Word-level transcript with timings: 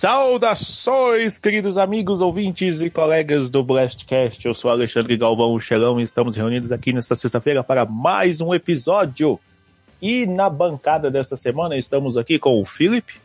Saudações, 0.00 1.38
queridos 1.38 1.76
amigos, 1.76 2.22
ouvintes 2.22 2.80
e 2.80 2.88
colegas 2.88 3.50
do 3.50 3.62
Blastcast. 3.62 4.46
Eu 4.46 4.54
sou 4.54 4.70
Alexandre 4.70 5.14
Galvão 5.14 5.60
Xelão 5.60 6.00
e 6.00 6.02
estamos 6.02 6.34
reunidos 6.34 6.72
aqui 6.72 6.90
nesta 6.90 7.14
sexta-feira 7.14 7.62
para 7.62 7.84
mais 7.84 8.40
um 8.40 8.54
episódio. 8.54 9.38
E 10.00 10.24
na 10.24 10.48
bancada 10.48 11.10
desta 11.10 11.36
semana 11.36 11.76
estamos 11.76 12.16
aqui 12.16 12.38
com 12.38 12.58
o 12.58 12.64
Felipe. 12.64 13.20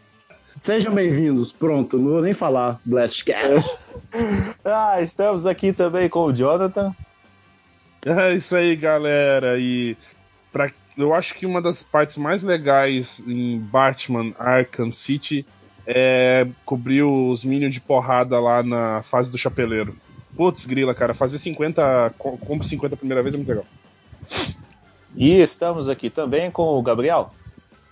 Sejam 0.57 0.93
bem-vindos. 0.93 1.53
Pronto, 1.53 1.97
não 1.97 2.11
vou 2.11 2.21
nem 2.21 2.33
falar 2.33 2.77
Blastcast. 2.83 3.77
ah, 4.65 5.01
estamos 5.01 5.45
aqui 5.45 5.71
também 5.71 6.09
com 6.09 6.25
o 6.25 6.33
Jonathan. 6.33 6.93
É 8.05 8.33
isso 8.33 8.53
aí, 8.53 8.75
galera. 8.75 9.57
E 9.57 9.95
pra, 10.51 10.69
eu 10.97 11.13
acho 11.13 11.35
que 11.35 11.45
uma 11.45 11.61
das 11.61 11.83
partes 11.83 12.17
mais 12.17 12.43
legais 12.43 13.23
em 13.25 13.59
Batman 13.59 14.33
Arkham 14.37 14.91
City 14.91 15.45
é 15.87 16.47
cobrir 16.65 17.03
os 17.03 17.43
minions 17.43 17.73
de 17.73 17.79
porrada 17.79 18.39
lá 18.39 18.63
na 18.63 19.03
fase 19.03 19.29
do 19.29 19.37
chapeleiro. 19.37 19.95
Putz, 20.35 20.65
grila, 20.65 20.93
cara, 20.93 21.13
fazer 21.13 21.39
50, 21.39 22.13
compra 22.17 22.67
50 22.67 22.95
a 22.95 22.97
primeira 22.97 23.23
vez 23.23 23.33
é 23.33 23.37
muito 23.37 23.49
legal. 23.49 23.65
E 25.15 25.39
estamos 25.39 25.87
aqui 25.87 26.09
também 26.09 26.51
com 26.51 26.77
o 26.77 26.81
Gabriel. 26.81 27.31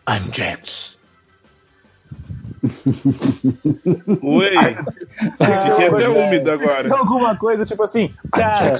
I'm 0.07 0.29
Jax. 0.33 0.97
Oi! 4.21 4.47
Esse 4.47 5.71
aqui 5.71 5.83
é 5.83 5.87
até 5.87 6.09
úmido 6.09 6.51
agora. 6.51 6.83
Tem 6.83 6.91
alguma 6.97 7.35
coisa 7.35 7.65
tipo 7.65 7.83
assim, 7.83 8.09
cara. 8.31 8.75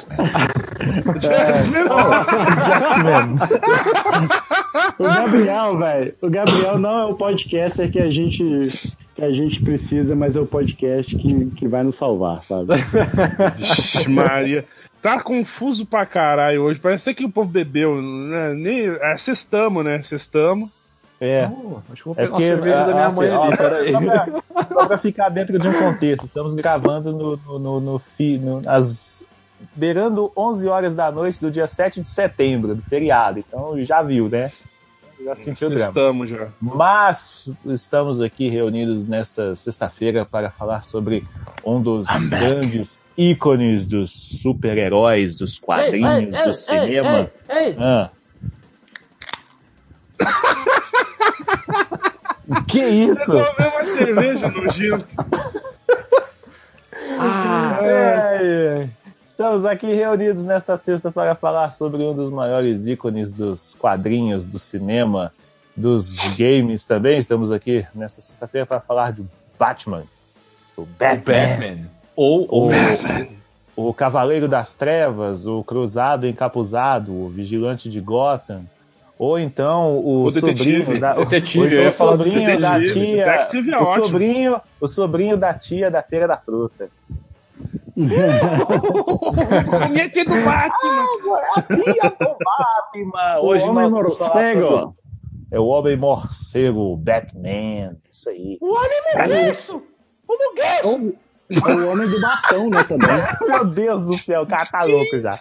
Jacksman. 2.64 3.36
o 5.00 5.04
Gabriel, 5.04 5.78
velho. 5.78 6.16
O 6.22 6.30
Gabriel 6.30 6.80
não 6.80 7.00
é 7.00 7.06
o 7.06 7.16
podcaster 7.16 7.92
que 7.92 8.00
a 8.00 8.10
gente 8.10 8.72
que 9.16 9.24
a 9.24 9.32
gente 9.32 9.62
precisa, 9.62 10.16
mas 10.16 10.36
é 10.36 10.40
o 10.40 10.46
podcast 10.46 11.16
que, 11.16 11.46
que 11.52 11.68
vai 11.68 11.84
nos 11.84 11.96
salvar, 11.96 12.44
sabe? 12.44 12.74
Vixe, 13.58 14.08
Maria. 14.10 14.66
Tá 15.02 15.22
confuso 15.22 15.86
pra 15.86 16.06
caralho 16.06 16.64
hoje. 16.64 16.80
Parece 16.80 17.10
até 17.10 17.18
que 17.18 17.26
o 17.26 17.32
povo 17.32 17.50
bebeu. 17.50 18.02
Né? 18.02 18.54
Nem, 18.54 18.88
é, 18.88 19.18
sextamo, 19.18 19.84
né? 19.84 20.02
Sextamo. 20.04 20.72
É. 21.20 21.48
Oh, 21.48 21.78
acho 21.92 22.02
que 22.02 22.06
vou 22.06 22.16
pegar 22.16 22.28
é 22.28 22.30
porque, 22.30 22.44
uma 22.44 22.56
cerveja 22.56 22.86
da 22.86 22.94
minha 22.94 23.12
mãe. 23.12 23.30
Ó, 23.30 23.56
só, 23.56 24.02
pra, 24.02 24.66
só 24.74 24.86
pra 24.88 24.98
ficar 24.98 25.30
dentro 25.30 25.60
de 25.60 25.68
um 25.68 25.74
contexto. 25.74 26.26
Estamos 26.26 26.56
gravando 26.56 27.12
no, 27.12 27.38
no, 27.38 27.60
no, 27.60 27.80
no, 27.80 28.02
no 28.40 28.62
as 28.70 29.26
beirando 29.76 30.32
11 30.36 30.68
horas 30.68 30.96
da 30.96 31.12
noite 31.12 31.40
do 31.40 31.50
dia 31.50 31.68
7 31.68 32.02
de 32.02 32.10
setembro, 32.10 32.76
do 32.76 32.82
feriado. 32.82 33.40
Então 33.40 33.82
já 33.86 34.02
viu, 34.02 34.28
né? 34.28 34.52
Já 35.24 35.36
sentiu 35.36 35.68
o 35.70 35.72
drama. 35.72 35.88
Estamos 35.88 36.30
já. 36.30 36.48
Mas 36.60 37.50
estamos 37.68 38.20
aqui 38.22 38.50
reunidos 38.50 39.08
nesta 39.08 39.56
sexta-feira 39.56 40.26
para 40.26 40.52
falar 40.52 40.84
sobre 40.84 41.26
um 41.64 41.82
dos 41.82 42.06
I'm 42.10 42.28
grandes 42.30 42.98
back. 42.98 43.04
ícones 43.32 43.88
dos 43.88 44.12
super-heróis, 44.12 45.38
dos 45.38 45.58
quadrinhos, 45.60 46.12
ei, 46.12 46.26
ei, 46.26 46.32
do 46.32 46.38
ei, 46.50 46.54
cinema. 46.54 47.32
Ei, 47.50 47.76
ah. 47.80 48.10
que 52.68 52.84
isso? 52.84 53.32
Eu 53.32 53.56
ver 53.56 53.68
uma 53.68 53.86
cerveja 53.86 54.50
nojento. 54.50 55.08
ah, 57.20 57.78
é, 57.82 58.42
é. 58.42 58.90
Estamos 59.34 59.66
aqui 59.66 59.92
reunidos 59.92 60.46
nesta 60.46 60.78
sexta 60.78 61.12
para 61.12 61.34
falar 61.34 61.72
sobre 61.72 62.04
um 62.04 62.14
dos 62.14 62.30
maiores 62.30 62.86
ícones 62.86 63.34
dos 63.34 63.74
quadrinhos, 63.74 64.48
do 64.48 64.60
cinema, 64.60 65.34
dos 65.76 66.16
games 66.38 66.86
também. 66.86 67.18
Estamos 67.18 67.52
aqui 67.52 67.84
nesta 67.96 68.22
sexta-feira 68.22 68.68
para 68.68 68.80
falar 68.80 69.12
de 69.12 69.26
Batman. 69.58 70.04
O 70.78 70.86
Batman. 70.86 71.18
O 71.18 71.26
Batman. 71.26 71.90
Ou 72.16 72.48
o, 72.48 72.70
o, 73.76 73.90
o 73.90 73.94
Cavaleiro 73.96 74.48
das 74.48 74.76
Trevas, 74.76 75.48
o 75.48 75.64
Cruzado 75.64 76.28
Encapuzado, 76.28 77.12
o 77.12 77.28
Vigilante 77.28 77.90
de 77.90 78.00
Gotham. 78.00 78.62
Ou 79.18 79.40
então 79.40 79.96
o, 79.96 80.26
o 80.26 80.32
sobrinho 80.32 81.00
da, 81.00 81.16
detetive, 81.16 81.60
ou 81.60 81.66
então 81.66 81.88
o 81.88 81.92
sobrinho 81.92 82.60
da 82.60 82.80
tia, 82.80 83.26
é 83.26 83.82
o 83.82 83.96
sobrinho, 83.96 84.62
o 84.80 84.88
sobrinho 84.88 85.38
da 85.38 85.54
tia 85.56 85.90
da 85.90 86.04
Feira 86.04 86.28
da 86.28 86.38
Fruta. 86.38 86.88
A 87.96 89.90
minha 89.90 90.10
tia 90.10 90.26
do 90.26 90.32
Batman. 90.32 91.06
a 91.56 91.62
tia 91.62 92.10
do 92.20 92.38
Batman. 92.40 93.40
Hoje 93.42 93.66
o 93.66 93.70
homem 93.70 93.92
morcego. 93.92 94.96
É 95.52 95.60
o 95.60 95.66
homem 95.66 95.96
morcego, 95.96 96.98
Batman. 96.98 97.98
Isso 98.10 98.30
aí. 98.30 98.58
O 98.60 98.74
homem 98.74 99.02
morcego. 99.16 99.84
O 100.28 100.34
Mugueço. 100.34 101.16
É 101.52 101.72
o 101.72 101.92
homem 101.92 102.10
do 102.10 102.20
bastão, 102.20 102.70
né, 102.70 102.84
também. 102.84 103.10
Meu 103.48 103.66
Deus 103.66 104.06
do 104.06 104.18
céu, 104.20 104.42
o 104.42 104.48
cara 104.48 104.66
tá 104.66 104.84
louco 104.84 105.20
já. 105.20 105.32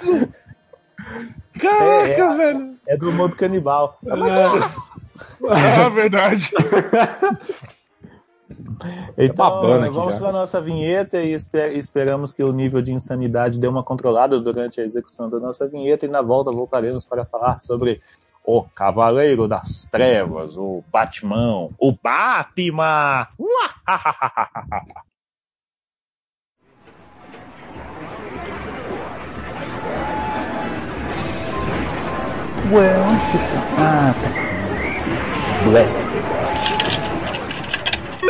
Caraca, 1.58 2.06
é, 2.06 2.20
é, 2.20 2.36
velho. 2.36 2.76
É 2.86 2.96
do 2.96 3.12
mundo 3.12 3.36
canibal. 3.36 3.98
É, 4.04 5.86
é 5.86 5.91
verdade. 5.91 6.50
Então, 9.18 9.84
é 9.84 9.90
vamos 9.90 10.14
para 10.14 10.28
a 10.28 10.32
nossa 10.32 10.60
vinheta 10.60 11.20
e 11.20 11.32
esper 11.32 11.76
esperamos 11.76 12.32
que 12.32 12.42
o 12.42 12.52
nível 12.52 12.82
de 12.82 12.92
insanidade 12.92 13.58
dê 13.58 13.66
uma 13.66 13.82
controlada 13.82 14.40
durante 14.40 14.80
a 14.80 14.84
execução 14.84 15.28
da 15.28 15.38
nossa 15.38 15.66
vinheta 15.68 16.06
e 16.06 16.08
na 16.08 16.22
volta 16.22 16.50
voltaremos 16.50 17.04
para 17.04 17.24
falar 17.24 17.58
sobre 17.58 18.00
o 18.44 18.62
Cavaleiro 18.74 19.46
das 19.46 19.88
Trevas, 19.90 20.56
o 20.56 20.82
Batman, 20.90 21.68
o 21.78 21.92
Batman! 21.92 23.28
Ué, 32.72 32.98
onde 33.00 33.24
que 33.26 33.38
tá? 33.38 33.60
Ah, 33.76 34.14
tá 34.14 34.28
aqui. 34.28 35.68
Blast, 35.68 35.98
blast. 36.06 37.11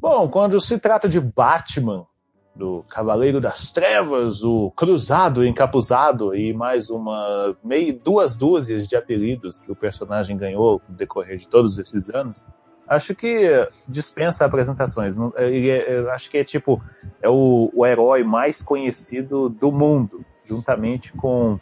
Bom, 0.00 0.28
quando 0.28 0.60
se 0.60 0.78
trata 0.78 1.08
de 1.08 1.20
Batman, 1.20 2.06
do 2.54 2.84
Cavaleiro 2.88 3.40
das 3.40 3.72
Trevas, 3.72 4.42
o 4.42 4.70
Cruzado 4.72 5.44
Encapuzado 5.44 6.34
e 6.34 6.52
mais 6.52 6.90
uma 6.90 7.56
meio 7.62 7.98
duas 7.98 8.36
dúzias 8.36 8.88
de 8.88 8.96
apelidos 8.96 9.60
que 9.60 9.70
o 9.70 9.76
personagem 9.76 10.36
ganhou 10.36 10.82
no 10.88 10.96
decorrer 10.96 11.38
de 11.38 11.48
todos 11.48 11.78
esses 11.78 12.08
anos, 12.10 12.44
acho 12.86 13.14
que 13.14 13.48
dispensa 13.86 14.44
apresentações. 14.44 15.16
Ele 15.36 15.70
é, 15.70 16.10
acho 16.10 16.30
que 16.30 16.38
é 16.38 16.44
tipo 16.44 16.82
é 17.22 17.28
o, 17.28 17.70
o 17.72 17.86
herói 17.86 18.24
mais 18.24 18.60
conhecido 18.62 19.48
do 19.48 19.70
mundo, 19.70 20.24
juntamente 20.44 21.12
com 21.12 21.60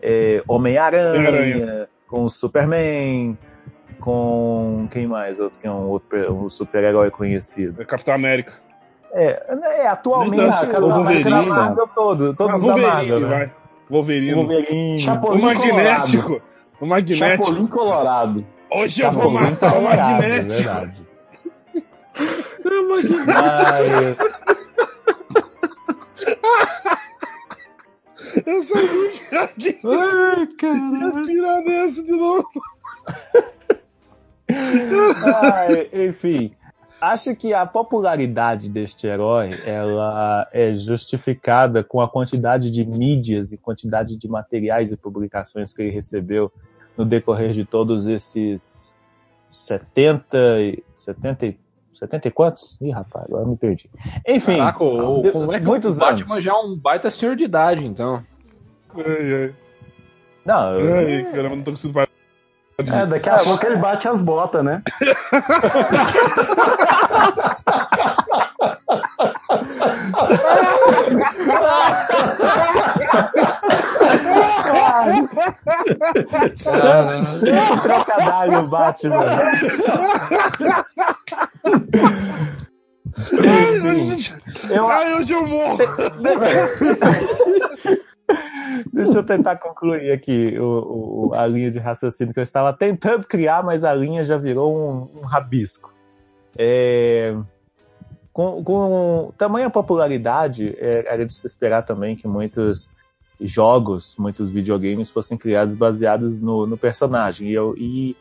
é, 0.00 0.42
Homem-Aranha, 0.46 1.88
com 2.06 2.28
Superman, 2.28 3.36
com 4.00 4.88
quem 4.90 5.06
mais? 5.06 5.38
Outro 5.38 5.58
que 5.58 5.66
é 5.66 5.70
um 5.70 5.88
outro 5.88 6.32
um 6.32 6.48
super-herói 6.48 7.10
conhecido. 7.10 7.82
É 7.82 7.84
Capitão 7.84 8.14
América. 8.14 8.52
É, 9.12 9.42
é 9.82 9.88
atualmente 9.88 10.42
o 10.76 10.88
Wolverine, 10.88 11.30
da 11.30 11.42
Marvel 11.42 11.88
todo, 11.94 12.34
todos 12.34 12.56
ah, 12.56 12.58
Wolverine, 12.58 12.90
da 12.90 12.96
Marvel, 12.96 13.20
né? 13.20 13.50
Wolverine. 13.88 14.34
Wolverine. 14.34 15.00
Chapolin 15.00 15.38
o 15.38 15.42
magnético. 15.42 16.22
Colorado. 16.22 16.42
O 16.80 16.86
magnético. 16.86 17.44
Chapolin 17.44 17.66
Colorado. 17.66 18.46
Hoje 18.70 19.00
eu 19.00 19.12
vou 19.12 19.30
matar 19.30 19.78
o 19.78 19.82
magnético. 19.82 20.48
Verdade. 20.48 21.02
o 22.64 22.88
magnético. 22.88 24.38
Eu 28.44 28.62
sabia 28.62 29.10
que 29.10 29.36
aqui. 29.36 29.80
Ai, 29.84 30.46
caralho. 30.58 31.26
tirar 31.26 31.62
dessa 31.62 32.02
de 32.02 32.12
novo. 32.12 32.48
Ah, 34.52 35.66
enfim, 35.92 36.52
acho 37.00 37.34
que 37.36 37.52
a 37.54 37.66
popularidade 37.66 38.68
deste 38.68 39.06
herói 39.06 39.50
ela 39.64 40.48
é 40.52 40.74
justificada 40.74 41.82
com 41.84 42.00
a 42.00 42.08
quantidade 42.08 42.70
de 42.70 42.84
mídias 42.84 43.52
e 43.52 43.58
quantidade 43.58 44.16
de 44.16 44.28
materiais 44.28 44.90
e 44.92 44.96
publicações 44.96 45.72
que 45.72 45.82
ele 45.82 45.90
recebeu 45.90 46.50
no 46.96 47.04
decorrer 47.04 47.52
de 47.52 47.64
todos 47.64 48.06
esses 48.06 48.96
70, 49.48 50.36
70 50.94 51.54
70 51.94 52.28
e 52.28 52.30
quantos? 52.30 52.80
Ih, 52.80 52.90
rapaz, 52.92 53.24
agora 53.26 53.42
eu 53.42 53.48
me 53.48 53.56
perdi. 53.56 53.90
Enfim, 54.26 54.56
Caraca, 54.58 54.84
o, 54.84 55.20
de- 55.20 55.32
como 55.32 55.52
é 55.52 55.58
que 55.58 55.66
muitos 55.66 55.96
o 55.96 56.00
Batman 56.00 56.34
anos. 56.34 56.44
já 56.44 56.52
é 56.52 56.54
um 56.54 56.76
baita 56.76 57.10
senhor 57.10 57.34
de 57.34 57.42
idade, 57.42 57.84
então. 57.84 58.22
Ai, 58.94 59.34
ai. 59.34 59.54
Não, 60.44 60.78
eu- 60.78 60.94
Ai, 60.94 61.32
caramba, 61.32 61.56
não 61.56 61.62
tô 61.64 61.72
conseguindo 61.72 61.94
É, 62.78 63.06
daqui 63.06 63.28
a 63.28 63.38
pouco 63.38 63.66
ele 63.66 63.74
bate 63.76 64.06
as 64.06 64.22
botas, 64.22 64.64
né? 64.64 64.80
que 77.34 77.80
trocadilho, 77.82 78.68
Batman. 78.68 79.24
Eu, 84.70 84.88
Ai, 84.88 85.14
hoje 85.14 85.32
eu 85.32 85.46
morro. 85.46 85.78
Deixa 88.92 89.18
eu 89.18 89.22
tentar 89.24 89.56
concluir 89.56 90.10
aqui 90.12 90.58
o, 90.58 91.28
o- 91.30 91.34
a 91.34 91.46
linha 91.46 91.70
de 91.70 91.78
raciocínio 91.78 92.32
que 92.32 92.40
eu 92.40 92.42
estava 92.44 92.72
tentando 92.72 93.26
criar, 93.26 93.62
mas 93.64 93.84
a 93.84 93.94
linha 93.94 94.24
já 94.24 94.36
virou 94.36 94.76
um, 94.76 95.20
um 95.20 95.24
rabisco. 95.24 95.92
É, 96.56 97.36
com, 98.32 98.62
com 98.64 99.32
tamanha 99.36 99.70
popularidade, 99.70 100.74
é, 100.78 101.04
era 101.12 101.24
de 101.26 101.32
se 101.32 101.46
esperar 101.46 101.82
também 101.84 102.16
que 102.16 102.26
muitos 102.28 102.90
jogos, 103.40 104.16
muitos 104.18 104.50
videogames 104.50 105.08
fossem 105.10 105.38
criados 105.38 105.74
baseados 105.74 106.40
no, 106.40 106.66
no 106.66 106.76
personagem. 106.76 107.48
E, 107.48 107.52
eu- 107.54 107.74
e 107.76 108.16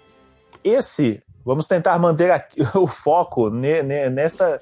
esse, 0.64 1.22
vamos 1.46 1.68
tentar 1.68 1.98
manter 2.00 2.32
aqui 2.32 2.62
o 2.78 2.86
foco 2.88 3.50
ne- 3.50 3.82
ne- 3.84 4.10
nesta, 4.10 4.62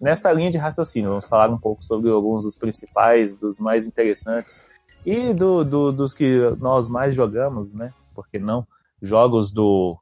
nesta 0.00 0.30
linha 0.32 0.50
de 0.50 0.58
raciocínio. 0.58 1.10
Vamos 1.10 1.26
falar 1.26 1.48
um 1.50 1.58
pouco 1.58 1.82
sobre 1.84 2.10
alguns 2.10 2.42
dos 2.42 2.56
principais, 2.56 3.36
dos 3.36 3.58
mais 3.58 3.86
interessantes 3.86 4.64
e 5.04 5.32
do, 5.34 5.64
do- 5.64 5.92
dos 5.92 6.14
que 6.14 6.38
nós 6.58 6.88
mais 6.88 7.14
jogamos, 7.14 7.72
né? 7.74 7.92
Por 8.14 8.28
que 8.28 8.38
não? 8.38 8.66
Jogos 9.02 9.52
do, 9.52 9.96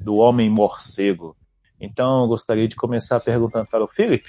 do 0.00 0.16
Homem 0.16 0.48
Morcego. 0.50 1.36
Então, 1.80 2.22
eu 2.22 2.28
gostaria 2.28 2.66
de 2.66 2.74
começar 2.76 3.20
perguntando 3.20 3.66
para 3.66 3.84
o 3.84 3.88
Felipe. 3.88 4.28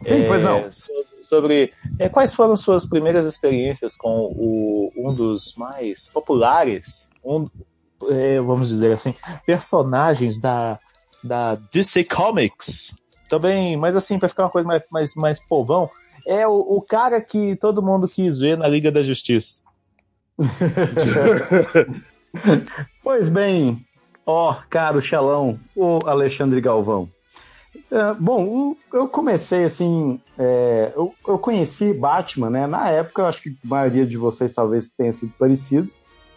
Sim, 0.00 0.22
é, 0.22 0.26
pois 0.26 0.42
não. 0.44 0.70
so- 0.70 0.92
Sobre 1.22 1.72
é, 1.98 2.06
quais 2.08 2.34
foram 2.34 2.54
suas 2.54 2.84
primeiras 2.86 3.24
experiências 3.24 3.96
com 3.96 4.26
o, 4.36 4.92
um 4.94 5.14
dos 5.14 5.54
mais 5.56 6.06
populares, 6.08 7.08
um, 7.24 7.48
é, 8.10 8.38
vamos 8.42 8.68
dizer 8.68 8.92
assim, 8.92 9.14
personagens 9.46 10.38
da, 10.38 10.78
da 11.22 11.54
DC 11.72 12.04
Comics. 12.04 12.94
Também, 13.30 13.74
mas 13.74 13.96
assim, 13.96 14.18
para 14.18 14.28
ficar 14.28 14.42
uma 14.44 14.50
coisa 14.50 14.68
mais, 14.68 14.82
mais, 14.90 15.14
mais 15.14 15.40
povão, 15.48 15.88
é 16.26 16.46
o, 16.46 16.52
o 16.52 16.82
cara 16.82 17.20
que 17.20 17.56
todo 17.56 17.82
mundo 17.82 18.08
quis 18.08 18.38
ver 18.38 18.56
na 18.56 18.68
Liga 18.68 18.90
da 18.90 19.02
Justiça. 19.02 19.62
Pois 23.02 23.28
bem, 23.28 23.84
ó, 24.26 24.56
caro 24.68 25.00
Xelão, 25.00 25.58
o 25.74 26.00
Alexandre 26.04 26.60
Galvão. 26.60 27.08
É, 27.90 28.14
bom, 28.14 28.74
eu 28.92 29.08
comecei 29.08 29.64
assim, 29.64 30.20
é, 30.38 30.92
eu, 30.96 31.14
eu 31.26 31.38
conheci 31.38 31.92
Batman, 31.92 32.50
né? 32.50 32.66
Na 32.66 32.88
época, 32.88 33.22
eu 33.22 33.26
acho 33.26 33.42
que 33.42 33.50
a 33.50 33.68
maioria 33.68 34.06
de 34.06 34.16
vocês 34.16 34.52
talvez 34.52 34.90
tenha 34.90 35.12
sido 35.12 35.32
parecido 35.38 35.88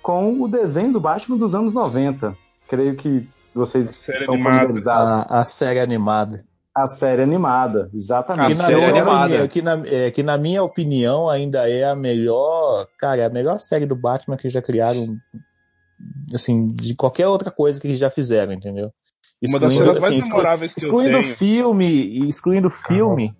com 0.01 0.41
o 0.41 0.47
desenho 0.47 0.93
do 0.93 0.99
Batman 0.99 1.37
dos 1.37 1.55
anos 1.55 1.73
90. 1.73 2.35
Creio 2.67 2.95
que 2.95 3.27
vocês 3.53 4.07
estão 4.07 4.35
animada. 4.35 4.57
familiarizados. 4.57 5.31
A, 5.31 5.39
a 5.39 5.43
série 5.43 5.79
animada. 5.79 6.45
A 6.83 6.87
série 6.87 7.23
animada, 7.23 7.87
Que 7.89 7.97
exatamente. 7.97 8.55
na, 8.55 8.65
série 8.65 8.85
animada. 8.85 9.47
que, 9.47 9.61
na, 9.63 9.81
é, 9.85 10.11
que 10.11 10.21
na 10.21 10.37
minha 10.37 10.61
opinião 10.61 11.27
ainda 11.27 11.67
é 11.67 11.83
a 11.85 11.95
melhor, 11.95 12.87
cara, 12.99 13.21
é 13.21 13.25
a 13.25 13.29
melhor 13.29 13.59
série 13.59 13.87
do 13.87 13.95
Batman 13.95 14.37
que 14.37 14.47
já 14.47 14.61
criaram, 14.61 15.17
assim, 16.33 16.67
de 16.67 16.93
qualquer 16.93 17.27
outra 17.27 17.49
coisa 17.49 17.81
que 17.81 17.95
já 17.95 18.11
fizeram, 18.11 18.53
entendeu? 18.53 18.91
Uma 19.41 19.59
das 19.59 19.71
Excluindo, 19.71 19.85
cenas 19.85 20.01
mais 20.01 20.13
assim, 20.13 20.69
excluindo 20.77 21.19
tenho. 21.19 21.35
filme, 21.35 22.29
excluindo 22.29 22.69
filme, 22.69 23.35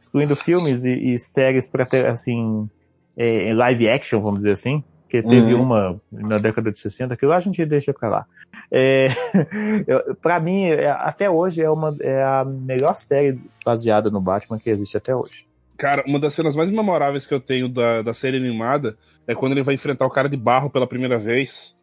excluindo 0.00 0.36
filmes 0.36 0.84
e, 0.84 1.14
e 1.14 1.18
séries 1.18 1.70
para 1.70 1.86
ter, 1.86 2.04
assim, 2.06 2.68
é, 3.16 3.54
live 3.54 3.88
action, 3.88 4.20
vamos 4.20 4.38
dizer 4.40 4.52
assim, 4.52 4.84
que 5.08 5.22
teve 5.22 5.54
Uhum. 5.54 5.62
uma 5.62 6.00
na 6.12 6.38
década 6.38 6.70
de 6.70 6.78
60, 6.78 7.16
que 7.16 7.24
lá 7.26 7.36
a 7.36 7.40
gente 7.40 7.64
deixa 7.64 7.94
pra 7.94 8.08
lá. 8.08 8.26
É, 8.70 9.08
pra 10.22 10.38
mim, 10.40 10.64
é- 10.66 10.90
até 10.90 11.28
hoje, 11.30 11.62
é, 11.62 11.70
uma, 11.70 11.96
é 12.00 12.22
a 12.22 12.44
melhor 12.44 12.94
série 12.96 13.38
baseada 13.64 14.10
no 14.10 14.20
Batman 14.20 14.58
que 14.58 14.70
existe 14.70 14.96
até 14.96 15.14
hoje. 15.14 15.46
Cara, 15.76 16.02
uma 16.06 16.18
das 16.18 16.34
cenas 16.34 16.54
mais 16.56 16.70
memoráveis 16.70 17.26
que 17.26 17.32
eu 17.32 17.40
tenho 17.40 17.68
da, 17.68 18.02
da 18.02 18.12
série 18.12 18.36
animada 18.36 18.96
é 19.26 19.34
quando 19.34 19.52
ele 19.52 19.62
vai 19.62 19.74
enfrentar 19.74 20.06
o 20.06 20.10
cara 20.10 20.28
de 20.28 20.36
barro 20.36 20.68
pela 20.70 20.86
primeira 20.86 21.18
vez. 21.18 21.74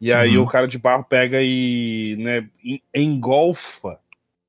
E 0.00 0.12
aí 0.12 0.36
Uhum. 0.36 0.44
o 0.44 0.48
cara 0.48 0.68
de 0.68 0.78
barro 0.78 1.04
pega 1.04 1.38
e 1.42 2.16
né, 2.18 2.48
en- 2.64 2.80
engolfa 2.94 3.98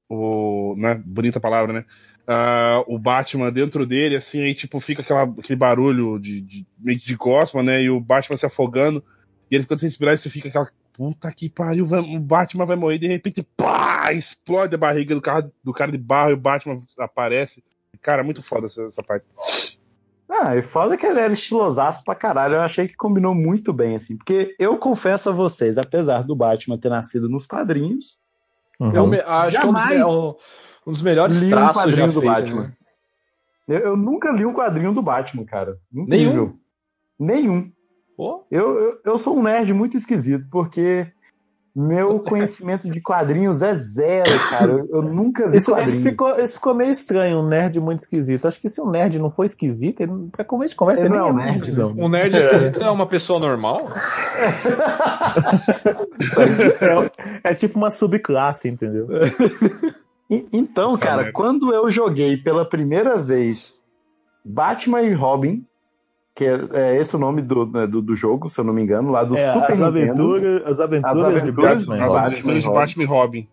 o. 0.09 0.75
Né, 0.77 1.01
bonita 1.05 1.39
palavra, 1.39 1.73
né? 1.73 1.85
Ah, 2.27 2.83
o 2.87 2.97
Batman 2.97 3.51
dentro 3.51 3.85
dele, 3.85 4.15
assim, 4.15 4.41
aí 4.43 4.53
tipo, 4.55 4.79
fica 4.79 5.01
aquela, 5.01 5.23
aquele 5.23 5.55
barulho 5.55 6.17
de, 6.19 6.41
de 6.41 6.65
meio 6.79 6.99
que 6.99 7.05
de 7.05 7.15
gosma, 7.15 7.61
né? 7.61 7.81
E 7.83 7.89
o 7.89 7.99
Batman 7.99 8.37
se 8.37 8.45
afogando. 8.45 9.03
E 9.49 9.55
ele 9.55 9.63
ficando 9.63 9.79
sem 9.79 9.87
respirar, 9.89 10.15
e 10.15 10.17
você 10.17 10.29
fica 10.29 10.47
aquela. 10.49 10.67
Puta 10.93 11.29
que 11.31 11.49
pariu, 11.49 11.85
vai- 11.85 11.99
o 11.99 12.19
Batman 12.19 12.65
vai 12.65 12.75
morrer, 12.77 12.97
de 12.97 13.07
repente, 13.07 13.45
pá! 13.57 14.11
Explode 14.13 14.73
a 14.75 14.77
barriga 14.77 15.13
do 15.13 15.21
cara, 15.21 15.51
do 15.63 15.73
cara 15.73 15.91
de 15.91 15.97
barro 15.97 16.31
e 16.31 16.33
o 16.33 16.37
Batman 16.37 16.81
aparece. 16.97 17.61
Cara, 18.01 18.23
muito 18.23 18.41
foda 18.41 18.67
essa, 18.67 18.81
essa 18.83 19.03
parte. 19.03 19.25
Ah, 20.29 20.55
e 20.55 20.61
foda 20.61 20.97
que 20.97 21.05
ele 21.05 21.19
era 21.19 21.33
estilosaço 21.33 22.03
pra 22.03 22.15
caralho. 22.15 22.55
Eu 22.55 22.61
achei 22.61 22.87
que 22.87 22.95
combinou 22.95 23.35
muito 23.35 23.71
bem, 23.73 23.95
assim. 23.95 24.17
Porque 24.17 24.55
eu 24.57 24.77
confesso 24.77 25.29
a 25.29 25.33
vocês, 25.33 25.77
apesar 25.77 26.23
do 26.23 26.35
Batman 26.35 26.77
ter 26.77 26.89
nascido 26.89 27.29
nos 27.29 27.45
quadrinhos, 27.45 28.17
Uhum. 28.77 29.03
O 29.03 29.07
me- 29.07 29.21
acho 29.21 29.51
que 29.57 29.63
Jamais 29.65 29.89
me- 29.89 29.95
é 30.01 30.05
um- 30.05 30.35
um 30.85 30.91
dos 30.91 31.01
melhores 31.01 31.37
li 31.37 31.47
um 31.47 31.49
traços 31.49 31.75
já 31.75 31.81
quadrinho 31.83 32.11
do 32.11 32.19
feito, 32.21 32.33
Batman. 32.33 32.61
né? 32.63 32.73
eu, 33.67 33.79
eu 33.79 33.97
nunca 33.97 34.31
li 34.31 34.45
um 34.45 34.53
quadrinho 34.53 34.93
do 34.93 35.01
Batman, 35.01 35.45
cara. 35.45 35.77
Incrível. 35.93 36.55
Nenhum. 37.19 37.71
Pô, 38.17 38.45
Eu, 38.49 38.79
eu, 38.79 38.99
eu 39.05 39.17
sou 39.17 39.37
um 39.37 39.43
nerd 39.43 39.73
muito 39.73 39.97
esquisito, 39.97 40.45
porque 40.49 41.05
meu 41.75 42.19
conhecimento 42.23 42.89
de 42.89 43.01
quadrinhos 43.01 43.61
é 43.61 43.75
zero, 43.75 44.39
cara. 44.49 44.71
Eu, 44.71 44.87
eu 44.89 45.01
nunca 45.01 45.45
li 45.47 45.57
Isso, 45.57 45.77
isso, 45.79 46.01
ficou, 46.01 46.39
isso 46.39 46.53
ficou 46.55 46.73
meio 46.73 46.91
estranho, 46.91 47.39
um 47.39 47.47
nerd 47.47 47.77
muito 47.81 47.99
esquisito. 47.99 48.47
Acho 48.47 48.61
que 48.61 48.69
se 48.69 48.79
um 48.79 48.89
nerd 48.89 49.19
não 49.19 49.29
for 49.29 49.43
esquisito, 49.43 49.99
ele, 50.01 50.29
pra 50.31 50.45
começo 50.45 50.69
de 50.71 50.77
conversa, 50.77 51.05
Ele 51.05 51.13
ele 51.15 51.21
nem 51.23 51.33
não 51.33 51.39
é 51.39 51.43
é 51.43 51.43
um 51.43 51.45
nerd, 51.45 51.61
nerdzão. 51.61 51.95
um 51.97 52.07
nerd 52.07 52.37
esquisito 52.37 52.79
é 52.81 52.89
uma 52.89 53.07
pessoa 53.07 53.39
normal? 53.39 53.89
É, 57.43 57.51
é 57.51 57.53
tipo 57.53 57.77
uma 57.77 57.89
subclasse, 57.89 58.67
entendeu? 58.69 59.07
Então, 60.29 60.97
cara, 60.97 61.31
quando 61.31 61.73
eu 61.73 61.89
joguei 61.91 62.35
pela 62.37 62.65
primeira 62.65 63.17
vez 63.17 63.83
Batman 64.43 65.01
e 65.03 65.13
Robin, 65.13 65.63
que 66.35 66.45
é, 66.45 66.59
é 66.73 66.97
esse 66.97 67.15
o 67.15 67.19
nome 67.19 67.41
do, 67.41 67.65
né, 67.65 67.85
do, 67.87 68.01
do 68.01 68.15
jogo, 68.15 68.49
se 68.49 68.59
eu 68.59 68.65
não 68.65 68.73
me 68.73 68.81
engano, 68.81 69.11
lá 69.11 69.23
do 69.23 69.37
É, 69.37 69.51
Super 69.53 69.71
as, 69.73 69.79
Nintendo, 69.79 69.85
aventuras, 69.87 70.65
as 70.65 70.79
aventuras 70.79 71.15
As 71.23 71.33
de 71.33 71.39
aventuras 71.39 71.75
Batman. 71.77 71.95
de 71.95 72.01
e 72.01 72.05
Robin. 72.05 72.13
Batman. 72.15 72.29
Batman, 72.31 72.53
de 72.59 72.65
Robin. 72.65 72.79
Batman 72.79 73.03
e 73.03 73.05
Robin. 73.05 73.47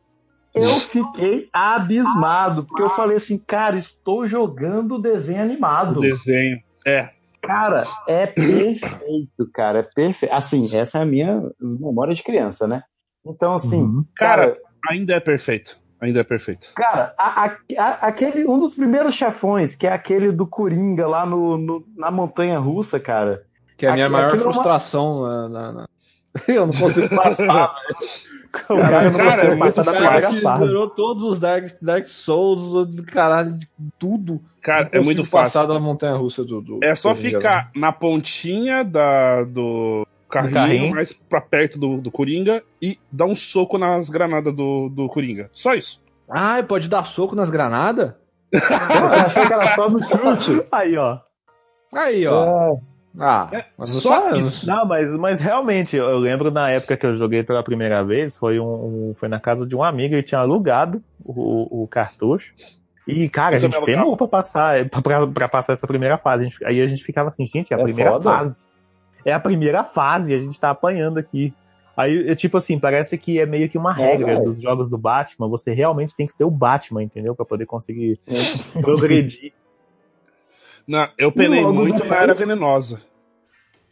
eu 0.55 0.81
fiquei 0.81 1.49
abismado, 1.53 2.65
porque 2.65 2.83
eu 2.83 2.91
falei 2.91 3.17
assim, 3.19 3.39
cara, 3.39 3.77
estou 3.77 4.25
jogando 4.27 4.99
desenho 5.01 5.41
O 5.41 5.43
animado. 5.43 6.01
desenho. 6.01 6.59
É. 6.87 7.11
Cara, 7.43 7.85
é 8.07 8.27
perfeito, 8.27 9.51
cara, 9.53 9.81
é 9.81 9.83
perfeito. 9.83 10.33
Assim, 10.33 10.75
essa 10.75 10.99
é 10.99 11.03
a 11.03 11.07
minha 11.07 11.43
memória 11.61 12.15
de 12.15 12.23
criança, 12.23 12.67
né? 12.67 12.83
Então, 13.27 13.55
assim, 13.55 13.83
Uhum. 13.83 14.05
cara, 14.17 14.53
Cara, 14.53 14.59
ainda 14.91 15.15
é 15.15 15.21
perfeito. 15.21 15.77
Ainda 16.03 16.21
é 16.21 16.25
perfeito. 16.25 16.67
Cara, 16.75 17.15
a- 17.17 17.45
a- 17.47 17.57
a- 17.79 18.07
aquele, 18.09 18.45
um 18.45 18.59
dos 18.59 18.75
primeiros 18.75 19.15
chefões, 19.15 19.75
que 19.77 19.87
é 19.87 19.93
aquele 19.93 20.33
do 20.33 20.47
Coringa 20.47 21.07
lá 21.07 21.25
no, 21.25 21.57
no- 21.57 21.87
na 21.97 22.11
montanha 22.11 22.59
russa, 22.59 22.99
cara. 23.01 23.45
Que 23.77 23.87
é 23.87 23.89
a 23.89 23.93
minha 23.95 24.07
Aqui- 24.07 24.13
maior 24.13 24.27
aquilo 24.27 24.43
é 24.43 24.47
uma- 24.47 24.53
frustração 24.53 25.23
na, 25.23 25.49
na- 25.49 25.73
na- 25.73 25.89
Eu 26.49 26.67
não 26.67 26.75
consigo 26.75 27.09
passar. 27.15 27.75
O 28.69 28.79
cara 28.79 29.11
não 29.11 29.19
Cara, 29.19 29.45
é 29.45 29.57
passar 29.57 29.83
da 29.85 29.93
primeira 29.93 30.29
que 30.29 30.41
zerou 30.41 30.91
todos 30.91 31.23
os 31.25 31.41
Dark, 31.41 31.67
Dark 31.81 32.07
Souls, 32.07 32.61
os 32.61 33.01
caralho, 33.03 33.53
de 33.53 33.67
tudo. 33.99 34.41
Cara, 34.61 34.89
é 34.93 35.01
muito 35.01 35.23
passar 35.27 35.61
fácil. 35.61 35.75
da 35.75 35.81
montanha 35.81 36.15
russa 36.15 36.45
do, 36.45 36.61
do 36.61 36.79
É 36.83 36.95
só 36.97 37.15
Coringa, 37.15 37.39
ficar 37.39 37.71
na 37.75 37.93
pontinha 37.93 38.85
da, 38.85 39.43
do 39.45 40.07
carrinho, 40.33 40.55
carrinho. 40.55 40.95
mais 40.95 41.13
pra 41.29 41.41
perto 41.41 41.79
do, 41.79 41.99
do 42.01 42.11
Coringa 42.11 42.63
e 42.81 42.99
dar 43.11 43.27
um 43.27 43.37
soco 43.37 43.79
nas 43.79 44.09
granadas 44.11 44.55
do, 44.55 44.89
do 44.89 45.09
Coringa. 45.09 45.51
Só 45.53 45.75
isso. 45.75 46.01
Ah, 46.29 46.63
pode 46.67 46.89
dar 46.89 47.05
soco 47.07 47.35
nas 47.37 47.51
granadas? 47.51 48.13
Você 48.53 48.65
achou 48.75 49.47
que 49.47 49.53
era 49.53 49.67
só 49.75 49.89
no 49.91 49.99
chute? 50.05 50.67
Aí, 50.73 50.97
ó. 50.97 51.19
Aí, 51.95 52.27
ó. 52.27 52.77
Ah, 53.21 53.47
É, 53.53 53.65
mas 53.77 53.91
só 53.91 54.09
sabe, 54.23 54.41
isso. 54.41 54.67
Não, 54.67 54.87
mas, 54.87 55.15
mas 55.19 55.39
realmente, 55.41 55.95
eu 55.97 56.19
lembro 56.19 56.51
na 56.51 56.71
época 56.71 56.97
que 56.97 57.05
eu 57.05 57.15
joguei 57.15 57.43
pela 57.43 57.63
primeira 57.63 58.03
vez, 58.03 58.35
foi, 58.35 58.59
um, 58.59 59.11
um- 59.11 59.15
foi 59.19 59.29
na 59.29 59.39
casa 59.39 59.67
de 59.69 59.77
um 59.77 59.83
amigo, 59.83 60.15
ele 60.15 60.23
tinha 60.23 60.41
alugado 60.41 61.03
o, 61.23 61.83
o 61.83 61.87
cartucho. 61.89 62.55
E, 63.07 63.29
cara, 63.29 63.57
a 63.57 63.59
Eu 63.59 63.61
gente 63.63 63.73
também 63.73 63.97
penou 63.97 64.17
pra 64.17 64.27
passar, 64.29 64.89
pra- 64.89 65.27
pra 65.27 65.49
passar 65.49 65.75
essa 65.75 65.87
primeira 65.87 66.17
fase. 66.17 66.45
A 66.45 66.49
gente- 66.49 66.65
aí 66.65 66.81
a 66.81 66.87
gente 66.89 67.03
ficava 67.05 67.27
assim, 67.27 67.45
gente, 67.45 67.75
é 67.75 67.77
a 67.77 67.81
É 67.81 67.83
primeira 67.83 68.13
foda. 68.13 68.31
fase. 68.31 68.65
É 69.25 69.33
a 69.33 69.41
primeira 69.41 69.85
fase, 69.85 70.35
a 70.35 70.41
gente 70.41 70.59
tá 70.59 70.71
apanhando 70.71 71.19
aqui. 71.19 71.53
Aí, 71.97 72.29
é 72.29 72.35
tipo 72.35 72.57
assim, 72.57 72.79
parece 72.79 73.19
que 73.19 73.39
é 73.39 73.47
meio 73.47 73.69
que 73.69 73.77
uma 73.77 73.93
regra 73.93 74.35
velho. 74.35 74.45
dos 74.45 74.61
jogos 74.61 74.89
do 74.89 74.97
Batman. 74.97 75.49
Você 75.49 75.73
realmente 75.73 76.17
tem 76.17 76.27
que 76.27 76.33
ser 76.33 76.45
o 76.45 76.51
Batman, 76.51 77.03
entendeu? 77.03 77.35
Pra 77.35 77.45
poder 77.45 77.67
conseguir 77.67 78.19
progredir. 78.81 79.53
Não, 80.87 81.09
eu 81.19 81.31
penei 81.31 81.63
logo 81.63 81.75
muito 81.75 82.05
na 82.05 82.17
Era 82.17 82.35
Venenosa. 82.35 83.01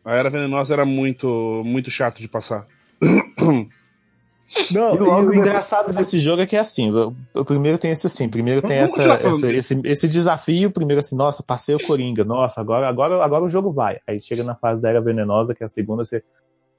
A 0.04 0.14
Era 0.14 0.30
Venenosa 0.30 0.72
era 0.72 0.84
muito, 0.84 1.62
muito 1.64 1.90
chato 1.90 2.20
de 2.20 2.28
passar. 2.28 2.66
Não, 4.70 4.94
E 4.96 4.98
o 5.00 5.34
engraçado 5.34 5.92
desse 5.92 6.18
jogo 6.18 6.42
é 6.42 6.46
que 6.46 6.56
é 6.56 6.58
assim, 6.58 6.90
o, 6.90 7.44
primeiro 7.44 7.78
tem 7.78 7.90
esse 7.90 8.06
assim, 8.06 8.28
primeiro 8.28 8.60
tem 8.62 8.78
essa, 8.78 9.02
essa- 9.02 9.52
esse, 9.52 9.80
esse 9.84 10.08
desafio, 10.08 10.70
primeiro 10.70 11.00
assim, 11.00 11.16
nossa, 11.16 11.42
passei 11.42 11.74
o 11.74 11.86
Coringa, 11.86 12.24
nossa, 12.24 12.60
agora, 12.60 12.88
agora, 12.88 13.22
agora 13.24 13.44
o 13.44 13.48
jogo 13.48 13.72
vai. 13.72 13.98
Aí 14.08 14.18
chega 14.20 14.42
na 14.42 14.54
fase 14.56 14.82
da 14.82 14.88
Era 14.88 15.00
Venenosa, 15.00 15.54
que 15.54 15.62
é 15.62 15.66
a 15.66 15.68
segunda, 15.68 16.02
você, 16.04 16.22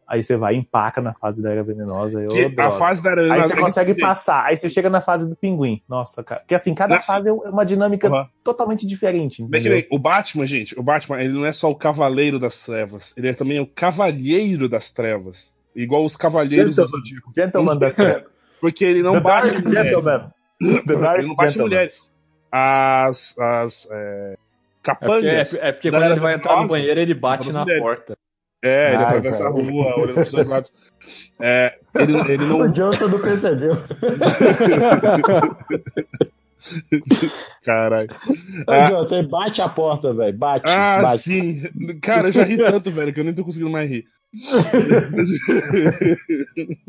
aí 0.06 0.22
você 0.22 0.36
vai 0.36 0.56
e 0.56 0.58
empaca 0.58 1.00
na 1.02 1.14
fase 1.14 1.42
da 1.42 1.50
Era 1.50 1.64
Venenosa. 1.64 2.22
Eu, 2.22 2.30
Que 2.54 2.62
a 2.62 2.72
fase 2.74 3.02
da 3.02 3.12
Era 3.12 3.34
Aí 3.34 3.42
você 3.44 3.54
é 3.54 3.56
consegue 3.58 3.96
passar, 3.96 4.46
aí 4.46 4.58
você 4.58 4.70
chega 4.70 4.90
na 4.90 5.00
fase 5.00 5.30
do 5.30 5.36
pinguim. 5.38 5.82
Nossa, 5.88 6.22
cara. 6.24 6.42
Porque 6.42 6.56
assim, 6.56 6.74
cada 6.76 6.96
Nossa. 6.96 7.08
fase 7.08 7.30
é 7.30 7.32
uma 7.32 7.64
dinâmica 7.66 8.12
Uhum. 8.12 8.26
totalmente 8.44 8.86
diferente. 8.86 9.42
Entendeu? 9.44 9.82
o 9.90 9.98
Batman, 9.98 10.46
gente, 10.46 10.78
o 10.78 10.84
Batman, 10.84 11.22
ele 11.22 11.34
não 11.34 11.46
é 11.46 11.54
só 11.54 11.70
o 11.70 11.76
Cavaleiro 11.76 12.38
das 12.38 12.60
Trevas, 12.60 13.14
ele 13.16 13.30
é 13.30 13.34
também 13.34 13.62
o 13.62 13.66
Cavalheiro 13.68 14.68
das 14.68 14.92
Trevas. 14.92 15.50
Igual 15.76 16.04
os 16.06 16.16
Cavaleiros 16.18 16.76
do 16.76 16.82
Gentleman. 16.82 17.00
Zodíaco. 17.00 17.32
Gentleman 17.36 17.78
das 17.78 17.96
Trevas. 17.98 18.44
Porque 18.60 18.84
ele 18.86 19.02
não 19.02 19.14
The 19.14 19.20
bate 19.22 19.48
Dark 19.52 19.64
mulheres. 19.66 19.72
Gentleman. 19.92 20.32
The 20.60 20.96
Dark 20.96 21.18
Ele 21.20 21.28
não 21.28 21.36
bate 21.36 21.50
Gentleman. 21.54 21.70
mulheres. 21.70 22.12
As, 22.52 23.36
as 23.40 23.88
é, 23.90 24.34
É 24.34 24.36
porque, 24.36 24.84
capangas. 24.84 25.54
é, 25.54 25.68
é 25.70 25.72
porque 25.72 25.90
quando 25.90 26.04
ele 26.06 26.20
vai 26.20 26.36
entrar 26.36 26.62
no 26.62 26.68
banheiro, 26.68 27.00
ele 27.00 27.14
bate 27.14 27.52
na 27.52 27.62
mulheres. 27.62 27.82
porta. 27.84 28.18
É, 28.64 28.90
ele 28.94 28.98
Ai, 28.98 29.04
atravessa 29.06 29.36
a 29.38 29.40
cara. 29.40 29.50
rua, 29.50 29.96
olhando 30.00 30.14
pros 30.16 30.32
dois 30.32 30.48
lados. 30.48 30.74
É, 31.40 31.80
ele, 31.96 32.16
ele 32.32 32.46
não. 32.46 32.60
O 32.68 32.68
Jonathan 32.72 33.08
não 33.08 33.20
percebeu. 33.20 33.72
Caralho. 37.66 38.10
Ô, 38.68 38.72
Ah. 38.72 38.84
Jonathan, 38.90 39.28
bate 39.28 39.62
a 39.62 39.70
porta, 39.70 40.14
velho. 40.14 40.38
Bate, 40.38 40.64
Ah, 40.70 41.02
bate. 41.02 41.24
sim. 41.24 41.64
Cara, 42.02 42.28
eu 42.30 42.34
já 42.34 42.44
ri 42.44 42.58
tanto, 42.58 42.92
velho, 42.92 43.14
que 43.14 43.20
eu 43.20 43.24
nem 43.24 43.34
tô 43.34 43.44
conseguindo 43.44 43.72
mais 43.72 43.90
rir. 43.90 44.06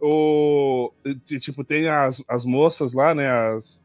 o, 0.00 0.92
tipo, 1.40 1.64
tem 1.64 1.88
as, 1.88 2.22
as 2.28 2.44
moças 2.44 2.92
lá, 2.92 3.14
né? 3.14 3.30
As 3.30 3.80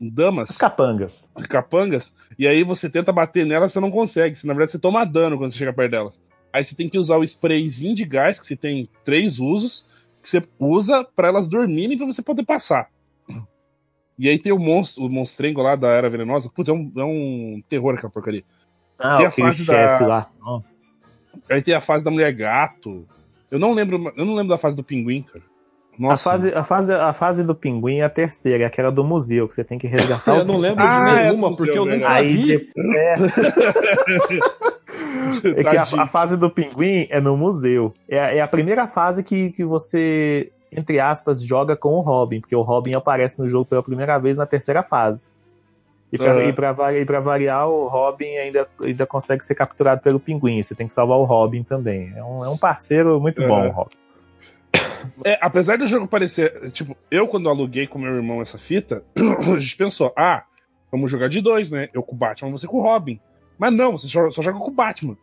damas, 0.00 0.50
As 0.50 0.58
capangas. 0.58 1.30
capangas, 1.48 2.12
e 2.38 2.46
aí 2.48 2.64
você 2.64 2.88
tenta 2.88 3.12
bater 3.12 3.44
nelas, 3.44 3.72
você 3.72 3.80
não 3.80 3.90
consegue. 3.90 4.36
Você, 4.38 4.46
na 4.46 4.54
verdade, 4.54 4.72
você 4.72 4.78
toma 4.78 5.04
dano 5.04 5.36
quando 5.36 5.52
você 5.52 5.58
chega 5.58 5.72
perto 5.72 5.90
delas. 5.90 6.20
Aí 6.52 6.64
você 6.64 6.74
tem 6.74 6.88
que 6.88 6.98
usar 6.98 7.16
o 7.16 7.24
sprayzinho 7.24 7.94
de 7.94 8.04
gás, 8.04 8.40
que 8.40 8.46
você 8.46 8.56
tem 8.56 8.88
três 9.04 9.38
usos, 9.38 9.86
que 10.22 10.28
você 10.28 10.42
usa 10.58 11.04
pra 11.14 11.28
elas 11.28 11.46
dormirem 11.48 11.96
pra 11.96 12.06
você 12.06 12.22
poder 12.22 12.44
passar. 12.44 12.88
E 14.18 14.28
aí 14.28 14.38
tem 14.38 14.52
o 14.52 14.58
monstro, 14.58 15.04
o 15.04 15.08
monstrengo 15.08 15.62
lá 15.62 15.76
da 15.76 15.88
Era 15.88 16.10
Venenosa. 16.10 16.50
Putz, 16.54 16.68
é 16.68 16.72
um, 16.72 16.92
é 16.96 17.04
um 17.04 17.62
terror 17.70 17.94
aquela 17.94 18.12
porcaria. 18.12 18.44
Ah, 18.98 19.16
Tem 19.18 19.26
aquele 19.26 19.52
chefe 19.54 20.00
da- 20.00 20.06
lá. 20.06 20.30
Ó. 20.42 20.60
Aí 21.48 21.62
tem 21.62 21.74
a 21.74 21.80
fase 21.80 22.04
da 22.04 22.10
mulher 22.10 22.32
gato. 22.32 23.06
Eu 23.50 23.58
não 23.58 23.72
lembro, 23.72 24.12
eu 24.16 24.24
não 24.24 24.34
lembro 24.34 24.50
da 24.50 24.58
fase 24.58 24.76
do 24.76 24.84
pinguim, 24.84 25.22
cara. 25.22 25.44
Nossa. 25.98 26.14
A 26.14 26.18
fase, 26.18 26.54
a, 26.54 26.64
fase, 26.64 26.92
a 26.94 27.12
fase 27.12 27.44
do 27.44 27.54
pinguim 27.54 27.96
é 27.98 28.04
a 28.04 28.08
terceira, 28.08 28.62
é 28.64 28.66
aquela 28.66 28.90
do 28.90 29.04
museu, 29.04 29.46
que 29.46 29.54
você 29.54 29.62
tem 29.64 29.76
que 29.78 29.86
resgatar 29.86 30.32
Eu 30.32 30.38
os 30.38 30.46
não 30.46 30.56
lembro 30.56 30.82
Ah, 30.82 30.88
de 30.88 31.10
é 31.18 31.22
nenhuma, 31.24 31.50
do 31.50 31.56
porque 31.56 31.78
eu 31.78 31.84
nunca 31.84 32.08
Aí 32.08 32.32
vi. 32.36 32.46
depois, 32.46 32.96
é, 32.96 33.14
é 35.60 35.64
que 35.64 35.76
a, 35.76 35.82
a 35.82 36.06
fase 36.06 36.36
do 36.36 36.50
pinguim 36.50 37.06
é 37.10 37.20
no 37.20 37.36
museu. 37.36 37.92
É, 38.08 38.18
a- 38.18 38.34
é 38.36 38.40
a 38.40 38.48
primeira 38.48 38.86
fase 38.88 39.22
que, 39.22 39.50
que 39.50 39.64
você, 39.64 40.50
entre 40.72 40.98
aspas, 41.00 41.42
joga 41.42 41.76
com 41.76 41.90
o 41.94 42.00
Robin, 42.00 42.40
porque 42.40 42.56
o 42.56 42.62
Robin 42.62 42.94
aparece 42.94 43.38
no 43.38 43.48
jogo 43.48 43.64
pela 43.66 43.82
primeira 43.82 44.18
vez 44.18 44.38
na 44.38 44.46
terceira 44.46 44.82
fase. 44.82 45.30
E 46.12 46.18
pra, 46.18 46.32
Aham. 46.32 46.42
e 46.44 46.52
pra 46.52 46.72
vari- 46.72 47.00
e 47.00 47.04
pra 47.04 47.20
variar, 47.20 47.68
o 47.68 47.86
Robin 47.86 48.36
ainda, 48.36 48.68
ainda 48.82 49.06
consegue 49.06 49.44
ser 49.44 49.54
capturado 49.54 50.00
pelo 50.02 50.18
pinguim. 50.18 50.60
Você 50.62 50.74
tem 50.74 50.86
que 50.88 50.92
salvar 50.92 51.18
o 51.18 51.24
Robin 51.24 51.62
também. 51.62 52.12
É 52.16 52.24
um, 52.24 52.44
é 52.44 52.48
um 52.48 52.58
parceiro 52.58 53.20
muito 53.20 53.40
bom, 53.46 53.60
Aham. 53.60 53.68
o 53.68 53.72
Robin. 53.72 53.96
É, 55.24 55.38
apesar 55.40 55.78
do 55.78 55.86
jogo 55.86 56.06
parecer. 56.06 56.70
Tipo, 56.72 56.96
eu 57.10 57.26
quando 57.26 57.48
aluguei 57.48 57.86
com 57.86 57.98
meu 57.98 58.14
irmão 58.14 58.42
essa 58.42 58.58
fita, 58.58 59.02
a 59.16 59.58
gente 59.58 59.76
pensou, 59.76 60.12
ah, 60.16 60.44
vamos 60.92 61.10
jogar 61.10 61.28
de 61.28 61.40
dois, 61.40 61.70
né? 61.70 61.88
Eu 61.94 62.02
com 62.02 62.14
o 62.14 62.18
Batman, 62.18 62.50
você 62.50 62.66
com 62.66 62.78
o 62.78 62.82
Robin. 62.82 63.18
Mas 63.58 63.72
não, 63.72 63.92
você 63.92 64.08
só, 64.08 64.30
só 64.30 64.42
joga 64.42 64.58
com 64.58 64.68
o 64.68 64.74
Batman. 64.74 65.16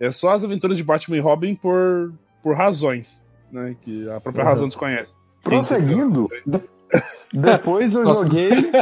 É 0.00 0.10
só 0.12 0.30
as 0.30 0.42
aventuras 0.44 0.76
de 0.76 0.82
Batman 0.84 1.16
e 1.16 1.20
Robin 1.20 1.54
por, 1.54 2.12
por 2.42 2.54
razões, 2.56 3.22
né? 3.50 3.76
Que 3.80 4.08
a 4.10 4.20
própria 4.20 4.44
Uhum. 4.44 4.50
razão 4.50 4.68
desconhece. 4.68 5.12
Prosseguindo, 5.42 6.28
depois 7.32 7.94
eu 7.94 8.06
joguei 8.14 8.72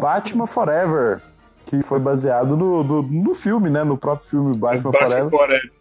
Batman 0.00 0.46
Forever, 0.46 1.20
que 1.66 1.82
foi 1.82 1.98
baseado 1.98 2.56
no, 2.56 2.82
no, 2.82 3.02
no 3.02 3.34
filme, 3.34 3.70
né? 3.70 3.84
No 3.84 3.96
próprio 3.96 4.28
filme 4.28 4.56
Batman 4.56 4.92
Forever. 4.92 5.30
Forever. 5.30 5.72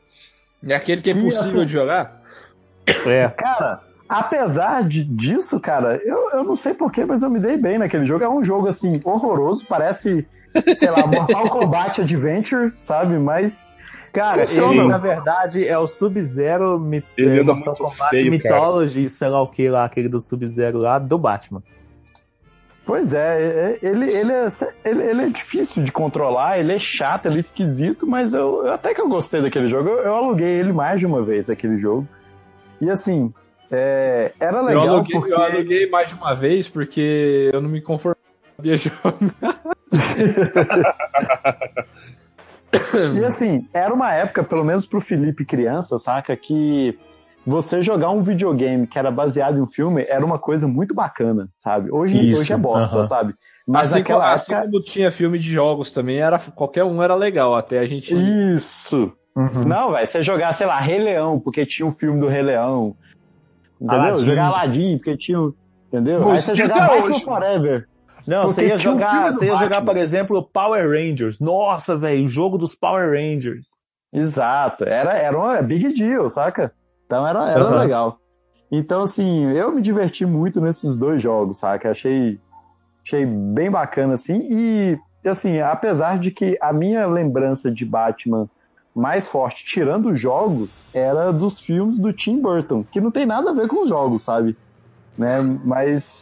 É 0.67 0.75
aquele 0.75 1.01
que 1.01 1.09
é 1.09 1.13
Que, 1.13 1.19
impossível 1.19 1.47
assim, 1.47 1.65
de 1.65 1.71
jogar? 1.71 2.21
É. 3.05 3.29
Cara, 3.29 3.81
apesar 4.07 4.83
de, 4.87 5.03
disso, 5.03 5.59
cara, 5.59 5.99
eu, 6.03 6.29
eu 6.31 6.43
não 6.43 6.55
sei 6.55 6.73
porquê, 6.73 7.05
mas 7.05 7.23
eu 7.23 7.29
me 7.29 7.39
dei 7.39 7.57
bem 7.57 7.79
naquele 7.79 8.05
jogo. 8.05 8.23
É 8.23 8.29
um 8.29 8.43
jogo, 8.43 8.67
assim, 8.67 9.01
horroroso, 9.03 9.65
parece, 9.67 10.27
sei 10.75 10.91
lá, 10.91 11.07
Mortal 11.07 11.49
Kombat 11.49 12.01
Adventure, 12.01 12.73
sabe? 12.77 13.17
Mas, 13.17 13.69
Cara, 14.13 14.45
Funciona. 14.45 14.73
ele 14.81 14.87
na 14.89 14.97
verdade 14.97 15.65
é 15.65 15.77
o 15.77 15.87
Sub-Zero 15.87 16.77
Mi- 16.79 17.03
Ele 17.17 17.39
é, 17.39 17.43
Mortal 17.43 17.75
Kombat 17.75 18.09
feio, 18.09 18.29
Mythology, 18.29 19.09
sei 19.09 19.29
lá 19.29 19.41
o 19.41 19.47
que 19.47 19.69
lá, 19.69 19.85
aquele 19.85 20.09
do 20.09 20.19
Sub-Zero 20.19 20.77
lá, 20.79 20.99
do 20.99 21.17
Batman. 21.17 21.63
pois 22.85 23.13
é, 23.13 23.77
é- 23.81 23.85
ele, 23.87 24.11
ele, 24.11 24.33
é, 24.33 24.47
ele, 24.83 25.01
ele 25.03 25.21
é 25.23 25.27
difícil 25.29 25.81
de 25.83 25.93
controlar, 25.93 26.59
ele 26.59 26.73
é 26.73 26.79
chato, 26.79 27.27
ele 27.27 27.37
é 27.37 27.39
esquisito, 27.39 28.05
mas 28.05 28.33
eu, 28.33 28.65
eu- 28.65 28.73
até 28.73 28.93
que 28.93 28.99
eu 28.99 29.07
gostei 29.07 29.41
daquele 29.41 29.69
jogo. 29.69 29.87
Eu, 29.87 29.99
eu 29.99 30.13
aluguei 30.15 30.49
ele 30.59 30.73
mais 30.73 30.99
de 30.99 31.05
uma 31.05 31.23
vez, 31.23 31.49
aquele 31.49 31.77
jogo. 31.77 32.05
E 32.81 32.89
assim, 32.89 33.33
é, 33.71 34.33
era 34.41 34.57
Eu 34.57 34.65
legal 34.65 34.87
aluguei, 34.89 35.15
porque... 35.17 35.33
eu 35.33 35.41
aluguei 35.41 35.89
mais 35.89 36.09
de 36.09 36.15
uma 36.15 36.35
vez 36.35 36.67
porque 36.67 37.49
eu 37.53 37.61
não 37.61 37.69
me 37.69 37.79
conformava 37.79 38.19
jogar. 38.61 39.15
E 43.19 43.25
assim, 43.25 43.67
era 43.73 43.93
uma 43.93 44.13
época, 44.13 44.43
pelo 44.43 44.63
menos 44.63 44.85
pro 44.85 45.01
Felipe 45.01 45.45
criança, 45.45 45.99
saca? 45.99 46.35
Que 46.35 46.97
você 47.45 47.81
jogar 47.81 48.11
um 48.11 48.21
videogame 48.21 48.85
que 48.85 48.97
era 48.99 49.09
baseado 49.09 49.57
em 49.57 49.61
um 49.61 49.67
filme 49.67 50.05
era 50.07 50.23
uma 50.25 50.37
coisa 50.37 50.67
muito 50.67 50.93
bacana, 50.93 51.49
sabe? 51.57 51.91
Hoje, 51.91 52.31
Isso, 52.31 52.41
hoje 52.41 52.53
é 52.53 52.57
bosta, 52.57 52.95
aham. 52.95 53.03
sabe? 53.03 53.33
Mas 53.67 53.87
assim, 53.87 53.99
naquela 53.99 54.33
assim 54.33 54.53
época. 54.53 54.67
como 54.69 54.83
tinha 54.83 55.11
filme 55.11 55.39
de 55.39 55.51
jogos 55.51 55.91
também, 55.91 56.19
era, 56.19 56.37
qualquer 56.39 56.83
um 56.83 57.01
era 57.01 57.15
legal, 57.15 57.55
até 57.55 57.79
a 57.79 57.85
gente. 57.87 58.15
Isso! 58.15 59.11
Uhum. 59.35 59.63
Não, 59.65 59.91
velho, 59.91 60.05
você 60.05 60.21
jogar, 60.23 60.53
sei 60.53 60.67
lá, 60.67 60.79
Rei 60.79 60.99
Leão, 60.99 61.39
porque 61.39 61.65
tinha 61.65 61.85
um 61.85 61.93
filme 61.93 62.19
do 62.19 62.27
Rei 62.27 62.41
Leão. 62.41 62.95
Entendeu? 63.79 63.99
Aladdin. 64.01 64.25
Jogar 64.25 64.45
Aladdin, 64.47 64.97
porque 64.97 65.17
tinha. 65.17 65.37
Entendeu? 65.87 66.21
Pô, 66.21 66.29
Aí 66.31 66.41
você 66.41 66.53
jogar 66.53 66.87
Batman 66.87 67.15
hoje. 67.15 67.23
Forever. 67.25 67.87
Não, 68.27 68.41
Porque 68.43 68.53
você 68.53 68.67
ia 68.67 68.77
jogar, 68.77 69.33
você 69.33 69.47
ia 69.47 69.57
jogar, 69.57 69.83
por 69.83 69.97
exemplo, 69.97 70.43
Power 70.43 70.89
Rangers. 70.89 71.39
Nossa, 71.39 71.97
velho, 71.97 72.25
o 72.25 72.29
jogo 72.29 72.57
dos 72.57 72.75
Power 72.75 73.11
Rangers. 73.11 73.67
Exato. 74.13 74.83
Era, 74.83 75.17
era 75.17 75.37
uma 75.37 75.61
big 75.61 75.93
deal, 75.93 76.29
saca? 76.29 76.73
Então 77.05 77.25
era, 77.25 77.49
era 77.49 77.63
Aham. 77.63 77.79
legal. 77.79 78.19
Então, 78.71 79.01
assim, 79.01 79.45
eu 79.51 79.71
me 79.71 79.81
diverti 79.81 80.25
muito 80.25 80.61
nesses 80.61 80.95
dois 80.95 81.21
jogos, 81.21 81.59
saca? 81.59 81.91
Achei, 81.91 82.39
achei 83.05 83.25
bem 83.25 83.69
bacana, 83.69 84.13
assim. 84.13 84.47
E, 84.49 84.99
assim, 85.27 85.59
apesar 85.59 86.19
de 86.19 86.31
que 86.31 86.57
a 86.61 86.71
minha 86.71 87.05
lembrança 87.05 87.69
de 87.69 87.85
Batman 87.85 88.49
mais 88.95 89.27
forte, 89.27 89.65
tirando 89.65 90.09
os 90.09 90.19
jogos, 90.19 90.83
era 90.93 91.31
dos 91.31 91.59
filmes 91.59 91.99
do 91.99 92.13
Tim 92.13 92.41
Burton, 92.41 92.83
que 92.83 93.01
não 93.01 93.11
tem 93.11 93.25
nada 93.25 93.51
a 93.51 93.53
ver 93.53 93.67
com 93.67 93.83
os 93.83 93.89
jogos, 93.89 94.23
sabe? 94.23 94.57
Né? 95.17 95.41
Mas 95.65 96.17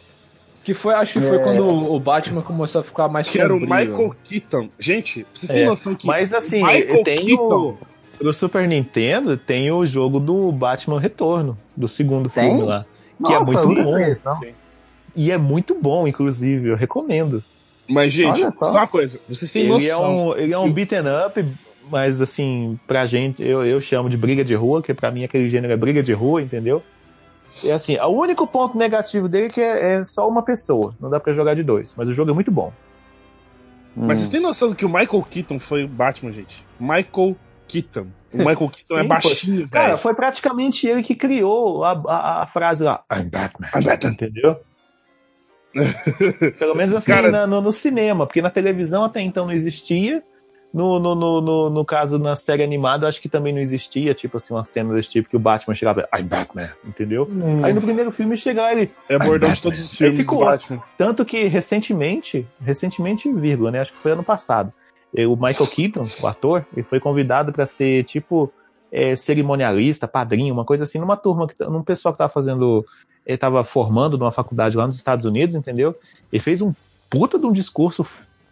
Que 0.69 0.73
foi, 0.75 0.93
acho 0.93 1.13
que 1.13 1.21
foi 1.21 1.37
É. 1.37 1.39
quando 1.39 1.67
o 1.67 1.99
Batman 1.99 2.43
começou 2.43 2.81
a 2.81 2.83
ficar 2.83 3.07
mais 3.07 3.27
Que 3.27 3.39
era 3.41 3.51
o 3.55 3.59
sombrio. 3.59 3.89
Michael 3.91 4.15
Keaton. 4.23 4.69
Gente, 4.77 5.25
vocês 5.33 5.47
terem 5.51 5.63
É, 5.63 5.67
noção 5.67 5.95
que. 5.95 6.05
Mas 6.05 6.31
assim, 6.31 6.61
Michael 6.63 7.03
tem 7.03 7.25
Keaton. 7.25 7.75
o, 8.21 8.23
no 8.23 8.31
Super 8.31 8.67
Nintendo 8.67 9.35
tem 9.35 9.71
o 9.71 9.83
jogo 9.83 10.19
do 10.19 10.51
Batman 10.51 10.99
Retorno, 10.99 11.57
do 11.75 11.87
segundo 11.87 12.29
Tem? 12.29 12.51
filme 12.51 12.61
lá. 12.67 12.85
Que 13.25 13.33
é 13.33 13.37
Nossa, 13.37 13.51
muito 13.51 13.63
eu 13.63 13.69
nunca 13.69 13.83
bom. 13.83 13.91
conheço. 13.93 14.21
E 15.15 15.31
é 15.31 15.39
muito 15.39 15.73
bom, 15.73 16.07
inclusive, 16.07 16.67
eu 16.69 16.75
recomendo. 16.75 17.43
Mas, 17.87 18.13
gente, 18.13 18.29
Olha 18.43 18.51
só. 18.51 18.67
só 18.67 18.71
uma 18.71 18.85
coisa. 18.87 19.19
Vocês 19.27 19.51
têm 19.51 19.63
Ele 19.63 19.87
é 19.89 19.91
noção. 19.93 20.27
um, 20.27 20.35
ele 20.37 20.53
é 20.53 20.57
um 20.59 20.71
beaten 20.71 20.99
up, 21.25 21.43
mas 21.89 22.21
assim, 22.21 22.79
pra 22.85 23.07
gente, 23.07 23.41
eu, 23.41 23.65
eu 23.65 23.81
chamo 23.81 24.07
de 24.07 24.15
briga 24.17 24.45
de 24.45 24.53
rua, 24.53 24.83
que 24.83 24.93
pra 24.93 25.09
mim 25.09 25.23
aquele 25.23 25.49
gênero 25.49 25.73
é 25.73 25.75
briga 25.75 26.03
de 26.03 26.13
rua, 26.13 26.43
entendeu? 26.43 26.83
É 27.63 27.71
assim, 27.71 27.97
o 27.97 28.07
único 28.09 28.45
ponto 28.47 28.77
negativo 28.77 29.27
dele 29.27 29.47
é 29.47 29.49
que 29.49 29.61
é, 29.61 29.93
é 29.95 30.03
só 30.03 30.27
uma 30.27 30.43
pessoa. 30.43 30.93
Não 30.99 31.09
dá 31.09 31.19
pra 31.19 31.33
jogar 31.33 31.55
de 31.55 31.63
dois. 31.63 31.93
Mas 31.97 32.07
o 32.07 32.13
jogo 32.13 32.31
é 32.31 32.33
muito 32.33 32.51
bom. 32.51 32.71
Mas 33.95 34.17
Hum. 34.17 34.19
vocês 34.19 34.29
têm 34.29 34.39
noção 34.41 34.73
que 34.73 34.85
o 34.85 34.89
Michael 34.89 35.25
Keaton 35.29 35.59
foi 35.59 35.83
o 35.83 35.87
Batman, 35.87 36.31
gente? 36.31 36.63
Michael 36.79 37.35
Keaton. 37.67 38.07
O 38.31 38.37
Michael 38.37 38.69
Keaton 38.69 38.97
é 38.97 39.01
Sim, 39.01 39.07
baixinho, 39.07 39.69
Cara, 39.69 39.87
velho. 39.87 39.97
foi 39.99 40.13
praticamente 40.13 40.87
ele 40.87 41.01
que 41.03 41.15
criou 41.15 41.83
a, 41.83 41.91
a, 42.07 42.41
a 42.43 42.47
frase 42.47 42.83
lá. 42.83 43.03
I'm 43.11 43.29
Batman. 43.29 43.67
I'm 43.75 43.83
Batman. 43.83 44.11
Entendeu? 44.13 44.57
Pelo 46.57 46.75
menos 46.75 46.93
assim 46.93 47.11
Cara- 47.11 47.29
na- 47.29 47.47
no, 47.47 47.61
no 47.61 47.71
cinema, 47.71 48.25
porque 48.25 48.41
na 48.41 48.49
televisão 48.49 49.03
até 49.03 49.21
então 49.21 49.45
não 49.45 49.53
existia. 49.53 50.23
No, 50.71 50.99
no, 50.99 51.15
no, 51.15 51.41
no, 51.41 51.69
no 51.71 51.83
caso, 51.85 52.19
na 52.19 52.35
série 52.35 52.61
animada, 52.63 53.05
eu 53.05 53.09
acho 53.09 53.19
que 53.19 53.27
também 53.27 53.51
não 53.51 53.59
existia, 53.59 54.13
tipo 54.13 54.37
assim, 54.37 54.53
uma 54.53 54.63
cena 54.63 54.93
desse 54.93 55.09
tipo 55.09 55.27
que 55.27 55.35
o 55.35 55.39
Batman 55.39 55.73
chegava, 55.73 56.07
I'm 56.15 56.23
Batman, 56.25 56.69
entendeu? 56.85 57.27
Aí 57.63 57.73
no 57.73 57.81
primeiro 57.81 58.11
filme 58.11 58.37
chegava 58.37 58.71
ele. 58.73 58.91
É 59.09 59.17
bordão 59.17 59.51
de 59.51 59.61
todos 59.61 59.79
os 59.79 59.91
filmes 59.91 60.11
Aí 60.19 60.23
ficou. 60.23 60.45
Batman. 60.45 60.83
Tanto 60.95 61.25
que 61.25 61.45
recentemente, 61.45 62.45
recentemente, 62.61 63.31
vírgula, 63.33 63.71
né? 63.71 63.79
Acho 63.79 63.93
que 63.93 63.97
foi 63.99 64.11
ano 64.11 64.23
passado. 64.23 64.71
eh, 65.15 65.25
O 65.25 65.35
Michael 65.35 65.67
Keaton, 65.67 66.07
o 66.21 66.27
ator, 66.27 66.63
ele 66.73 66.83
foi 66.83 66.99
convidado 66.99 67.51
para 67.51 67.65
ser 67.65 68.03
tipo 68.03 68.53
eh, 68.91 69.15
cerimonialista, 69.15 70.07
padrinho, 70.07 70.53
uma 70.53 70.65
coisa 70.65 70.83
assim, 70.83 70.99
numa 70.99 71.17
turma, 71.17 71.47
que, 71.47 71.63
num 71.63 71.81
pessoal 71.83 72.13
que 72.13 72.19
tava 72.19 72.31
fazendo, 72.31 72.85
ele 73.25 73.37
tava 73.39 73.63
formando 73.63 74.19
numa 74.19 74.31
faculdade 74.31 74.77
lá 74.77 74.85
nos 74.85 74.97
Estados 74.97 75.25
Unidos, 75.25 75.55
entendeu? 75.55 75.95
Ele 76.31 76.43
fez 76.43 76.61
um 76.61 76.71
puta 77.09 77.39
de 77.39 77.45
um 77.47 77.51
discurso 77.51 78.05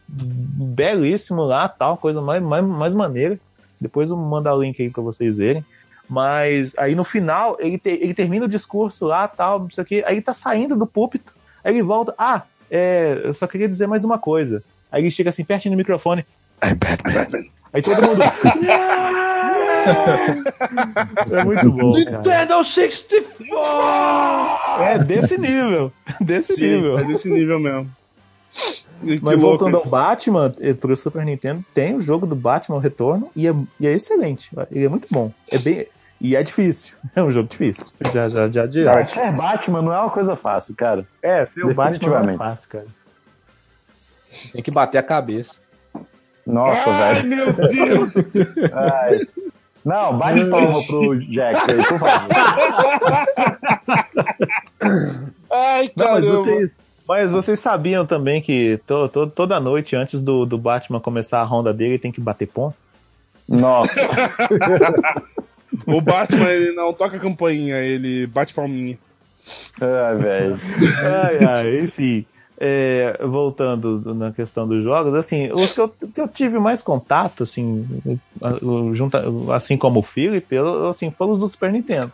belíssimo 0.08 1.44
lá, 1.44 1.68
tal, 1.68 1.98
coisa 1.98 2.22
mais, 2.22 2.42
mais, 2.42 2.64
mais 2.64 2.94
maneira. 2.94 3.38
Depois 3.80 4.10
eu 4.10 4.18
mando 4.18 4.50
o 4.50 4.62
link 4.62 4.82
aí 4.82 4.90
para 4.90 5.04
vocês 5.04 5.38
verem. 5.38 5.64
Mas 6.10 6.74
aí 6.78 6.96
no 6.96 7.04
final, 7.04 7.58
ele, 7.60 7.78
te- 7.78 8.00
ele 8.02 8.14
termina 8.14 8.46
o 8.46 8.50
discurso 8.50 9.06
lá, 9.06 9.28
tal, 9.28 9.60
não 9.60 9.70
sei 9.70 9.84
o 9.84 9.88
quê, 9.88 10.04
aí 10.08 10.16
ele 10.16 10.22
tá 10.22 10.34
saindo 10.34 10.74
do 10.76 10.88
púlpito, 10.88 11.34
aí 11.62 11.74
ele 11.74 11.84
volta, 11.84 12.16
ah, 12.18 12.44
é, 12.72 13.22
eu 13.26 13.34
só 13.34 13.46
queria 13.46 13.68
dizer 13.68 13.88
mais 13.88 14.06
uma 14.06 14.18
coisa. 14.18 14.64
Aí 14.90 15.04
ele 15.04 15.12
chega 15.12 15.30
assim, 15.30 15.44
pertinho 15.44 15.76
do 15.76 15.78
microfone, 15.78 16.26
I'm 16.64 16.76
Batman. 16.76 17.44
Aí 17.74 17.82
todo 17.82 18.02
mundo... 18.02 18.22
é 21.32 21.44
muito 21.44 21.72
bom. 21.72 21.94
Nintendo 21.94 22.64
64! 22.64 24.84
É 24.84 24.98
desse 25.00 25.38
nível, 25.38 25.92
desse 26.22 26.56
Sim, 26.56 26.62
nível. 26.62 26.98
é 26.98 27.04
desse 27.04 27.30
nível 27.30 27.60
mesmo. 27.60 27.90
E 29.04 29.18
que 29.18 29.24
Mas 29.24 29.42
louco, 29.42 29.60
voltando 29.60 29.78
ao 29.78 29.86
Batman, 29.86 30.54
eh, 30.60 30.74
pro 30.74 30.96
Super 30.98 31.24
Nintendo, 31.24 31.64
tem 31.74 31.96
o 31.96 32.02
jogo 32.02 32.26
do 32.26 32.36
Batman 32.36 32.78
o 32.78 32.80
Retorno 32.80 33.30
e 33.36 33.48
é, 33.48 33.54
e 33.80 33.88
é 33.88 33.92
excelente. 33.94 34.50
Ele 34.72 34.86
é 34.86 34.90
muito 34.90 35.08
bom. 35.12 35.32
É 35.48 35.58
bem. 35.58 35.88
E 36.20 36.36
é 36.36 36.42
difícil. 36.44 36.96
É 37.16 37.24
um 37.24 37.32
jogo 37.32 37.48
difícil. 37.50 37.94
Já, 38.12 38.28
já, 38.28 38.48
já 38.48 38.52
Cara, 38.64 38.64
adianto. 38.64 39.10
ser 39.10 39.32
Batman 39.32 39.82
não 39.82 39.94
é 39.94 40.00
uma 40.00 40.10
coisa 40.10 40.36
fácil, 40.36 40.76
cara. 40.76 41.06
É, 41.22 41.46
ser 41.46 41.64
o 41.66 41.74
Batman 41.74 42.20
não 42.22 42.30
é 42.32 42.38
fácil, 42.38 42.70
cara. 42.70 42.86
Tem 44.52 44.62
que 44.64 44.72
bater 44.72 44.98
a 44.98 45.04
cabeça. 45.04 45.54
Nossa, 46.46 46.90
Ai, 46.90 47.14
velho. 47.16 47.30
meu 47.30 47.54
Deus! 47.54 48.14
Ai. 48.74 49.20
Não, 49.84 50.18
bate 50.18 50.44
palma 50.46 50.84
pro 50.86 51.18
Jack 51.32 51.72
aí, 51.72 51.78
por 51.78 52.00
favor. 52.00 52.30
Ai, 55.50 55.90
Não, 55.96 56.12
mas 56.12 56.28
vocês, 56.28 56.78
mas 57.08 57.32
vocês 57.32 57.60
sabiam 57.60 58.06
também 58.06 58.42
que 58.42 58.80
to, 58.86 59.08
to- 59.10 59.28
toda 59.28 59.60
noite, 59.60 59.96
antes 59.96 60.22
do, 60.22 60.46
do 60.46 60.58
Batman 60.58 61.00
começar 61.00 61.40
a 61.40 61.44
ronda 61.44 61.74
dele, 61.74 61.92
ele 61.92 62.00
tem 62.00 62.12
que 62.12 62.20
bater 62.22 62.48
ponto? 62.48 62.76
Nossa. 63.48 63.94
O 65.86 66.02
Batman, 66.02 66.50
ele 66.50 66.72
não 66.74 66.92
toca 66.94 67.20
campainha, 67.20 67.78
ele 67.78 68.26
bate 68.26 68.54
palminha. 68.54 68.98
Ai, 69.80 70.16
velho. 70.18 70.60
Ai, 71.04 71.46
ai, 71.46 71.80
enfim. 71.82 72.26
É, 72.60 73.20
voltando 73.24 74.14
na 74.16 74.32
questão 74.32 74.68
dos 74.68 74.84
jogos, 74.84 75.14
assim, 75.14 75.52
os 75.54 75.74
que 75.74 75.80
eu, 75.80 75.88
que 75.90 76.20
eu 76.20 76.28
tive 76.28 76.58
mais 76.58 76.82
contato, 76.82 77.44
assim, 77.44 77.86
junta, 78.94 79.24
assim 79.54 79.78
como 79.78 80.00
o 80.00 80.04
Philip, 80.04 80.54
eu, 80.56 80.88
assim, 80.90 81.12
foram 81.12 81.34
os 81.34 81.40
do 81.40 81.48
Super 81.48 81.72
Nintendo. 81.72 82.12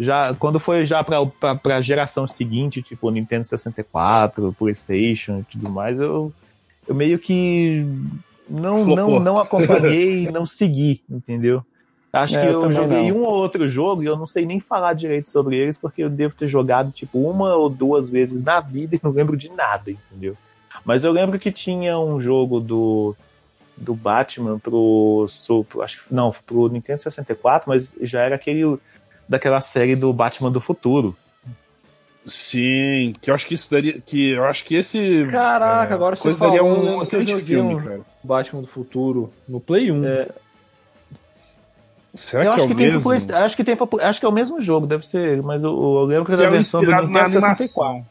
Já, 0.00 0.34
quando 0.34 0.58
foi 0.58 0.86
já 0.86 1.04
pra, 1.04 1.26
pra, 1.26 1.54
pra 1.54 1.80
geração 1.82 2.26
seguinte, 2.26 2.80
tipo 2.82 3.10
Nintendo 3.10 3.44
64, 3.44 4.54
Playstation 4.58 5.40
e 5.40 5.42
tudo 5.44 5.68
mais, 5.68 5.98
eu, 6.00 6.32
eu 6.88 6.94
meio 6.94 7.18
que 7.18 7.84
não, 8.48 8.84
Flopou. 8.86 8.96
não, 8.96 9.20
não 9.20 9.38
acompanhei, 9.38 10.26
não 10.32 10.46
segui, 10.46 11.02
entendeu? 11.08 11.62
Acho 12.12 12.34
É, 12.36 12.40
que 12.40 12.46
eu 12.46 12.64
eu 12.64 12.72
joguei 12.72 13.12
não. 13.12 13.18
um 13.18 13.22
ou 13.24 13.34
outro 13.34 13.68
jogo 13.68 14.02
e 14.02 14.06
eu 14.06 14.16
não 14.16 14.26
sei 14.26 14.46
nem 14.46 14.58
falar 14.58 14.94
direito 14.94 15.28
sobre 15.28 15.56
eles, 15.56 15.76
porque 15.76 16.02
eu 16.02 16.08
devo 16.10 16.34
ter 16.34 16.48
jogado 16.48 16.90
tipo 16.90 17.18
uma 17.30 17.54
ou 17.54 17.68
duas 17.68 18.08
vezes 18.08 18.42
na 18.42 18.58
vida 18.58 18.96
e 18.96 19.00
não 19.02 19.12
lembro 19.12 19.36
de 19.36 19.50
nada, 19.50 19.90
entendeu? 19.90 20.34
Mas 20.82 21.04
eu 21.04 21.12
lembro 21.12 21.38
que 21.38 21.52
tinha 21.52 21.98
um 21.98 22.20
jogo 22.22 22.58
do, 22.58 23.14
do 23.76 23.94
Batman 23.94 24.58
pro, 24.58 25.26
pro- 25.68 25.82
acho 25.82 26.02
que 26.02 26.14
não, 26.14 26.34
pro 26.46 26.68
Nintendo 26.68 27.00
64, 27.02 27.68
mas 27.68 27.94
já 28.00 28.22
era 28.22 28.34
aquele 28.34 28.78
daquela 29.30 29.60
série 29.60 29.94
do 29.96 30.12
Batman 30.12 30.50
do 30.50 30.60
futuro. 30.60 31.16
Sim, 32.28 33.14
que 33.22 33.30
eu 33.30 33.34
acho 33.34 33.46
que 33.46 33.54
isso 33.54 33.70
daria. 33.70 33.98
Que 34.00 34.32
eu 34.32 34.44
acho 34.44 34.64
que 34.64 34.74
esse. 34.74 35.26
Caraca, 35.30 35.92
é, 35.92 35.94
agora 35.94 36.16
você 36.16 36.34
falou, 36.34 36.54
daria 36.54 36.58
eu 36.58 36.66
um 36.66 36.82
que 36.82 36.88
eu 36.88 37.02
excelente 37.04 37.30
joguei 37.30 37.46
filme, 37.56 37.74
um- 37.76 37.82
cara. 37.82 38.00
Batman 38.22 38.60
do 38.60 38.66
futuro 38.66 39.32
no 39.48 39.58
Play 39.58 39.90
1. 39.90 40.04
Será 42.18 42.44
eu 42.44 42.52
que 42.52 42.60
acho 42.60 42.64
é 42.64 42.66
que, 42.66 42.72
o 42.72 42.76
tem 42.76 42.86
mesmo? 42.86 43.00
pro 43.00 43.10
Play- 43.10 43.36
acho 43.38 43.56
que 43.56 43.64
tem 43.64 43.76
acho 44.02 44.20
que 44.20 44.26
é 44.26 44.28
o 44.28 44.32
mesmo 44.32 44.60
jogo, 44.60 44.86
deve 44.86 45.06
ser, 45.06 45.40
mas 45.42 45.62
eu, 45.62 45.70
eu 45.70 46.04
lembro 46.04 46.24
que 46.24 46.32
Que 46.32 46.34
era 46.34 46.42
é 46.44 46.46
a 46.48 46.50
versão 46.50 46.80
do 46.82 46.90
Nintendo 46.90 47.30
64. 47.40 47.82
animação. 47.82 48.06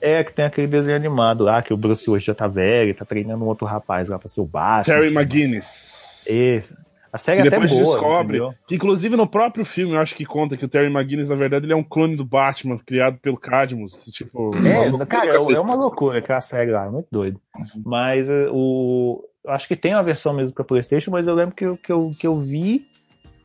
É, 0.00 0.24
que 0.24 0.32
tem 0.32 0.44
aquele 0.44 0.66
desenho 0.66 0.96
animado 0.96 1.44
lá, 1.44 1.62
que 1.62 1.72
o 1.72 1.76
Bruce 1.76 2.10
hoje 2.10 2.24
já 2.26 2.34
tá 2.34 2.48
velho, 2.48 2.94
tá 2.94 3.04
treinando 3.04 3.44
um 3.44 3.46
outro 3.46 3.64
rapaz 3.66 4.08
lá 4.08 4.18
pra 4.18 4.26
ser 4.28 4.40
o 4.40 4.44
Batman. 4.46 4.94
Terry 4.96 5.14
McGuinness. 5.14 6.20
Esse. 6.26 6.74
A 7.12 7.18
série 7.18 7.42
E 7.42 7.44
é 7.44 7.48
até 7.48 7.58
boa, 7.58 7.68
descobre 7.68 8.38
entendeu? 8.38 8.54
que, 8.66 8.74
inclusive, 8.74 9.16
no 9.16 9.26
próprio 9.26 9.64
filme, 9.66 9.94
eu 9.94 10.00
acho 10.00 10.14
que 10.14 10.24
conta 10.24 10.56
que 10.56 10.64
o 10.64 10.68
Terry 10.68 10.86
McGuinness, 10.90 11.28
na 11.28 11.34
verdade, 11.34 11.66
ele 11.66 11.72
é 11.74 11.76
um 11.76 11.82
clone 11.84 12.16
do 12.16 12.24
Batman, 12.24 12.78
criado 12.78 13.18
pelo 13.18 13.36
Cadmus. 13.36 13.92
Tipo, 14.12 14.50
É, 14.66 15.06
cara, 15.06 15.30
é 15.34 15.60
uma 15.60 15.74
loucura 15.74 16.18
aquela 16.20 16.40
série 16.40 16.70
lá, 16.70 16.86
é 16.86 16.90
muito 16.90 17.08
doido. 17.12 17.38
Mas 17.84 18.28
eh, 18.30 18.48
o. 18.50 19.22
Eu 19.44 19.50
acho 19.52 19.66
que 19.68 19.76
tem 19.76 19.92
uma 19.92 20.02
versão 20.02 20.32
mesmo 20.32 20.54
pra 20.54 20.64
Playstation, 20.64 21.10
mas 21.10 21.26
eu 21.26 21.34
lembro 21.34 21.54
que 21.54 21.64
eu, 21.66 21.76
que 21.76 21.92
eu, 21.92 22.14
que 22.18 22.26
eu 22.26 22.34
vi, 22.40 22.86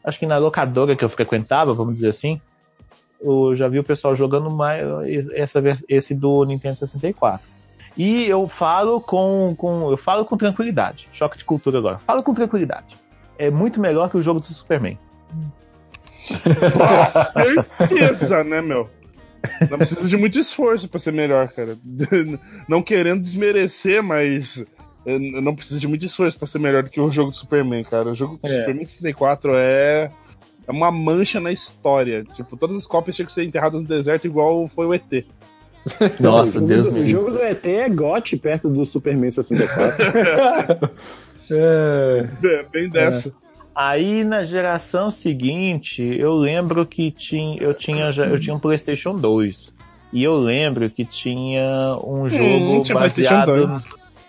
acho 0.04 0.18
que 0.20 0.26
na 0.28 0.38
locadora 0.38 0.96
que 0.96 1.04
eu 1.04 1.10
frequentava, 1.10 1.74
vamos 1.74 1.96
dizer 1.96 2.10
assim, 2.10 2.40
eu 3.20 3.56
já 3.56 3.68
vi 3.68 3.80
o 3.80 3.84
pessoal 3.84 4.16
jogando 4.16 4.50
mais 4.50 4.86
essa, 5.34 5.60
vers- 5.60 5.84
esse 5.90 6.14
do 6.16 6.46
Nintendo 6.46 6.76
64. 6.78 7.46
E 7.98 8.26
eu 8.28 8.48
falo 8.48 9.02
com, 9.02 9.56
com. 9.58 9.90
Eu 9.90 9.98
falo 9.98 10.24
com 10.24 10.38
tranquilidade. 10.38 11.10
Choque 11.12 11.38
de 11.38 11.44
cultura 11.44 11.80
agora. 11.80 11.98
Falo 11.98 12.22
com 12.24 12.34
tranquilidade. 12.34 12.96
É 13.38 13.50
muito 13.52 13.80
melhor 13.80 14.10
que 14.10 14.17
o 14.17 14.21
jogo 14.21 14.39
do 14.39 14.45
Superman. 14.45 14.97
certeza, 17.78 18.43
né, 18.43 18.62
meu? 18.62 18.89
Não 19.69 19.78
precisa 19.78 20.08
de 20.08 20.17
muito 20.17 20.38
esforço 20.39 20.89
pra 20.89 21.00
ser 21.00 21.13
melhor, 21.13 21.47
cara. 21.50 21.78
Não 22.67 22.82
querendo 22.82 23.23
desmerecer, 23.23 24.04
mas 24.04 24.65
eh, 25.06 25.19
não 25.19 25.56
precisa 25.56 25.80
de 25.80 25.88
muito 25.88 26.06
esforço 26.06 26.38
pra 26.38 26.47
ser 26.47 26.60
melhor 26.60 26.84
do 26.84 26.89
que 26.89 27.00
o 27.00 27.12
jogo 27.12 27.32
do 27.32 27.38
Superman, 27.38 27.84
cara. 27.84 28.10
O 28.10 28.15
jogo 28.15 28.38
do 28.41 28.47
É. 28.47 28.60
Superman 28.60 28.86
64 28.86 29.52
é 29.56 30.12
é 30.67 30.71
uma 30.71 30.91
mancha 30.91 31.39
na 31.39 31.52
história. 31.52 32.26
Tipo, 32.36 32.58
todas 32.58 32.78
as 32.78 32.86
cópias 32.86 33.15
tinham 33.15 33.28
que 33.28 33.34
ser 33.34 33.45
enterradas 33.45 33.82
no 33.82 33.88
deserto 33.88 34.28
igual 34.28 34.69
foi 34.76 34.86
o 34.86 34.93
ET. 34.93 35.26
Nossa, 36.19 36.60
Deus 36.60 36.91
me 36.91 37.02
O 37.02 37.08
jogo 37.08 37.32
do 37.32 37.41
ET 37.41 37.65
é 37.65 37.88
GOT 37.88 38.36
perto 38.38 38.69
do 38.69 38.86
Superman 38.86 39.32
64. 39.32 39.95
É. 41.50 42.28
É, 42.44 42.64
bem 42.72 42.90
dessa. 42.90 43.32
Aí 43.76 44.24
na 44.24 44.44
geração 44.44 45.12
seguinte, 45.12 46.02
eu 46.04 46.34
lembro 46.34 46.86
que 46.86 47.12
tinha, 47.12 47.62
eu, 47.62 47.74
tinha, 47.74 48.10
eu 48.10 48.40
tinha 48.40 48.56
um 48.56 48.60
PlayStation 48.60 49.16
2. 49.18 49.76
E 50.12 50.24
eu 50.24 50.36
lembro 50.38 50.90
que 50.90 51.06
tinha 51.06 51.96
um 52.04 52.28
jogo 52.28 52.84
tinha 52.84 52.98
PlayStation 52.98 53.36
baseado. 53.36 53.68
2. 53.68 53.84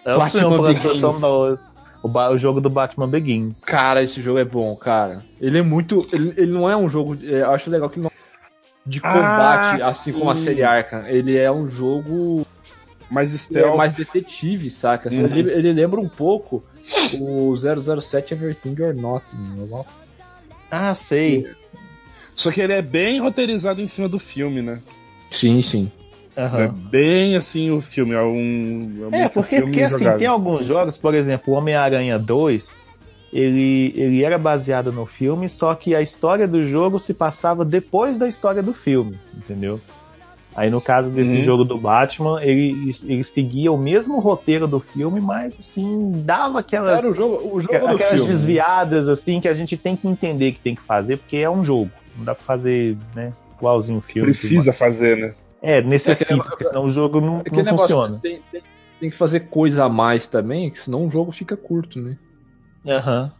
Eu 0.04 0.26
tinha 0.26 0.46
um 0.46 0.50
Batman 0.50 0.58
PlayStation 0.58 1.06
Begins. 1.08 1.20
2. 1.20 1.74
O, 2.02 2.08
ba- 2.08 2.30
o 2.30 2.38
jogo 2.38 2.60
do 2.60 2.68
Batman 2.70 3.08
Begins. 3.08 3.64
Cara, 3.64 4.02
esse 4.02 4.20
jogo 4.20 4.38
é 4.38 4.44
bom, 4.44 4.74
cara. 4.76 5.20
Ele 5.40 5.58
é 5.58 5.62
muito. 5.62 6.06
Ele, 6.12 6.32
ele 6.36 6.50
não 6.52 6.68
é 6.68 6.76
um 6.76 6.88
jogo. 6.88 7.16
é, 7.24 7.40
eu 7.42 7.50
acho 7.50 7.70
legal 7.70 7.88
que 7.88 7.98
ele 7.98 8.04
não. 8.04 8.12
De 8.86 9.00
combate, 9.00 9.82
Ah, 9.82 9.88
assim 9.88 10.12
como 10.12 10.30
a 10.30 10.36
sim. 10.36 10.44
série 10.44 10.62
Arkham. 10.62 11.06
Ele 11.06 11.36
é 11.36 11.50
um 11.50 11.68
jogo 11.68 12.46
Mas 13.10 13.34
é, 13.34 13.36
Stealth. 13.38 13.76
mais 13.76 13.92
detetive, 13.92 14.70
saca? 14.70 15.10
Uhum. 15.12 15.24
ele, 15.26 15.50
ele 15.52 15.72
lembra 15.72 16.00
um 16.00 16.08
pouco 16.08 16.64
o 17.14 17.54
007 17.56 18.34
Everything 18.34 18.76
or 18.82 18.94
Nothing. 18.94 19.60
alguma 19.60 19.84
Ah, 20.70 20.94
sei. 20.94 21.46
Só 22.34 22.52
que 22.52 22.60
ele 22.60 22.72
é 22.72 22.82
bem 22.82 23.20
roteirizado 23.20 23.80
em 23.80 23.88
cima 23.88 24.08
do 24.08 24.18
filme, 24.18 24.62
né? 24.62 24.80
Sim, 25.30 25.62
sim. 25.62 25.90
Aham. 26.36 26.60
É 26.60 26.68
bem 26.68 27.36
assim 27.36 27.70
o 27.70 27.80
filme. 27.80 28.14
É 28.14 28.22
um. 28.22 29.08
É, 29.12 29.26
um 29.26 29.28
porque, 29.30 29.56
filme 29.56 29.64
porque 29.72 29.82
assim, 29.82 29.98
jogado. 30.04 30.18
tem 30.18 30.26
alguns 30.28 30.66
jogos, 30.66 30.96
por 30.96 31.14
exemplo, 31.14 31.52
o 31.52 31.56
Homem-Aranha 31.56 32.16
2, 32.16 32.80
ele, 33.32 33.92
ele 33.96 34.22
era 34.22 34.38
baseado 34.38 34.92
no 34.92 35.04
filme, 35.04 35.48
só 35.48 35.74
que 35.74 35.96
a 35.96 36.00
história 36.00 36.46
do 36.46 36.64
jogo 36.64 37.00
se 37.00 37.12
passava 37.12 37.64
depois 37.64 38.18
da 38.18 38.28
história 38.28 38.62
do 38.62 38.72
filme, 38.72 39.18
entendeu? 39.36 39.80
Aí 40.58 40.70
no 40.70 40.80
caso 40.80 41.12
desse 41.12 41.36
Uhum. 41.36 41.40
jogo 41.40 41.62
do 41.64 41.78
Batman, 41.78 42.42
ele, 42.42 42.92
ele 43.04 43.22
seguia 43.22 43.70
o 43.70 43.78
mesmo 43.78 44.18
roteiro 44.18 44.66
do 44.66 44.80
filme, 44.80 45.20
mas 45.20 45.56
assim, 45.56 46.10
dava 46.24 46.58
aquelas, 46.58 46.98
Era 46.98 47.12
o 47.12 47.14
jogo, 47.14 47.54
o 47.54 47.60
jogo 47.60 47.86
do 47.86 47.94
aquelas 47.94 48.14
filme. 48.22 48.26
desviadas 48.26 49.06
assim 49.06 49.40
que 49.40 49.46
a 49.46 49.54
gente 49.54 49.76
tem 49.76 49.94
que 49.94 50.08
entender 50.08 50.50
que 50.50 50.58
tem 50.58 50.74
que 50.74 50.82
fazer, 50.82 51.16
porque 51.18 51.36
é 51.36 51.48
um 51.48 51.62
jogo. 51.62 51.92
Não 52.16 52.24
dá 52.24 52.34
pra 52.34 52.42
fazer, 52.42 52.98
né, 53.14 53.32
igualzinho 53.56 54.00
o 54.00 54.02
filme. 54.02 54.32
Precisa 54.32 54.72
fazer, 54.72 55.16
né? 55.16 55.32
É, 55.62 55.80
necessita, 55.80 56.34
É 56.34 56.36
porque 56.36 56.64
senão 56.64 56.86
o 56.86 56.90
jogo 56.90 57.20
não, 57.20 57.36
Aquele 57.36 57.58
não 57.58 57.64
negócio 57.64 57.94
funciona. 57.96 58.18
Tem, 58.20 58.42
tem, 58.50 58.62
tem 58.98 59.10
que 59.10 59.16
fazer 59.16 59.48
coisa 59.50 59.84
a 59.84 59.88
mais 59.88 60.26
também, 60.26 60.72
que 60.72 60.80
senão 60.80 61.06
o 61.06 61.10
jogo 61.10 61.30
fica 61.30 61.56
curto, 61.56 62.00
né? 62.00 62.16
Aham. 62.84 63.32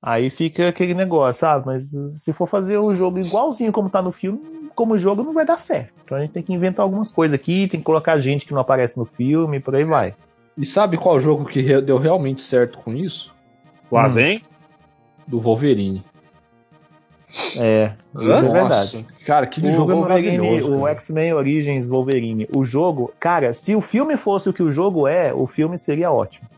Aí 0.00 0.30
fica 0.30 0.68
aquele 0.68 0.94
negócio, 0.94 1.48
ah, 1.48 1.60
mas 1.66 1.90
se 1.90 2.32
for 2.32 2.46
fazer 2.46 2.78
o 2.78 2.94
jogo 2.94 3.18
igualzinho 3.18 3.72
como 3.72 3.90
tá 3.90 4.00
no 4.00 4.12
filme, 4.12 4.63
como 4.74 4.98
jogo 4.98 5.22
não 5.22 5.32
vai 5.32 5.44
dar 5.46 5.58
certo. 5.58 5.92
Então 6.04 6.18
a 6.18 6.20
gente 6.20 6.32
tem 6.32 6.42
que 6.42 6.52
inventar 6.52 6.82
algumas 6.84 7.10
coisas 7.10 7.34
aqui, 7.38 7.68
tem 7.68 7.80
que 7.80 7.84
colocar 7.86 8.18
gente 8.18 8.44
que 8.46 8.52
não 8.52 8.60
aparece 8.60 8.98
no 8.98 9.04
filme, 9.04 9.60
por 9.60 9.74
aí 9.74 9.84
vai. 9.84 10.14
E 10.56 10.64
sabe 10.66 10.96
qual 10.96 11.18
jogo 11.18 11.44
que 11.44 11.60
re- 11.60 11.80
deu 11.82 11.98
realmente 11.98 12.42
certo 12.42 12.78
com 12.78 12.92
isso? 12.94 13.32
Lá 13.90 14.06
Hum. 14.08 14.12
vem. 14.14 14.42
Do 15.26 15.40
Wolverine. 15.40 16.04
É, 17.56 17.92
isso 18.14 18.22
é 18.22 18.42
Nossa, 18.42 18.52
verdade. 18.52 19.06
Cara, 19.26 19.44
aquele 19.44 19.68
O 19.70 19.72
jogo 19.72 19.90
é 19.90 19.94
Wolverine, 19.94 20.38
maravilhoso. 20.38 20.76
o. 20.82 20.86
X-Men 20.88 21.32
Origins 21.32 21.88
Wolverine, 21.88 22.46
o 22.54 22.64
jogo, 22.64 23.12
cara, 23.18 23.52
se 23.52 23.74
o 23.74 23.80
filme 23.80 24.16
fosse 24.16 24.48
o 24.48 24.52
que 24.52 24.62
o 24.62 24.70
jogo 24.70 25.08
é, 25.08 25.32
o 25.34 25.46
filme 25.46 25.76
seria 25.76 26.12
ótimo, 26.12 26.48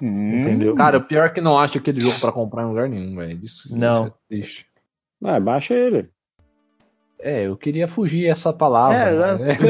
Hum. 0.00 0.40
entendeu? 0.40 0.74
Cara, 0.76 0.98
o 0.98 1.02
pior 1.04 1.26
é 1.26 1.30
que 1.30 1.40
não 1.40 1.58
acho 1.58 1.78
aquele 1.78 2.00
jogo 2.00 2.20
pra 2.20 2.30
comprar 2.30 2.62
em 2.62 2.68
lugar 2.68 2.88
nenhum, 2.88 3.16
velho. 3.16 3.40
Isso, 3.44 3.74
Não. 3.76 4.04
isso 4.04 4.12
é 4.12 4.28
triste. 4.28 4.66
Ah, 5.24 5.40
baixa 5.40 5.74
ele. 5.74 6.08
É, 7.24 7.46
eu 7.46 7.56
queria 7.56 7.86
fugir 7.86 8.26
essa 8.26 8.52
palavra. 8.52 8.96
É, 8.96 9.10
lá, 9.12 9.38
né? 9.38 9.56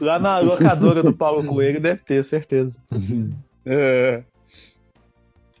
lá 0.00 0.18
na, 0.18 0.18
lá 0.18 0.18
na 0.18 0.38
locadora 0.38 1.02
do 1.02 1.12
Paulo 1.12 1.44
Coelho 1.44 1.80
deve 1.80 2.00
ter, 2.02 2.24
certeza. 2.24 2.80
É. 3.66 4.22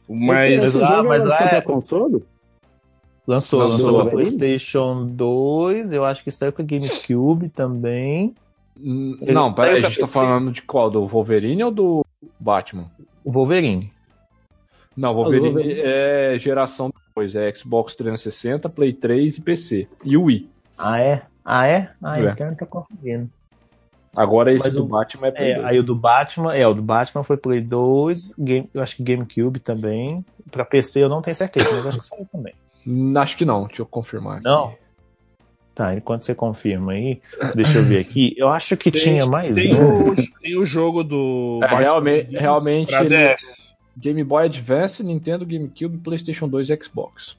Mas 0.08 0.50
esse, 0.52 0.64
esse 0.64 0.76
lá- 0.78 0.96
jogo 0.96 1.08
mas 1.08 1.24
lá 1.24 1.30
lançou 1.40 1.46
é- 1.46 1.60
console? 1.60 2.24
Lançou, 3.26 3.60
Lançou, 3.60 3.90
lançou 3.92 4.02
pra? 4.02 4.10
PlayStation 4.10 5.06
2, 5.06 5.92
eu 5.92 6.04
acho 6.04 6.24
que 6.24 6.30
saiu 6.30 6.50
pra 6.52 6.64
GameCube 6.64 7.48
também. 7.50 8.34
Hum, 8.82 9.16
Não, 9.20 9.52
peraí, 9.52 9.84
a 9.84 9.88
gente 9.88 10.00
tá 10.00 10.08
falando 10.08 10.50
de 10.50 10.60
qual? 10.62 10.90
Do 10.90 11.06
Wolverine 11.06 11.62
ou 11.62 11.70
do 11.70 12.04
Batman? 12.40 12.90
O 13.22 13.30
Wolverine. 13.30 13.92
Não, 14.96 15.14
Wolverine, 15.14 15.48
Wolverine. 15.50 15.80
é 15.82 16.36
geração 16.38 16.92
depois, 17.08 17.34
é 17.34 17.52
Xbox 17.54 17.94
360, 17.96 18.68
Play 18.68 18.92
3 18.92 19.38
e 19.38 19.40
PC. 19.40 19.88
E 20.04 20.16
o 20.16 20.24
Wii. 20.24 20.48
Ah, 20.78 21.00
é? 21.00 21.22
Ah, 21.44 21.66
é? 21.66 21.90
Ah, 22.02 22.20
É. 22.20 22.30
então 22.30 22.54
tá 22.54 22.66
confundindo. 22.66 23.28
Agora 24.14 24.52
esse 24.52 24.66
Mas 24.66 24.74
do 24.74 24.82
o- 24.84 24.86
Batman 24.86 25.28
é 25.28 25.30
Play 25.30 25.50
É, 25.50 25.54
2. 25.54 25.66
aí 25.66 25.78
o 25.78 25.82
do 25.82 25.94
Batman, 25.94 26.54
é, 26.54 26.66
o 26.66 26.74
do 26.74 26.82
Batman 26.82 27.24
foi 27.24 27.38
Play 27.38 27.62
2, 27.62 28.34
game, 28.38 28.68
eu 28.74 28.82
acho 28.82 28.94
que 28.96 29.02
GameCube 29.02 29.58
também. 29.58 30.22
Pra 30.50 30.64
PC 30.66 31.02
eu 31.02 31.08
não 31.08 31.22
tenho 31.22 31.34
certeza, 31.34 31.70
mas 31.72 31.86
acho 31.86 31.98
que 32.00 32.06
saiu 32.06 32.26
também. 32.30 32.52
Hum, 32.86 33.14
Acho 33.16 33.36
que 33.38 33.44
não, 33.46 33.66
deixa 33.66 33.80
eu 33.80 33.86
confirmar. 33.86 34.34
aqui. 34.36 34.44
Não? 34.44 34.74
Tá, 35.74 35.94
enquanto 35.94 36.26
você 36.26 36.34
confirma 36.34 36.92
aí, 36.92 37.22
deixa 37.54 37.78
eu 37.78 37.82
ver 37.84 38.00
aqui. 38.00 38.34
Eu 38.36 38.48
acho 38.48 38.76
que 38.76 38.90
Tem- 38.90 39.00
tinha 39.02 39.24
mais 39.24 39.54
tem 39.56 39.74
um. 39.74 40.08
o, 40.10 40.14
tem 40.42 40.58
o 40.58 40.66
jogo 40.66 41.02
do. 41.02 41.60
É, 41.62 41.66
realmente 42.38 42.88
pra 42.90 43.04
ele-. 43.04 43.36
Game 43.96 44.22
Boy 44.24 44.46
Advance, 44.46 45.02
Nintendo, 45.02 45.44
GameCube, 45.44 45.98
PlayStation 45.98 46.48
2 46.48 46.70
e 46.70 46.78
Xbox. 46.82 47.36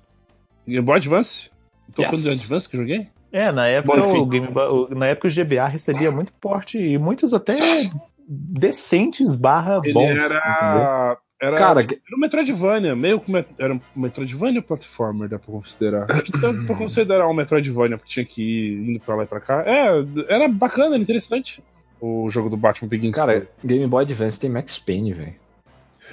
Game 0.67 0.85
Boy 0.85 0.97
Advance? 0.97 1.49
Tô 1.95 2.01
Yes. 2.01 2.11
falando 2.11 2.23
de 2.23 2.29
Advance 2.31 2.69
que 2.69 2.75
eu 2.77 2.81
joguei? 2.81 3.07
É, 3.31 3.51
na 3.51 3.67
época, 3.67 3.97
Bom, 3.99 4.19
o 4.21 4.25
Game 4.25 4.47
Boy- 4.47 4.67
o- 4.91 4.95
na 4.95 5.07
época 5.07 5.27
o 5.27 5.31
GBA 5.31 5.67
recebia 5.67 6.11
muito 6.11 6.31
porte 6.33 6.77
e 6.77 6.97
muitos 6.97 7.33
até 7.33 7.89
decentes 8.27 9.35
barra 9.35 9.81
Ele 9.83 9.93
bons. 9.93 10.23
era. 10.23 11.17
Era, 11.41 11.57
Cara, 11.57 11.81
era 11.81 11.91
um 12.15 12.19
Metroidvania, 12.19 12.95
meio 12.95 13.19
que. 13.19 13.29
Era 13.59 13.73
um 13.73 13.81
Metroidvania 13.93 14.59
ou 14.61 14.63
platformer, 14.63 15.27
dá 15.27 15.37
pra 15.37 15.51
considerar? 15.51 16.05
Dá 16.07 16.53
pra 16.65 16.75
considerar 16.75 17.27
um 17.27 17.33
Metroidvania, 17.33 17.97
porque 17.97 18.13
tinha 18.13 18.25
que 18.25 18.41
ir 18.41 18.89
indo 18.91 18.99
pra 19.01 19.15
lá 19.15 19.23
e 19.23 19.27
pra 19.27 19.41
cá. 19.41 19.61
É, 19.67 19.89
era 20.29 20.47
bacana, 20.47 20.95
era 20.95 21.03
interessante. 21.03 21.61
O 21.99 22.29
jogo 22.29 22.49
do 22.49 22.55
Batman 22.55 22.87
Begins. 22.87 23.13
Cara, 23.13 23.45
Game 23.63 23.85
Boy 23.87 24.03
Advance 24.05 24.39
tem 24.39 24.49
Max 24.49 24.77
Payne, 24.79 25.11
velho. 25.11 25.33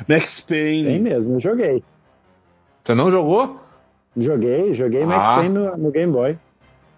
Max 0.09 0.41
Payne. 0.41 0.85
Tem 0.85 1.01
mesmo, 1.01 1.35
eu 1.35 1.41
joguei. 1.41 1.83
Você 2.85 2.95
não 2.95 3.11
jogou? 3.11 3.61
Joguei, 4.17 4.73
joguei 4.75 5.05
Max 5.05 5.27
Ah. 5.27 5.35
Payne 5.37 5.55
no, 5.55 5.77
no 5.77 5.91
Game 5.91 6.13
Boy. 6.13 6.39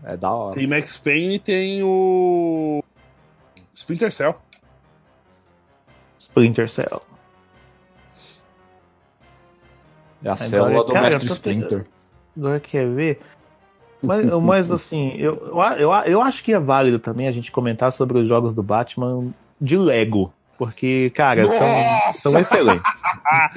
É 0.04 0.16
da 0.16 0.30
hora. 0.30 0.54
Tem 0.54 0.66
Max 0.66 0.96
Payne 0.96 1.34
e 1.36 1.38
tem 1.38 1.82
o. 1.82 2.82
Splinter 3.74 4.12
Cell. 4.12 4.34
Splinter 6.18 6.68
Cell. 6.68 7.02
É 10.24 10.28
a 10.28 10.32
Agora, 10.32 10.48
célula 10.48 10.84
do 10.84 10.92
cara, 10.92 11.10
Mestre 11.10 11.32
Splinter. 11.32 11.86
Agora 12.36 12.60
quer 12.60 12.88
ver? 12.88 13.20
Mas, 14.00 14.24
mas 14.24 14.70
assim, 14.72 15.14
eu, 15.16 15.34
eu, 15.54 15.62
eu, 15.78 15.92
eu 16.06 16.20
acho 16.22 16.42
que 16.42 16.52
é 16.52 16.58
válido 16.58 16.98
também 16.98 17.28
a 17.28 17.32
gente 17.32 17.52
comentar 17.52 17.92
sobre 17.92 18.18
os 18.18 18.28
jogos 18.28 18.54
do 18.54 18.62
Batman 18.62 19.28
de 19.60 19.76
Lego. 19.76 20.32
Porque, 20.62 21.10
cara, 21.10 21.48
são, 21.48 22.12
são 22.14 22.38
excelentes. 22.38 23.02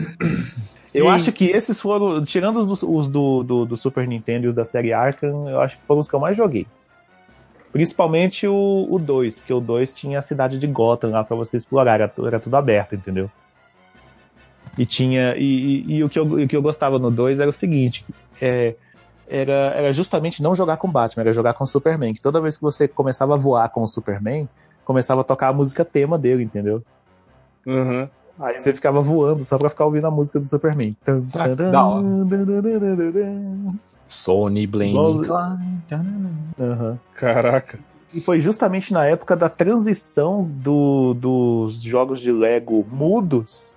Eu 0.91 1.06
Sim. 1.06 1.12
acho 1.12 1.32
que 1.34 1.46
esses 1.46 1.80
foram, 1.80 2.24
tirando 2.26 2.58
os, 2.58 2.80
do, 2.80 2.96
os 2.98 3.12
do, 3.12 3.44
do, 3.44 3.65
do 3.65 3.78
Super 3.78 4.08
Nintendo 4.08 4.46
e 4.46 4.48
os 4.48 4.56
da 4.56 4.63
série 4.65 4.91
Arkham, 4.94 5.50
eu 5.50 5.60
acho 5.60 5.78
que 5.78 5.84
foram 5.84 6.00
os 6.00 6.08
que 6.08 6.15
eu 6.15 6.20
mais 6.22 6.36
joguei. 6.38 6.65
Principalmente 7.72 8.48
o, 8.48 8.88
o 8.89 8.98
2, 8.98 9.39
porque 9.39 9.54
o 9.54 9.60
2 9.60 9.94
tinha 9.94 10.18
a 10.18 10.22
cidade 10.22 10.58
de 10.58 10.65
Gotham 10.65 11.10
lá 11.10 11.24
pra 11.24 11.36
você 11.36 11.58
explorar, 11.58 12.00
era, 12.00 12.13
era 12.26 12.39
tudo 12.39 12.56
aberto, 12.56 12.96
entendeu? 12.96 13.30
E 14.78 14.86
tinha. 14.86 15.36
E, 15.36 15.84
e- 15.86 15.96
e 15.98 16.04
o, 16.04 16.10
que 16.10 16.18
eu, 16.18 16.24
o 16.24 16.48
que 16.48 16.56
eu 16.56 16.62
gostava 16.62 16.98
no 16.98 17.12
2 17.12 17.39
era 17.41 17.50
o 17.50 17.54
seguinte: 17.54 18.04
é, 18.41 18.74
era, 19.28 19.52
era 19.76 19.94
justamente 19.94 20.41
não 20.41 20.56
jogar 20.56 20.78
com 20.78 20.89
Batman, 20.89 21.24
era 21.24 21.34
jogar 21.34 21.54
com 21.54 21.65
o 21.65 21.68
Superman. 21.68 22.13
Que 22.13 22.22
toda 22.22 22.41
vez 22.41 22.56
que 22.56 22.63
você 22.63 22.88
começava 22.88 23.34
a 23.34 23.38
voar 23.38 23.68
com 23.70 23.84
o 23.84 23.88
Superman, 23.88 24.48
começava 24.86 25.22
a 25.22 25.24
tocar 25.26 25.50
a 25.50 25.54
música 25.54 25.84
tema 25.84 26.18
dele, 26.18 26.44
entendeu? 26.44 26.82
Aham. 27.67 28.10
Aí 28.39 28.60
você 28.60 28.73
ficava 28.73 29.01
voando 29.01 29.43
só 29.45 29.58
pra 29.58 29.69
ficar 29.69 29.86
ouvindo 29.86 30.06
a 30.08 30.12
música 30.12 30.38
do 30.39 30.45
Superman. 30.45 30.95
Tum, 31.06 31.25
Ah. 31.34 31.47
Sony, 34.08 34.67
Klein. 34.67 34.93
Aham. 36.60 36.99
Caraca. 37.15 37.80
E 38.13 38.21
foi 38.21 38.39
justamente 38.39 38.93
na 38.93 39.06
época 39.06 39.36
da 39.36 39.49
transição 39.49 40.43
do- 40.43 41.13
dos 41.13 41.82
jogos 41.82 42.19
de 42.19 42.32
Lego 42.32 42.86
mudos 42.91 43.73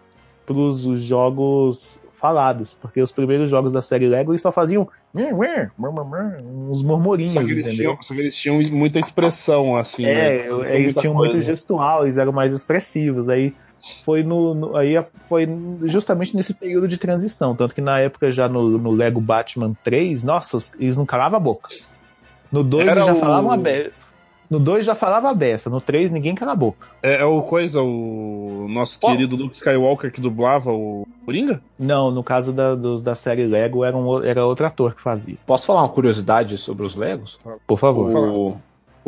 pros 0.46 0.84
os 0.84 1.00
jogos 1.00 1.98
falados. 2.14 2.74
Porque 2.74 3.00
os 3.00 3.10
primeiros 3.12 3.48
jogos 3.50 3.72
da 3.72 3.80
série 3.82 4.08
Lego 4.08 4.32
eles 4.32 4.42
só 4.42 4.52
faziam 4.52 4.88
uns 5.14 6.78
Só 6.80 6.84
murmurinhos, 6.86 7.34
que, 7.34 7.52
eles 7.52 7.66
entendeu? 7.66 7.92
tinham, 7.92 8.02
só 8.02 8.14
que 8.14 8.20
eles 8.20 8.36
tinham 8.36 8.60
muita 8.76 8.98
expressão, 8.98 9.76
assim. 9.76 10.02
né? 10.02 10.10
É, 10.10 10.46
eles 10.74 10.84
muita 10.86 11.00
tinham 11.00 11.14
coisa. 11.14 11.32
muito 11.34 11.46
gestual, 11.46 12.04
eles 12.04 12.18
eram 12.18 12.32
mais 12.32 12.52
expressivos. 12.52 13.28
Aí 13.28 13.54
foi 14.04 14.22
no, 14.22 14.54
no- 14.54 14.76
aí 14.76 14.94
foi 15.24 15.48
justamente 15.84 16.34
nesse 16.36 16.54
período 16.54 16.88
de 16.88 16.96
transição, 16.98 17.54
tanto 17.54 17.74
que 17.74 17.80
na 17.80 17.98
época 18.00 18.30
já 18.32 18.48
no, 18.48 18.78
no 18.78 18.90
Lego 18.90 19.20
Batman 19.20 19.74
3, 19.84 20.24
nossa, 20.24 20.56
os- 20.56 20.72
eles 20.78 20.96
não 20.96 21.06
calavam 21.06 21.36
a 21.36 21.40
boca. 21.40 21.68
No 22.50 22.64
2 22.64 22.88
Era 22.88 23.00
eles 23.00 23.06
já 23.12 23.14
o- 23.16 23.20
falavam 23.20 23.50
a 23.50 23.56
beça. 23.56 23.92
No 24.50 24.58
2 24.58 24.86
já 24.86 24.94
falava 24.94 25.28
a 25.28 25.34
beça, 25.34 25.68
no 25.68 25.78
3 25.78 26.10
ninguém 26.10 26.34
cala 26.34 26.52
a 26.52 26.56
boca. 26.56 26.86
É, 27.02 27.16
é 27.20 27.24
o 27.26 27.42
coisa, 27.42 27.82
o 27.82 28.66
nosso 28.70 28.98
Qual? 28.98 29.12
querido 29.12 29.36
Luke 29.36 29.54
Skywalker 29.56 30.10
que 30.10 30.22
dublava 30.22 30.72
o 30.72 31.06
Coringa? 31.26 31.60
Não, 31.78 32.10
no 32.10 32.24
caso 32.24 32.50
da, 32.50 32.74
dos- 32.74 33.02
da 33.02 33.14
série 33.14 33.46
Lego 33.46 33.84
era, 33.84 33.94
um, 33.94 34.24
era 34.24 34.46
outro 34.46 34.64
ator 34.64 34.94
que 34.94 35.02
fazia. 35.02 35.36
Posso 35.46 35.66
falar 35.66 35.82
uma 35.82 35.90
curiosidade 35.90 36.56
sobre 36.56 36.86
os 36.86 36.96
Legos? 36.96 37.38
Por 37.66 37.78
favor. 37.78 38.08
O, 38.16 38.56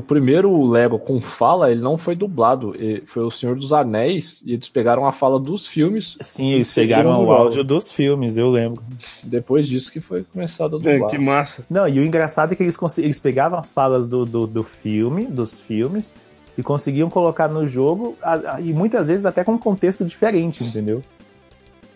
o 0.01 0.03
primeiro 0.03 0.67
Lego 0.69 0.99
com 0.99 1.21
fala, 1.21 1.71
ele 1.71 1.81
não 1.81 1.97
foi 1.97 2.17
dublado. 2.17 2.75
Foi 3.07 3.23
o 3.23 3.31
Senhor 3.31 3.55
dos 3.55 3.73
Anéis 3.73 4.43
e 4.45 4.55
eles 4.55 4.69
pegaram 4.69 5.07
a 5.07 5.13
fala 5.13 5.39
dos 5.39 5.67
filmes. 5.67 6.17
Sim, 6.23 6.51
eles 6.53 6.73
pegaram 6.73 7.25
o 7.25 7.31
áudio 7.31 7.63
dos 7.63 7.93
filmes, 7.93 8.37
eu 8.37 8.51
lembro. 8.51 8.83
Depois 9.23 9.67
disso 9.69 9.93
que 9.93 10.01
foi 10.01 10.25
começado 10.25 10.77
a 10.77 10.89
É, 10.91 10.95
dublar. 10.95 11.11
que 11.11 11.19
massa. 11.19 11.63
Não, 11.71 11.87
e 11.89 11.99
o 12.01 12.05
engraçado 12.05 12.53
é 12.53 12.57
que 12.57 12.63
eles, 12.63 12.77
eles 12.99 13.21
pegavam 13.21 13.59
as 13.59 13.71
falas 13.71 14.09
do, 14.09 14.25
do, 14.25 14.47
do 14.47 14.63
filme, 14.65 15.27
dos 15.27 15.61
filmes, 15.61 16.13
e 16.59 16.63
conseguiam 16.63 17.09
colocar 17.09 17.49
no 17.49 17.69
jogo, 17.69 18.17
a- 18.23 18.55
a- 18.57 18.61
e 18.61 18.73
muitas 18.73 19.09
vezes 19.09 19.25
até 19.25 19.45
com 19.45 19.53
um 19.53 19.59
contexto 19.59 20.05
diferente, 20.05 20.65
entendeu? 20.65 21.03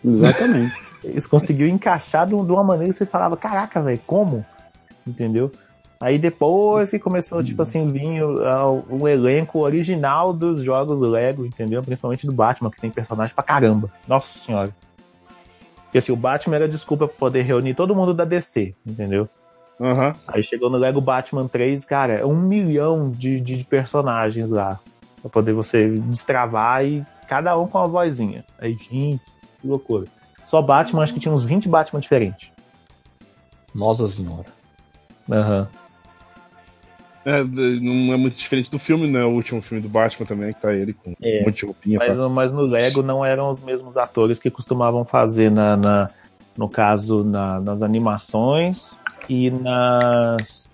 Exatamente. 0.05 0.75
Eles 1.03 1.27
conseguiam 1.27 1.69
encaixar 1.69 2.27
de, 2.27 2.35
um- 2.35 2.45
de 2.45 2.53
uma 2.53 2.65
maneira 2.65 2.93
que 2.93 2.99
você 2.99 3.07
falava, 3.07 3.37
caraca, 3.37 3.81
velho, 3.83 4.01
como? 4.07 4.45
Entendeu? 5.07 5.51
Aí 6.05 6.19
depois 6.19 6.91
que 6.91 6.99
começou, 6.99 7.43
tipo 7.43 7.63
assim, 7.63 7.91
vir 7.91 8.23
o, 8.23 8.85
o 8.91 9.09
elenco 9.09 9.61
original 9.61 10.35
dos 10.35 10.63
jogos 10.63 11.01
Lego, 11.01 11.47
entendeu? 11.47 11.83
Principalmente 11.83 12.27
do 12.27 12.33
Batman, 12.33 12.71
que 12.71 12.79
tem 12.79 12.91
personagem 12.91 13.35
pra 13.35 13.43
caramba. 13.43 13.91
Nossa 14.07 14.39
senhora. 14.39 14.71
Porque 15.85 15.97
assim, 15.97 16.13
o 16.13 16.17
Batman 16.17 16.57
era 16.57 16.69
desculpa 16.69 17.09
pra 17.09 17.17
poder 17.17 17.41
reunir 17.45 17.73
todo 17.73 17.95
mundo 17.95 18.13
da 18.13 18.27
DC, 18.27 18.75
entendeu? 18.87 19.27
Aham. 19.81 20.13
Aí 20.29 20.43
chegou 20.43 20.69
no 20.69 20.77
Lego 20.77 21.01
Batman 21.01 21.49
3, 21.49 21.87
cara, 21.87 22.13
é 22.13 22.27
um 22.27 22.37
milhão 22.37 23.11
de, 23.11 23.41
de 23.41 23.65
personagens 23.65 24.51
lá. 24.51 24.79
Pra 25.23 25.31
poder 25.31 25.55
você 25.55 25.89
destravar 25.89 26.85
e 26.85 27.03
cada 27.27 27.57
um 27.57 27.67
com 27.67 27.79
uma 27.79 27.89
vozinha. 27.89 28.45
Aí, 28.59 28.75
gente, 28.75 29.23
que 29.59 29.67
loucura. 29.67 30.05
Só 30.45 30.61
Batman, 30.61 31.03
acho 31.03 31.15
que 31.15 31.21
tinha 31.21 31.33
uns 31.33 31.43
20 31.43 31.67
Batman 31.67 32.01
diferentes. 32.01 32.51
Nossa 33.75 34.07
senhora. 34.07 34.53
Aham. 35.33 35.67
É, 37.25 37.43
não 37.43 38.13
é 38.13 38.17
muito 38.17 38.37
diferente 38.37 38.71
do 38.71 38.79
filme, 38.79 39.07
né? 39.07 39.25
O 39.25 39.31
último 39.31 39.63
filme 39.63 39.83
do 39.83 39.89
Batman 39.89 40.27
também, 40.27 40.53
que 40.53 40.61
tá 40.61 40.73
ele 40.75 40.93
com 40.93 41.15
É. 41.23 41.41
um 41.41 41.45
monte 41.47 41.57
de 41.61 41.65
roupinha. 41.67 41.99
Mas, 41.99 42.17
mas 42.19 42.53
no 42.53 42.63
Lego 42.63 43.03
não 43.03 43.25
eram 43.25 43.51
os 43.51 43.63
mesmos 43.63 43.97
atores 43.97 44.39
que 44.39 44.51
costumavam 44.51 45.05
fazer 45.05 45.51
na, 45.51 45.77
na- 45.77 46.11
no 46.57 46.69
caso 46.69 47.25
na- 47.25 47.61
nas 47.61 47.83
animações 47.83 48.99
e 49.29 49.51
nas 49.51 50.71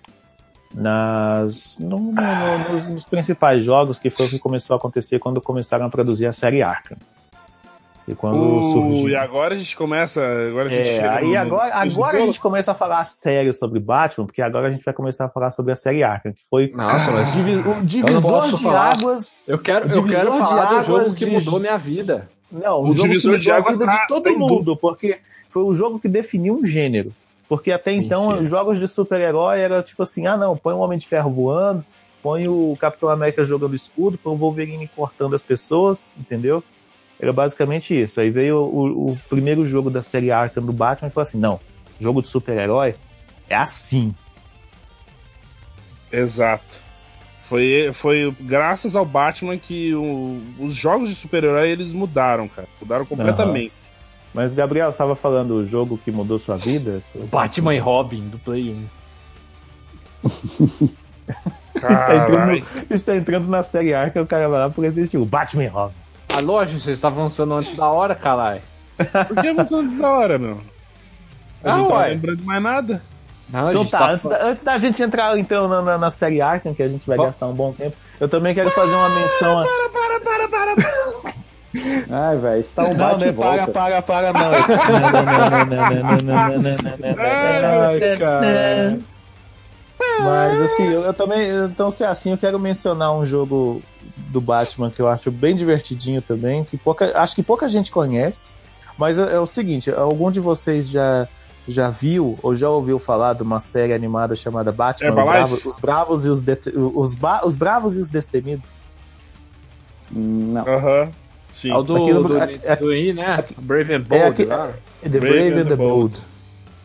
nas 0.73 1.77
no- 1.79 1.97
no- 1.99 2.11
no- 2.13 2.73
nos, 2.73 2.87
nos 2.87 3.03
principais 3.05 3.63
jogos 3.63 3.99
que 3.99 4.09
foi 4.09 4.25
o 4.27 4.29
que 4.29 4.39
começou 4.39 4.73
a 4.73 4.77
acontecer 4.77 5.19
quando 5.19 5.41
começaram 5.41 5.85
a 5.85 5.89
produzir 5.89 6.25
a 6.25 6.33
série 6.33 6.61
Arkham. 6.61 6.97
E 8.11 8.15
quando 8.15 8.57
Uh, 8.59 8.63
surgiu. 8.63 9.09
e 9.09 9.15
agora 9.15 9.55
a 9.55 9.57
gente 9.57 9.75
começa. 9.77 10.19
Agora 10.21 10.67
a 10.67 10.71
gente 10.71 10.81
É, 10.89 11.07
aí 11.07 11.27
no- 11.29 11.37
agora, 11.37 11.73
agora 11.75 12.17
a 12.17 12.21
gente 12.25 12.39
começa 12.41 12.71
a 12.71 12.75
falar 12.75 13.05
sério 13.05 13.53
sobre 13.53 13.79
Batman, 13.79 14.25
porque 14.25 14.41
agora 14.41 14.67
a 14.67 14.71
gente 14.71 14.83
vai 14.83 14.93
começar 14.93 15.25
a 15.25 15.29
falar 15.29 15.49
sobre 15.51 15.71
a 15.71 15.75
série 15.75 16.03
Arkham, 16.03 16.33
que 16.33 16.41
foi 16.49 16.69
Nossa, 16.71 17.09
mas 17.11 17.31
divi- 17.33 17.55
o 17.67 17.81
divisor 17.85 18.49
de 18.53 18.61
falar. 18.63 18.91
águas. 18.93 19.45
eu 19.47 19.57
quero, 19.57 19.85
eu 19.85 20.01
divisor 20.01 20.09
quero 20.09 20.31
de 20.31 20.37
falar 20.39 20.65
do 20.79 20.85
jogo 20.85 20.99
águas 20.99 21.17
que 21.17 21.25
de- 21.25 21.31
mudou 21.31 21.59
minha 21.59 21.77
vida. 21.77 22.27
Não, 22.51 22.81
O 22.81 22.89
o, 22.89 22.93
jogo 22.93 23.03
que 23.07 23.07
divisor 23.17 23.39
de 23.39 23.49
mudou 23.49 23.53
a 23.67 23.71
vida 23.71 23.85
tá- 23.85 23.97
de 24.01 24.07
todo 24.07 24.23
tá 24.23 24.29
em 24.29 24.37
mundo, 24.37 24.75
porque 24.75 25.19
foi 25.49 25.63
o 25.63 25.73
jogo 25.73 25.97
que 25.99 26.09
definiu 26.09 26.55
um 26.55 26.65
gênero. 26.65 27.13
Porque 27.47 27.71
até 27.71 27.93
então, 27.93 28.27
Mentira. 28.27 28.43
os 28.43 28.49
jogos 28.49 28.77
de 28.79 28.87
super-herói 28.87 29.59
era 29.61 29.81
tipo 29.81 30.03
assim, 30.03 30.27
ah 30.27 30.35
não, 30.35 30.55
põe 30.57 30.73
o 30.73 30.79
Homem 30.79 30.97
de 30.97 31.07
Ferro 31.07 31.29
voando, 31.31 31.85
põe 32.21 32.47
o 32.47 32.75
Capitão 32.79 33.07
América 33.09 33.43
jogando 33.45 33.75
escudo, 33.75 34.17
põe 34.17 34.33
o 34.33 34.37
Wolverine 34.37 34.89
cortando 34.95 35.33
as 35.35 35.43
pessoas, 35.43 36.13
entendeu? 36.19 36.61
Era 37.21 37.31
basicamente 37.31 37.93
isso. 37.93 38.19
Aí 38.19 38.31
veio 38.31 38.57
o, 38.57 39.11
o 39.11 39.17
primeiro 39.29 39.65
jogo 39.67 39.91
da 39.91 40.01
série 40.01 40.31
Arkham 40.31 40.63
do 40.65 40.73
Batman 40.73 41.07
e 41.07 41.11
falou 41.11 41.21
assim, 41.27 41.37
não, 41.37 41.59
jogo 41.99 42.19
de 42.21 42.27
super-herói 42.27 42.95
é 43.47 43.55
assim. 43.55 44.13
Exato. 46.11 46.63
Foi, 47.47 47.91
foi 47.93 48.33
graças 48.41 48.95
ao 48.95 49.05
Batman 49.05 49.57
que 49.57 49.93
o- 49.93 50.41
os 50.59 50.73
jogos 50.73 51.09
de 51.09 51.15
super-herói 51.15 51.69
eles 51.69 51.93
mudaram, 51.93 52.47
cara. 52.47 52.67
Mudaram 52.81 53.05
completamente. 53.05 53.71
Mas, 54.33 54.53
Gabriel, 54.55 54.85
você 54.87 54.95
estava 54.95 55.15
falando 55.15 55.51
o 55.55 55.65
jogo 55.67 55.97
que 55.97 56.09
mudou 56.11 56.39
sua 56.39 56.55
vida? 56.57 57.03
Batman 57.29 57.75
e 57.75 57.79
Robin, 57.79 58.29
do 58.29 58.39
Play 58.39 58.71
1. 60.23 60.89
Tá 61.79 62.15
entrando, 62.15 62.67
está 62.89 63.15
entrando 63.15 63.47
na 63.47 63.61
série 63.61 63.93
Arkham, 63.93 64.23
o 64.23 64.27
cara 64.27 64.47
vai 64.47 64.59
lá 64.59 64.69
por 64.69 64.83
esse 64.85 65.17
o 65.17 65.25
Batman 65.25 65.63
e 65.65 65.67
Robin. 65.67 65.95
A 66.33 66.39
loja, 66.39 66.79
você 66.79 66.91
está 66.91 67.07
avançando 67.07 67.53
antes 67.53 67.75
da 67.75 67.87
hora, 67.87 68.15
caralho. 68.15 68.61
Por 69.27 69.41
que 69.41 69.47
avançando 69.47 69.79
antes 69.81 69.99
da 69.99 70.09
hora, 70.09 70.37
meu? 70.37 70.61
Eu 71.63 71.71
ah, 71.71 71.77
não 71.77 71.89
uai. 71.89 72.09
lembrando 72.11 72.43
mais 72.43 72.63
nada. 72.63 73.01
Não, 73.49 73.69
então 73.69 73.85
tá, 73.85 73.99
tá... 73.99 74.11
Antes, 74.11 74.25
da, 74.25 74.43
antes, 74.43 74.63
da, 74.63 74.77
gente 74.77 75.03
entrar 75.03 75.37
então 75.37 75.67
na, 75.67 75.81
na, 75.81 75.97
na 75.97 76.09
série 76.09 76.41
Arkham, 76.41 76.73
que 76.73 76.81
a 76.81 76.87
gente 76.87 77.05
vai 77.05 77.17
Bom. 77.17 77.25
gastar 77.25 77.47
um 77.47 77.53
bom 77.53 77.73
tempo, 77.73 77.97
eu 78.19 78.29
também 78.29 78.53
quero 78.53 78.71
para, 78.71 78.81
fazer 78.83 78.95
uma 78.95 79.09
menção. 79.09 79.63
Para, 79.63 79.89
para, 79.89 80.19
para, 80.21 80.47
para, 80.47 80.75
para. 80.75 81.33
Ai, 82.09 82.37
velho, 82.37 82.61
está 82.61 82.83
um 82.83 82.95
bate 82.95 83.25
não, 83.25 83.33
para, 83.33 83.67
para, 83.67 84.01
para, 84.01 84.33
não. 84.33 84.51
Mas 90.23 90.61
assim, 90.61 90.87
eu, 90.87 91.01
eu 91.01 91.13
também. 91.13 91.49
Então, 91.65 91.91
se 91.91 92.03
é 92.03 92.07
assim, 92.07 92.31
eu 92.31 92.37
quero 92.37 92.59
mencionar 92.59 93.13
um 93.13 93.25
jogo 93.25 93.81
do 94.31 94.39
Batman 94.41 94.89
que 94.89 95.01
eu 95.01 95.07
acho 95.07 95.29
bem 95.29 95.55
divertidinho 95.55 96.21
também, 96.21 96.63
que 96.63 96.77
pouca, 96.77 97.17
acho 97.19 97.35
que 97.35 97.43
pouca 97.43 97.67
gente 97.67 97.91
conhece. 97.91 98.53
Mas 98.97 99.19
é, 99.19 99.33
é 99.35 99.39
o 99.39 99.45
seguinte, 99.47 99.91
algum 99.91 100.31
de 100.31 100.39
vocês 100.39 100.89
já, 100.89 101.27
já 101.67 101.89
viu 101.89 102.37
ou 102.41 102.55
já 102.55 102.69
ouviu 102.69 102.97
falar 102.99 103.33
de 103.33 103.43
uma 103.43 103.59
série 103.59 103.93
animada 103.93 104.35
chamada 104.35 104.71
Batman? 104.71 105.11
Bravo- 105.11 105.59
os 105.65 105.79
Bravos 105.79 106.25
e 106.25 106.29
os, 106.29 106.41
Det- 106.41 106.73
os, 106.75 107.13
Ba- 107.13 107.41
os 107.45 107.55
Bravos 107.57 107.95
e 107.97 107.99
os 107.99 108.09
Destemidos? 108.11 108.85
Não. 110.09 110.61
Aham. 110.67 111.11
Sim. 111.53 111.71
É 111.71 111.75
o 111.77 111.83
do, 111.83 111.95
Aqui 111.95 112.13
no- 112.13 112.23
do, 112.23 112.41
aqui- 112.41 112.67
aqui- 112.67 112.83
do 112.83 112.93
I, 112.93 113.13
né? 113.13 113.43
Brave 113.59 113.93
and 113.93 113.97
É 113.97 113.99
Bold, 113.99 114.23
aqui- 114.25 114.45
lá. 114.45 114.73
The 115.01 115.09
Brave 115.09 115.19
Brave, 115.49 115.53
and 115.61 115.65
the 115.67 115.75
Bold. 115.75 116.19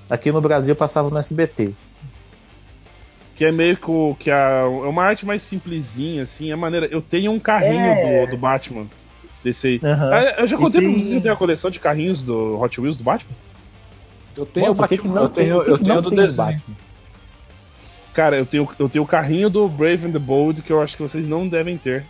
Aqui 0.08 0.32
no 0.32 0.40
Brasil 0.40 0.74
passava 0.76 1.08
no 1.10 1.16
SBT. 1.18 1.74
Que 3.36 3.44
é 3.44 3.52
meio 3.52 3.76
que, 3.76 3.90
o- 3.90 4.16
que 4.18 4.30
a, 4.30 4.60
é 4.62 4.64
uma 4.88 5.04
arte 5.04 5.26
mais 5.26 5.42
simplesinha, 5.42 6.22
assim, 6.22 6.50
é 6.50 6.56
maneira. 6.56 6.86
Eu 6.86 7.02
tenho 7.02 7.30
um 7.32 7.38
carrinho 7.38 7.80
É. 7.84 8.24
do, 8.26 8.30
do 8.32 8.36
Batman. 8.38 8.86
Desse 9.44 9.66
aí. 9.66 9.80
Ah, 9.84 10.36
eu 10.40 10.46
já 10.48 10.56
contei 10.56 10.80
E 10.80 10.82
pra 10.84 10.90
tem- 10.92 10.98
vocês 10.98 11.10
que 11.10 11.16
eu 11.16 11.20
tenho 11.22 11.34
a 11.34 11.36
coleção 11.36 11.70
de 11.70 11.78
carrinhos 11.78 12.22
do 12.22 12.58
Hot 12.60 12.80
Wheels 12.80 12.96
do 12.96 13.04
Batman? 13.04 13.30
Eu 14.36 14.44
tenho 14.46 14.66
Nossa, 14.66 14.82
o 14.82 14.84
o 14.84 14.88
que 14.88 14.96
que 14.98 15.02
Batman, 15.08 15.14
não 15.14 15.22
eu 15.22 15.28
tenho, 15.28 15.62
tem, 15.62 15.72
eu 15.72 15.78
tenho 15.78 15.94
não 15.94 16.02
do 16.02 16.08
tem 16.10 16.18
desenho. 16.18 16.36
Batman? 16.36 16.76
Cara, 18.14 18.36
eu 18.36 18.46
tenho, 18.46 18.68
eu 18.78 18.88
tenho 18.88 19.04
o 19.04 19.06
carrinho 19.06 19.50
do 19.50 19.68
Brave 19.68 20.06
and 20.06 20.12
the 20.12 20.18
Bold 20.18 20.62
que 20.62 20.72
eu 20.72 20.80
acho 20.80 20.96
que 20.96 21.02
vocês 21.02 21.26
não 21.28 21.46
devem 21.46 21.76
ter. 21.76 22.04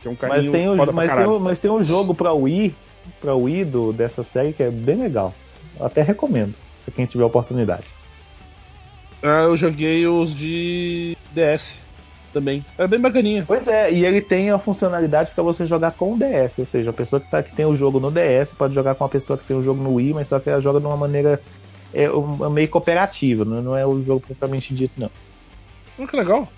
Que 0.00 0.08
é 0.08 0.10
um 0.10 0.14
carrinho 0.16 0.42
Mas 0.42 0.48
tem, 0.50 0.68
o, 0.68 0.76
foda 0.76 0.92
pra 0.92 1.02
mas, 1.02 1.14
tem 1.14 1.26
o, 1.26 1.38
mas 1.40 1.60
tem 1.60 1.70
um 1.70 1.82
jogo 1.82 2.14
pra 2.14 2.32
Wii, 2.32 2.74
pra 3.20 3.34
Wii 3.34 3.64
do, 3.66 3.92
dessa 3.92 4.24
série 4.24 4.52
que 4.52 4.62
é 4.62 4.70
bem 4.70 4.96
legal. 4.96 5.34
Eu 5.78 5.86
até 5.86 6.02
recomendo, 6.02 6.54
pra 6.84 6.94
quem 6.94 7.04
tiver 7.06 7.24
oportunidade. 7.24 7.84
Ah, 9.22 9.42
eu 9.44 9.56
joguei 9.56 10.06
os 10.06 10.34
de 10.34 11.16
DS 11.32 11.76
também. 12.32 12.64
É 12.78 12.86
bem 12.86 12.98
bacaninha. 13.00 13.44
Pois 13.46 13.68
é, 13.68 13.92
e 13.92 14.04
ele 14.04 14.20
tem 14.20 14.50
a 14.50 14.58
funcionalidade 14.58 15.30
pra 15.34 15.44
você 15.44 15.64
jogar 15.66 15.92
com 15.92 16.14
o 16.14 16.18
DS, 16.18 16.58
ou 16.58 16.66
seja, 16.66 16.90
a 16.90 16.92
pessoa 16.92 17.20
que, 17.20 17.30
tá, 17.30 17.42
que 17.42 17.54
tem 17.54 17.64
o 17.66 17.76
jogo 17.76 18.00
no 18.00 18.10
DS 18.10 18.54
pode 18.56 18.74
jogar 18.74 18.94
com 18.94 19.04
uma 19.04 19.10
pessoa 19.10 19.38
que 19.38 19.44
tem 19.44 19.56
o 19.56 19.62
jogo 19.62 19.82
no 19.82 19.94
Wii, 19.94 20.14
mas 20.14 20.28
só 20.28 20.40
que 20.40 20.48
ela 20.50 20.60
joga 20.60 20.80
de 20.80 20.86
uma 20.86 20.96
maneira 20.96 21.40
é, 21.94 22.10
um- 22.10 22.48
meio 22.50 22.68
cooperativa, 22.68 23.44
não, 23.44 23.62
não 23.62 23.76
é 23.76 23.86
o 23.86 24.02
jogo 24.02 24.20
propriamente 24.20 24.74
dito, 24.74 24.94
não. 24.96 25.10
Ah, 26.00 26.06
que 26.06 26.16
legal. 26.16 26.48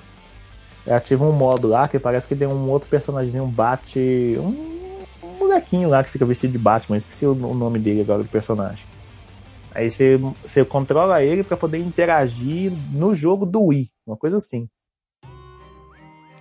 É, 0.87 0.95
ativa 0.95 1.25
um 1.25 1.33
modo 1.33 1.67
lá 1.69 1.89
que 1.89 1.99
parece 1.99 2.29
que 2.29 2.37
tem 2.37 2.47
um 2.47 2.69
outro 2.71 2.89
personagem, 2.89 3.41
um 3.41 3.49
bate. 3.49 3.99
Um, 4.39 4.95
um 5.23 5.39
molequinho 5.41 5.89
lá 5.89 6.05
que 6.05 6.11
fica 6.11 6.25
vestido 6.25 6.53
de 6.53 6.59
Batman, 6.59 6.97
esqueci 6.97 7.27
o 7.27 7.35
nome 7.35 7.79
dele 7.79 8.03
agora 8.03 8.23
do 8.23 8.29
personagem. 8.29 8.85
Aí 9.75 9.91
você, 9.91 10.17
você 10.43 10.65
controla 10.65 11.23
ele 11.23 11.43
pra 11.43 11.57
poder 11.57 11.79
interagir 11.79 12.73
no 12.93 13.15
jogo 13.15 13.45
do 13.45 13.65
Wii, 13.67 13.89
uma 14.07 14.17
coisa 14.17 14.37
assim. 14.37 14.69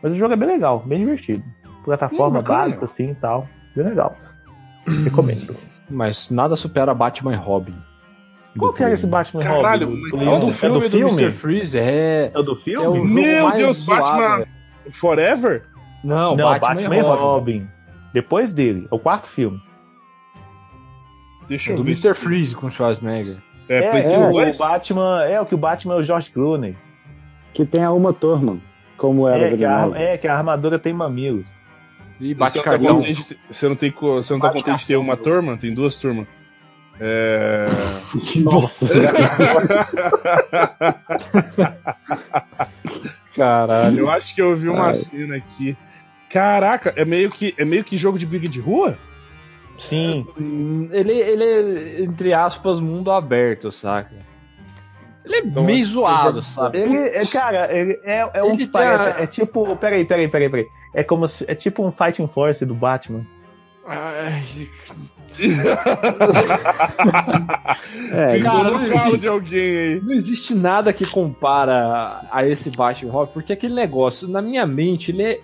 Mas 0.02 0.14
o 0.14 0.16
jogo 0.16 0.34
é 0.34 0.38
bem 0.38 0.48
legal, 0.48 0.80
bem 0.86 1.00
divertido. 1.00 1.44
Plataforma 1.84 2.40
Hum, 2.40 2.44
básica 2.44 2.86
assim 2.86 3.12
e 3.12 3.16
tal. 3.16 3.48
Bem 3.76 3.86
legal. 3.86 4.16
Recomendo. 5.04 5.56
Mas 5.90 6.30
nada 6.30 6.56
supera 6.56 6.94
Batman 6.94 7.34
e 7.34 7.38
Robin. 7.38 7.76
Qual 8.58 8.72
que 8.72 8.84
era 8.84 8.94
esse 8.94 9.08
Batman 9.08 9.42
Caralho, 9.44 9.88
Robin? 9.88 10.10
Do- 10.12 10.22
É 10.24 10.30
o 10.30 10.40
do 10.40 10.50
é 10.50 10.52
filme 10.54 10.76
do 10.76 10.80
do, 10.82 10.90
filme? 10.90 11.22
Mr. 11.24 11.32
Freeze, 11.38 11.78
é. 11.78 12.32
É 12.34 12.40
o 12.40 12.44
do 12.44 12.52
É 12.52 12.54
o 12.54 12.58
filme? 12.58 13.12
Meu 13.14 13.52
Deus, 13.52 13.78
zoado, 13.80 14.02
Batman 14.04 14.38
velho. 14.38 14.48
Forever? 14.94 15.64
Não, 16.04 16.36
Não, 16.36 16.50
Batman, 16.50 16.68
Batman, 16.76 16.96
e 16.96 17.00
e 17.00 17.02
Robin. 17.02 17.22
Robin. 17.24 17.68
Depois 18.14 18.54
dele, 18.54 18.88
é 18.92 18.96
o 18.96 19.00
quarto 19.00 19.28
filme. 19.28 19.60
Deixa 21.48 21.72
É 21.72 21.74
eu 21.74 21.78
do 21.78 21.84
ver. 21.84 21.92
Mr. 21.92 22.14
Freeze 22.16 22.56
com 22.56 22.70
Schwarzenegger. 22.70 23.38
É, 23.70 23.78
É, 23.80 24.14
é, 24.14 24.30
2? 24.30 24.56
o 24.56 24.60
Batman, 24.64 25.24
é 25.24 25.40
o 25.40 25.46
que 25.46 25.56
o 25.56 25.58
Batman 25.58 25.94
é 25.96 25.98
o 25.98 26.04
George 26.04 26.30
Clooney. 26.32 26.76
Que 27.54 27.66
tem 27.66 27.84
a 27.84 27.92
Uma 27.92 28.12
Thurman, 28.14 28.62
como 28.98 29.28
era 29.28 29.54
É 29.54 29.58
que, 29.58 29.64
a, 29.66 29.92
é 29.96 30.18
que 30.18 30.28
a 30.28 30.36
armadura 30.38 30.78
tem 30.80 30.92
mamilos. 30.94 31.62
E 32.20 32.30
Você 32.30 32.36
bate 32.36 32.58
não 32.58 32.64
tá 32.64 32.70
cartão. 32.72 32.96
contente 32.98 33.28
de- 33.28 33.38
Você 33.52 33.68
não, 33.70 33.76
tem, 33.76 33.92
você 33.92 34.34
não 34.34 34.40
tá 34.40 34.50
contente 34.52 34.80
de 34.80 34.88
ter 34.88 34.96
uma 34.96 35.16
turma? 35.18 35.58
Tem 35.58 35.74
duas 35.74 35.96
turmas. 35.96 36.28
É... 37.00 37.66
Nossa. 38.44 38.86
Caralho. 43.36 44.00
Eu 44.00 44.10
acho 44.12 44.34
que 44.36 44.42
eu 44.42 44.56
vi 44.56 44.70
uma 44.70 44.88
Ai. 44.88 44.96
cena 44.96 45.36
aqui. 45.38 45.76
Caraca, 46.30 46.94
é 46.96 47.06
meio 47.06 47.30
que, 47.30 47.54
é 47.58 47.66
meio 47.66 47.84
que 47.84 47.98
jogo 47.98 48.18
de 48.18 48.26
briga 48.26 48.48
de 48.48 48.60
rua? 48.60 48.98
Sim. 49.78 50.26
Hum, 50.40 50.90
Ele, 50.92 51.12
ele 51.14 51.44
é, 51.44 52.02
entre 52.04 52.34
aspas, 52.34 52.80
mundo 52.80 53.12
aberto, 53.12 53.72
saca? 53.72 54.16
Ele 55.26 55.36
é 55.36 55.40
Então, 55.40 55.64
meio 55.64 55.86
zoado, 55.86 56.42
sabe? 56.44 56.78
Ele, 56.80 56.98
é, 56.98 57.26
cara, 57.28 57.74
ele 57.74 58.00
é, 58.04 58.30
é 58.34 58.44
um 58.44 58.54
Ele 58.54 58.68
parece. 58.68 59.06
tá- 59.14 59.22
É 59.22 59.26
tipo. 59.26 59.76
Peraí, 59.78 60.04
peraí, 60.06 60.28
peraí, 60.28 60.50
peraí. 60.50 60.68
É 60.94 61.04
como 61.04 61.28
se, 61.28 61.46
É 61.48 61.56
tipo 61.56 61.84
um 61.86 61.92
Fighting 61.92 62.28
Force 62.28 62.66
do 62.66 62.76
Batman. 62.76 63.26
Ai, 63.88 64.44
É, 68.12 68.40
cara, 68.42 68.72
não 68.72 68.86
existe. 68.86 69.20
de 69.20 69.28
alguém 69.28 69.78
aí. 69.78 70.02
Não 70.02 70.14
existe 70.14 70.54
nada 70.54 70.94
que 70.94 71.06
compara 71.10 72.22
a 72.32 72.46
esse 72.46 72.70
Batman 72.70 73.12
Robin, 73.12 73.32
porque 73.34 73.54
aquele 73.54 73.74
negócio, 73.74 74.28
na 74.28 74.42
minha 74.42 74.66
mente, 74.66 75.12
ele 75.12 75.24
é. 75.24 75.40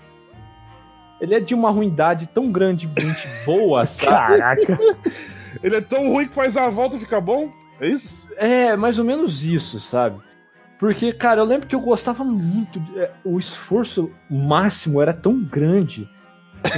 Ele 1.21 1.36
é 1.36 1.39
de 1.39 1.53
uma 1.53 1.69
ruindade 1.71 2.27
tão 2.34 2.51
grandemente 2.51 3.27
boa, 3.45 3.86
sabe? 3.88 4.38
Caraca. 4.39 4.79
Ele 5.63 5.75
é 5.75 5.82
tão 5.82 6.10
ruim 6.13 6.27
que 6.27 6.34
faz 6.36 6.55
a 6.55 6.69
volta 6.69 6.95
e 6.95 6.99
fica 6.99 7.19
bom? 7.19 7.49
É 7.82 7.88
isso? 7.88 8.27
É, 8.38 8.75
mais 8.77 8.97
ou 8.99 9.03
menos 9.05 9.43
isso, 9.43 9.79
sabe? 9.79 10.17
Porque, 10.77 11.12
cara, 11.12 11.41
eu 11.41 11.45
lembro 11.45 11.67
que 11.67 11.75
eu 11.75 11.79
gostava 11.82 12.23
muito. 12.23 12.79
de- 12.79 12.99
é, 12.99 13.12
O 13.25 13.38
esforço 13.38 14.10
máximo 14.29 15.01
era 15.01 15.12
tão 15.13 15.41
grande 15.43 16.08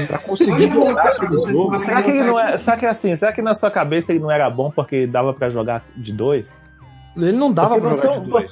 pra 0.07 0.17
conseguir 0.19 0.71
jogar 0.71 1.07
aquele 1.09 1.45
jogo. 1.51 1.77
Será 1.77 2.01
que 2.01 2.09
ele 2.09 2.23
não 2.23 2.39
é. 2.39 2.57
Será 2.57 2.77
que 2.77 2.85
é 2.85 2.89
assim? 2.89 3.15
Será 3.15 3.31
que 3.33 3.41
na 3.41 3.53
sua 3.53 3.69
cabeça 3.69 4.11
ele 4.11 4.21
não 4.21 4.31
era 4.31 4.49
bom 4.49 4.71
porque 4.71 5.05
dava 5.05 5.33
pra 5.33 5.49
jogar 5.49 5.83
de 5.95 6.11
dois? 6.13 6.63
Ele 7.15 7.33
não 7.33 7.51
dava 7.51 7.75
Porque 7.75 7.81
pra 7.81 7.93
jogar 7.93 8.01
são- 8.15 8.23
de 8.23 8.29
dois. 8.29 8.51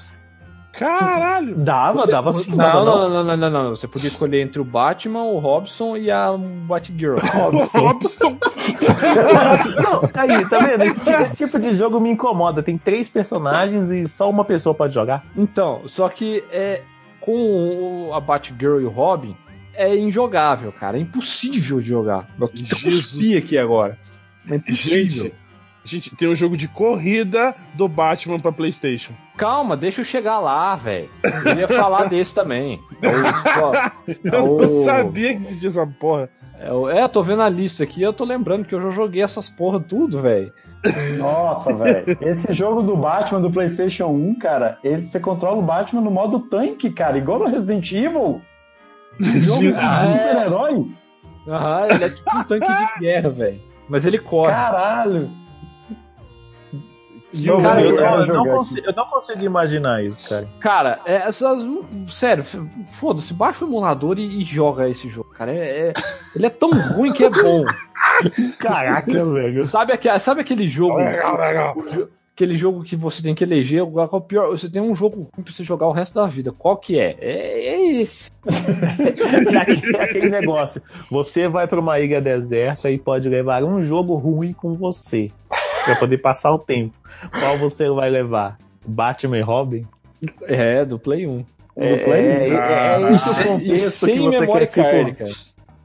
Caralho! 0.80 1.56
Dava, 1.58 2.08
dava 2.08 2.32
sim. 2.32 2.52
Não, 2.52 2.58
dava 2.58 2.86
não, 2.86 3.24
não, 3.24 3.38
não, 3.38 3.50
não. 3.50 3.70
Você 3.76 3.86
podia 3.88 4.08
escolher 4.08 4.42
entre 4.42 4.62
o 4.62 4.64
Batman, 4.64 5.24
o 5.24 5.38
Robson 5.38 5.98
e 5.98 6.10
a 6.10 6.32
Batgirl. 6.38 7.18
Robson. 7.36 7.80
Robson. 7.80 8.38
Não, 9.84 10.10
aí, 10.14 10.48
tá 10.50 10.60
vendo? 10.60 10.84
Esse, 10.84 11.04
ti- 11.04 11.12
esse 11.12 11.36
tipo 11.38 11.60
de 11.60 11.74
jogo 11.74 12.00
me 12.00 12.10
incomoda. 12.12 12.64
Tem 12.64 12.78
três 12.78 13.10
personagens 13.10 13.90
e 13.90 14.08
só 14.08 14.30
uma 14.30 14.46
pessoa 14.46 14.74
pode 14.74 14.94
jogar. 14.94 15.26
Então, 15.36 15.82
só 15.88 16.08
que 16.10 16.44
é 16.52 16.82
com 17.20 18.08
o- 18.10 18.14
a 18.14 18.20
Batgirl 18.22 18.80
e 18.82 18.86
o 18.86 18.90
Robin 18.90 19.36
é 19.76 19.96
injogável, 19.98 20.72
cara. 20.72 20.98
É 20.98 21.02
impossível 21.02 21.80
de 21.80 21.88
jogar. 21.88 22.26
Eu 22.40 22.48
cuspi 22.82 23.36
aqui 23.38 23.58
agora. 23.58 23.98
É 24.50 24.56
impossível. 24.56 25.32
Gente, 25.86 26.16
tem 26.16 26.28
um 26.28 26.36
jogo 26.36 26.56
de 26.58 26.68
corrida 26.68 27.56
do 27.74 27.88
Batman 27.88 28.40
pra 28.40 28.52
Playstation. 28.52 29.14
Calma, 29.38 29.76
deixa 29.78 30.02
eu 30.02 30.06
chegar 30.06 30.40
lá, 30.40 30.76
velho. 30.76 31.10
Eu 31.46 31.56
ia 31.60 31.68
falar 31.68 32.06
desse 32.10 32.36
também. 32.36 32.80
É 33.02 33.10
o- 33.10 33.74
é 34.36 34.38
Eu 34.38 34.46
o- 34.46 34.62
não 34.62 34.86
sabia 34.86 35.36
que 35.38 35.44
existia 35.48 35.70
essa 35.70 35.88
porra. 35.88 36.30
É, 36.60 36.68
é, 36.68 37.04
eu 37.04 37.10
tô 37.10 37.24
vendo 37.24 37.42
a 37.42 37.48
lista 37.50 37.84
aqui, 37.84 38.02
eu 38.02 38.12
tô 38.12 38.26
lembrando 38.26 38.66
que 38.66 38.76
eu 38.76 38.82
já 38.82 38.90
joguei 38.92 39.24
essas 39.24 39.50
porra 39.50 39.80
tudo, 39.80 40.22
velho. 40.22 40.52
Nossa, 41.18 41.74
velho. 41.74 42.18
Esse 42.22 42.54
jogo 42.54 42.82
do 42.82 42.96
Batman 42.98 43.40
do 43.42 43.50
PlayStation 43.50 44.08
1, 44.08 44.36
cara, 44.40 44.78
ele, 44.84 45.06
você 45.06 45.20
controla 45.20 45.58
o 45.58 45.62
Batman 45.62 46.02
no 46.02 46.12
modo 46.12 46.40
tanque, 46.42 46.90
cara, 46.90 47.18
igual 47.18 47.40
no 47.40 47.46
Resident 47.48 47.90
Evil. 47.94 48.42
Jogo 49.20 49.62
de 49.72 49.72
super-herói. 49.72 50.88
Aham, 51.48 51.88
ele 51.92 52.04
é 52.04 52.10
tipo 52.10 52.38
um 52.38 52.44
tanque 52.44 52.68
de 52.68 53.00
guerra, 53.00 53.30
velho. 53.30 53.62
Mas 53.88 54.06
ele 54.06 54.20
corre. 54.20 54.52
Caralho. 54.52 55.30
Não, 57.32 57.62
Cara, 57.62 57.82
eu, 57.82 58.28
não 58.34 58.46
consigo, 58.48 58.88
eu 58.88 58.94
não 58.94 59.06
consigo 59.06 59.44
imaginar 59.44 60.04
isso, 60.04 60.28
cara. 60.28 60.48
Cara, 60.60 61.00
é, 61.06 61.28
essas, 61.28 61.64
sério, 62.10 62.44
foda-se, 62.94 63.34
baixa 63.34 63.64
o 63.64 63.68
emulador 63.68 64.18
e, 64.18 64.42
e 64.42 64.44
joga 64.44 64.90
esse 64.90 65.08
jogo, 65.10 65.30
cara. 65.30 65.54
É, 65.54 65.90
é- 65.90 65.94
ele 66.36 66.46
é 66.48 66.50
tão 66.50 66.70
ruim 66.72 67.14
que 67.14 67.24
é 67.24 67.30
bom. 67.30 67.64
Caraca, 68.58 69.26
velho. 69.26 69.64
Sabe, 69.66 69.94
aquele, 69.94 70.20
sabe 70.20 70.42
aquele 70.42 70.68
jogo. 70.68 70.98
Legal, 70.98 71.38
legal. 71.38 71.76
Aquele 72.36 72.56
jogo 72.56 72.84
que 72.84 72.96
você 72.96 73.22
tem 73.22 73.36
que 73.36 73.44
eleger, 73.44 73.86
qual 73.86 74.10
é 74.12 74.16
o 74.16 74.22
pior? 74.22 74.50
Você 74.52 74.70
tem 74.70 74.82
um 74.82 74.96
jogo 74.96 75.18
ruim 75.36 75.44
pra 75.44 75.54
você 75.54 75.62
jogar 75.62 75.88
o 75.88 75.92
resto 75.92 76.14
da 76.16 76.26
vida. 76.26 76.54
Qual 76.58 76.78
que 76.78 76.98
é? 76.98 77.18
É, 77.20 77.68
é 77.68 78.02
esse. 78.02 78.30
É 79.52 79.58
aquele, 79.58 79.98
é 79.98 80.04
aquele 80.04 80.30
negócio. 80.30 80.82
Você 81.12 81.48
vai 81.50 81.68
pra 81.68 81.80
uma 81.80 82.00
ilha 82.00 82.22
deserta 82.22 82.90
e 82.90 82.98
pode 82.98 83.28
levar 83.28 83.64
um 83.64 83.82
jogo 83.82 84.16
ruim 84.16 84.54
com 84.54 84.74
você. 84.74 85.30
Pra 85.86 85.96
poder 85.96 86.18
passar 86.20 86.52
o 86.52 86.60
tempo. 86.60 86.94
Qual 87.40 87.58
você 87.58 87.90
vai 87.90 88.10
levar? 88.10 88.58
Batman 88.86 89.38
e 89.38 89.42
Robin? 89.42 89.88
É, 90.44 90.84
do 90.86 91.00
Play 91.00 91.26
1. 91.28 91.46
É, 91.76 91.98
Play? 92.04 92.26
é, 92.26 92.50
é, 92.50 93.04
é 93.04 93.12
isso 93.14 93.30
o 93.30 93.42
E 93.42 93.44
contexto 93.46 94.06
que 94.06 94.14
sem 94.14 94.20
você 94.20 94.40
memory 94.42 94.60
quer, 94.60 94.66
tipo... 94.68 94.90
card, 94.90 95.14
cara. 95.14 95.32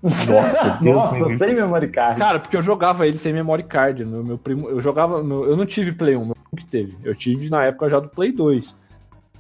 Nossa, 0.03 0.79
Deus 0.83 0.83
me 0.83 0.93
Nossa, 0.93 1.15
livre. 1.17 1.37
sem 1.37 1.55
memory 1.55 1.89
card. 1.89 2.19
Cara, 2.19 2.39
porque 2.41 2.57
eu 2.57 2.63
jogava 2.63 3.07
ele 3.07 3.17
sem 3.19 3.33
memory 3.33 3.63
card. 3.63 4.05
Meu, 4.05 4.23
meu 4.25 4.37
primo, 4.39 4.69
eu 4.69 4.81
jogava. 4.81 5.23
meu- 5.23 5.45
eu 5.49 5.57
não 5.57 5.65
tive 5.67 5.93
Play 5.93 6.17
1, 6.17 6.25
meu 6.25 6.35
primo 6.35 6.57
que 6.57 6.67
teve. 6.67 6.97
Eu 7.05 7.15
tive 7.15 7.49
na 7.49 7.65
época 7.65 7.89
já 7.89 8.01
do 8.01 8.09
Play 8.09 8.33
2. 8.33 8.77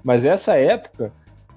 Mas 0.02 0.24
essa 0.24 0.54
época, 0.56 1.12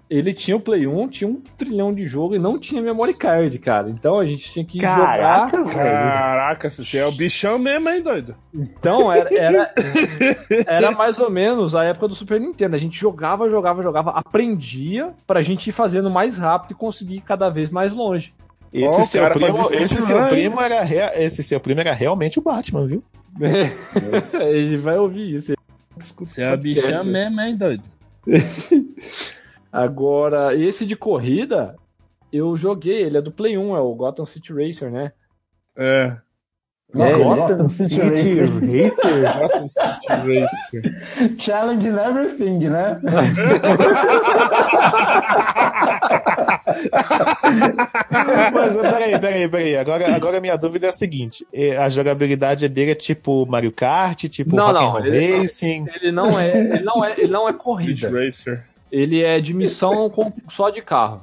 ele 0.10 0.34
tinha 0.34 0.56
o 0.56 0.60
Play 0.60 0.88
1, 0.88 1.08
tinha 1.10 1.30
um 1.30 1.42
trilhão 1.58 1.94
de 1.94 2.08
jogo 2.08 2.36
e 2.36 2.40
não 2.40 2.58
tinha 2.58 2.82
memory 2.82 3.14
card, 3.14 3.58
cara. 3.60 3.90
Então 3.90 4.20
a 4.20 4.26
gente 4.26 4.52
tinha 4.52 4.64
que 4.66 4.78
jogar. 4.80 4.96
Caraca, 5.18 5.64
velho. 5.64 5.74
Caraca, 5.76 6.72
você 6.72 6.98
é 6.98 7.06
o 7.06 7.12
bichão 7.12 7.60
mesmo, 7.60 7.90
hein, 7.90 8.02
doido? 8.02 8.36
Então 8.54 9.12
era, 9.12 9.34
era, 9.36 9.74
era 10.66 10.92
mais 10.92 11.20
ou 11.20 11.30
menos 11.30 11.76
a 11.76 11.84
época 11.84 12.08
do 12.08 12.16
Super 12.16 12.40
Nintendo. 12.40 12.76
A 12.76 12.80
gente 12.80 12.98
jogava, 12.98 13.50
jogava, 13.50 13.84
jogava, 13.84 14.12
aprendia 14.12 15.14
pra 15.26 15.42
gente 15.42 15.68
ir 15.70 15.74
fazendo 15.74 16.10
mais 16.10 16.38
rápido 16.38 16.72
e 16.72 16.76
conseguir 16.76 17.16
ir 17.18 17.22
cada 17.22 17.50
vez 17.50 17.70
mais 17.70 17.92
longe. 17.92 18.34
Esse, 18.72 19.00
Ó, 19.00 19.04
seu, 19.04 19.22
cara, 19.24 19.34
primo, 19.34 19.74
é 19.74 19.84
esse, 19.84 20.02
seu 20.02 20.28
primo 20.28 20.62
era 20.62 20.84
rea- 20.84 21.14
esse 21.16 21.42
seu 21.42 21.60
primo 21.60 21.80
era 21.80 21.94
realmente 21.94 22.38
o 22.38 22.42
Batman, 22.42 22.86
viu? 22.86 23.04
Ele 24.34 24.78
vai 24.78 24.98
ouvir 24.98 25.36
isso. 25.36 25.54
Você 25.98 26.42
é 26.42 26.48
o 26.48 26.58
podcast. 26.58 26.58
bichão 26.92 27.04
mesmo, 27.06 27.42
hein, 27.42 27.56
doido? 27.56 27.84
Agora, 29.72 30.56
esse 30.56 30.86
de 30.86 30.96
corrida, 30.96 31.76
eu 32.32 32.56
joguei, 32.58 33.04
ele 33.04 33.18
é 33.18 33.22
do 33.22 33.32
Play 33.32 33.58
1, 33.58 33.76
é 33.76 33.80
o 33.80 33.94
Gotham 33.96 34.26
City 34.26 34.54
Racer, 34.54 34.90
né? 34.92 35.12
É. 35.78 36.16
Nossa, 36.94 37.18
Gotham 37.22 37.48
Gotham 37.48 37.70
City 37.70 37.96
City 37.96 38.42
Racer. 38.82 39.24
Racer. 40.10 41.36
Challenge 41.38 41.86
in 41.88 41.98
everything, 41.98 42.70
né? 42.70 43.00
Mas 48.54 48.76
peraí, 48.76 49.20
peraí, 49.20 49.48
peraí. 49.50 49.76
Agora, 49.78 50.16
agora 50.16 50.38
a 50.38 50.42
minha 50.42 50.58
dúvida 50.58 50.88
é 50.88 50.90
a 50.90 50.94
seguinte: 50.94 51.46
é, 51.54 51.78
a 51.78 51.90
jogabilidade 51.90 52.68
dele 52.70 52.92
é 52.92 52.96
tipo 52.96 53.46
Mario 53.46 53.72
Kart, 53.72 54.26
tipo 54.26 54.56
Não, 54.56 54.72
não, 54.74 55.06
ele- 55.06 55.38
Racing. 55.38 55.86
Ele 56.02 56.12
não 56.12 56.40
é, 56.40 56.58
ele 56.58 56.84
não 56.84 57.06
é, 57.06 57.14
ele 57.20 57.32
não 57.32 57.50
é 57.50 57.54
corrida. 57.54 58.10
Racer. 58.10 58.64
Ele 58.92 59.22
é 59.24 59.40
de 59.40 59.54
missão 59.54 60.10
com- 60.10 60.32
só 60.50 60.70
de 60.70 60.82
carro. 60.82 61.22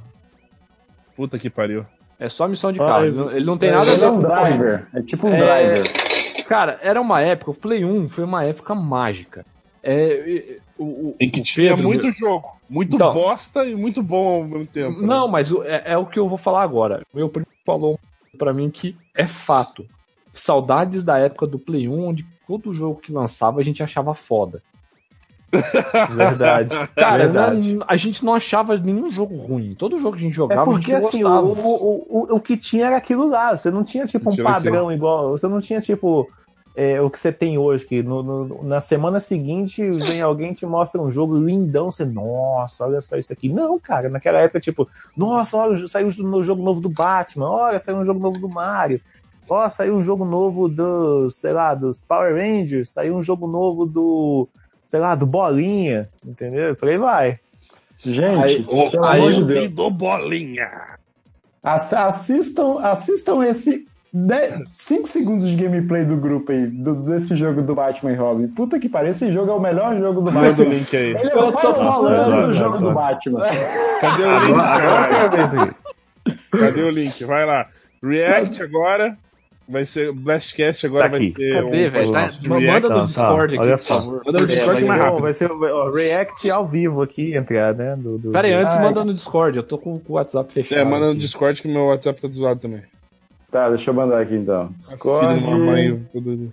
Puta 1.16 1.38
que 1.38 1.48
pariu. 1.48 1.86
É 2.18 2.28
só 2.28 2.46
missão 2.48 2.72
de 2.72 2.78
carro. 2.78 3.04
Ele 3.06 3.16
não- 3.16 3.30
Ele 3.30 3.44
não 3.44 3.58
tem 3.58 3.70
nada 3.70 3.90
a 3.90 3.92
Ele 3.94 4.00
ver 4.00 4.06
é 4.06 4.10
um 4.10 4.14
com 4.22 4.28
driver. 4.28 4.86
É 4.94 5.02
tipo 5.02 5.26
um 5.28 5.32
É, 5.34 5.36
driver. 5.38 6.44
Cara, 6.46 6.78
era 6.82 7.00
uma 7.00 7.20
época, 7.20 7.50
o 7.50 7.54
Play 7.54 7.84
1 7.84 8.08
foi 8.08 8.24
uma 8.24 8.44
época 8.44 8.74
mágica. 8.74 9.44
É, 9.82 10.58
o, 10.78 10.84
o, 11.10 11.16
Tem 11.18 11.30
que 11.30 11.42
tinha 11.42 11.70
Pedro- 11.74 11.84
muito 11.88 12.10
jogo. 12.12 12.48
Muito 12.68 12.94
Então. 12.96 13.12
bosta 13.12 13.64
e 13.64 13.74
muito 13.74 14.02
bom 14.02 14.36
ao 14.42 14.44
mesmo 14.44 14.66
tempo. 14.66 15.00
né? 15.00 15.06
Não, 15.06 15.28
mas 15.28 15.52
o- 15.52 15.62
é, 15.62 15.82
é 15.92 15.98
o 15.98 16.06
que 16.06 16.18
eu 16.18 16.28
vou 16.28 16.38
falar 16.38 16.62
agora. 16.62 17.02
Meu 17.14 17.28
primo 17.28 17.46
falou 17.64 17.98
pra 18.38 18.52
mim 18.52 18.70
que 18.70 18.96
é 19.14 19.26
fato. 19.26 19.86
Saudades 20.32 21.04
da 21.04 21.18
época 21.18 21.46
do 21.46 21.58
Play 21.58 21.88
1, 21.88 22.08
onde 22.08 22.26
todo 22.46 22.72
jogo 22.74 23.00
que 23.00 23.12
lançava 23.12 23.60
a 23.60 23.62
gente 23.62 23.82
achava 23.82 24.14
foda. 24.14 24.62
Verdade. 26.14 26.76
Cara, 26.96 27.24
verdade. 27.24 27.74
na- 27.74 27.84
a 27.88 27.96
gente 27.96 28.24
não 28.24 28.34
achava 28.34 28.76
nenhum 28.76 29.10
jogo 29.10 29.36
ruim. 29.36 29.74
Todo 29.74 29.98
jogo 29.98 30.16
que 30.16 30.22
a 30.22 30.26
gente 30.26 30.32
É 30.32 30.36
jogava, 30.36 30.64
porque 30.64 30.92
a 30.92 31.00
gente 31.00 31.06
assim, 31.08 31.24
o, 31.24 31.28
o, 31.28 32.06
o, 32.08 32.36
o 32.36 32.40
que 32.40 32.56
tinha 32.56 32.86
era 32.86 32.96
aquilo 32.96 33.28
lá. 33.28 33.56
Você 33.56 33.70
não 33.70 33.84
tinha 33.84 34.06
tipo 34.06 34.30
um 34.30 34.34
Tinha 34.34 34.44
padrão 34.44 34.90
igual. 34.92 35.30
Você 35.30 35.46
não 35.48 35.60
tinha 35.60 35.80
tipo 35.80 36.28
é, 36.76 37.00
o 37.00 37.08
que 37.08 37.18
você 37.18 37.32
tem 37.32 37.56
hoje, 37.56 37.86
que 37.86 38.02
no, 38.02 38.22
no- 38.22 38.64
na 38.64 38.80
semana 38.80 39.20
seguinte 39.20 39.80
vem 40.02 40.20
alguém 40.20 40.50
e 40.52 40.54
te 40.54 40.66
mostra 40.66 41.00
um 41.00 41.10
jogo 41.10 41.36
lindão, 41.38 41.90
você, 41.90 42.04
nossa, 42.04 42.84
olha 42.84 43.00
só 43.00 43.16
isso 43.16 43.32
aqui. 43.32 43.48
Não, 43.48 43.78
cara, 43.78 44.08
naquela 44.08 44.40
época, 44.40 44.58
tipo, 44.60 44.88
nossa, 45.16 45.56
olha, 45.56 45.86
saiu 45.86 46.08
um 46.08 46.42
jogo 46.42 46.62
novo 46.62 46.80
do 46.80 46.90
Batman, 46.90 47.48
olha, 47.48 47.78
saiu 47.78 47.98
um 47.98 48.04
jogo 48.04 48.18
novo 48.20 48.38
do 48.40 48.48
Mario. 48.48 49.00
Ó, 49.48 49.68
saiu 49.68 49.94
um 49.94 50.02
jogo 50.02 50.24
novo 50.24 50.68
dos, 50.68 51.36
sei 51.38 51.52
lá, 51.52 51.74
dos 51.74 52.00
Power 52.00 52.34
Rangers, 52.34 52.90
saiu 52.92 53.14
um 53.16 53.22
jogo 53.22 53.46
novo 53.46 53.84
do, 53.86 54.48
sei 54.84 55.00
lá, 55.00 55.14
do 55.16 55.26
Bolinha, 55.26 56.08
entendeu? 56.24 56.76
Por 56.76 56.88
aí 56.88 56.98
vai. 56.98 57.40
Gente, 58.04 58.42
Aí- 58.44 58.62
pelo 58.62 59.04
aí 59.04 59.18
amor 59.18 59.32
eu 59.32 59.36
de 59.40 59.44
Deus. 59.54 59.70
do 59.70 59.90
bolinha. 59.90 60.70
Ass- 61.62 61.94
Assistam, 61.94 62.78
assistam 62.80 63.42
esse 63.46 63.86
5 64.66 65.08
segundos 65.08 65.48
de 65.50 65.56
gameplay 65.56 66.04
do 66.04 66.16
grupo 66.16 66.52
aí, 66.52 66.66
do- 66.66 66.94
desse 66.94 67.34
jogo 67.34 67.62
do 67.62 67.74
Batman 67.74 68.12
e 68.12 68.14
Robin. 68.14 68.46
Puta 68.48 68.78
que 68.78 68.88
pariu, 68.90 69.10
esse 69.10 69.32
jogo 69.32 69.50
é 69.50 69.54
o 69.54 69.60
melhor 69.60 69.96
jogo 69.98 70.20
do 70.20 70.30
Manda 70.30 70.48
o 70.48 70.50
Batman. 70.52 70.74
link 70.74 70.94
aí. 70.96 71.10
Ele 71.16 71.30
é 71.30 71.34
Eu 71.34 71.48
o 71.48 71.52
tô 71.52 71.58
Final 71.58 71.74
passando 71.74 71.84
Fantasy 71.84 72.30
agora, 72.30 72.46
do 72.46 72.52
jogo 72.54 72.78
do. 72.78 72.92
Batman. 72.92 73.40
Cadê 74.00 74.22
o 74.22 74.38
link, 74.38 74.52
Agora, 74.60 75.24
agora. 75.24 75.74
Cadê 76.50 76.82
o 76.82 76.90
link? 76.90 77.24
Vai 77.24 77.46
lá. 77.46 77.66
React 78.02 78.62
agora. 78.62 79.16
Vai 79.66 79.86
ser. 79.86 80.12
Blastcast 80.12 80.86
agora 80.86 81.04
Tá 81.04 81.08
vai 81.10 81.18
aqui. 81.20 81.34
ser. 81.36 81.52
Cadê, 81.54 81.86
um 81.88 81.90
velho? 81.90 82.12
Tá- 82.12 82.32
manda 82.46 82.80
no 82.80 82.88
Tá, 82.88 82.94
tá, 83.00 83.04
Discord 83.06 83.54
aqui, 83.54 83.62
olha 83.62 83.70
por 83.72 83.78
só. 83.78 83.96
favor. 83.98 84.22
Manda 84.26 84.38
no 84.40 84.44
É, 84.44 84.48
Discord 84.48 84.66
vai, 84.66 84.84
mais 84.84 84.86
ser, 85.00 85.04
rápido. 85.06 85.22
vai 85.22 85.34
ser 85.34 85.50
o 85.50 85.62
ó, 85.62 85.90
React 85.90 86.50
ao 86.50 86.68
vivo 86.68 87.00
aqui, 87.02 87.34
entre 87.34 87.58
a, 87.58 87.72
né? 87.72 87.96
Do, 87.96 88.18
do, 88.18 88.30
Pera 88.30 88.46
aí, 88.46 88.52
do- 88.54 88.60
antes 88.60 88.74
Ai. 88.74 88.82
manda 88.84 89.04
no 89.04 89.14
Discord, 89.14 89.56
eu 89.56 89.62
tô 89.62 89.78
com 89.78 89.94
o 90.06 90.12
WhatsApp 90.12 90.52
fechado. 90.52 90.78
É, 90.80 90.84
manda 90.84 91.06
no 91.06 91.12
aqui. 91.12 91.20
Discord 91.20 91.62
que 91.62 91.68
meu 91.68 91.86
WhatsApp 91.86 92.20
tá 92.20 92.28
zoado 92.28 92.60
também. 92.60 92.82
Tá, 93.50 93.68
deixa 93.70 93.88
eu 93.90 93.94
mandar 93.94 94.20
aqui 94.20 94.34
então. 94.34 94.68
De 94.90 95.40
mamãe. 95.40 96.04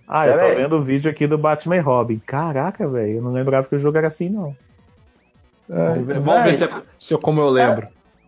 Ah, 0.07 0.27
eu 0.27 0.37
tô 0.37 0.45
aí. 0.45 0.55
vendo 0.55 0.77
o 0.77 0.81
vídeo 0.83 1.09
aqui 1.11 1.25
do 1.27 1.37
Batman 1.37 1.75
e 1.77 1.79
Robin. 1.79 2.21
Caraca, 2.25 2.87
velho, 2.87 3.17
eu 3.17 3.21
não 3.21 3.33
lembrava 3.33 3.67
que 3.67 3.75
o 3.75 3.79
jogo 3.79 3.97
era 3.97 4.07
assim, 4.07 4.29
não. 4.29 4.55
Vamos 5.67 6.05
ver, 6.05 6.19
vamos 6.19 6.43
ver 6.43 6.53
se, 6.55 6.63
é, 6.63 6.69
se 6.99 7.13
é 7.13 7.17
como 7.17 7.41
eu 7.41 7.49
lembro. 7.49 7.87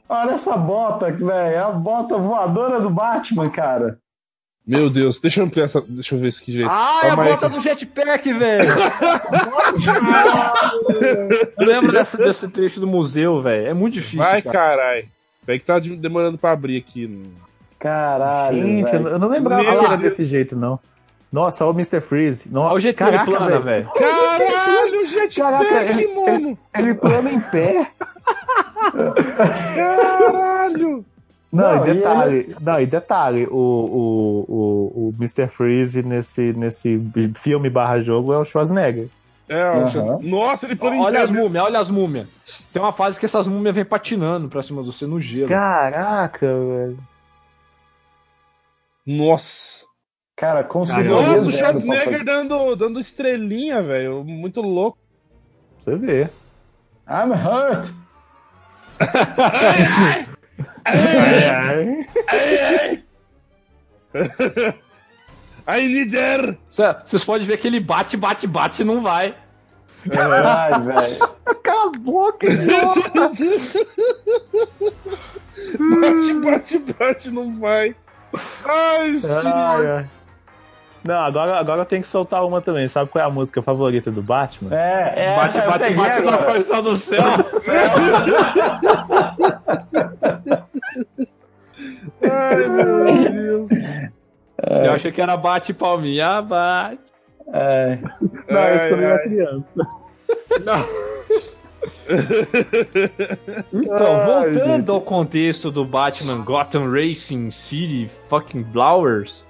Olha 0.09 0.31
essa 0.31 0.57
bota, 0.57 1.11
velho. 1.11 1.29
É 1.31 1.57
a 1.59 1.69
bota 1.69 2.17
voadora 2.17 2.79
do 2.79 2.89
Batman, 2.89 3.49
cara. 3.49 3.97
Meu 4.65 4.89
Deus, 4.89 5.19
deixa 5.19 5.41
eu 5.41 5.45
ampliar 5.45 5.65
essa. 5.65 5.81
Deixa 5.81 6.15
eu 6.15 6.19
ver 6.19 6.29
isso 6.29 6.41
aqui 6.41 6.53
direito. 6.53 6.71
Ah, 6.71 7.01
é 7.03 7.09
a 7.09 7.15
bota 7.17 7.49
do 7.49 7.61
jetpack, 7.61 8.31
velho! 8.31 8.73
Eu 11.59 11.65
lembro 11.67 11.91
dessa, 11.91 12.17
desse 12.17 12.47
trecho 12.47 12.79
do 12.79 12.87
museu, 12.87 13.41
velho. 13.41 13.67
É 13.67 13.73
muito 13.73 13.95
difícil. 13.95 14.19
Vai, 14.19 14.41
cara. 14.41 14.77
carai. 14.77 15.05
Peraí 15.45 15.59
que 15.59 15.65
tá 15.65 15.79
de- 15.79 15.97
demorando 15.97 16.37
pra 16.37 16.51
abrir 16.51 16.77
aqui. 16.77 17.23
Caralho. 17.77 18.61
Gente, 18.61 18.93
eu 18.93 19.03
velho. 19.03 19.15
eu 19.15 19.19
não 19.19 19.27
lembrava 19.27 19.63
Meu 19.63 19.79
que 19.79 19.85
era 19.85 19.97
Deus. 19.97 20.13
desse 20.13 20.23
jeito, 20.23 20.55
não. 20.55 20.79
Nossa, 21.31 21.65
olha 21.65 21.71
o 21.73 21.75
Mr. 21.75 21.99
Freeze. 21.99 22.49
No... 22.49 22.61
Olha 22.61 22.75
o 22.75 22.79
jeito 22.79 23.03
ele 23.03 23.19
plana, 23.19 23.59
velho. 23.59 23.89
Caralho, 23.89 25.07
jetpack, 25.07 25.35
Caraca, 25.35 25.83
ele- 25.91 26.07
mano! 26.13 26.57
Ele 26.77 26.93
plana 26.93 27.31
em 27.31 27.39
pé. 27.41 27.87
Caralho! 29.75 31.03
Não, 31.53 31.75
Não, 31.75 31.87
e 31.87 31.93
detalhe, 31.93 32.55
não, 32.59 32.81
e 32.81 32.85
detalhe, 32.87 33.45
o, 33.45 33.55
o, 33.55 34.45
o, 34.49 35.09
o 35.09 35.15
Mr. 35.19 35.47
Freeze 35.47 36.01
nesse, 36.01 36.51
nesse 36.51 36.99
filme 37.35 37.69
barra 37.69 38.01
jogo 38.01 38.33
é 38.33 38.39
o 38.39 38.43
Schwarzenegger. 38.43 39.07
É, 39.47 39.61
Aham. 39.61 40.17
Nossa, 40.23 40.65
ele 40.65 40.75
plana 40.75 40.95
em 40.95 40.99
Olha 40.99 41.21
as 41.21 41.29
múmias, 41.29 41.63
olha 41.63 41.79
as 41.79 41.91
múmias. 41.91 42.27
Tem 42.71 42.81
uma 42.81 42.91
fase 42.91 43.19
que 43.19 43.27
essas 43.27 43.47
múmias 43.47 43.75
vêm 43.75 43.85
patinando 43.85 44.49
pra 44.49 44.63
cima 44.63 44.81
de 44.81 44.87
você 44.87 45.05
no 45.05 45.21
gelo. 45.21 45.47
Caraca, 45.47 46.47
velho. 46.47 46.97
Nossa! 49.05 49.83
Cara, 50.35 50.63
consumidor 50.63 51.21
Nossa, 51.21 51.49
o 51.49 51.51
Schwarzenegger 51.51 52.25
dando, 52.25 52.75
dando 52.75 52.99
estrelinha, 52.99 53.83
velho. 53.83 54.23
Muito 54.23 54.59
louco. 54.59 54.97
Você 55.77 55.95
vê. 55.95 56.23
I'm 57.07 57.31
hurt. 57.31 57.91
I 65.67 65.87
need 65.87 66.15
air! 66.15 66.57
Cê- 66.69 66.95
Vocês 67.05 67.23
podem 67.23 67.47
ver 67.47 67.57
que 67.57 67.67
ele 67.67 67.79
bate, 67.79 68.17
bate, 68.17 68.45
bate 68.47 68.81
e 68.81 68.85
não 68.85 69.01
vai. 69.01 69.35
Ai, 70.11 70.81
velho. 70.81 71.29
Cala 71.63 71.85
a 71.87 71.99
boca, 71.99 72.45
idiota. 72.51 73.31
Bate, 75.79 76.33
bate, 76.43 76.77
bate, 76.79 77.29
não 77.31 77.57
vai. 77.59 77.95
Ai, 78.65 79.11
Ai, 79.11 79.19
senhor. 79.21 79.87
ai. 79.87 80.05
Não, 81.03 81.15
agora, 81.21 81.57
agora 81.59 81.81
eu 81.81 81.85
tenho 81.85 82.01
que 82.01 82.07
soltar 82.07 82.45
uma 82.45 82.61
também. 82.61 82.87
Sabe 82.87 83.09
qual 83.09 83.23
é 83.23 83.27
a 83.27 83.29
música 83.31 83.61
favorita 83.61 84.09
do 84.09 84.21
Batman? 84.21 84.73
É, 84.73 85.35
Bate, 85.35 85.45
essa 85.47 85.59
eu 85.63 85.69
bate, 85.71 85.93
bate 85.93 86.21
na 86.21 86.33
agora. 86.33 86.53
porção 86.53 86.81
do 86.83 86.95
céu. 86.95 87.23
Ai, 92.21 93.29
meu 93.29 93.67
Deus. 93.67 93.69
Eu 94.85 94.91
achei 94.93 95.11
que 95.11 95.21
era 95.21 95.35
bate 95.35 95.73
palminha, 95.73 96.41
bate. 96.41 96.99
É. 97.53 97.97
Não, 98.49 98.59
Ai, 98.59 98.75
esse 98.75 98.87
quando 98.89 99.01
eu 99.01 99.09
era 99.09 99.19
criança. 99.23 99.67
Então, 103.73 104.15
Ai, 104.21 104.25
voltando 104.51 104.77
gente. 104.77 104.89
ao 104.91 105.01
contexto 105.01 105.69
do 105.69 105.83
Batman 105.83 106.41
Gotham 106.43 106.89
Racing 106.89 107.51
City 107.51 108.09
fucking 108.29 108.63
Blowers. 108.63 109.45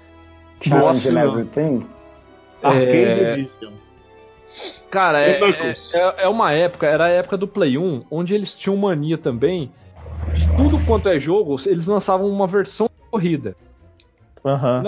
Challenge 0.68 1.08
and 1.08 1.20
everything. 1.20 1.86
Arcade 2.62 3.20
É, 3.20 3.32
Edition. 3.32 3.72
Cara, 4.90 5.20
é, 5.20 5.38
Knuckles. 5.38 5.92
é, 5.92 6.24
é 6.24 6.28
uma 6.28 6.52
época, 6.52 6.86
era 6.86 7.04
a 7.04 7.08
época 7.08 7.36
do 7.36 7.48
Play 7.48 7.76
1, 7.76 8.04
onde 8.10 8.34
eles 8.34 8.58
tinham 8.58 8.76
mania 8.76 9.18
também. 9.18 9.72
De 10.32 10.46
tudo 10.56 10.78
quanto 10.86 11.08
é 11.08 11.18
jogo, 11.18 11.56
eles 11.66 11.86
lançavam 11.86 12.28
uma 12.28 12.46
versão 12.46 12.86
de 12.86 13.10
corrida. 13.10 13.56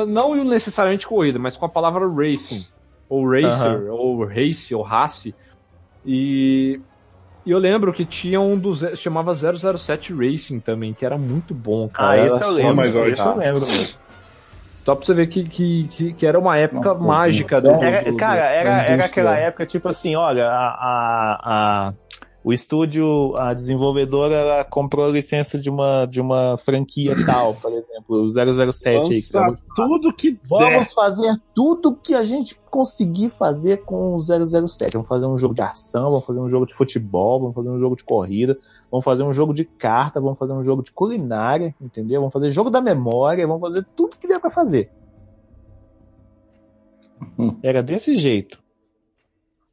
Não 0.06 0.44
necessariamente 0.44 1.06
corrida, 1.06 1.38
mas 1.38 1.56
com 1.56 1.66
a 1.66 1.68
palavra 1.68 2.06
racing. 2.08 2.64
Ou 3.08 3.28
racer, 3.28 3.90
ou 3.90 4.24
race, 4.24 4.74
ou 4.74 4.82
race. 4.82 5.34
E, 6.04 6.80
e 7.44 7.50
eu 7.50 7.58
lembro 7.58 7.92
que 7.92 8.04
tinha 8.04 8.40
um 8.40 8.58
dos. 8.58 8.80
chamava 8.96 9.34
007 9.34 10.12
Racing 10.12 10.60
também, 10.60 10.92
que 10.92 11.04
era 11.06 11.16
muito 11.16 11.54
bom, 11.54 11.88
cara. 11.88 12.22
Ah, 12.22 12.26
esse 12.26 12.42
eu 12.42 12.50
lembro. 12.50 12.84
Esse 13.08 13.20
eu 13.20 13.36
lembro 13.36 13.66
mesmo. 13.66 13.98
Só 14.86 14.94
pra 14.94 15.04
você 15.04 15.14
ver 15.14 15.26
que, 15.26 15.48
que, 15.48 15.88
que, 15.88 16.12
que 16.12 16.24
era 16.24 16.38
uma 16.38 16.56
época 16.56 16.90
Nossa, 16.90 17.04
mágica 17.04 17.60
nossa. 17.60 18.02
do, 18.04 18.12
do- 18.12 18.16
cara, 18.16 18.42
era, 18.42 18.82
era 18.84 19.04
aquela 19.04 19.36
época, 19.36 19.66
tipo 19.66 19.88
assim, 19.88 20.14
olha, 20.14 20.46
a, 20.46 20.68
a, 20.68 21.40
a- 21.88 21.92
o 22.46 22.52
estúdio, 22.52 23.34
a 23.36 23.52
desenvolvedora, 23.52 24.36
ela 24.36 24.64
comprou 24.64 25.04
a 25.04 25.08
licença 25.08 25.58
de 25.58 25.68
uma, 25.68 26.06
de 26.06 26.20
uma 26.20 26.56
franquia 26.58 27.16
tal, 27.26 27.56
por 27.56 27.72
exemplo, 27.72 28.22
o 28.22 28.30
007 28.30 29.12
aí, 29.12 29.20
que 29.20 29.36
era- 29.36 29.56
tudo 29.74 30.14
que 30.14 30.30
der. 30.30 30.40
Vamos 30.48 30.92
fazer 30.92 31.42
tudo 31.52 31.96
que 31.96 32.14
a 32.14 32.22
gente 32.24 32.54
conseguir 32.70 33.30
fazer 33.30 33.78
com 33.78 34.14
o 34.14 34.20
007. 34.20 34.92
Vamos 34.92 35.08
fazer 35.08 35.26
um 35.26 35.36
jogo 35.36 35.54
de 35.54 35.62
ação, 35.62 36.08
vamos 36.12 36.24
fazer 36.24 36.38
um 36.38 36.48
jogo 36.48 36.66
de 36.66 36.74
futebol, 36.74 37.40
vamos 37.40 37.54
fazer 37.56 37.68
um 37.68 37.80
jogo 37.80 37.96
de 37.96 38.04
corrida, 38.04 38.56
vamos 38.92 39.02
fazer 39.04 39.24
um 39.24 39.32
jogo 39.32 39.52
de 39.52 39.64
carta, 39.64 40.20
vamos 40.20 40.38
fazer 40.38 40.52
um 40.52 40.62
jogo 40.62 40.84
de 40.84 40.92
culinária, 40.92 41.74
entendeu? 41.80 42.20
Vamos 42.20 42.32
fazer 42.32 42.52
jogo 42.52 42.70
da 42.70 42.80
memória, 42.80 43.44
vamos 43.44 43.60
fazer 43.60 43.84
tudo 43.96 44.16
que 44.16 44.28
der 44.28 44.38
pra 44.38 44.50
fazer. 44.50 44.88
Hum. 47.36 47.56
Era 47.60 47.82
desse 47.82 48.14
jeito. 48.16 48.64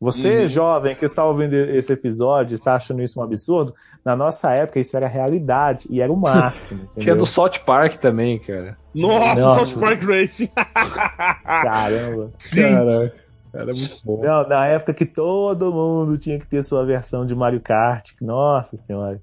Você, 0.04 0.42
Uhum. 0.42 0.48
jovem, 0.48 0.96
que 0.96 1.06
está 1.06 1.24
ouvindo 1.24 1.54
esse 1.54 1.94
episódio, 1.94 2.54
está 2.56 2.76
achando 2.76 3.02
isso 3.02 3.20
um 3.20 3.24
absurdo, 3.24 3.74
na 4.04 4.18
nossa 4.18 4.52
época 4.52 4.78
isso 4.80 4.98
era 4.98 5.08
realidade 5.08 5.88
e 5.90 6.02
era 6.02 6.12
o 6.12 6.18
máximo. 6.18 6.90
Tinha 7.00 7.16
do 7.16 7.26
South 7.26 7.60
Park 7.66 7.96
também, 7.96 8.38
cara. 8.38 8.78
Nossa, 8.94 9.36
Nossa. 9.42 9.66
South 9.66 9.80
Park 9.80 10.04
Racing. 10.04 10.50
Caramba. 11.44 12.32
Cara, 12.54 13.14
era 13.54 13.74
muito 13.74 13.98
bom. 14.04 14.22
Não, 14.22 14.48
na 14.48 14.68
época 14.68 14.94
que 14.94 15.06
todo 15.06 15.72
mundo 15.72 16.18
tinha 16.18 16.38
que 16.38 16.48
ter 16.48 16.64
sua 16.64 16.86
versão 16.86 17.26
de 17.26 17.34
Mario 17.34 17.62
Kart. 17.62 18.12
Nossa 18.22 18.76
senhora. 18.76 19.22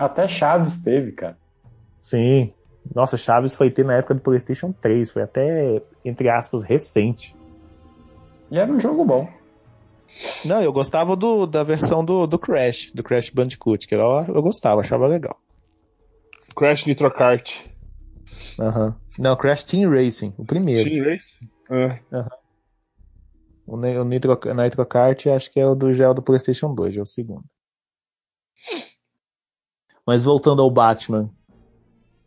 Até 0.00 0.26
Chaves 0.26 0.80
teve, 0.82 1.12
cara. 1.12 1.36
Sim. 2.00 2.52
Nossa, 2.94 3.16
Chaves 3.16 3.54
foi 3.54 3.70
ter 3.70 3.84
na 3.84 3.94
época 3.96 4.14
do 4.14 4.20
PlayStation 4.20 4.72
3. 4.80 5.10
Foi 5.10 5.22
até, 5.22 5.82
entre 6.04 6.28
aspas, 6.28 6.62
recente. 6.64 7.34
E 8.50 8.58
era 8.58 8.70
um 8.72 8.80
jogo 8.80 9.04
bom. 9.04 9.28
Não, 10.44 10.62
eu 10.62 10.72
gostava 10.72 11.16
do, 11.16 11.46
da 11.46 11.62
versão 11.62 12.04
do, 12.04 12.26
do 12.26 12.38
Crash, 12.38 12.90
do 12.94 13.02
Crash 13.02 13.30
Bandicoot, 13.30 13.86
que 13.86 13.94
eu, 13.94 14.00
eu 14.00 14.42
gostava, 14.42 14.80
achava 14.80 15.06
legal. 15.06 15.38
Crash 16.56 16.84
Nitro 16.86 17.10
Kart. 17.12 17.50
Aham. 18.58 18.96
Não, 19.18 19.36
Crash 19.36 19.64
Team 19.64 19.90
Racing, 19.90 20.32
o 20.38 20.44
primeiro. 20.44 20.88
Team 20.88 21.04
Racing? 21.04 21.50
Ah. 22.12 22.28
O, 23.66 23.76
Ne- 23.76 23.98
o 23.98 24.04
Nitro, 24.04 24.38
Nitro 24.54 24.86
Kart 24.86 25.26
acho 25.26 25.50
que 25.50 25.58
é 25.58 25.66
o 25.66 25.74
do 25.74 25.92
gel 25.94 26.12
do 26.14 26.22
PlayStation 26.22 26.74
2, 26.74 26.96
é 26.96 27.02
o 27.02 27.06
segundo. 27.06 27.44
Mas 30.06 30.22
voltando 30.22 30.60
ao 30.62 30.70
Batman, 30.70 31.30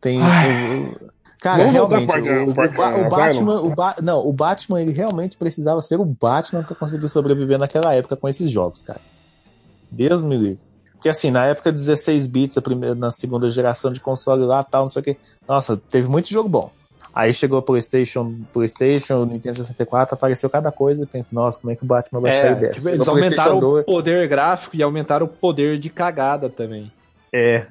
tem. 0.01 0.19
o- 0.19 1.06
cara, 1.39 1.57
Vamos 1.59 1.73
realmente, 1.73 2.07
pra- 2.07 2.19
o, 2.21 2.49
o, 2.49 2.53
pra- 2.53 2.97
o 2.97 3.09
Batman, 3.09 3.61
o 3.61 3.69
Ba- 3.75 3.95
não, 4.01 4.25
o 4.27 4.33
Batman 4.33 4.81
ele 4.81 4.91
realmente 4.91 5.37
precisava 5.37 5.81
ser 5.81 5.99
o 5.99 6.05
Batman 6.05 6.63
pra 6.63 6.75
conseguir 6.75 7.07
sobreviver 7.09 7.57
naquela 7.57 7.93
época 7.93 8.15
com 8.15 8.27
esses 8.27 8.49
jogos, 8.49 8.81
cara. 8.81 8.99
Deus 9.91 10.23
me 10.23 10.37
livre. 10.37 10.59
Porque 10.93 11.09
assim, 11.09 11.29
na 11.31 11.45
época 11.45 11.71
16 11.71 12.27
bits, 12.27 12.57
a 12.57 12.61
primeira, 12.61 12.95
na 12.95 13.11
segunda 13.11 13.49
geração 13.49 13.91
de 13.93 13.99
console 13.99 14.43
lá, 14.43 14.63
tal, 14.63 14.81
não 14.81 14.89
sei 14.89 15.01
o 15.01 15.05
que. 15.05 15.17
Nossa, 15.47 15.77
teve 15.77 16.07
muito 16.09 16.29
jogo 16.29 16.49
bom. 16.49 16.71
Aí 17.13 17.33
chegou 17.33 17.57
o 17.59 17.61
PlayStation, 17.63 18.35
PlayStation, 18.53 19.23
o 19.23 19.25
Nintendo 19.25 19.57
64, 19.57 20.13
apareceu 20.15 20.49
cada 20.51 20.71
coisa 20.71 21.03
e 21.03 21.05
pensa, 21.07 21.29
nossa, 21.33 21.59
como 21.59 21.71
é 21.71 21.75
que 21.75 21.83
o 21.83 21.87
Batman 21.87 22.19
vai 22.19 22.31
sair 22.31 22.51
É, 22.51 22.55
dessa? 22.55 22.73
tipo, 22.75 22.89
eles 22.89 23.07
aumentaram 23.07 23.59
2, 23.59 23.83
o 23.83 23.85
poder 23.85 24.27
gráfico 24.27 24.75
e 24.75 24.83
aumentaram 24.83 25.25
o 25.25 25.29
poder 25.29 25.79
de 25.79 25.89
cagada 25.89 26.47
também. 26.49 26.91
É. 27.33 27.65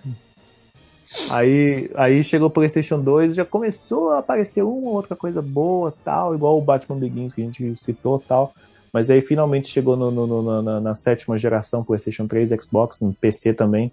Aí, 1.31 1.91
aí 1.95 2.23
chegou 2.25 2.49
o 2.49 2.51
PlayStation 2.51 3.01
2 3.01 3.35
já 3.35 3.45
começou 3.45 4.11
a 4.13 4.19
aparecer 4.19 4.63
uma 4.63 4.89
ou 4.91 4.95
outra 4.95 5.17
coisa 5.17 5.41
boa, 5.41 5.93
tal, 6.05 6.35
igual 6.35 6.59
o 6.59 6.63
Batman 6.63 6.99
Begins 6.99 7.33
que 7.33 7.41
a 7.43 7.45
gente 7.45 7.75
citou, 7.77 8.19
tal. 8.19 8.53
Mas 8.93 9.11
aí 9.11 9.21
finalmente 9.21 9.69
chegou 9.69 9.97
no, 9.97 10.11
no- 10.11 10.27
no- 10.27 10.63
na, 10.63 10.81
na 10.81 10.95
sétima 10.95 11.37
geração, 11.37 11.85
PlayStation 11.85 12.27
3, 12.27 12.51
Xbox, 12.63 13.01
no 13.01 13.13
PC 13.13 13.53
também. 13.55 13.93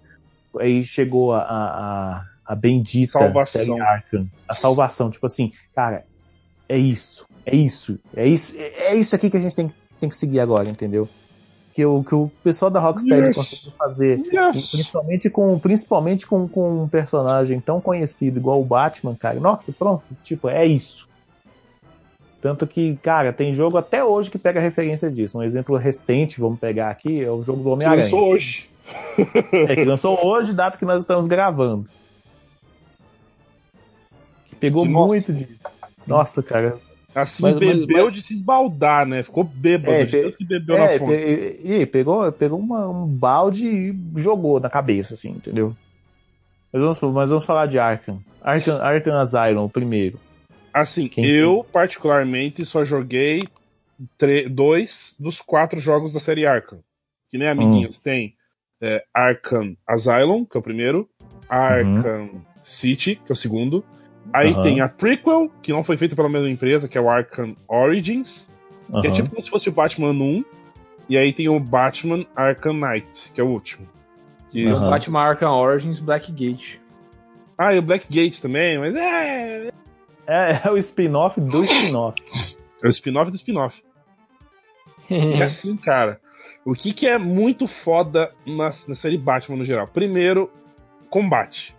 Aí 0.58 0.84
chegou 0.84 1.32
a, 1.32 1.40
a, 1.42 2.24
a, 2.46 2.54
bendita 2.54 3.18
Salvação. 3.18 3.60
série 3.66 3.80
Arkham. 3.80 4.26
A 4.48 4.54
salvação, 4.54 5.10
tipo 5.10 5.26
assim, 5.26 5.52
cara, 5.74 6.04
é 6.68 6.78
isso, 6.78 7.26
é 7.44 7.54
isso, 7.54 7.98
é 8.16 8.26
isso, 8.26 8.54
é, 8.56 8.92
é 8.92 8.94
isso 8.94 9.14
aqui 9.14 9.28
que 9.28 9.36
a 9.36 9.40
gente 9.40 9.54
tem, 9.54 9.70
tem 10.00 10.08
que 10.08 10.16
seguir 10.16 10.40
agora, 10.40 10.68
entendeu? 10.68 11.08
Que 11.74 11.84
o, 11.84 12.04
que 12.04 12.14
o 12.14 12.30
pessoal 12.44 12.70
da 12.70 12.78
Rocksteady 12.78 13.26
Yes. 13.28 13.34
conseguiu 13.36 13.72
fazer, 13.76 14.18
Yes. 14.32 14.70
principalmente 14.70 15.28
com, 15.28 15.58
principalmente 15.58 16.24
com, 16.26 16.46
com 16.46 16.84
um 16.84 16.88
personagem 16.88 17.60
tão 17.60 17.80
conhecido 17.80 18.38
igual 18.38 18.60
o 18.60 18.64
Batman, 18.64 19.16
cara. 19.16 19.40
Nossa, 19.40 19.72
pronto, 19.72 20.04
tipo, 20.22 20.48
é 20.48 20.64
isso. 20.64 21.08
Tanto 22.40 22.64
que, 22.66 22.96
cara, 23.02 23.32
tem 23.32 23.52
jogo 23.52 23.76
até 23.76 24.04
hoje 24.04 24.30
que 24.30 24.38
pega 24.38 24.60
referência 24.60 25.10
disso. 25.10 25.36
Um 25.38 25.42
exemplo 25.42 25.76
recente, 25.76 26.40
vamos 26.40 26.60
pegar 26.60 26.90
aqui, 26.90 27.24
é 27.24 27.30
o 27.30 27.42
jogo 27.42 27.62
do 27.62 27.70
Homem-Aranha. 27.70 28.04
Lançou 28.04 28.28
hoje. 28.28 28.70
É, 29.50 29.74
que 29.74 29.84
lançou 29.84 30.24
hoje, 30.24 30.52
data 30.52 30.78
que 30.78 30.84
nós 30.84 31.00
estamos 31.00 31.26
gravando. 31.26 31.88
Que 34.48 34.54
pegou 34.56 34.84
Nossa. 34.84 35.06
muito 35.06 35.32
de. 35.32 35.48
Nossa, 36.06 36.42
cara. 36.42 36.76
Assim, 37.14 37.42
Mas- 37.44 37.54
mas- 37.54 37.78
bebeu 37.80 38.04
mas- 38.06 38.12
de 38.14 38.22
se 38.22 38.34
esbaldar, 38.34 39.06
né? 39.06 39.22
Ficou 39.22 39.44
bêbado 39.44 39.92
É, 39.92 40.04
de 40.04 40.22
tanto 40.22 40.36
que 40.38 40.44
bebeu 40.44 40.76
É, 40.76 40.92
na 40.94 40.98
fonte. 40.98 41.12
e, 41.12 41.72
e 41.82 41.86
pegou, 41.86 42.32
pegou 42.32 42.58
uma- 42.58 42.88
um 42.88 43.06
balde 43.06 43.66
e 43.66 43.96
jogou 44.20 44.58
na 44.58 44.68
cabeça, 44.68 45.14
assim, 45.14 45.30
entendeu? 45.30 45.74
Mas 46.72 46.82
vamos, 46.82 47.14
mas 47.14 47.28
vamos 47.28 47.46
falar 47.46 47.66
de 47.66 47.78
Arkham. 47.78 48.18
Arkham, 48.42 48.80
Arkham 48.82 49.14
Asylum, 49.20 49.64
o 49.64 49.70
primeiro. 49.70 50.18
Assim, 50.72 51.06
Quem- 51.06 51.24
eu 51.24 51.64
particularmente 51.72 52.64
só 52.64 52.84
joguei 52.84 53.44
dois 54.50 55.14
dos 55.18 55.40
quatro 55.40 55.78
jogos 55.78 56.12
da 56.12 56.18
série 56.20 56.44
Arkham. 56.46 56.80
Que 57.30 57.38
nem 57.38 57.48
amiguinhos. 57.48 57.98
Tem 58.00 58.34
é, 58.80 59.04
Arkham 59.14 59.76
Asylum, 59.86 60.44
que 60.44 60.56
é 60.56 60.60
o 60.60 60.62
primeiro. 60.62 61.08
Arkham 61.48 62.42
City, 62.64 63.16
que 63.24 63.30
é 63.30 63.34
o 63.34 63.36
segundo. 63.36 63.84
Aí 64.34 64.52
Aham. 64.52 64.62
tem 64.64 64.80
a 64.80 64.88
prequel, 64.88 65.48
que 65.62 65.72
não 65.72 65.84
foi 65.84 65.96
feita 65.96 66.16
pela 66.16 66.28
mesma 66.28 66.50
empresa, 66.50 66.88
que 66.88 66.98
é 66.98 67.00
o 67.00 67.08
Arkham 67.08 67.54
Origins. 67.68 68.48
Que 69.00 69.06
é 69.06 69.10
tipo 69.12 69.30
como 69.30 69.42
se 69.42 69.48
fosse 69.48 69.68
o 69.68 69.72
Batman 69.72 70.10
1. 70.10 70.44
E 71.08 71.16
aí 71.16 71.32
tem 71.32 71.48
o 71.48 71.60
Batman 71.60 72.26
Arkham 72.34 72.72
Knight, 72.74 73.30
que 73.32 73.40
é 73.40 73.44
o 73.44 73.48
último. 73.48 73.86
Que- 74.50 74.66
Aham. 74.66 74.90
Batman 74.90 75.20
Arkham 75.20 75.52
Origins 75.52 76.00
Blackgate. 76.00 76.80
Ah, 77.56 77.72
e 77.72 77.78
o 77.78 77.82
Blackgate 77.82 78.42
também, 78.42 78.76
mas 78.78 78.94
é. 78.96 79.68
É, 80.26 80.60
é 80.66 80.70
o 80.70 80.76
spin-off 80.78 81.40
do 81.40 81.62
spin-off. 81.64 82.20
É 82.82 82.86
o 82.86 82.90
spin-off 82.90 83.30
do 83.30 83.36
spin-off. 83.36 83.82
E 85.08 85.40
assim, 85.42 85.74
cara, 85.76 86.20
o 86.66 86.74
que, 86.74 86.92
que 86.92 87.06
é 87.06 87.16
muito 87.16 87.66
foda 87.66 88.30
na, 88.46 88.70
na 88.86 88.94
série 88.94 89.16
Batman 89.16 89.56
no 89.56 89.64
geral? 89.64 89.86
Primeiro, 89.86 90.50
combate. 91.08 91.74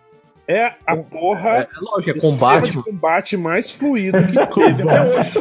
É 0.48 0.74
a 0.86 0.96
porra. 0.96 1.50
É, 1.50 1.68
lógico, 1.82 2.18
é 2.18 2.22
combate. 2.22 2.72
de 2.72 2.84
combate 2.84 3.36
mais 3.38 3.72
fluido 3.72 4.18
que 4.22 4.28
teve 4.32 4.84
até 4.84 5.02
hoje. 5.02 5.40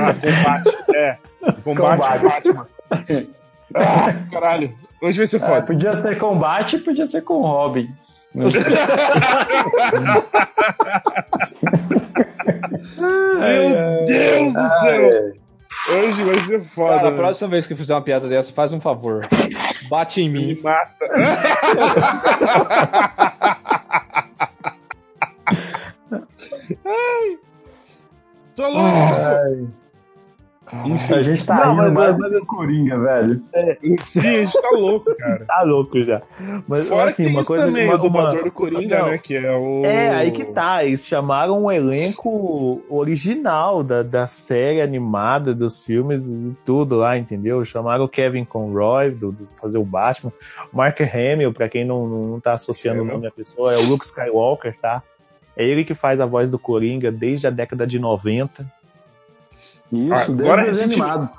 Ah, 0.00 0.14
combate, 0.14 0.76
é. 0.94 1.16
Combate, 1.62 2.22
Batman. 2.22 2.66
Ah, 3.74 4.14
caralho. 4.30 4.72
Hoje 5.00 5.18
vai 5.18 5.26
ser 5.26 5.42
É, 5.42 5.46
foda. 5.46 5.62
podia 5.62 5.92
ser 5.96 6.18
combate, 6.18 6.78
podia 6.78 7.06
ser 7.06 7.22
com 7.22 7.40
Robin. 7.40 7.88
Meu 8.34 8.48
Deus 14.06 14.52
do 14.54 14.68
céu! 14.80 15.32
Hoje 15.90 16.22
vai 16.22 16.38
ser 16.46 16.62
foda. 16.70 16.96
Cara, 16.96 17.08
a 17.08 17.12
próxima 17.12 17.48
vez 17.48 17.66
que 17.66 17.72
eu 17.72 17.76
fizer 17.76 17.94
uma 17.94 18.02
piada 18.02 18.28
dessa, 18.28 18.52
faz 18.52 18.72
um 18.72 18.80
favor. 18.80 19.26
Bate 19.88 20.20
em 20.20 20.28
Me 20.28 20.54
mim. 20.54 20.60
mata. 20.62 20.92
Ai, 26.84 27.38
tô 28.56 28.68
louco! 28.68 29.11
A 31.10 31.22
gente 31.22 31.44
tá 31.44 31.54
Não, 31.56 31.70
rindo 31.72 31.82
mas, 31.82 31.94
mais 31.94 32.08
é, 32.10 32.12
do 32.12 32.18
mas 32.18 32.30
que 32.32 32.38
o 32.38 32.46
Coringa, 32.46 32.98
velho. 32.98 33.42
sim, 34.06 34.18
a 34.18 34.22
gente 34.44 34.52
tá 34.62 34.70
louco, 34.72 35.16
cara. 35.16 35.44
Tá 35.46 35.62
louco 35.62 36.02
já. 36.04 36.22
Mas 36.68 36.86
Fora 36.88 37.08
assim, 37.10 37.26
uma 37.26 37.44
coisa. 37.44 37.66
também, 37.66 37.86
uma, 37.88 38.02
uma- 38.02 38.34
do 38.42 38.50
Coringa, 38.50 38.98
Não. 39.00 39.08
né? 39.10 39.18
Que 39.18 39.36
é 39.36 39.52
o. 39.56 39.84
É, 39.84 40.10
aí 40.14 40.30
que 40.30 40.44
tá. 40.44 40.84
Eles 40.84 41.04
chamaram 41.06 41.64
o 41.64 41.70
elenco 41.72 42.82
original 42.88 43.82
da, 43.82 44.02
da 44.02 44.26
série 44.26 44.80
animada, 44.80 45.54
dos 45.54 45.80
filmes 45.80 46.26
e 46.26 46.56
tudo 46.64 46.96
lá, 46.96 47.16
entendeu? 47.18 47.64
Chamaram 47.64 48.04
o 48.04 48.08
Kevin 48.08 48.44
Conroy, 48.44 49.10
do, 49.10 49.32
do 49.32 49.48
fazer 49.60 49.78
o 49.78 49.84
Batman. 49.84 50.32
O 50.72 50.76
Mark 50.76 50.98
Hamill, 51.00 51.52
pra 51.52 51.68
quem 51.68 51.84
não, 51.84 52.06
não 52.06 52.40
tá 52.40 52.52
associando 52.52 53.02
o 53.02 53.04
nome 53.04 53.26
à 53.26 53.30
pessoa, 53.30 53.72
é 53.74 53.76
o 53.78 53.82
Luke 53.86 54.04
Skywalker, 54.04 54.76
tá? 54.80 55.02
É 55.56 55.64
ele 55.66 55.84
que 55.84 55.92
faz 55.94 56.18
a 56.20 56.26
voz 56.26 56.50
do 56.50 56.58
Coringa 56.58 57.12
desde 57.12 57.46
a 57.46 57.50
década 57.50 57.86
de 57.86 57.98
90. 57.98 58.64
Isso, 59.92 60.32
Agora 60.32 60.32
desde 60.32 60.42
o 60.42 60.64
desenho 60.64 60.70
a 60.70 60.74
gente- 60.74 60.82
animado. 61.02 61.30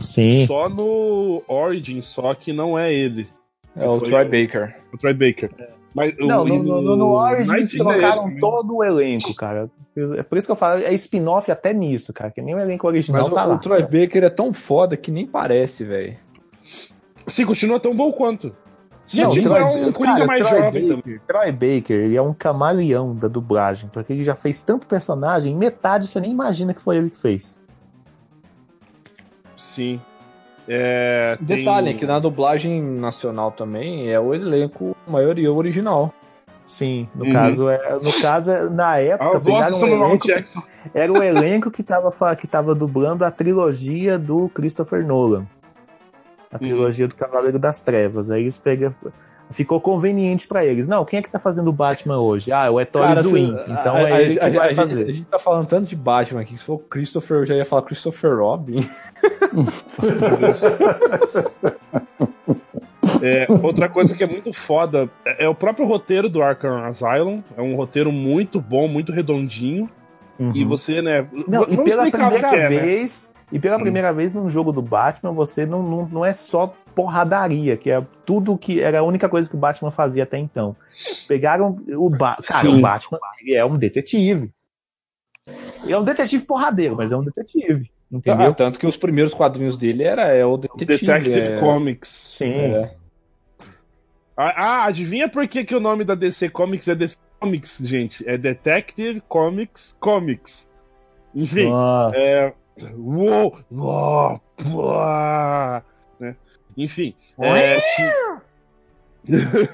Sim. 0.00 0.46
Só 0.46 0.68
no 0.68 1.42
Origin, 1.48 2.00
só 2.02 2.34
que 2.34 2.52
não 2.52 2.78
é 2.78 2.92
ele. 2.92 3.28
É 3.76 3.86
o 3.88 4.00
Troy 4.00 4.24
Baker. 4.24 4.76
O 4.92 4.98
Troy 4.98 5.12
Baker. 5.14 5.50
Mas 5.94 6.14
o- 6.20 6.26
Não, 6.26 6.44
no, 6.44 6.54
e 6.54 6.58
no, 6.58 6.80
no, 6.80 6.96
no 6.96 7.06
Origins 7.12 7.72
trocaram 7.72 8.28
Day- 8.28 8.38
todo 8.38 8.76
o 8.76 8.84
elenco, 8.84 9.34
cara. 9.34 9.68
É 10.16 10.22
por 10.22 10.38
isso 10.38 10.46
que 10.46 10.52
eu 10.52 10.56
falo, 10.56 10.82
é 10.82 10.94
spin-off 10.94 11.50
até 11.50 11.72
nisso, 11.74 12.12
cara, 12.12 12.30
que 12.30 12.40
nem 12.40 12.54
o 12.54 12.58
elenco 12.60 12.86
original 12.86 13.24
Mas 13.24 13.34
tá 13.34 13.44
o, 13.44 13.48
lá. 13.48 13.54
o 13.56 13.60
Troy 13.60 13.82
Baker 13.82 14.22
é 14.22 14.30
tão 14.30 14.52
foda 14.52 14.96
que 14.96 15.10
nem 15.10 15.26
parece, 15.26 15.82
velho. 15.84 16.16
Sim, 17.26 17.44
continua 17.44 17.80
tão 17.80 17.94
bom 17.94 18.12
quanto. 18.12 18.54
Não, 19.12 19.32
Troy, 19.42 19.60
é 19.60 19.64
um 19.64 19.92
cara, 19.92 20.24
mais 20.26 20.40
Troy 20.40 20.60
jovem 20.60 20.88
Baker, 20.96 21.20
Troy 21.26 21.52
Baker, 21.52 21.96
ele 21.96 22.16
é 22.16 22.22
um 22.22 22.32
camaleão 22.32 23.14
da 23.16 23.26
dublagem, 23.26 23.90
porque 23.92 24.12
ele 24.12 24.22
já 24.22 24.36
fez 24.36 24.62
tanto 24.62 24.86
personagem, 24.86 25.56
metade 25.56 26.06
você 26.06 26.20
nem 26.20 26.30
imagina 26.30 26.72
que 26.72 26.80
foi 26.80 26.96
ele 26.96 27.10
que 27.10 27.18
fez. 27.18 27.58
Sim. 29.74 30.00
É, 30.68 31.36
tem- 31.46 31.58
Detalhe, 31.58 31.94
que 31.94 32.06
na 32.06 32.18
dublagem 32.18 32.80
nacional 32.82 33.50
também 33.50 34.10
é 34.10 34.20
o 34.20 34.34
elenco 34.34 34.96
maioria 35.08 35.52
original. 35.52 36.12
Sim, 36.66 37.08
no 37.14 37.24
Uhum. 37.24 37.32
caso 37.32 37.68
é, 37.68 37.98
no 38.00 38.12
caso 38.20 38.50
é, 38.52 38.70
na 38.70 38.90
Ah, 38.92 39.00
época 39.02 39.38
gosto 39.40 39.44
pegaram 39.44 39.78
um 39.80 39.86
elenco, 40.06 40.26
que- 40.26 40.34
Jackson. 40.34 40.62
era 40.94 41.12
o 41.12 41.20
elenco 41.22 41.70
que 41.70 41.82
tava 41.82 42.12
fa- 42.12 42.36
que 42.36 42.46
tava 42.46 42.74
dublando 42.76 43.24
a 43.24 43.30
trilogia 43.30 44.16
do 44.18 44.48
Christopher 44.50 45.04
Nolan. 45.04 45.46
A 46.52 46.54
Uhum. 46.56 46.58
trilogia 46.60 47.08
do 47.08 47.14
Cavaleiro 47.16 47.58
das 47.58 47.82
Trevas. 47.82 48.30
Aí 48.30 48.42
eles 48.42 48.56
pegam 48.56 48.94
ficou 49.50 49.80
conveniente 49.80 50.46
pra 50.48 50.64
eles. 50.64 50.86
Não, 50.88 51.04
quem 51.04 51.18
é 51.18 51.22
que 51.22 51.28
tá 51.30 51.38
fazendo 51.38 51.68
o 51.68 51.72
Batman 51.72 52.18
hoje? 52.20 52.52
Ah, 52.52 52.70
o 52.70 52.80
Ettore 52.80 53.06
Cara, 53.08 53.22
Zwin. 53.22 53.52
se- 53.56 53.70
Então 53.72 53.94
a, 53.96 54.00
é 54.00 54.12
a- 54.12 54.22
ele 54.22 54.34
que 54.34 54.40
a- 54.44 54.50
vai 54.50 54.72
a 54.72 54.74
fazer. 54.74 54.98
Gente, 54.98 55.10
a 55.10 55.12
gente 55.14 55.26
tá 55.26 55.38
falando 55.38 55.66
tanto 55.66 55.88
de 55.88 55.96
Batman 55.96 56.40
aqui, 56.40 56.52
que 56.54 56.58
se 56.58 56.64
for 56.64 56.78
Christopher, 56.78 57.38
eu 57.38 57.46
já 57.46 57.54
ia 57.54 57.64
falar 57.64 57.82
Christopher 57.82 58.36
Robin. 58.38 58.86
É, 63.22 63.46
outra 63.62 63.88
coisa 63.88 64.14
que 64.14 64.22
é 64.24 64.26
muito 64.26 64.52
foda 64.52 65.08
é, 65.26 65.44
é 65.44 65.48
o 65.48 65.54
próprio 65.54 65.86
roteiro 65.86 66.28
do 66.28 66.42
Arkham 66.42 66.84
Asylum. 66.84 67.42
É 67.56 67.60
um 67.62 67.74
roteiro 67.74 68.10
muito 68.10 68.60
bom, 68.60 68.88
muito 68.88 69.12
redondinho. 69.12 69.88
E 70.40 70.62
Uhum. 70.62 70.68
você, 70.70 71.02
né? 71.02 71.28
Não, 71.46 71.64
e 71.64 71.76
vamos 71.76 71.90
pela 71.90 72.06
explicar 72.08 72.28
o 72.28 72.30
que 72.30 72.38
primeira 72.38 72.56
é, 72.56 72.62
né? 72.62 72.68
vez, 72.68 73.34
e 73.52 73.58
pela 73.58 73.78
primeira 73.78 74.10
vez 74.10 74.32
num 74.32 74.48
jogo 74.48 74.72
do 74.72 74.80
Batman, 74.80 75.32
você 75.32 75.66
não, 75.66 75.82
não, 75.82 76.08
não 76.08 76.24
é 76.24 76.32
só 76.32 76.74
porradaria, 76.94 77.76
que 77.76 77.90
é 77.90 78.02
tudo 78.24 78.56
que 78.56 78.80
era 78.80 79.00
a 79.00 79.02
única 79.02 79.28
coisa 79.28 79.48
que 79.48 79.54
o 79.54 79.58
Batman 79.58 79.90
fazia 79.90 80.22
até 80.22 80.38
então. 80.38 80.74
Pegaram 81.28 81.78
o 81.88 82.08
Batman. 82.08 82.46
Cara, 82.46 82.60
Sim. 82.62 82.78
o 82.78 82.80
Batman 82.80 83.18
ele 83.42 83.54
é 83.54 83.64
um 83.64 83.76
detetive. 83.76 84.50
Ele 85.84 85.92
é 85.92 85.98
um 85.98 86.04
detetive 86.04 86.44
porradeiro, 86.44 86.96
mas 86.96 87.12
é 87.12 87.16
um 87.16 87.22
detetive. 87.24 87.90
Entendeu? 88.10 88.48
Ah, 88.48 88.54
tanto 88.54 88.78
que 88.78 88.86
os 88.86 88.96
primeiros 88.96 89.32
quadrinhos 89.32 89.76
dele 89.76 90.02
era 90.02 90.22
é 90.34 90.44
o 90.44 90.56
Detetive. 90.56 91.06
Detective 91.06 91.38
é, 91.38 91.60
Comics. 91.60 92.08
Sim. 92.08 92.52
é. 92.52 92.94
Ah, 94.42 94.54
ah, 94.56 94.84
adivinha 94.86 95.28
por 95.28 95.46
que, 95.46 95.64
que 95.64 95.74
o 95.74 95.80
nome 95.80 96.02
da 96.02 96.14
DC 96.14 96.48
Comics 96.48 96.88
é 96.88 96.94
DC 96.94 97.18
Comics, 97.38 97.78
gente? 97.82 98.26
É 98.26 98.38
Detective 98.38 99.20
Comics 99.28 99.94
Comics. 100.00 100.66
Enfim, 101.34 101.68
Nossa. 101.68 102.16
é. 102.16 102.54
Uou! 102.96 103.58
Uou! 103.70 104.40
Pua! 104.56 105.84
Né? 106.18 106.34
Enfim. 106.74 107.14
é, 107.38 107.80
ti- 107.80 109.28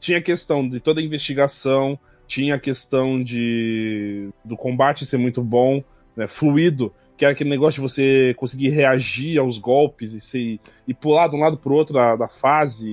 tinha 0.00 0.16
a 0.16 0.22
questão 0.22 0.66
de 0.66 0.80
toda 0.80 0.98
a 1.00 1.04
investigação, 1.04 1.98
tinha 2.26 2.54
a 2.54 2.58
questão 2.58 3.22
de 3.22 4.30
do 4.42 4.56
combate 4.56 5.04
ser 5.04 5.18
muito 5.18 5.42
bom, 5.42 5.84
né, 6.16 6.26
fluido, 6.26 6.90
que 7.16 7.24
era 7.24 7.32
aquele 7.32 7.50
negócio 7.50 7.80
de 7.82 7.88
você 7.88 8.34
conseguir 8.36 8.68
reagir 8.70 9.38
aos 9.38 9.58
golpes 9.58 10.12
e, 10.12 10.20
se, 10.20 10.60
e 10.86 10.92
pular 10.92 11.28
de 11.28 11.36
um 11.36 11.40
lado 11.40 11.56
pro 11.56 11.74
outro 11.74 11.94
da, 11.94 12.14
da 12.14 12.28
fase, 12.28 12.86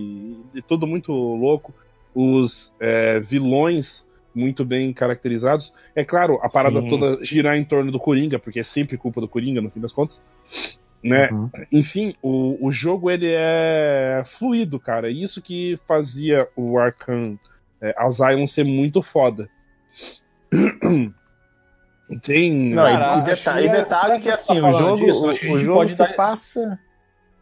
e 0.54 0.62
tudo 0.62 0.88
muito 0.88 1.12
louco. 1.12 1.74
Os 2.16 2.72
é, 2.80 3.20
vilões 3.20 4.06
muito 4.34 4.64
bem 4.64 4.94
caracterizados. 4.94 5.74
É 5.96 6.04
claro, 6.04 6.40
a 6.42 6.50
parada 6.50 6.82
Sim. 6.82 6.90
toda 6.90 7.24
girar 7.24 7.58
em 7.58 7.66
torno 7.66 7.92
do 7.92 8.00
Coringa, 8.00 8.40
porque 8.40 8.60
é 8.60 8.64
sempre 8.64 8.98
culpa 8.98 9.20
do 9.20 9.28
Coringa, 9.28 9.62
no 9.62 9.70
fim 9.70 9.80
das 9.80 9.92
contas. 9.92 10.18
Né? 11.04 11.30
Uhum. 11.30 11.50
Enfim, 11.72 12.16
o, 12.22 12.58
o 12.66 12.72
jogo 12.72 13.12
ele 13.12 13.28
é 13.30 14.24
fluido, 14.38 14.80
cara. 14.80 15.10
Isso 15.10 15.42
que 15.42 15.78
fazia 15.86 16.48
o 16.56 16.78
Arkham 16.80 17.38
é, 17.82 17.94
Asylum 17.98 18.48
ser 18.48 18.64
muito 18.64 19.02
foda. 19.02 19.50
Tem. 22.20 22.52
Não, 22.74 22.88
e- 22.90 23.20
e, 23.20 23.22
detalhe, 23.24 23.66
e 23.66 23.70
que 23.70 23.76
é- 23.76 23.80
detalhe 23.82 24.20
que 24.22 24.28
tá 24.30 24.34
assim, 24.36 24.58
o 24.58 24.62
falando 24.62 24.78
jogo, 24.80 25.06
disso, 25.06 25.26
o, 25.52 25.54
o 25.56 25.60
jogo 25.60 25.78
pode 25.80 25.92
se 25.94 25.98
dar- 26.00 26.16
passa. 26.16 26.80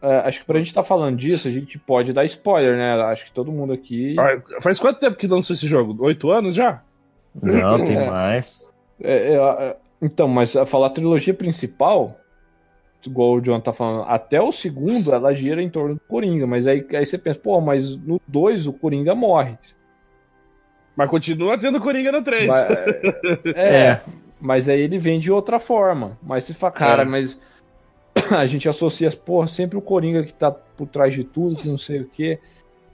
é, 0.02 0.16
acho 0.20 0.40
que 0.40 0.46
pra 0.46 0.58
gente 0.58 0.68
estar 0.68 0.82
falando 0.82 1.16
disso, 1.16 1.46
a 1.48 1.50
gente 1.50 1.78
pode 1.78 2.12
dar 2.12 2.24
spoiler, 2.24 2.76
né? 2.76 2.92
Acho 3.04 3.24
que 3.26 3.32
todo 3.32 3.52
mundo 3.52 3.72
aqui. 3.72 4.16
Ah, 4.18 4.40
Faz 4.60 4.78
quanto 4.78 5.00
tempo 5.00 5.16
que 5.16 5.26
lançou 5.26 5.54
esse 5.54 5.66
jogo? 5.66 5.96
Oito 6.04 6.30
anos 6.30 6.54
já? 6.56 6.82
Não, 7.40 7.82
tem 7.84 7.96
É. 7.96 8.10
mais. 8.10 8.70
É, 9.00 9.34
é, 9.34 9.34
é, 9.36 9.76
então, 10.00 10.28
mas 10.28 10.54
a 10.56 10.64
falar 10.66 10.88
a 10.88 10.90
trilogia 10.90 11.32
principal, 11.34 12.16
igual 13.04 13.32
o 13.34 13.40
John 13.40 13.58
tá 13.60 13.72
falando, 13.72 14.04
até 14.08 14.40
o 14.40 14.52
segundo 14.52 15.12
ela 15.12 15.34
gira 15.34 15.60
em 15.62 15.68
torno 15.70 15.94
do 15.94 16.00
Coringa, 16.06 16.46
mas 16.46 16.66
aí, 16.66 16.86
aí 16.92 17.04
você 17.06 17.18
pensa, 17.18 17.40
pô, 17.40 17.60
mas 17.60 17.96
no 17.96 18.20
2 18.28 18.66
o 18.66 18.72
Coringa 18.72 19.14
morre. 19.14 19.56
Mas 20.94 21.08
continua 21.08 21.56
tendo 21.56 21.80
Coringa 21.80 22.12
no 22.12 22.22
3. 22.22 22.46
Mas, 22.48 22.66
é, 23.56 24.00
mas 24.42 24.68
aí 24.68 24.80
ele 24.80 24.98
vem 24.98 25.20
de 25.20 25.30
outra 25.30 25.58
forma. 25.60 26.18
Mas 26.22 26.44
você 26.44 26.52
fala, 26.52 26.72
cara, 26.72 27.02
É. 27.02 27.04
mas 27.04 27.38
a 28.36 28.44
gente 28.46 28.68
associa, 28.68 29.10
porra, 29.12 29.46
sempre 29.46 29.78
o 29.78 29.82
Coringa 29.82 30.24
que 30.24 30.34
tá 30.34 30.50
por 30.50 30.88
trás 30.88 31.14
de 31.14 31.22
tudo, 31.22 31.56
que 31.56 31.68
não 31.68 31.78
sei 31.78 32.00
o 32.00 32.08
quê. 32.08 32.38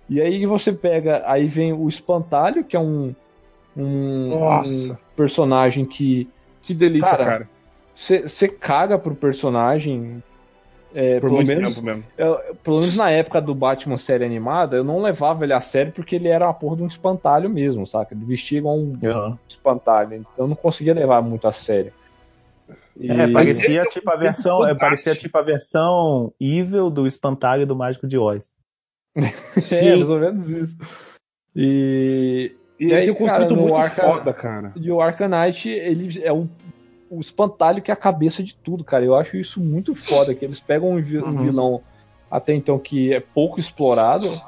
E 0.09 0.21
aí 0.21 0.45
você 0.47 0.73
pega, 0.73 1.23
aí 1.27 1.47
vem 1.47 1.73
o 1.73 1.89
Espantalho, 1.89 2.63
que 2.65 2.77
é 2.77 2.81
um, 2.81 3.15
um, 3.77 4.35
um 4.65 4.97
personagem 5.17 5.85
que 5.85 6.29
Que 6.63 6.75
delícia, 6.75 7.17
cara. 7.17 7.49
você 7.95 8.49
caga 8.49 8.99
pro 8.99 9.15
personagem. 9.15 10.23
É, 10.95 11.21
Por 11.21 11.29
pelo, 11.29 11.35
muito 11.37 11.49
menos, 11.49 11.75
tempo 11.75 11.85
mesmo. 11.85 12.05
eu- 12.17 12.39
pelo 12.63 12.81
menos 12.81 12.97
na 12.97 13.11
época 13.11 13.41
do 13.43 13.55
Batman 13.55 13.99
série 13.99 14.25
animada, 14.25 14.77
eu 14.77 14.85
não 14.85 15.01
levava 15.03 15.45
ele 15.45 15.53
a 15.53 15.61
sério 15.61 15.93
porque 15.93 16.17
ele 16.17 16.29
era 16.29 16.47
uma 16.47 16.55
porra 16.55 16.77
de 16.77 16.83
um 16.83 16.87
espantalho 16.87 17.51
mesmo, 17.51 17.87
saca? 17.87 18.15
Ele 18.15 18.25
vestia 18.25 18.59
igual 18.59 18.77
um 18.79 18.93
Uhum. 19.03 19.37
espantalho. 19.49 20.15
Então 20.15 20.45
eu 20.45 20.49
não 20.49 20.57
conseguia 20.57 20.95
levar 20.95 21.21
muito 21.23 21.47
a 21.47 21.53
sério. 21.53 21.93
E- 22.99 23.11
É, 23.13 23.29
parecia 23.29 23.85
tipo 23.85 24.11
a 24.11 24.17
versão, 24.17 24.67
é, 24.67 24.75
parecia 24.75 25.15
tipo 25.15 25.37
a 25.39 25.43
versão 25.43 26.33
evil 26.41 26.91
do 26.91 27.07
espantalho 27.07 27.67
do 27.67 27.77
Mágico 27.77 28.07
de 28.09 28.17
Oz. 28.19 28.57
É, 29.73 29.95
mais 29.97 30.09
ou 30.09 30.19
menos 30.19 30.49
isso. 30.49 30.77
E, 31.55 32.53
E, 32.81 32.87
E 32.87 32.95
aí, 32.95 33.11
um 33.11 33.15
conceito 33.15 33.49
cara, 33.49 33.61
muito 33.61 33.75
Arca- 33.77 34.03
foda, 34.03 34.33
cara. 34.33 34.73
e 34.77 34.91
o 34.91 35.01
Arcanite, 35.01 35.69
ele 35.69 36.23
é 36.23 36.33
o, 36.33 36.49
o 37.11 37.21
espantalho 37.21 37.81
que 37.83 37.91
é 37.91 37.95
a 37.95 37.97
cabeça 37.97 38.43
de 38.43 38.55
tudo, 38.55 38.85
cara. 38.85 39.05
Eu 39.05 39.15
acho 39.17 39.37
isso 39.37 39.61
muito 39.61 39.95
foda, 39.95 40.35
que 40.35 40.45
eles 40.45 40.61
pegam 40.61 40.91
um, 40.93 41.01
vi- 41.03 41.19
um 41.19 41.27
Uhum. 41.27 41.43
vilão 41.43 41.81
até 42.31 42.55
então 42.55 42.79
que 42.79 43.13
é 43.13 43.21
pouco 43.21 43.59
explorado. 43.59 44.41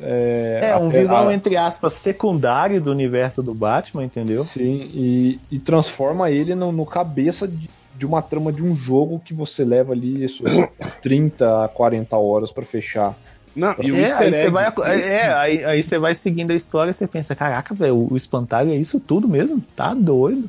É, 0.00 0.60
É, 0.70 0.76
um 0.76 0.88
até- 0.88 1.00
vilão, 1.00 1.28
a- 1.28 1.34
entre 1.34 1.56
aspas, 1.56 1.94
secundário 1.94 2.80
do 2.80 2.90
universo 2.90 3.42
do 3.42 3.52
Batman, 3.54 4.04
entendeu? 4.04 4.44
Sim, 4.44 4.90
e, 4.94 5.40
e 5.50 5.58
transforma 5.58 6.30
ele 6.30 6.54
no, 6.54 6.70
no 6.70 6.86
cabeça 6.86 7.48
de, 7.48 7.68
de 7.96 8.06
uma 8.06 8.22
trama 8.22 8.52
de 8.52 8.62
um 8.62 8.76
jogo 8.76 9.20
que 9.24 9.34
você 9.34 9.64
leva 9.64 9.92
ali 9.92 10.28
suas 10.28 10.52
30 11.02 11.64
a 11.64 11.68
40 11.68 12.16
horas 12.16 12.52
pra 12.52 12.64
fechar. 12.64 13.14
Não, 13.54 13.74
e 13.82 13.92
o 13.92 13.96
é, 13.96 14.12
aí 14.12 14.32
você 14.32 14.48
vai, 14.50 14.72
é, 14.86 15.32
aí, 15.34 15.64
aí 15.64 15.82
você 15.84 15.98
vai 15.98 16.14
seguindo 16.14 16.52
a 16.52 16.54
história 16.54 16.90
e 16.90 16.94
você 16.94 17.06
pensa, 17.06 17.34
caraca, 17.34 17.74
velho, 17.74 18.08
o 18.10 18.16
espantalho 18.16 18.70
é 18.70 18.76
isso 18.76 18.98
tudo 18.98 19.28
mesmo? 19.28 19.60
Tá 19.76 19.92
doido. 19.92 20.48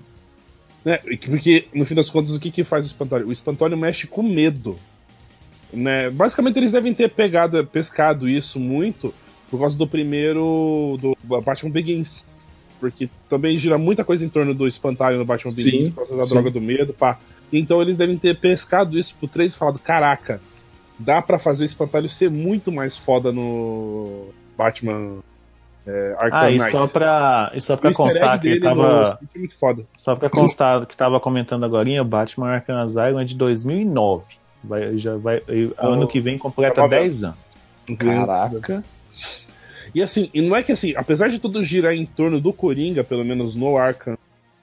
Né, 0.84 0.98
porque, 0.98 1.66
no 1.74 1.86
fim 1.86 1.96
das 1.96 2.10
contas, 2.10 2.32
o 2.32 2.40
que, 2.40 2.52
que 2.52 2.64
faz 2.64 2.86
o 2.86 2.88
espantalho? 2.88 3.28
O 3.28 3.32
espantalho 3.32 3.78
mexe 3.78 4.06
com 4.06 4.22
medo. 4.22 4.78
Né? 5.72 6.10
Basicamente, 6.10 6.58
eles 6.58 6.72
devem 6.72 6.94
ter 6.94 7.10
pegado, 7.10 7.66
pescado 7.66 8.28
isso 8.28 8.60
muito 8.60 9.14
por 9.50 9.60
causa 9.60 9.78
do 9.78 9.88
primeiro. 9.88 10.98
do 11.00 11.18
Batman 11.42 11.72
Begins. 11.72 12.18
Porque 12.80 13.10
também 13.30 13.58
gira 13.58 13.78
muita 13.78 14.04
coisa 14.04 14.26
em 14.26 14.30
torno 14.30 14.54
do 14.54 14.68
espantalho 14.68 15.18
no 15.18 15.26
Batman 15.26 15.52
Sim, 15.52 15.64
Begins, 15.64 15.90
por 15.94 16.08
causa 16.08 16.18
da 16.18 16.24
sim. 16.24 16.30
droga 16.30 16.52
do 16.52 16.60
medo, 16.60 16.94
pá. 16.94 17.18
Então 17.52 17.82
eles 17.82 17.96
devem 17.96 18.18
ter 18.18 18.38
pescado 18.38 19.00
isso 19.00 19.16
pro 19.18 19.28
3 19.28 19.54
e 19.54 19.56
falado: 19.56 19.80
caraca, 19.80 20.42
dá 21.00 21.22
pra 21.22 21.40
fazer 21.40 21.64
o 21.64 21.66
espantalho 21.66 22.10
ser 22.10 22.30
muito 22.30 22.72
mais 22.72 22.98
foda 22.98 23.32
no 23.32 24.28
Batman 24.58 25.20
é, 25.86 26.16
Ah, 26.32 26.50
e 26.52 26.58
Knight. 26.58 26.72
só 26.72 26.88
pra, 26.88 27.52
e 27.54 27.60
só 27.62 27.74
O 27.74 27.78
pra 27.78 27.94
constar 27.94 28.40
que 28.40 28.60
tava. 28.60 29.18
no- 29.22 29.78
é. 29.80 29.84
Só 29.98 30.16
pra 30.16 30.30
constar 30.30 30.86
que 30.86 30.96
tava 30.96 31.20
comentando 31.20 31.64
agora, 31.66 31.90
o 32.02 32.06
Batman 32.06 32.50
Arkham 32.50 32.78
Asylum 32.78 33.20
é 33.20 33.26
de 33.26 33.36
2009. 33.36 34.24
Vai, 34.64 34.98
já 34.98 35.18
vai, 35.18 35.42
e 35.50 35.72
ano 35.78 36.08
que 36.08 36.20
vem 36.22 36.38
completa 36.38 36.76
Tava 36.76 36.88
10 36.88 37.24
anos. 37.26 37.38
Caraca. 38.00 38.84
E 39.94 40.02
assim, 40.02 40.30
e 40.34 40.42
não 40.42 40.56
é 40.56 40.64
que 40.64 40.72
assim, 40.72 40.94
apesar 40.96 41.28
de 41.30 41.38
tudo 41.38 41.62
girar 41.64 41.94
em 41.94 42.06
torno 42.06 42.40
do 42.40 42.54
Coringa, 42.54 43.04
pelo 43.04 43.24
menos 43.26 43.54
no 43.56 43.78
Arkham 43.78 44.18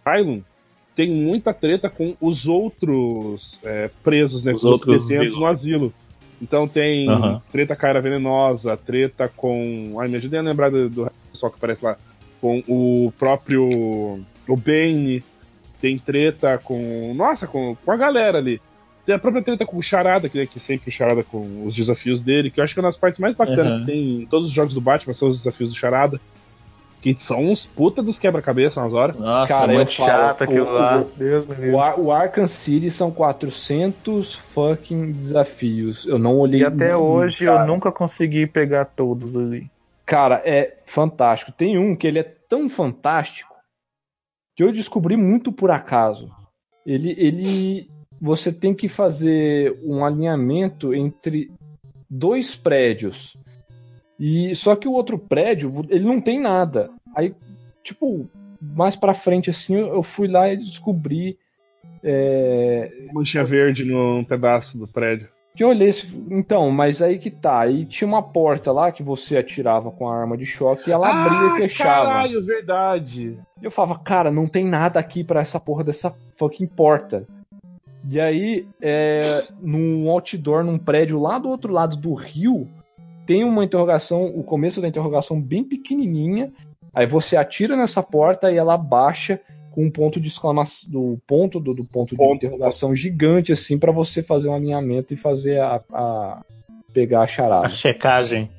Asylum, 0.04 0.40
tem 0.96 1.10
muita 1.10 1.52
treta 1.54 1.88
com 1.88 2.16
os 2.20 2.46
outros 2.46 3.58
é, 3.62 3.90
presos, 4.02 4.42
né? 4.42 4.52
Os 4.54 4.60
com 4.62 4.66
os 4.68 4.72
outros 4.72 5.06
detentos 5.06 5.38
no 5.38 5.46
asilo. 5.46 5.92
Então 6.40 6.66
tem 6.66 7.06
treta 7.52 7.76
com 7.76 7.86
a 7.86 7.88
Era 7.88 8.00
Venenosa, 8.00 8.76
treta 8.76 9.28
com. 9.36 9.96
Ai, 10.00 10.08
me 10.08 10.16
ajudem 10.16 10.40
a 10.40 10.42
lembrar 10.42 10.70
do, 10.70 10.88
do 10.88 11.10
pessoal 11.30 11.50
que 11.52 11.58
aparece 11.58 11.84
lá. 11.84 11.96
Com 12.40 12.62
o 12.66 13.12
próprio. 13.18 13.64
O 14.48 14.56
Bane. 14.56 15.22
Tem 15.80 15.98
treta 15.98 16.58
com. 16.58 17.12
Nossa, 17.14 17.46
com, 17.46 17.76
com 17.84 17.90
a 17.92 17.96
galera 17.96 18.38
ali. 18.38 18.60
Tem 19.06 19.14
a 19.14 19.18
própria 19.18 19.42
treta 19.42 19.64
com 19.64 19.78
o 19.78 19.82
Charada, 19.82 20.28
que, 20.28 20.38
né, 20.38 20.46
que 20.46 20.60
sempre 20.60 20.90
o 20.90 20.92
Charada 20.92 21.22
com 21.22 21.66
os 21.66 21.74
desafios 21.74 22.22
dele, 22.22 22.50
que 22.50 22.60
eu 22.60 22.64
acho 22.64 22.74
que 22.74 22.80
é 22.80 22.82
uma 22.82 22.90
das 22.90 22.98
partes 22.98 23.18
mais 23.18 23.34
bacanas 23.34 23.66
Uhum. 23.66 23.80
que 23.80 23.86
tem 23.86 24.20
em 24.22 24.26
todos 24.26 24.48
os 24.48 24.52
jogos 24.52 24.74
do 24.74 24.80
Batman, 24.80 25.14
são 25.14 25.28
os 25.28 25.38
desafios 25.38 25.70
do 25.70 25.76
Charada. 25.76 26.20
Que 27.00 27.14
são 27.14 27.40
uns 27.40 27.64
puta 27.64 28.02
dos 28.02 28.18
quebra-cabeça 28.18 28.80
umas 28.80 28.92
horas. 28.92 29.18
Nossa, 29.18 29.48
Cara, 29.48 29.72
muito 29.72 29.90
chato 29.92 30.42
aquilo 30.42 30.66
o- 30.68 30.72
lá. 30.72 31.00
o- 31.00 31.04
Deus 31.16 31.46
me 31.46 31.54
livre. 31.54 31.70
O, 31.70 31.80
Ar- 31.80 31.98
o 31.98 32.12
Arkham 32.12 32.46
City 32.46 32.90
são 32.90 33.10
400 33.10 34.34
fucking 34.34 35.12
desafios. 35.12 36.06
Eu 36.06 36.18
não 36.18 36.36
olhei. 36.38 36.60
E 36.60 36.64
até 36.64 36.88
nenhum, 36.88 37.00
hoje 37.00 37.46
cara. 37.46 37.62
eu 37.62 37.66
nunca 37.66 37.90
consegui 37.90 38.46
pegar 38.46 38.84
todos 38.84 39.34
ali. 39.36 39.70
Cara, 40.04 40.42
é 40.44 40.76
fantástico. 40.86 41.52
Tem 41.52 41.78
um 41.78 41.96
que 41.96 42.06
ele 42.06 42.18
é 42.18 42.22
tão 42.22 42.68
fantástico 42.68 43.54
que 44.56 44.62
eu 44.62 44.70
descobri 44.72 45.16
muito 45.16 45.50
por 45.52 45.70
acaso. 45.70 46.30
Ele, 46.84 47.14
ele, 47.16 47.90
você 48.20 48.52
tem 48.52 48.74
que 48.74 48.88
fazer 48.88 49.78
um 49.84 50.04
alinhamento 50.04 50.92
entre 50.92 51.50
dois 52.10 52.54
prédios. 52.56 53.36
E 54.20 54.54
só 54.54 54.76
que 54.76 54.86
o 54.86 54.92
outro 54.92 55.18
prédio, 55.18 55.72
ele 55.88 56.04
não 56.04 56.20
tem 56.20 56.38
nada. 56.38 56.90
Aí, 57.16 57.34
tipo, 57.82 58.28
mais 58.60 58.94
pra 58.94 59.14
frente 59.14 59.48
assim, 59.48 59.74
eu 59.76 60.02
fui 60.02 60.28
lá 60.28 60.52
e 60.52 60.58
descobri 60.58 61.38
é, 62.02 62.90
Manchinha 63.12 63.44
verde 63.44 63.84
num 63.84 64.24
pedaço 64.24 64.78
do 64.78 64.86
prédio. 64.86 65.28
que 65.54 65.64
eu 65.64 65.68
olhei, 65.68 65.88
esse- 65.88 66.06
então, 66.30 66.70
mas 66.70 67.02
aí 67.02 67.18
que 67.18 67.30
tá. 67.30 67.60
Aí 67.60 67.84
tinha 67.84 68.06
uma 68.08 68.22
porta 68.22 68.70
lá 68.72 68.90
que 68.92 69.02
você 69.02 69.36
atirava 69.36 69.90
com 69.90 70.08
a 70.08 70.16
arma 70.18 70.36
de 70.36 70.46
choque 70.46 70.88
e 70.88 70.92
ela 70.92 71.08
abria 71.10 71.48
e 71.56 71.68
fechava. 71.68 72.06
Caralho, 72.06 72.42
verdade. 72.44 73.36
Eu 73.60 73.70
falava, 73.70 73.98
cara, 73.98 74.30
não 74.30 74.46
tem 74.46 74.64
nada 74.64 74.98
aqui 75.00 75.22
pra 75.24 75.40
essa 75.40 75.58
porra 75.60 75.84
dessa 75.84 76.14
fucking 76.36 76.66
porta. 76.68 77.26
E 78.08 78.18
aí, 78.18 78.66
é, 78.80 79.44
num 79.60 80.08
outdoor, 80.08 80.64
num 80.64 80.78
prédio 80.78 81.20
lá 81.20 81.38
do 81.38 81.50
outro 81.50 81.72
lado 81.72 81.96
do 81.96 82.14
rio, 82.14 82.66
tem 83.30 83.44
uma 83.44 83.64
interrogação, 83.64 84.24
o 84.26 84.42
começo 84.42 84.80
da 84.80 84.88
interrogação 84.88 85.40
bem 85.40 85.62
pequenininha. 85.62 86.50
Aí 86.92 87.06
você 87.06 87.36
atira 87.36 87.76
nessa 87.76 88.02
porta 88.02 88.50
e 88.50 88.56
ela 88.56 88.76
baixa 88.76 89.38
com 89.70 89.84
um 89.84 89.90
ponto 89.90 90.20
de 90.20 90.26
exclamação, 90.26 90.90
do 90.90 91.16
ponto 91.28 91.60
do, 91.60 91.72
do 91.72 91.84
ponto 91.84 92.10
de 92.10 92.16
Ponto. 92.16 92.34
interrogação 92.44 92.92
gigante 92.92 93.52
assim 93.52 93.78
pra 93.78 93.92
você 93.92 94.20
fazer 94.20 94.48
um 94.48 94.54
alinhamento 94.56 95.14
e 95.14 95.16
fazer 95.16 95.60
a, 95.60 95.80
a- 95.92 96.42
pegar 96.92 97.20
a 97.22 97.26
charada. 97.28 97.66
A 97.68 97.70
checagem. 97.70 98.50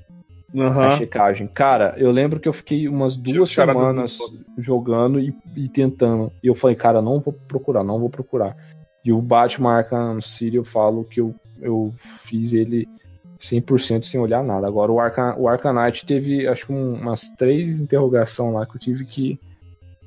Aham. 0.55 0.87
A 0.87 0.97
checagem. 0.97 1.47
Cara, 1.47 1.93
eu 1.97 2.09
lembro 2.09 2.39
que 2.39 2.47
eu 2.47 2.53
fiquei 2.53 2.87
umas 2.87 3.17
duas 3.17 3.51
semanas 3.51 4.17
jogando 4.57 5.19
e, 5.19 5.35
e 5.53 5.67
tentando. 5.67 6.31
E 6.41 6.47
eu 6.47 6.55
falei, 6.55 6.77
cara, 6.77 7.01
não 7.01 7.19
vou 7.19 7.33
procurar, 7.33 7.83
não 7.83 7.99
vou 7.99 8.09
procurar. 8.09 8.55
E 9.03 9.11
o 9.11 9.21
Batman 9.21 9.79
Arkham 9.79 10.21
City 10.21 10.55
eu 10.55 10.63
falo 10.63 11.03
que 11.03 11.19
eu, 11.19 11.35
eu 11.59 11.93
fiz 11.97 12.53
ele 12.53 12.87
100% 13.41 14.05
sem 14.05 14.19
olhar 14.19 14.43
nada. 14.43 14.67
Agora 14.67 14.91
o 14.91 14.99
Arkham, 14.99 15.35
o 15.37 15.73
Knight 15.73 16.05
teve, 16.05 16.47
acho 16.47 16.67
que 16.67 16.71
um- 16.73 16.93
umas 16.93 17.29
três 17.31 17.81
interrogações 17.81 18.53
lá 18.53 18.65
que 18.65 18.75
eu 18.75 18.79
tive 18.79 19.05
que, 19.05 19.39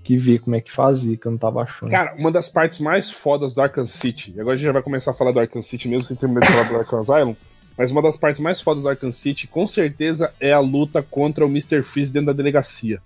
que 0.04 0.16
ver 0.16 0.38
como 0.38 0.54
é 0.54 0.60
que 0.60 0.70
fazia, 0.70 1.16
que 1.16 1.26
eu 1.26 1.32
não 1.32 1.38
tava 1.38 1.62
achando. 1.62 1.90
Cara, 1.90 2.14
uma 2.16 2.30
das 2.30 2.48
partes 2.48 2.78
mais 2.78 3.10
fodas 3.10 3.52
do 3.54 3.60
Arkham 3.60 3.88
City, 3.88 4.32
e 4.36 4.40
agora 4.40 4.54
a 4.54 4.56
gente 4.58 4.66
já 4.66 4.72
vai 4.72 4.82
começar 4.82 5.10
a 5.10 5.14
falar 5.14 5.32
do 5.32 5.40
Arkham 5.40 5.62
City 5.62 5.88
mesmo 5.88 6.04
sem 6.04 6.16
terminar 6.16 6.40
de 6.42 6.48
falar 6.52 6.68
do 6.68 6.76
Arkham 6.76 7.00
Asylum, 7.00 7.34
mas 7.76 7.90
uma 7.90 8.02
das 8.02 8.16
partes 8.16 8.40
mais 8.40 8.60
fodas 8.60 8.82
do 8.84 8.88
Arkham 8.88 9.12
City, 9.12 9.48
com 9.48 9.66
certeza, 9.66 10.30
é 10.38 10.52
a 10.52 10.60
luta 10.60 11.02
contra 11.02 11.44
o 11.44 11.48
Mr. 11.48 11.82
Freeze 11.82 12.12
dentro 12.12 12.26
da 12.28 12.32
delegacia. 12.32 13.00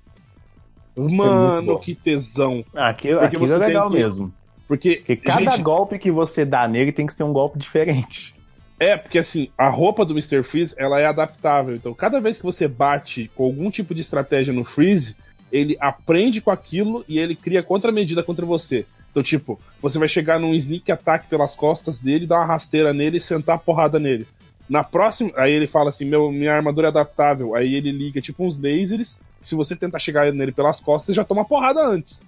Mano, 0.97 1.75
bom. 1.75 1.79
que 1.79 1.95
tesão. 1.95 2.65
Ah, 2.75 2.89
aquilo, 2.89 3.21
aquilo 3.21 3.53
é 3.53 3.57
legal 3.57 3.89
que- 3.91 3.97
mesmo. 3.97 4.33
Porque, 4.67 4.97
Porque 4.97 5.17
cada 5.17 5.53
gente, 5.53 5.63
golpe 5.63 5.99
que 5.99 6.11
você 6.11 6.45
dá 6.45 6.69
nele 6.69 6.93
tem 6.93 7.07
que 7.07 7.15
ser 7.15 7.23
um 7.25 7.33
golpe 7.33 7.59
diferente. 7.59 8.35
É, 8.81 8.97
porque 8.97 9.19
assim, 9.19 9.49
a 9.59 9.69
roupa 9.69 10.05
do 10.05 10.13
Mr. 10.13 10.43
Freeze, 10.45 10.75
ela 10.79 11.01
é 11.01 11.07
adaptável. 11.07 11.75
Então, 11.75 11.93
cada 11.93 12.21
vez 12.21 12.37
que 12.37 12.45
você 12.45 12.69
bate 12.69 13.31
com 13.35 13.45
algum 13.45 13.71
tipo 13.71 13.95
de 13.95 14.01
estratégia 14.01 14.53
no 14.53 14.65
Freeze, 14.65 15.17
ele 15.51 15.77
aprende 15.81 16.41
com 16.41 16.51
aquilo 16.51 17.05
e 17.09 17.19
ele 17.19 17.35
cria 17.35 17.63
contramedida 17.63 18.23
contra 18.23 18.47
você. 18.47 18.87
Então, 19.11 19.23
tipo, 19.23 19.59
você 19.81 19.99
vai 19.99 20.09
chegar 20.09 20.39
num 20.39 20.55
sneak 20.55 20.93
attack 20.93 21.27
pelas 21.27 21.55
costas 21.55 21.99
dele, 21.99 22.27
dar 22.27 22.37
uma 22.37 22.47
rasteira 22.47 22.93
nele 22.93 23.19
e 23.19 23.23
sentar 23.23 23.57
a 23.57 23.59
porrada 23.59 23.99
nele. 23.99 24.27
Na 24.69 24.85
próxima, 24.85 25.33
aí 25.35 25.53
ele 25.53 25.67
fala 25.67 25.91
assim: 25.91 26.05
meu, 26.05 26.31
minha 26.31 26.55
armadura 26.55 26.89
é 26.89 26.91
adaptável. 26.91 27.55
Aí 27.55 27.75
ele 27.75 27.91
liga 27.91 28.21
tipo 28.21 28.45
uns 28.45 28.61
lasers. 28.61 29.17
Se 29.43 29.55
você 29.55 29.75
tentar 29.75 29.99
chegar 29.99 30.31
nele 30.33 30.53
pelas 30.53 30.79
costas, 30.79 31.07
você 31.07 31.15
já 31.15 31.25
toma 31.25 31.45
porrada 31.45 31.81
antes. 31.81 32.21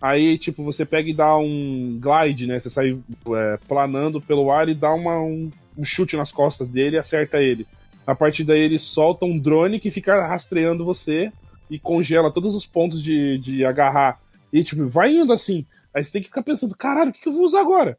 Aí, 0.00 0.38
tipo, 0.38 0.62
você 0.62 0.84
pega 0.84 1.10
e 1.10 1.14
dá 1.14 1.36
um 1.36 1.98
glide, 2.00 2.46
né? 2.46 2.60
Você 2.60 2.70
sai 2.70 2.92
é, 2.92 3.58
planando 3.66 4.20
pelo 4.20 4.50
ar 4.50 4.68
e 4.68 4.74
dá 4.74 4.92
uma, 4.94 5.20
um, 5.20 5.50
um 5.76 5.84
chute 5.84 6.16
nas 6.16 6.30
costas 6.30 6.68
dele 6.68 6.96
e 6.96 6.98
acerta 6.98 7.42
ele. 7.42 7.66
A 8.06 8.14
partir 8.14 8.44
daí 8.44 8.60
ele 8.60 8.78
solta 8.78 9.26
um 9.26 9.38
drone 9.38 9.80
que 9.80 9.90
fica 9.90 10.26
rastreando 10.26 10.84
você 10.84 11.32
e 11.68 11.78
congela 11.78 12.32
todos 12.32 12.54
os 12.54 12.64
pontos 12.64 13.02
de, 13.02 13.38
de 13.38 13.64
agarrar. 13.64 14.20
E 14.52 14.62
tipo, 14.64 14.86
vai 14.86 15.14
indo 15.14 15.32
assim. 15.32 15.66
Aí 15.92 16.02
você 16.02 16.12
tem 16.12 16.22
que 16.22 16.28
ficar 16.28 16.42
pensando, 16.42 16.76
caralho, 16.76 17.10
o 17.10 17.12
que, 17.12 17.20
que 17.20 17.28
eu 17.28 17.32
vou 17.32 17.44
usar 17.44 17.60
agora? 17.60 17.98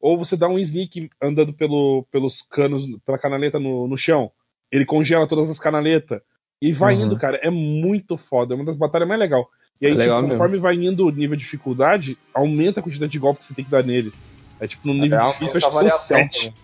Ou 0.00 0.16
você 0.16 0.36
dá 0.36 0.48
um 0.48 0.58
sneak 0.58 1.10
andando 1.22 1.52
pelo, 1.52 2.06
pelos 2.10 2.42
canos, 2.50 2.84
pela 3.04 3.18
canaleta 3.18 3.60
no, 3.60 3.86
no 3.86 3.96
chão. 3.96 4.30
Ele 4.70 4.84
congela 4.84 5.28
todas 5.28 5.48
as 5.50 5.58
canaletas. 5.58 6.20
E 6.60 6.72
vai 6.72 6.94
Uhum. 6.96 7.02
indo, 7.06 7.18
cara. 7.18 7.38
É 7.42 7.50
muito 7.50 8.16
foda. 8.16 8.54
É 8.54 8.56
uma 8.56 8.64
das 8.64 8.76
batalhas 8.76 9.06
mais 9.08 9.20
legais. 9.20 9.44
E 9.80 9.86
aí, 9.86 9.92
É 9.92 9.94
legal 9.94 10.16
tipo, 10.18 10.28
mesmo. 10.28 10.38
conforme 10.38 10.58
vai 10.58 10.74
indo 10.74 11.06
o 11.06 11.10
nível 11.10 11.36
de 11.36 11.44
dificuldade, 11.44 12.16
aumenta 12.32 12.80
a 12.80 12.82
quantidade 12.82 13.12
de 13.12 13.18
golpes 13.18 13.42
que 13.42 13.48
você 13.48 13.54
tem 13.56 13.64
que 13.64 13.70
dar 13.70 13.82
nele. 13.84 14.10
É 14.58 14.66
tipo, 14.66 14.88
no 14.88 14.94
nível 14.94 15.18
É, 15.20 15.32
difícil, 15.32 15.56
acho 15.58 15.70
que 15.70 15.90
são 15.90 15.98
sete. 15.98 16.54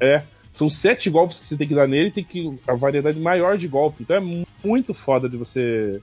É. 0.00 0.22
São 0.54 0.70
sete 0.70 1.08
golpes 1.10 1.38
que 1.38 1.46
você 1.46 1.56
tem 1.56 1.68
que 1.68 1.74
dar 1.74 1.86
nele 1.86 2.08
e 2.08 2.12
tem 2.12 2.24
que. 2.24 2.58
a 2.66 2.74
variedade 2.74 3.18
maior 3.20 3.58
de 3.58 3.68
golpes. 3.68 4.00
Então 4.00 4.16
é 4.16 4.20
mu- 4.20 4.46
muito 4.64 4.94
foda 4.94 5.28
de 5.28 5.36
você 5.36 6.00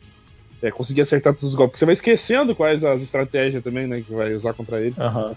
é, 0.61 0.70
conseguir 0.72 1.01
acertar 1.01 1.34
todos 1.34 1.49
os 1.49 1.55
golpes. 1.55 1.80
Você 1.80 1.86
vai 1.86 1.93
esquecendo 1.95 2.55
quais 2.55 2.84
as 2.84 3.01
estratégias 3.01 3.63
também, 3.63 3.88
né? 3.88 4.01
Que 4.01 4.13
vai 4.13 4.34
usar 4.36 4.53
contra 4.53 4.80
ele. 4.80 4.93
Aham. 4.99 5.36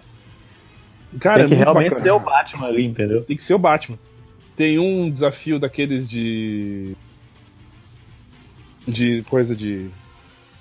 Cara, 1.19 1.37
Tem 1.37 1.45
é 1.45 1.49
que 1.49 1.55
muito 1.55 1.65
realmente 1.65 1.89
bacana. 1.89 2.03
ser 2.05 2.11
o 2.13 2.21
Batman 2.21 2.67
ali, 2.67 2.85
entendeu? 2.85 3.25
Tem 3.25 3.37
que 3.37 3.45
ser 3.45 3.55
o 3.55 3.59
Batman. 3.59 3.99
Tem 4.55 4.79
um 4.79 5.11
desafio 5.11 5.59
daqueles 5.59 6.09
de. 6.09 6.95
De 8.91 9.23
coisa 9.25 9.55
de. 9.55 9.89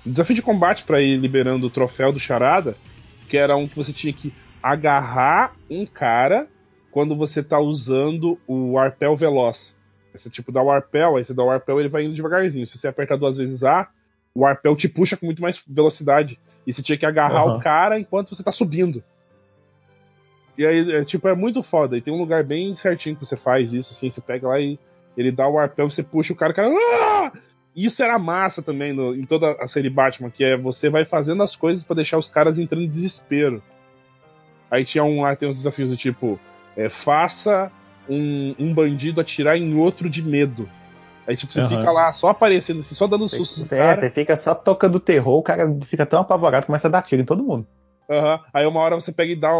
Desafio 0.04 0.34
de 0.34 0.42
combate 0.42 0.84
pra 0.84 1.00
ir 1.00 1.16
liberando 1.18 1.66
o 1.66 1.70
troféu 1.70 2.12
do 2.12 2.20
Charada. 2.20 2.74
Que 3.28 3.36
era 3.36 3.56
um 3.56 3.68
que 3.68 3.76
você 3.76 3.92
tinha 3.92 4.12
que 4.12 4.32
agarrar 4.62 5.52
um 5.68 5.86
cara 5.86 6.46
quando 6.90 7.14
você 7.14 7.42
tá 7.42 7.58
usando 7.58 8.38
o 8.46 8.78
arpel 8.78 9.16
veloz. 9.16 9.72
Você 10.12 10.28
tipo 10.28 10.50
dá 10.50 10.62
o 10.62 10.70
arpel, 10.70 11.16
aí 11.16 11.24
você 11.24 11.32
dá 11.32 11.42
o 11.42 11.50
arpel 11.50 11.78
ele 11.78 11.88
vai 11.88 12.04
indo 12.04 12.14
devagarzinho. 12.14 12.66
Se 12.66 12.76
você 12.76 12.88
apertar 12.88 13.16
duas 13.16 13.36
vezes 13.36 13.62
A, 13.62 13.88
o 14.34 14.44
arpel 14.44 14.74
te 14.74 14.88
puxa 14.88 15.16
com 15.16 15.26
muito 15.26 15.40
mais 15.40 15.62
velocidade. 15.66 16.38
E 16.66 16.72
você 16.72 16.82
tinha 16.82 16.98
que 16.98 17.06
agarrar 17.06 17.42
Aham. 17.44 17.56
o 17.56 17.60
cara 17.60 17.98
enquanto 17.98 18.34
você 18.34 18.42
tá 18.42 18.52
subindo. 18.52 19.02
E 20.58 20.66
aí, 20.66 20.92
é, 20.92 21.04
tipo, 21.04 21.26
é 21.26 21.34
muito 21.34 21.62
foda. 21.62 21.96
E 21.96 22.02
tem 22.02 22.12
um 22.12 22.18
lugar 22.18 22.44
bem 22.44 22.76
certinho 22.76 23.16
que 23.16 23.24
você 23.24 23.36
faz 23.36 23.72
isso, 23.72 23.94
assim, 23.94 24.10
você 24.10 24.20
pega 24.20 24.46
lá 24.46 24.60
e 24.60 24.78
ele 25.16 25.32
dá 25.32 25.48
o 25.48 25.58
arpel, 25.58 25.90
você 25.90 26.02
puxa 26.02 26.32
o 26.32 26.36
cara, 26.36 26.52
o 26.52 26.54
cara. 26.54 26.68
"Ah!" 26.68 27.32
Isso 27.74 28.02
era 28.02 28.18
massa 28.18 28.60
também 28.62 28.92
no- 28.92 29.14
em 29.14 29.24
toda 29.24 29.52
a 29.60 29.68
série 29.68 29.88
Batman, 29.90 30.30
que 30.30 30.42
é 30.44 30.56
você 30.56 30.88
vai 30.90 31.04
fazendo 31.04 31.42
as 31.42 31.54
coisas 31.54 31.84
pra 31.84 31.96
deixar 31.96 32.18
os 32.18 32.28
caras 32.28 32.58
entrando 32.58 32.82
em 32.82 32.88
desespero. 32.88 33.62
Aí 34.70 34.84
tinha 34.84 35.04
um 35.04 35.22
lá, 35.22 35.34
tem 35.36 35.48
uns 35.48 35.56
desafios 35.56 35.88
do 35.88 35.96
tipo, 35.96 36.38
é, 36.76 36.88
faça 36.88 37.70
um, 38.08 38.54
um 38.58 38.74
bandido 38.74 39.20
atirar 39.20 39.56
em 39.56 39.74
outro 39.76 40.08
de 40.08 40.22
medo. 40.22 40.68
Aí, 41.26 41.36
tipo, 41.36 41.52
você 41.52 41.60
Aham. 41.60 41.78
fica 41.78 41.92
lá 41.92 42.12
só 42.12 42.28
aparecendo, 42.28 42.80
assim, 42.80 42.94
só 42.94 43.06
dando 43.06 43.28
Você, 43.28 43.36
susto 43.36 43.58
no 43.58 43.64
você- 43.64 43.76
cara. 43.76 43.92
é, 43.92 43.96
você 43.96 44.10
fica 44.10 44.34
só 44.36 44.54
tocando 44.54 44.98
terror, 44.98 45.38
o 45.38 45.42
cara 45.42 45.68
fica 45.84 46.04
tão 46.06 46.20
apavorado, 46.20 46.66
começa 46.66 46.88
a 46.88 46.90
dar 46.90 47.02
tiro 47.02 47.22
em 47.22 47.24
todo 47.26 47.42
mundo. 47.44 47.66
Aham. 48.10 48.40
Aí 48.52 48.66
uma 48.66 48.80
hora 48.80 48.96
você 48.96 49.12
pega 49.12 49.30
e 49.32 49.36
dá, 49.36 49.50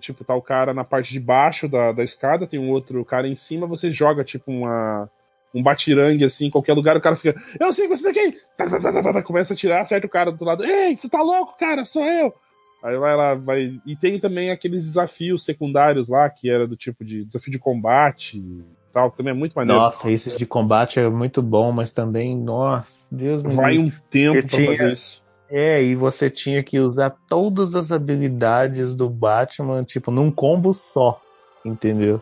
tipo, 0.00 0.22
tá 0.24 0.34
o 0.34 0.42
cara 0.42 0.74
na 0.74 0.84
parte 0.84 1.10
de 1.12 1.18
baixo 1.20 1.66
da, 1.66 1.92
da 1.92 2.04
escada, 2.04 2.46
tem 2.46 2.60
um 2.60 2.70
outro 2.70 3.02
cara 3.06 3.26
em 3.26 3.36
cima, 3.36 3.66
você 3.66 3.90
joga, 3.90 4.22
tipo, 4.22 4.50
uma, 4.52 5.08
um 5.54 5.62
batirangue, 5.62 6.24
assim, 6.24 6.46
em 6.46 6.50
qualquer 6.50 6.72
lugar, 6.74 6.96
o 6.96 7.00
cara 7.00 7.16
fica, 7.16 7.40
eu 7.60 7.72
sei 7.72 7.86
que 7.88 7.96
você 7.96 8.02
daqui! 8.02 8.36
Tá, 8.58 8.68
tá, 8.68 8.80
tá, 8.80 8.92
tá, 9.02 9.12
tá, 9.12 9.22
começa 9.22 9.54
a 9.54 9.56
tirar, 9.56 9.82
acerta 9.82 10.06
o 10.06 10.10
cara 10.10 10.30
do 10.30 10.34
outro 10.34 10.46
lado, 10.46 10.64
ei, 10.64 10.96
você 10.96 11.08
tá 11.08 11.22
louco, 11.22 11.56
cara, 11.58 11.84
sou 11.84 12.04
eu! 12.04 12.34
Aí 12.82 12.98
vai 12.98 13.16
lá, 13.16 13.34
vai. 13.34 13.80
E 13.86 13.96
tem 13.96 14.20
também 14.20 14.50
aqueles 14.50 14.84
desafios 14.84 15.42
secundários 15.42 16.06
lá, 16.06 16.28
que 16.28 16.50
era 16.50 16.66
do 16.66 16.76
tipo 16.76 17.02
de 17.02 17.24
desafio 17.24 17.50
de 17.50 17.58
combate 17.58 18.36
e 18.36 18.62
tal, 18.92 19.10
que 19.10 19.16
também 19.16 19.30
é 19.32 19.34
muito 19.34 19.54
maneiro. 19.54 19.80
Nossa, 19.80 20.10
esses 20.10 20.36
de 20.36 20.44
combate 20.44 21.00
é 21.00 21.08
muito 21.08 21.40
bom, 21.40 21.72
mas 21.72 21.92
também, 21.92 22.36
nossa, 22.36 23.08
Deus 23.10 23.42
me 23.42 23.54
Vai 23.54 23.72
livre. 23.78 23.86
um 23.86 24.10
tempo 24.10 24.36
Eu 24.36 24.42
pra 24.46 24.56
tinha- 24.58 24.76
fazer 24.76 24.92
isso. 24.92 25.22
É, 25.48 25.82
e 25.82 25.94
você 25.94 26.28
tinha 26.28 26.62
que 26.62 26.78
usar 26.78 27.14
todas 27.26 27.74
as 27.74 27.90
habilidades 27.90 28.94
do 28.94 29.08
Batman, 29.08 29.82
tipo, 29.84 30.10
num 30.10 30.30
combo 30.30 30.74
só, 30.74 31.18
entendeu? 31.64 32.20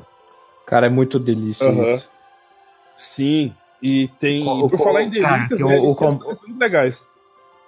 Cara, 0.66 0.86
é 0.86 0.90
muito 0.90 1.18
delícia 1.18 1.66
Aham. 1.66 1.94
isso. 1.94 2.08
Sim. 3.02 3.52
E 3.82 4.08
tem. 4.20 4.46
O- 4.46 4.68
por 4.68 4.80
o- 4.80 4.84
falar 4.84 5.02
em 5.02 5.10
cara, 5.20 5.36
delícias, 5.38 5.58
que 5.58 5.64
o- 5.64 5.68
né, 5.68 5.78
o 5.78 5.84
eles 5.86 5.98
são 5.98 6.18
com- 6.18 6.28
muito 6.46 6.58
legais. 6.58 7.04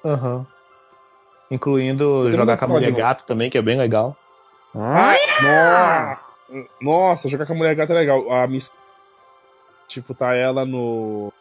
Aham. 0.05 0.47
Incluindo 1.51 2.25
Tem 2.25 2.33
jogar 2.33 2.57
com 2.57 2.65
a 2.65 2.69
mulher 2.69 2.93
gato 2.93 3.25
também, 3.27 3.51
que 3.51 3.59
é 3.59 3.63
bem 3.63 3.77
legal. 3.77 4.17
Ah, 4.75 5.15
nossa, 5.43 6.65
nossa, 6.81 7.29
jogar 7.29 7.47
com 7.47 7.53
a 7.53 7.57
mulher 7.57 7.75
gata 7.75 7.93
é 7.93 7.97
legal. 7.97 8.31
A 8.33 8.47
miss... 8.47 8.71
Tipo, 9.89 10.15
tá 10.15 10.35
ela 10.35 10.65
no. 10.65 11.33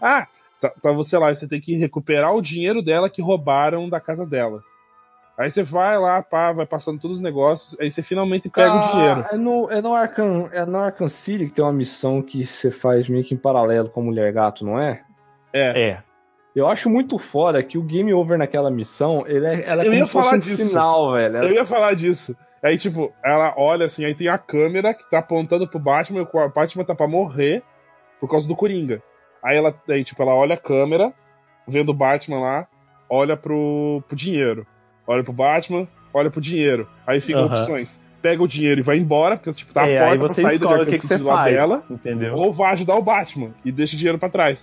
Ah! 0.00 0.26
Tá, 0.60 0.70
tá 0.70 0.92
você 0.92 1.16
lá, 1.18 1.34
você 1.34 1.46
tem 1.48 1.60
que 1.60 1.76
recuperar 1.76 2.34
o 2.34 2.42
dinheiro 2.42 2.82
dela 2.82 3.08
que 3.10 3.20
roubaram 3.22 3.88
da 3.88 4.00
casa 4.00 4.24
dela. 4.26 4.62
Aí 5.42 5.50
você 5.50 5.64
vai 5.64 5.98
lá, 5.98 6.22
pá, 6.22 6.52
vai 6.52 6.64
passando 6.64 7.00
todos 7.00 7.16
os 7.16 7.22
negócios, 7.22 7.76
aí 7.80 7.90
você 7.90 8.00
finalmente 8.00 8.48
pega 8.48 8.72
o 8.72 8.92
dinheiro. 8.92 9.26
É 9.32 9.36
no, 9.36 9.70
é, 9.72 9.82
no 9.82 9.92
Arkham, 9.92 10.48
é 10.52 10.64
no 10.64 10.78
Arkham 10.78 11.08
City 11.08 11.46
que 11.46 11.52
tem 11.52 11.64
uma 11.64 11.72
missão 11.72 12.22
que 12.22 12.46
você 12.46 12.70
faz 12.70 13.08
meio 13.08 13.24
que 13.24 13.34
em 13.34 13.36
paralelo 13.36 13.90
com 13.90 14.02
a 14.02 14.04
Mulher 14.04 14.32
Gato, 14.32 14.64
não 14.64 14.78
é? 14.78 15.02
É. 15.52 15.88
É. 15.90 16.02
Eu 16.54 16.68
acho 16.68 16.88
muito 16.88 17.18
foda 17.18 17.60
que 17.60 17.76
o 17.76 17.82
game 17.82 18.14
over 18.14 18.38
naquela 18.38 18.70
missão, 18.70 19.24
ele 19.26 19.44
é, 19.44 19.68
ela 19.68 19.82
é 19.82 19.86
Eu 19.86 19.90
como 19.90 19.96
ia 19.96 20.06
se 20.06 20.12
fosse 20.12 20.28
falar 20.28 20.36
um 20.36 20.40
disso. 20.40 20.68
final, 20.68 21.12
velho. 21.12 21.36
Eu 21.38 21.52
ia 21.54 21.66
falar 21.66 21.94
disso. 21.96 22.36
Aí, 22.62 22.78
tipo, 22.78 23.12
ela 23.24 23.52
olha 23.56 23.86
assim, 23.86 24.04
aí 24.04 24.14
tem 24.14 24.28
a 24.28 24.38
câmera 24.38 24.94
que 24.94 25.10
tá 25.10 25.18
apontando 25.18 25.66
pro 25.66 25.80
Batman, 25.80 26.20
e 26.20 26.22
o 26.22 26.48
Batman 26.50 26.84
tá 26.84 26.94
pra 26.94 27.08
morrer 27.08 27.64
por 28.20 28.30
causa 28.30 28.46
do 28.46 28.54
Coringa. 28.54 29.02
Aí 29.42 29.56
ela, 29.56 29.74
aí, 29.88 30.04
tipo, 30.04 30.22
ela 30.22 30.36
olha 30.36 30.54
a 30.54 30.58
câmera, 30.58 31.12
vendo 31.66 31.88
o 31.88 31.94
Batman 31.94 32.38
lá, 32.38 32.68
olha 33.10 33.36
pro, 33.36 34.00
pro 34.06 34.16
dinheiro. 34.16 34.64
Olha 35.12 35.22
pro 35.22 35.32
Batman, 35.32 35.86
olha 36.12 36.30
pro 36.30 36.40
dinheiro. 36.40 36.88
Aí 37.06 37.20
ficam 37.20 37.44
Aham. 37.44 37.60
opções. 37.62 37.88
Pega 38.20 38.42
o 38.42 38.46
dinheiro 38.48 38.80
e 38.80 38.82
vai 38.84 38.96
embora, 38.98 39.36
porque 39.36 39.52
tipo, 39.52 39.72
tá 39.74 39.82
a 39.82 39.88
é, 39.88 39.98
porta 39.98 40.12
aí 40.12 40.18
pra 40.18 40.28
você 40.28 40.42
sair 40.42 40.54
escolhe 40.54 40.76
do 40.76 40.82
o 40.82 40.86
que, 40.86 40.98
que 40.98 41.06
você 41.06 41.18
faz, 41.18 41.54
dela, 41.56 41.82
entendeu? 41.90 42.34
ou 42.36 42.52
vai 42.52 42.72
ajudar 42.74 42.94
o 42.94 43.02
Batman 43.02 43.50
e 43.64 43.72
deixa 43.72 43.94
o 43.96 43.98
dinheiro 43.98 44.18
pra 44.18 44.28
trás. 44.28 44.58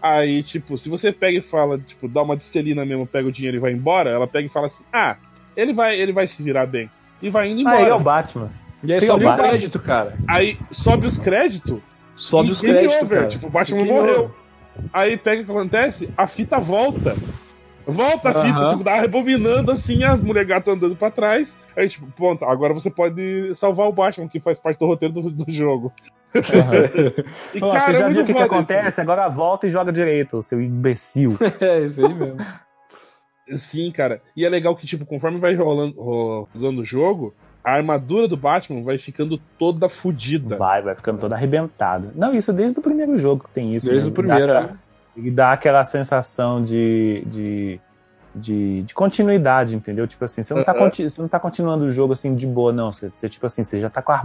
Aí, 0.00 0.42
tipo, 0.42 0.76
se 0.76 0.88
você 0.90 1.10
pega 1.12 1.38
e 1.38 1.42
fala, 1.42 1.78
tipo, 1.78 2.06
dá 2.08 2.20
uma 2.22 2.36
distelina 2.36 2.84
mesmo, 2.84 3.06
pega 3.06 3.28
o 3.28 3.32
dinheiro 3.32 3.56
e 3.56 3.60
vai 3.60 3.72
embora, 3.72 4.10
ela 4.10 4.26
pega 4.26 4.46
e 4.46 4.50
fala 4.50 4.66
assim: 4.66 4.82
"Ah, 4.92 5.16
ele 5.56 5.72
vai, 5.72 5.98
ele 5.98 6.12
vai 6.12 6.26
se 6.28 6.42
virar 6.42 6.66
bem". 6.66 6.90
E 7.22 7.30
vai 7.30 7.48
indo 7.48 7.66
Ah, 7.66 7.74
ele 7.76 7.82
é 7.82 7.86
embora. 7.86 7.96
o 8.00 8.04
Batman. 8.04 8.50
E 8.82 8.92
aí 8.92 8.98
Tem 8.98 9.08
sobe 9.08 9.24
o 9.24 9.28
Batman. 9.28 9.48
crédito, 9.48 9.78
cara. 9.78 10.14
Aí 10.28 10.58
sobe 10.72 11.06
os 11.06 11.16
créditos, 11.16 11.80
Sobe 12.16 12.50
os 12.50 12.60
créditos, 12.60 13.00
over, 13.02 13.18
cara. 13.18 13.28
Tipo, 13.30 13.46
o 13.46 13.50
Batman 13.50 13.84
morreu. 13.84 14.24
over. 14.24 14.30
Aí 14.92 15.16
pega 15.16 15.42
o 15.42 15.44
que 15.44 15.50
acontece, 15.50 16.08
a 16.16 16.26
fita 16.26 16.58
volta. 16.58 17.14
Volta 17.86 18.30
a 18.30 18.44
fita, 18.44 18.58
Aham. 18.58 18.72
tipo, 18.72 18.84
dá 18.84 18.94
rebobinando 18.94 19.70
assim, 19.70 20.02
a 20.04 20.16
mulher 20.16 20.44
gata 20.44 20.70
andando 20.70 20.96
pra 20.96 21.10
trás. 21.10 21.52
Aí, 21.76 21.88
tipo, 21.88 22.06
pronto, 22.12 22.44
agora 22.44 22.74
você 22.74 22.90
pode 22.90 23.54
salvar 23.56 23.88
o 23.88 23.92
Batman, 23.92 24.28
que 24.28 24.40
faz 24.40 24.58
parte 24.58 24.78
do 24.78 24.86
roteiro 24.86 25.14
do, 25.14 25.30
do 25.30 25.52
jogo. 25.52 25.92
E, 27.54 27.60
Pô, 27.60 27.70
cara, 27.72 27.92
você 27.92 27.94
já 27.94 28.08
viu 28.08 28.22
o 28.22 28.24
que, 28.24 28.32
que 28.32 28.40
acontece? 28.42 29.00
Agora 29.00 29.28
volta 29.28 29.66
e 29.66 29.70
joga 29.70 29.92
direito, 29.92 30.40
seu 30.42 30.62
imbecil. 30.62 31.36
É, 31.60 31.80
isso 31.80 32.04
aí 32.04 32.14
mesmo. 32.14 32.38
isso. 33.46 33.66
Sim, 33.66 33.92
cara. 33.92 34.22
E 34.34 34.46
é 34.46 34.48
legal 34.48 34.74
que, 34.74 34.86
tipo, 34.86 35.04
conforme 35.04 35.38
vai 35.38 35.54
rolando, 35.54 36.00
rolando 36.00 36.80
o 36.80 36.84
jogo, 36.84 37.34
a 37.62 37.72
armadura 37.72 38.26
do 38.26 38.36
Batman 38.36 38.82
vai 38.82 38.98
ficando 38.98 39.38
toda 39.58 39.88
fodida. 39.88 40.56
Vai, 40.56 40.80
vai 40.80 40.94
ficando 40.94 41.18
toda 41.18 41.34
arrebentada. 41.34 42.12
Não, 42.14 42.32
isso 42.34 42.52
desde 42.52 42.78
o 42.80 42.82
primeiro 42.82 43.16
jogo 43.18 43.44
que 43.44 43.50
tem 43.50 43.74
isso. 43.74 43.86
Desde 43.86 44.06
né? 44.06 44.10
o 44.10 44.14
primeiro, 44.14 44.46
Dá 44.46 44.60
é. 44.60 44.70
E 45.16 45.30
dá 45.30 45.52
aquela 45.52 45.84
sensação 45.84 46.62
de, 46.62 47.22
de, 47.26 47.80
de, 48.34 48.82
de 48.82 48.94
continuidade, 48.94 49.76
entendeu? 49.76 50.06
Tipo 50.08 50.24
assim, 50.24 50.42
você 50.42 50.54
não, 50.54 50.64
tá, 50.64 50.72
conti- 50.72 51.08
você 51.10 51.20
não 51.20 51.28
tá 51.28 51.38
continuando 51.38 51.84
o 51.84 51.90
jogo 51.90 52.14
assim 52.14 52.34
de 52.34 52.46
boa, 52.46 52.72
não. 52.72 52.90
Você, 52.90 53.10
você, 53.10 53.28
tipo 53.28 53.44
assim, 53.44 53.62
você 53.62 53.78
já 53.78 53.90
tá 53.90 54.00
com 54.00 54.10
a. 54.12 54.22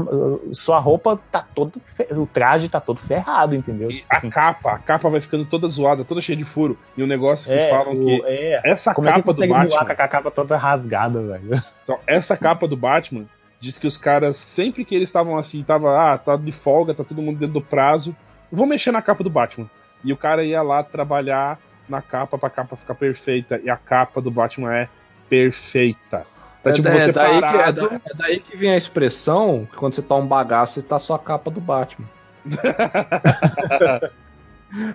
Sua 0.53 0.79
roupa 0.79 1.19
tá 1.29 1.45
todo. 1.53 1.81
O 2.11 2.25
traje 2.25 2.69
tá 2.69 2.79
todo 2.79 2.99
ferrado, 3.01 3.53
entendeu? 3.53 3.89
Tipo 3.89 4.05
a 4.09 4.15
assim, 4.17 4.29
capa, 4.29 4.71
a 4.71 4.79
capa 4.79 5.09
vai 5.09 5.19
ficando 5.19 5.43
toda 5.45 5.67
zoada, 5.67 6.05
toda 6.05 6.21
cheia 6.21 6.38
de 6.38 6.45
furo. 6.45 6.77
E 6.95 7.03
um 7.03 7.07
negócio 7.07 7.45
que 7.45 7.51
é, 7.51 7.69
falam 7.69 7.93
o- 7.93 8.05
que 8.05 8.21
é. 8.25 8.61
essa 8.63 8.93
Como 8.93 9.09
é 9.09 9.11
que 9.13 9.19
capa 9.19 9.33
do 9.33 9.39
Batman. 9.47 9.67
voar 9.69 9.85
com 9.85 9.91
a 9.91 10.07
capa 10.07 10.31
toda 10.31 10.55
rasgada, 10.57 11.21
velho? 11.21 11.61
Então, 11.83 11.97
essa 12.05 12.35
capa 12.35 12.67
do 12.67 12.75
Batman 12.75 13.23
diz 13.61 13.77
que 13.77 13.88
os 13.88 13.95
caras, 13.97 14.35
sempre 14.35 14.83
que 14.83 14.93
eles 14.93 15.07
estavam 15.07 15.38
assim, 15.38 15.63
tava, 15.63 15.97
ah, 16.13 16.17
tá 16.17 16.35
de 16.35 16.51
folga, 16.51 16.93
tá 16.93 17.01
todo 17.01 17.21
mundo 17.21 17.39
dentro 17.39 17.53
do 17.53 17.61
prazo, 17.61 18.13
vou 18.51 18.65
mexer 18.65 18.91
na 18.91 19.01
capa 19.01 19.23
do 19.23 19.29
Batman. 19.29 19.69
E 20.03 20.13
o 20.13 20.17
cara 20.17 20.43
ia 20.43 20.61
lá 20.61 20.83
trabalhar 20.83 21.59
na 21.89 22.01
capa 22.01 22.37
pra 22.37 22.49
capa 22.49 22.75
ficar 22.75 22.95
perfeita. 22.95 23.59
E 23.63 23.69
a 23.69 23.77
capa 23.77 24.21
do 24.21 24.29
Batman 24.31 24.73
é 24.75 24.89
perfeita. 25.29 26.25
Tá 26.63 26.69
É, 26.69 26.73
tipo 26.73 26.87
é 26.87 27.11
daí 27.11 27.39
que, 27.39 27.47
é, 27.47 27.51
parado. 27.51 27.89
da- 27.89 27.95
é 27.95 28.13
daí 28.15 28.39
que 28.39 28.57
vem 28.57 28.71
a 28.71 28.77
expressão 28.77 29.67
que 29.71 29.77
quando 29.77 29.93
você 29.95 30.01
tá 30.01 30.15
um 30.15 30.25
bagaço, 30.27 30.73
você 30.75 30.81
tá 30.81 30.99
só 30.99 31.15
a 31.15 31.19
capa 31.19 31.49
do 31.51 31.61
Batman. 31.61 32.07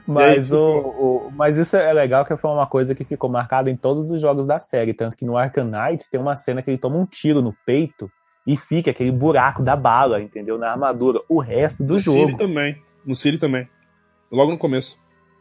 Mas, 0.06 0.52
o, 0.52 0.58
o- 0.58 1.30
mas 1.34 1.56
isso 1.56 1.74
é 1.76 1.90
legal 1.94 2.26
que 2.26 2.36
foi 2.36 2.50
uma 2.50 2.66
coisa 2.66 2.94
que 2.94 3.04
ficou 3.04 3.30
marcada 3.30 3.70
em 3.70 3.76
todos 3.76 4.10
os 4.10 4.20
jogos 4.20 4.46
da 4.46 4.58
série. 4.58 4.92
Tanto 4.92 5.16
que 5.16 5.24
no 5.24 5.34
Arkham 5.36 5.64
Knight 5.64 6.10
tem 6.10 6.20
uma 6.20 6.36
cena 6.36 6.60
que 6.60 6.70
ele 6.70 6.76
toma 6.78 6.96
um 6.98 7.06
tiro 7.06 7.40
no 7.40 7.54
peito 7.64 8.10
e 8.46 8.54
fica 8.54 8.90
aquele 8.90 9.10
buraco 9.10 9.62
da 9.62 9.74
bala, 9.74 10.20
entendeu? 10.20 10.58
Na 10.58 10.72
armadura. 10.72 11.20
O 11.26 11.40
resto 11.40 11.82
do 11.82 11.94
no 11.94 12.00
Siri 12.00 12.20
jogo. 12.20 12.36
também. 12.36 12.76
No 13.04 13.16
Siri 13.16 13.38
também. 13.38 13.66
Logo 14.32 14.50
no 14.50 14.58
começo. 14.58 14.96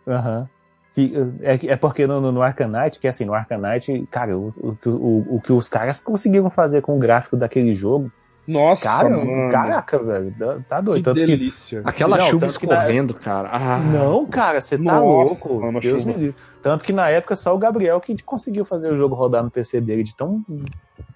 Aham. 0.07 0.47
Que, 0.93 1.13
É, 1.41 1.67
é 1.71 1.75
porque 1.77 2.05
no, 2.05 2.19
no, 2.19 2.31
no 2.33 2.41
Knight, 2.41 2.99
que 2.99 3.07
assim, 3.07 3.23
no 3.23 3.31
Knight, 3.33 4.05
cara, 4.11 4.37
o, 4.37 4.53
o, 4.57 4.89
o, 4.89 5.35
o 5.37 5.41
que 5.41 5.53
os 5.53 5.69
caras 5.69 6.01
conseguiram 6.01 6.49
fazer 6.49 6.81
com 6.81 6.95
o 6.97 6.99
gráfico 6.99 7.37
daquele 7.37 7.73
jogo, 7.73 8.11
Nossa, 8.45 8.83
cara, 8.83 9.09
mano. 9.09 9.49
caraca, 9.49 9.97
velho, 10.03 10.35
tá- 10.67 10.81
doido. 10.81 10.97
que 10.97 11.03
Tanto 11.05 11.21
que 11.21 11.27
delícia. 11.27 11.81
Aquela 11.85 12.17
Não, 12.17 12.27
chuva 12.29 12.47
que 12.47 12.67
na- 12.67 12.75
escorrendo, 12.75 13.13
cara. 13.13 13.47
Ah, 13.53 13.77
Não, 13.79 14.25
cara, 14.25 14.59
você 14.59 14.77
tá 14.77 14.99
louco. 14.99 15.61
mano, 15.61 15.79
Deus 15.79 16.01
chuva. 16.01 16.11
me 16.13 16.17
livre. 16.25 16.35
Tanto 16.61 16.83
que 16.83 16.91
na 16.91 17.07
época 17.09 17.37
só 17.37 17.55
o 17.55 17.57
Gabriel 17.57 18.01
que 18.01 18.21
conseguiu 18.21 18.65
fazer 18.65 18.91
o 18.91 18.97
jogo 18.97 19.15
rodar 19.15 19.43
no 19.43 19.49
PC 19.49 19.79
dele, 19.79 20.03
de 20.03 20.13
tão. 20.15 20.43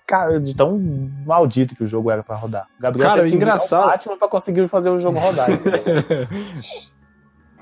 Cara, 0.07 0.39
de 0.39 0.55
tão 0.55 0.79
maldito 1.25 1.75
que 1.75 1.83
o 1.83 1.87
jogo 1.87 2.09
era 2.09 2.23
pra 2.23 2.35
rodar. 2.37 2.67
O 2.79 2.81
Gabriel 2.81 3.09
Cara, 3.09 3.19
teve 3.21 3.31
que 3.31 3.35
engraçado- 3.35 3.87
Batman 3.87 4.17
pra 4.17 4.27
conseguir 4.29 4.67
fazer 4.69 4.89
o 4.89 4.99
jogo 4.99 5.19
rodar. 5.19 5.49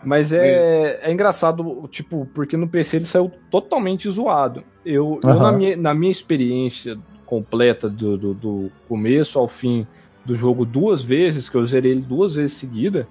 Mas 0.05 0.33
é, 0.33 0.99
é 1.01 1.11
engraçado, 1.11 1.87
tipo, 1.89 2.25
porque 2.27 2.57
no 2.57 2.67
PC 2.67 2.97
ele 2.97 3.05
saiu 3.05 3.31
totalmente 3.49 4.09
zoado. 4.09 4.63
Eu, 4.83 5.19
eu, 5.23 5.29
Aham. 5.29 5.41
na, 5.41 5.51
minha, 5.51 5.77
na 5.77 5.93
minha 5.93 6.11
experiência 6.11 6.97
completa 7.25 7.89
do, 7.89 8.17
do, 8.17 8.33
do 8.33 8.69
começo 8.87 9.39
ao 9.39 9.47
fim 9.47 9.87
do 10.25 10.35
jogo 10.35 10.65
duas 10.65 11.03
vezes, 11.03 11.49
que 11.49 11.55
eu 11.55 11.65
zerei 11.65 11.91
ele 11.91 12.01
duas 12.01 12.35
vezes 12.35 12.57
seguida, 12.57 13.07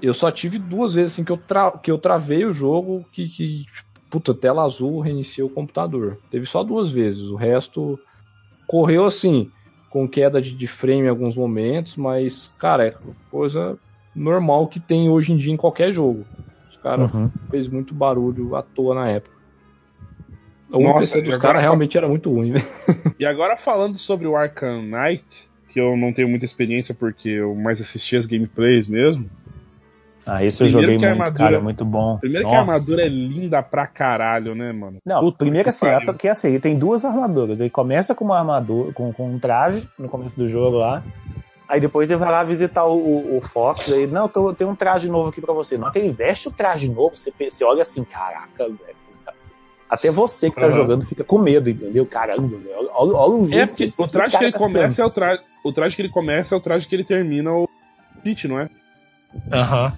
eu 0.00 0.14
só 0.14 0.30
tive 0.30 0.58
duas 0.58 0.94
vezes 0.94 1.12
assim 1.12 1.24
que 1.24 1.32
eu, 1.32 1.36
tra 1.36 1.70
que 1.72 1.90
eu 1.90 1.98
travei 1.98 2.44
o 2.44 2.52
jogo 2.52 3.04
que, 3.12 3.28
que 3.28 3.64
puta, 4.10 4.34
tela 4.34 4.64
azul, 4.64 5.00
reiniciei 5.00 5.44
o 5.44 5.50
computador. 5.50 6.18
Teve 6.30 6.46
só 6.46 6.64
duas 6.64 6.90
vezes, 6.90 7.22
o 7.22 7.36
resto 7.36 7.98
correu 8.66 9.04
assim, 9.04 9.50
com 9.90 10.08
queda 10.08 10.40
de, 10.40 10.56
de 10.56 10.66
frame 10.66 11.02
em 11.06 11.08
alguns 11.08 11.36
momentos, 11.36 11.96
mas, 11.96 12.48
cara, 12.58 12.86
é 12.86 12.94
coisa 13.30 13.78
normal 14.14 14.66
que 14.68 14.80
tem 14.80 15.08
hoje 15.08 15.32
em 15.32 15.36
dia 15.36 15.52
em 15.52 15.56
qualquer 15.56 15.92
jogo. 15.92 16.24
Os 16.70 16.76
caras 16.76 17.12
Uhum. 17.12 17.30
fez 17.50 17.68
muito 17.68 17.94
barulho 17.94 18.56
à 18.56 18.62
toa 18.62 18.94
na 18.94 19.08
época. 19.08 19.34
O 20.72 20.80
Nossa, 20.82 20.98
PC 21.00 21.18
e 21.18 21.22
dos 21.22 21.34
agora- 21.34 21.48
caras 21.48 21.62
realmente 21.62 21.96
era 21.98 22.08
muito 22.08 22.30
ruim, 22.32 22.52
né? 22.52 22.60
E 23.18 23.26
agora 23.26 23.56
falando 23.56 23.98
sobre 23.98 24.26
o 24.26 24.36
Arkham 24.36 24.82
Knight, 24.82 25.24
que 25.68 25.80
eu 25.80 25.96
não 25.96 26.12
tenho 26.12 26.28
muita 26.28 26.44
experiência 26.44 26.94
porque 26.94 27.28
eu 27.28 27.54
mais 27.54 27.80
assisti 27.80 28.16
as 28.16 28.24
gameplays 28.26 28.86
mesmo. 28.86 29.28
Ah, 30.26 30.44
isso 30.44 30.62
eu 30.62 30.68
Primeiro 30.68 30.92
joguei 30.92 30.98
que 30.98 31.04
a 31.06 31.08
muito, 31.08 31.20
armadura- 31.22 31.44
cara, 31.50 31.60
muito 31.60 31.84
bom. 31.84 32.18
Primeiro 32.18 32.46
que 32.46 32.54
a 32.54 32.58
Nossa. 32.60 32.72
armadura 32.72 33.02
é 33.02 33.08
linda 33.08 33.62
pra 33.62 33.86
caralho, 33.86 34.54
né, 34.54 34.70
mano? 34.70 34.98
Não, 35.04 35.20
Puta 35.20 35.38
primeiro 35.38 35.64
que 35.64 35.70
assim, 35.70 35.86
é 35.86 36.04
porque 36.04 36.28
assim, 36.28 36.48
ele 36.48 36.60
tem 36.60 36.78
duas 36.78 37.04
armaduras. 37.04 37.58
Ele 37.58 37.70
começa 37.70 38.14
com 38.14 38.24
uma 38.26 38.38
armadura, 38.38 38.92
com, 38.92 39.12
com 39.12 39.28
um 39.28 39.38
traje 39.40 39.88
no 39.98 40.08
começo 40.08 40.36
do 40.36 40.46
jogo 40.48 40.76
lá. 40.76 41.02
Aí 41.70 41.80
depois 41.80 42.10
ele 42.10 42.18
vai 42.18 42.32
lá 42.32 42.42
visitar 42.42 42.84
o, 42.84 42.96
o, 42.98 43.36
o 43.36 43.40
Fox. 43.40 43.92
Aí, 43.92 44.04
não, 44.04 44.26
tô, 44.26 44.52
tem 44.52 44.66
um 44.66 44.74
traje 44.74 45.08
novo 45.08 45.28
aqui 45.28 45.40
pra 45.40 45.54
você. 45.54 45.76
Hora 45.76 45.92
que 45.92 46.00
ele 46.00 46.10
veste 46.10 46.48
o 46.48 46.50
traje 46.50 46.88
novo, 46.90 47.14
você, 47.16 47.32
você 47.48 47.64
olha 47.64 47.82
assim, 47.82 48.02
caraca, 48.02 48.64
velho. 48.64 48.98
Até 49.88 50.10
você 50.10 50.50
que 50.50 50.56
tá 50.56 50.66
Aham. 50.66 50.72
jogando 50.74 51.06
fica 51.06 51.22
com 51.22 51.38
medo, 51.38 51.70
entendeu? 51.70 52.04
Caramba, 52.06 52.56
velho. 52.58 52.74
Olha, 52.76 52.90
olha, 52.92 53.12
olha 53.14 53.34
o 53.34 53.46
jeito 53.46 53.54
É 53.62 53.66
porque 53.66 53.84
esse- 53.84 54.02
o 54.02 54.08
traje 54.08 54.36
que 54.36 54.44
ele 54.44 54.52
tá 54.52 54.58
começa 54.58 55.00
é 55.00 55.04
o 55.04 55.10
traje. 55.10 55.42
O 55.64 55.72
traje 55.72 55.94
que 55.96 56.02
ele 56.02 56.08
começa 56.08 56.54
é 56.54 56.58
o 56.58 56.60
traje 56.60 56.88
que 56.88 56.94
ele 56.96 57.04
termina 57.04 57.52
o 57.52 57.68
Pit, 58.24 58.48
não 58.48 58.58
é? 58.58 58.66
ficando. 58.66 59.54
Aham. 59.62 59.92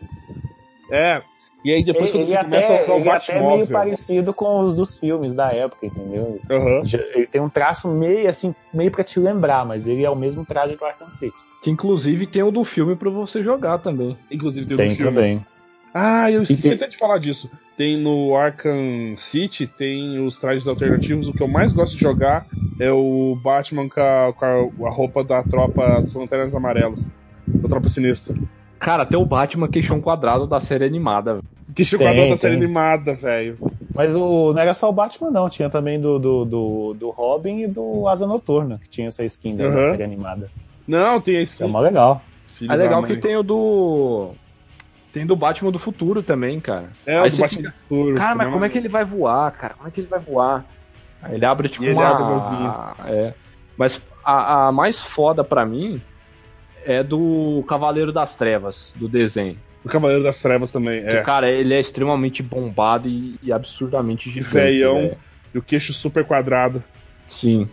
É. 0.90 1.22
E 1.64 1.72
aí 1.72 1.84
depois 1.84 2.10
quando 2.10 2.22
Ele, 2.22 2.30
você 2.32 2.34
ele 2.38 2.44
começa 2.44 2.66
a 2.66 2.74
até, 2.74 2.82
usar 2.84 2.92
o 2.92 2.96
ele 2.98 3.08
é 3.08 3.12
até 3.12 3.32
meio 3.32 3.42
Batmóvel. 3.44 3.66
parecido 3.68 4.34
com 4.34 4.60
os 4.60 4.74
dos 4.76 4.98
filmes 4.98 5.34
da 5.34 5.52
época, 5.52 5.86
entendeu? 5.86 6.40
Já- 6.84 6.98
Ele 7.14 7.26
tem 7.26 7.40
um 7.40 7.48
traço 7.48 7.88
meio 7.88 8.28
assim, 8.28 8.54
meio 8.74 8.90
pra 8.90 9.04
te 9.04 9.20
lembrar, 9.20 9.64
mas 9.64 9.86
ele 9.86 10.04
é 10.04 10.10
o 10.10 10.16
mesmo 10.16 10.44
traje 10.44 10.74
do 10.76 10.84
Arkham 10.84 11.10
City. 11.10 11.36
Que 11.62 11.70
inclusive 11.70 12.26
tem 12.26 12.42
o 12.42 12.50
do 12.50 12.64
filme 12.64 12.96
pra 12.96 13.08
você 13.10 13.42
jogar 13.42 13.78
também. 13.78 14.16
Inclusive 14.30 14.66
tem, 14.66 14.74
o 14.74 14.76
Tem 14.78 14.96
também. 14.96 15.46
Ah, 15.94 16.30
eu 16.30 16.42
esqueci 16.42 16.62
tem- 16.62 16.72
até 16.72 16.88
de 16.88 16.98
falar 16.98 17.18
disso. 17.18 17.48
Tem 17.76 18.00
no 18.02 18.34
Arkham 18.34 19.14
City, 19.18 19.66
tem 19.66 20.18
os 20.26 20.38
trajes 20.38 20.66
alternativos. 20.66 21.28
O 21.28 21.32
que 21.32 21.42
eu 21.42 21.48
mais 21.48 21.72
gosto 21.72 21.94
de 21.94 22.00
jogar 22.00 22.46
é 22.80 22.90
o 22.90 23.36
Batman 23.42 23.88
com 23.88 24.00
a, 24.00 24.32
com 24.32 24.44
a- 24.44 24.88
a 24.88 24.90
roupa 24.90 25.22
da 25.22 25.42
tropa 25.42 26.00
dos 26.02 26.14
Lanternas 26.14 26.54
Amarelos. 26.54 26.98
Da 27.46 27.68
tropa 27.68 27.88
sinistra. 27.88 28.34
Cara, 28.78 29.04
até 29.04 29.16
o 29.16 29.24
Batman 29.24 29.68
queixão 29.68 30.00
quadrado 30.00 30.46
da 30.46 30.60
série 30.60 30.84
animada. 30.84 31.40
Que 31.74 31.84
Tem, 31.84 32.30
da 32.30 32.38
série 32.38 32.54
tem. 32.56 32.64
animada, 32.64 33.14
velho. 33.14 33.56
Mas 33.94 34.14
o, 34.14 34.52
não 34.52 34.60
era 34.60 34.74
só 34.74 34.88
o 34.88 34.92
Batman, 34.92 35.30
não. 35.30 35.48
Tinha 35.48 35.70
também 35.70 36.00
do, 36.00 36.18
do, 36.18 36.44
do, 36.44 36.94
do 36.94 37.10
Robin 37.10 37.60
e 37.60 37.66
do 37.68 38.06
Asa 38.08 38.26
Noturna, 38.26 38.78
que 38.78 38.88
tinha 38.88 39.08
essa 39.08 39.24
skin 39.24 39.56
da 39.56 39.64
Uhum. 39.68 39.84
série 39.84 40.02
animada. 40.02 40.50
Não, 40.86 41.20
tem 41.20 41.36
a 41.38 41.42
skin. 41.42 41.64
É 41.64 41.66
mó 41.66 41.80
legal. 41.80 42.22
filho 42.58 42.72
É 42.72 42.76
legal 42.76 43.02
que 43.04 43.16
tem 43.16 43.36
o 43.36 43.42
do. 43.42 44.30
Tem 45.12 45.26
do 45.26 45.36
Batman 45.36 45.70
do 45.70 45.78
futuro 45.78 46.22
também, 46.22 46.58
cara. 46.58 46.88
É, 47.06 47.18
Aí 47.18 47.28
o 47.28 47.30
do 47.30 47.36
Batman 47.38 47.48
fica, 47.48 47.68
do 47.68 47.74
futuro. 47.88 48.16
Cara, 48.16 48.34
mas 48.34 48.46
Não, 48.46 48.52
como 48.54 48.64
é 48.64 48.68
que 48.68 48.78
ele 48.78 48.88
vai 48.88 49.04
voar, 49.04 49.50
cara? 49.52 49.74
Como 49.74 49.88
é 49.88 49.90
que 49.90 50.00
ele 50.00 50.08
vai 50.08 50.20
voar? 50.20 50.64
Aí 51.22 51.34
ele 51.34 51.44
abre 51.44 51.68
tipo 51.68 51.84
E 51.84 51.88
ele 51.88 51.94
uma. 51.96 52.08
abre. 52.96 53.12
É. 53.14 53.34
Mas 53.76 54.02
a, 54.24 54.68
a 54.68 54.72
mais 54.72 55.00
foda 55.00 55.44
pra 55.44 55.64
mim 55.66 56.00
é 56.84 57.02
do 57.02 57.62
Cavaleiro 57.68 58.12
das 58.12 58.34
Trevas, 58.34 58.92
do 58.96 59.08
desenho. 59.08 59.56
O 59.84 59.88
Cavaleiro 59.88 60.22
das 60.22 60.40
Trevas 60.40 60.70
também. 60.70 61.02
Que, 61.02 61.16
É. 61.16 61.20
cara, 61.22 61.50
ele 61.50 61.74
é 61.74 61.80
extremamente 61.80 62.42
bombado 62.42 63.08
e, 63.08 63.36
e 63.42 63.52
absurdamente 63.52 64.30
gigante. 64.30 64.50
feião. 64.52 65.16
E 65.54 65.58
o 65.58 65.62
queixo 65.62 65.92
super 65.92 66.24
quadrado. 66.24 66.82
Sim. 67.26 67.68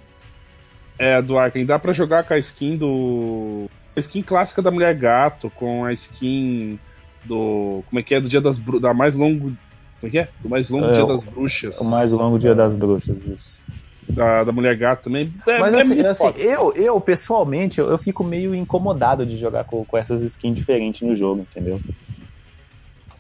É, 0.98 1.22
do 1.22 1.38
Arkham. 1.38 1.66
Dá 1.66 1.78
pra 1.80 1.94
jogar 1.94 2.24
com 2.24 2.34
a 2.34 2.38
skin 2.38 2.76
do. 2.78 3.70
A 3.96 4.00
skin 4.00 4.22
clássica 4.22 4.62
da 4.62 4.72
Mulher 4.72 4.94
Gato, 4.96 5.50
com 5.52 5.86
a 5.86 5.94
skin 5.94 6.78
do. 7.24 7.84
Como 7.90 8.00
é 8.00 8.04
que 8.04 8.16
é? 8.16 8.20
Do 8.20 8.28
Dia 8.30 8.42
das 8.42 8.60
Bruxas. 8.60 8.82
Da 8.82 8.94
mais 8.94 9.14
longo. 9.14 9.54
Como 10.00 10.08
é 10.08 10.10
que 10.10 10.20
é? 10.20 10.28
Do 10.42 10.50
mais 10.50 10.70
longo 10.70 10.86
É, 10.86 10.94
Dia 10.94 11.06
das 11.06 11.24
Bruxas. 11.24 11.80
O 11.80 11.84
mais 11.86 12.12
longo 12.12 12.40
dia 12.40 12.56
das 12.56 12.76
bruxas, 12.76 13.26
isso. 13.26 13.62
Da, 14.10 14.44
da 14.44 14.52
Mulher 14.52 14.76
Gato 14.76 15.04
também. 15.04 15.32
É, 15.48 15.60
Mas 15.60 15.74
é 15.74 15.82
assim, 15.82 16.06
assim, 16.06 16.34
eu, 16.38 16.74
eu, 16.74 17.00
pessoalmente, 17.00 17.80
eu, 17.80 17.90
eu 17.90 17.98
fico 17.98 18.24
meio 18.24 18.56
incomodado 18.56 19.26
de 19.26 19.38
jogar 19.38 19.66
com, 19.66 19.86
com 19.86 19.98
essas 19.98 20.22
skins 20.24 20.56
diferentes 20.56 21.08
no 21.08 21.16
jogo, 21.16 21.42
entendeu? 21.42 21.80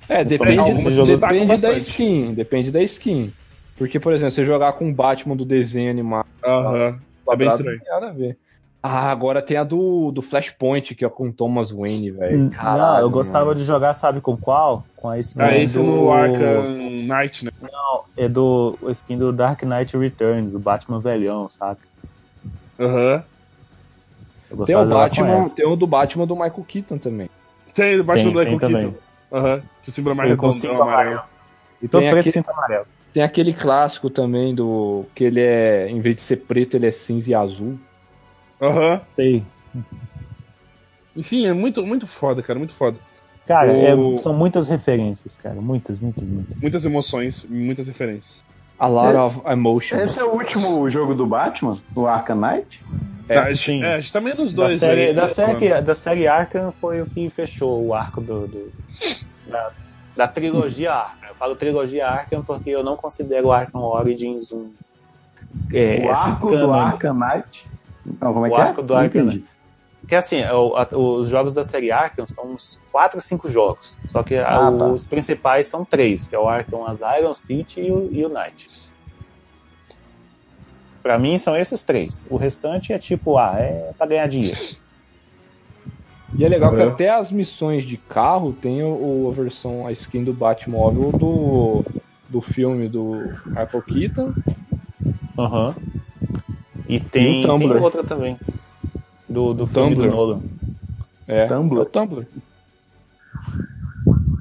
É, 0.07 0.23
depende, 0.23 0.83
depende 1.05 1.61
da 1.61 1.73
skin. 1.73 2.33
Depende 2.33 2.71
da 2.71 2.81
skin. 2.81 3.31
Porque, 3.77 3.99
por 3.99 4.11
exemplo, 4.11 4.31
você 4.31 4.43
jogar 4.43 4.73
com 4.73 4.89
o 4.89 4.93
Batman 4.93 5.35
do 5.35 5.45
desenho 5.45 5.91
animado. 5.91 6.27
Aham. 6.43 6.75
É 7.31 7.35
bem 7.35 7.47
quadrado, 7.47 7.57
estranho. 7.57 7.77
Não 7.77 7.83
tem 7.85 7.93
nada 7.93 8.07
a 8.07 8.11
ver. 8.11 8.37
Ah, 8.81 9.11
agora 9.11 9.41
tem 9.41 9.57
a 9.57 9.63
do, 9.63 10.09
do 10.11 10.21
Flashpoint, 10.21 10.95
que 10.95 11.03
é 11.03 11.09
com 11.09 11.31
Thomas 11.31 11.69
Wayne, 11.69 12.11
velho. 12.11 12.37
Não, 12.39 12.49
Caralho, 12.49 13.03
eu 13.03 13.09
gostava 13.09 13.47
mano. 13.47 13.59
de 13.59 13.65
jogar, 13.65 13.93
sabe 13.93 14.21
com 14.21 14.37
qual? 14.37 14.85
Com 14.95 15.09
a 15.09 15.19
skin 15.19 15.43
esse 15.63 15.73
do... 15.73 15.83
no 15.83 16.11
Arkham 16.11 16.89
Knight, 17.09 17.43
né? 17.45 17.51
Não, 17.61 18.03
é 18.15 18.27
do 18.29 18.77
o 18.81 18.89
skin 18.91 19.17
do 19.17 19.31
Dark 19.33 19.63
Knight 19.63 19.97
Returns, 19.97 20.53
o 20.53 20.59
Batman 20.59 20.99
velhão, 20.99 21.49
saca? 21.49 21.81
Aham. 22.79 23.23
Eu 24.51 24.65
Tem 24.65 24.75
o, 24.75 24.85
Batman, 24.85 25.49
tem 25.49 25.65
o 25.67 25.75
do 25.75 25.85
Batman 25.85 26.25
do 26.25 26.35
Michael 26.35 26.65
Keaton 26.67 26.97
também. 26.97 27.29
Tem, 27.73 27.97
do 27.97 28.03
Batman 28.03 28.23
Tem, 28.23 28.31
do 28.33 28.41
tem 28.41 28.53
Michael 28.53 28.59
também. 28.71 28.91
Keaton. 28.91 29.37
Aham. 29.37 29.61
Que 29.83 29.89
o 29.89 29.91
símbolo 29.91 30.13
é 30.13 30.17
mais 30.17 30.29
redondão, 30.29 30.51
cinto 30.51 30.73
amarelo. 30.81 30.91
amarelo. 31.11 31.21
E 31.81 31.87
todo 31.87 32.01
Tem 32.01 32.09
preto 32.11 32.19
aqui- 32.21 32.29
e 32.29 32.31
cinto 32.31 32.49
amarelo. 32.51 32.85
Tem 33.13 33.23
aquele 33.23 33.53
clássico 33.53 34.09
também 34.09 34.53
do. 34.55 35.05
que 35.15 35.23
ele 35.23 35.41
é. 35.41 35.87
em 35.89 35.99
vez 35.99 36.15
de 36.15 36.21
ser 36.21 36.37
preto, 36.37 36.75
ele 36.75 36.87
é 36.87 36.91
cinza 36.91 37.29
e 37.31 37.33
azul. 37.35 37.77
Aham. 38.61 39.01
Sei. 39.15 39.43
Enfim, 41.15 41.45
é 41.47 41.53
muito, 41.53 41.85
muito 41.85 42.07
foda, 42.07 42.41
cara. 42.41 42.57
Muito 42.59 42.73
foda. 42.75 42.97
Cara, 43.49 43.73
O- 43.73 44.13
é- 44.15 44.21
são 44.21 44.31
muitas 44.31 44.67
referências, 44.67 45.35
cara. 45.35 45.55
Muitas, 45.59 45.99
muitas, 45.99 46.27
muitas. 46.27 46.55
Muitas 46.61 46.85
emoções, 46.85 47.43
muitas 47.49 47.87
referências. 47.87 48.31
A 48.77 48.85
lot 48.87 49.15
É. 49.15 49.19
of 49.19 49.41
emotion. 49.47 49.97
Esse 49.97 50.19
é 50.19 50.23
o 50.23 50.29
último 50.35 50.87
jogo 50.87 51.15
do 51.15 51.25
Batman, 51.25 51.75
o 51.95 52.05
Arkham 52.05 52.37
Knight? 52.39 52.81
É, 53.27 53.41
Tá, 53.41 53.55
sim. 53.55 53.83
É, 53.83 53.95
a 53.95 53.99
gente 53.99 54.13
tá 54.13 54.21
meio 54.21 54.35
dos 54.37 54.53
Da 54.53 54.67
dois 54.67 54.79
série, 54.79 55.07
aí. 55.07 55.13
da, 55.15 55.23
tá 55.27 55.33
série, 55.33 55.67
falando. 55.69 55.83
da 55.85 55.95
série 55.95 56.27
Arkham 56.27 56.71
foi 56.79 57.01
o 57.01 57.07
que 57.07 57.27
fechou 57.31 57.83
o 57.87 57.93
arco 57.95 58.21
do, 58.21 58.47
do- 58.47 58.71
da, 59.47 59.71
da 60.15 60.27
trilogia 60.27 60.93
Arkham. 60.93 61.29
Eu 61.29 61.33
falo 61.35 61.55
trilogia 61.55 62.07
Arkham 62.07 62.43
porque 62.43 62.69
eu 62.69 62.83
não 62.83 62.95
considero 62.95 63.47
o 63.47 63.51
Arkham 63.51 63.81
Origins 63.81 64.51
um. 64.51 64.69
É, 65.73 66.05
o 66.05 66.11
arco 66.11 66.49
do. 66.55 66.71
Arkham 66.71 67.13
Knight? 67.15 67.67
Não, 68.21 68.31
como 68.33 68.45
é 68.45 68.49
O 68.49 68.53
que 68.53 68.61
é? 68.61 68.63
arco 68.63 68.81
do 68.83 68.93
Arkham 68.95 69.21
entendi. 69.23 69.43
Porque 70.09 70.15
assim, 70.15 70.37
é 70.37 70.51
o- 70.51 70.75
a- 70.75 70.87
os 70.91 71.27
jogos 71.29 71.53
da 71.53 71.63
série 71.63 71.91
Arkham 71.91 72.25
são 72.25 72.45
uns 72.53 72.81
4 72.91 73.19
ou 73.19 73.21
5 73.21 73.47
jogos. 73.47 73.95
Só 74.07 74.23
que 74.23 74.33
a- 74.35 74.67
Ah, 74.69 74.71
tá. 74.71 74.87
os 74.87 75.05
principais 75.05 75.67
são 75.67 75.85
três, 75.85 76.27
que 76.27 76.35
é 76.35 76.39
o 76.39 76.49
Arkham 76.49 76.83
Asylum, 76.87 77.35
City 77.35 77.81
e 77.81 77.91
o, 77.91 78.09
e 78.11 78.25
o 78.25 78.27
Knight. 78.29 78.67
Pra 81.03 81.19
mim 81.19 81.37
são 81.37 81.55
esses 81.55 81.83
três. 81.83 82.25
O 82.27 82.37
restante 82.37 82.91
é 82.91 82.97
tipo, 82.97 83.37
ah, 83.37 83.53
é 83.59 83.91
pra 83.95 84.07
ganhar 84.07 84.25
dinheiro. 84.27 84.59
E 86.35 86.43
é 86.43 86.49
legal 86.49 86.71
que 86.71 86.81
até 86.81 87.09
as 87.11 87.31
missões 87.31 87.83
de 87.83 87.95
carro 87.95 88.51
tem 88.51 88.81
o, 88.81 88.87
o- 88.87 89.29
a 89.31 89.35
versão, 89.35 89.85
a 89.85 89.91
skin 89.91 90.23
do 90.23 90.33
Batmóvel 90.33 91.11
do, 91.11 91.85
do 92.27 92.41
filme 92.41 92.89
do 92.89 93.13
Michael 93.45 93.83
Keaton. 93.83 94.33
Aham. 95.37 95.75
E 96.87 96.99
tem, 96.99 97.41
E 97.43 97.45
tem 97.45 97.71
outra 97.77 98.03
também. 98.03 98.35
Do, 99.29 99.53
do 99.53 99.67
filme 99.67 99.95
do 99.95 100.01
Tumblr. 100.01 100.15
Nolan. 100.15 100.41
É, 101.27 101.45
Tumblr? 101.47 101.77
é 101.79 101.81
o 101.81 101.85
Tumblr. 101.85 102.25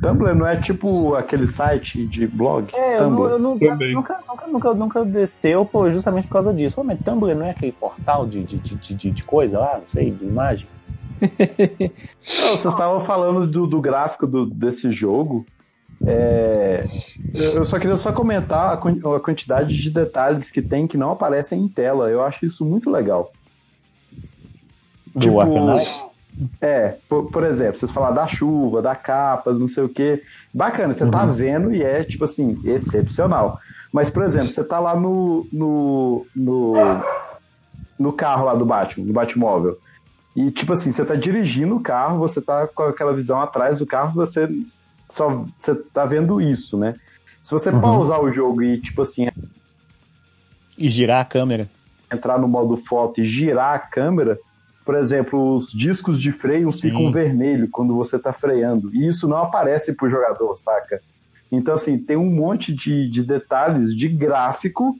Tumblr 0.00 0.34
não 0.34 0.46
é 0.46 0.56
tipo 0.56 1.14
aquele 1.14 1.46
site 1.46 2.06
de 2.06 2.26
blog? 2.26 2.68
É, 2.74 2.98
eu, 3.00 3.04
Tumblr. 3.04 3.30
eu 3.32 3.38
nunca, 3.38 3.68
Também. 3.68 3.92
nunca, 3.94 4.18
nunca, 4.28 4.46
nunca, 4.46 4.74
nunca 4.74 5.04
desceu 5.04 5.64
pô, 5.64 5.90
justamente 5.90 6.26
por 6.26 6.32
causa 6.34 6.54
disso. 6.54 6.76
Pô, 6.76 6.84
mas 6.84 6.98
Tumblr 7.00 7.34
não 7.34 7.44
é 7.46 7.50
aquele 7.50 7.72
portal 7.72 8.26
de, 8.26 8.44
de, 8.44 8.58
de, 8.58 8.94
de, 8.94 9.10
de 9.10 9.22
coisa 9.24 9.58
lá, 9.58 9.78
não 9.78 9.86
sei, 9.86 10.10
de 10.10 10.24
imagem? 10.24 10.66
Não, 12.40 12.56
vocês 12.56 12.72
estavam 12.72 13.00
falando 13.00 13.44
do, 13.44 13.66
do 13.66 13.80
gráfico 13.80 14.24
do- 14.24 14.46
desse 14.46 14.92
jogo. 14.92 15.44
É, 16.06 16.86
eu 17.34 17.54
eu 17.54 17.64
só 17.64 17.76
queria 17.76 17.96
só 17.96 18.12
comentar 18.12 18.66
a, 18.68 18.72
a 18.74 19.20
quantidade 19.20 19.76
de 19.76 19.90
detalhes 19.90 20.48
que 20.52 20.62
tem 20.62 20.86
que 20.86 20.96
não 20.96 21.10
aparecem 21.10 21.60
em 21.60 21.66
tela. 21.66 22.08
Eu 22.08 22.22
acho 22.22 22.46
isso 22.46 22.64
muito 22.64 22.88
legal. 22.88 23.32
Do 25.14 25.20
Tipo, 25.20 25.44
Knight? 25.44 26.08
É, 26.60 26.96
por, 27.08 27.30
por 27.30 27.44
exemplo, 27.44 27.76
vocês 27.78 27.90
falaram 27.90 28.14
da 28.14 28.26
chuva, 28.26 28.80
da 28.80 28.94
capa, 28.94 29.52
não 29.52 29.66
sei 29.66 29.82
o 29.84 29.88
quê. 29.88 30.22
Bacana, 30.54 30.94
você 30.94 31.06
tá 31.10 31.26
vendo 31.26 31.74
e 31.74 31.82
é, 31.82 32.04
tipo 32.04 32.24
assim, 32.24 32.56
excepcional. 32.64 33.58
Mas, 33.92 34.08
por 34.08 34.22
exemplo, 34.22 34.50
você 34.52 34.62
tá 34.62 34.78
lá 34.78 34.94
no, 34.94 35.46
no, 35.52 36.26
no, 36.36 36.74
no 37.98 38.12
carro 38.12 38.44
lá 38.44 38.54
do 38.54 38.64
Batman, 38.64 39.06
no 39.06 39.12
Batmóvel. 39.12 39.78
E, 40.36 40.50
tipo 40.52 40.72
assim, 40.74 40.92
você 40.92 41.04
tá 41.04 41.16
dirigindo 41.16 41.74
o 41.74 41.80
carro, 41.80 42.18
você 42.18 42.40
tá 42.40 42.68
com 42.68 42.84
aquela 42.84 43.12
visão 43.12 43.40
atrás 43.40 43.78
do 43.80 43.86
carro, 43.86 44.12
você 44.14 44.48
só 45.08 45.44
você 45.58 45.74
tá 45.74 46.04
vendo 46.04 46.40
isso, 46.40 46.78
né? 46.78 46.94
Se 47.42 47.50
você 47.50 47.72
pausar 47.72 48.20
o 48.20 48.30
jogo 48.30 48.62
e, 48.62 48.78
tipo 48.80 49.02
assim, 49.02 49.28
E 50.76 50.88
girar 50.88 51.22
a 51.22 51.24
câmera. 51.24 51.68
entrar 52.12 52.38
no 52.38 52.46
modo 52.46 52.76
foto 52.76 53.20
e 53.20 53.24
girar 53.24 53.74
a 53.74 53.78
câmera, 53.78 54.38
por 54.88 54.96
exemplo, 54.96 55.54
os 55.54 55.70
discos 55.70 56.18
de 56.18 56.32
freio 56.32 56.72
Sim. 56.72 56.80
ficam 56.80 57.12
vermelho 57.12 57.68
quando 57.70 57.94
você 57.94 58.16
está 58.16 58.32
freando. 58.32 58.90
E 58.94 59.06
isso 59.06 59.28
não 59.28 59.36
aparece 59.36 59.94
pro 59.94 60.08
jogador, 60.08 60.56
saca? 60.56 60.98
Então, 61.52 61.74
assim, 61.74 61.98
tem 61.98 62.16
um 62.16 62.30
monte 62.30 62.72
de, 62.72 63.06
de 63.10 63.22
detalhes 63.22 63.94
de 63.94 64.08
gráfico 64.08 64.96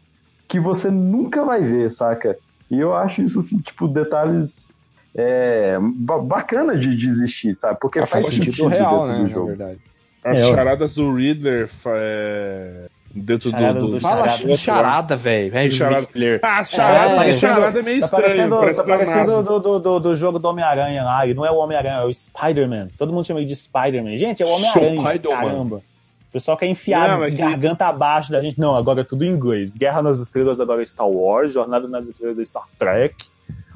que 0.47 0.61
você 0.61 0.91
nunca 0.91 1.43
vai 1.43 1.62
ver, 1.62 1.91
saca? 1.91 2.36
E 2.70 2.78
eu 2.78 2.95
acho 2.95 3.22
isso, 3.22 3.39
assim, 3.39 3.57
tipo, 3.61 3.89
detalhes 3.89 4.68
é, 5.16 5.78
ba- 5.80 6.18
bacana 6.18 6.76
de, 6.76 6.95
de 6.95 7.09
existir, 7.09 7.55
sabe? 7.55 7.78
Porque 7.80 7.99
É, 7.99 8.03
faz, 8.03 8.24
faz 8.24 8.34
sentido, 8.34 8.53
sentido 8.53 8.68
real, 8.68 9.07
dentro 9.07 9.09
né? 9.09 9.22
do 9.22 9.22
Na 9.22 9.34
jogo. 9.34 9.49
verdade. 9.49 9.80
As 10.22 10.36
É, 10.36 10.43
charadas 10.51 10.95
do 10.97 11.14
Riddler 11.14 11.70
é, 11.86 12.88
dentro 13.14 13.50
do. 13.50 13.56
do 13.74 13.90
do... 13.92 14.00
Fala 14.00 14.28
Charada. 14.28 14.56
charada, 14.56 15.16
velho. 15.16 15.50
Velho, 15.52 15.72
Charada. 15.72 16.06
Riddler. 16.06 16.40
Ah, 16.42 16.64
charada, 16.64 17.12
É, 17.12 17.16
parecendo- 17.16 17.54
charada 17.54 17.78
é 17.78 17.82
meio 17.82 18.00
Tá 18.00 18.06
estranho. 18.06 18.24
parecendo, 18.24 18.56
parece 18.59 18.76
tá 18.76 18.84
parecendo 18.84 19.42
do, 19.42 19.59
do, 19.61 19.78
do, 19.78 20.00
do 20.00 20.16
jogo 20.16 20.38
do 20.38 20.48
Homem-Aranha 20.48 21.02
lá. 21.04 21.26
E 21.26 21.34
não 21.34 21.44
é 21.44 21.50
o 21.50 21.56
Homem-Aranha, 21.56 21.94
é 21.96 22.04
o 22.04 22.12
Spider-Man. 22.12 22.88
Todo 22.98 23.12
mundo 23.12 23.24
chama 23.26 23.40
ele 23.40 23.48
de 23.48 23.56
Spider-Man. 23.56 24.16
Gente, 24.16 24.42
é 24.42 24.46
o 24.46 24.50
Homem-Aranha. 24.50 25.18
Caramba. 25.20 25.76
O 25.76 26.30
pessoal 26.32 26.56
quer 26.59 26.66
enfiar 26.66 27.09
Não, 27.16 27.24
é 27.24 27.30
que- 27.30 27.36
garganta 27.36 27.86
abaixo 27.86 28.30
da 28.30 28.40
gente. 28.40 28.61
Não, 28.61 28.76
agora 28.76 29.00
é 29.00 29.04
tudo 29.04 29.24
em 29.24 29.28
inglês. 29.28 29.74
Guerra 29.74 30.02
nas 30.02 30.18
Estrelas 30.20 30.61
agora 30.61 30.82
é 30.82 30.86
Star 30.86 31.09
Wars. 31.09 31.52
Jornada 31.52 31.88
nas 31.88 32.06
Estrelas 32.06 32.38
é 32.38 32.44
Star 32.44 32.64
Trek. 32.78 33.14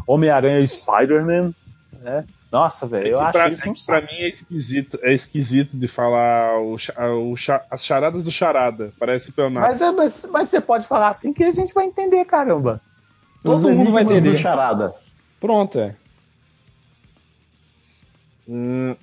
Homem-Aranha 0.06 0.62
é 0.62 0.66
Spider-Man. 0.66 1.54
né? 2.02 2.24
Nossa, 2.52 2.86
velho, 2.86 3.06
eu 3.08 3.18
É 3.18 3.20
que 3.20 3.24
acho 3.24 3.32
pra, 3.32 3.48
isso 3.48 3.66
é 3.66 3.70
um 3.70 3.74
que 3.74 3.86
pra 3.86 4.00
mim 4.02 4.12
é 4.12 4.28
esquisito, 4.28 4.98
é 5.02 5.14
esquisito 5.14 5.74
de 5.74 5.88
falar 5.88 6.60
o, 6.60 6.74
o 6.76 7.34
as 7.70 7.82
charadas 7.82 8.24
do 8.24 8.30
charada. 8.30 8.92
Parece 9.00 9.32
pleonasmo. 9.32 9.66
Mas, 9.66 9.80
é, 9.80 9.90
mas, 9.90 10.28
mas 10.30 10.48
você 10.50 10.60
pode 10.60 10.86
falar 10.86 11.08
assim 11.08 11.32
que 11.32 11.42
a 11.42 11.52
gente 11.52 11.72
vai 11.72 11.86
entender, 11.86 12.22
caramba. 12.26 12.78
Todo 13.42 13.56
Os 13.56 13.62
mundo 13.62 13.90
vai 13.92 14.02
entender. 14.02 14.36
charada. 14.36 14.94
Pronto, 15.40 15.78
é. 15.78 15.94
Hum. 18.46 18.94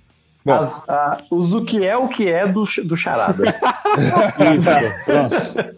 As- 0.46 0.88
a- 0.88 1.18
os 1.32 1.54
o 1.54 1.64
que 1.66 1.86
é 1.86 1.98
o 1.98 2.08
que 2.08 2.30
é 2.30 2.48
do, 2.48 2.66
do 2.86 2.96
charada. 2.98 3.44
Isso, 4.58 5.06
pronto. 5.06 5.76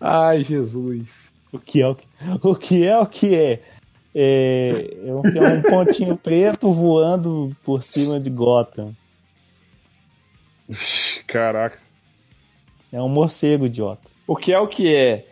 Ai, 0.00 0.44
Jesus. 0.44 1.32
O 1.52 1.58
que 1.58 1.82
é 1.82 1.86
o 1.88 1.94
que, 1.94 2.06
o 2.42 2.54
que 2.56 2.86
é 2.86 2.98
o 2.98 3.06
que 3.06 3.34
é? 3.34 3.60
É, 4.14 4.94
é 5.06 5.14
um, 5.14 5.22
é 5.26 5.54
um 5.54 5.62
pontinho 5.62 6.16
preto 6.16 6.70
voando 6.72 7.56
por 7.64 7.82
cima 7.82 8.20
de 8.20 8.28
Gotham. 8.30 8.94
Caraca. 11.26 11.78
É 12.92 13.00
um 13.00 13.08
morcego 13.08 13.66
idiota. 13.66 14.10
O 14.26 14.36
que 14.36 14.52
é 14.52 14.58
o 14.58 14.68
que 14.68 14.94
é? 14.94 15.26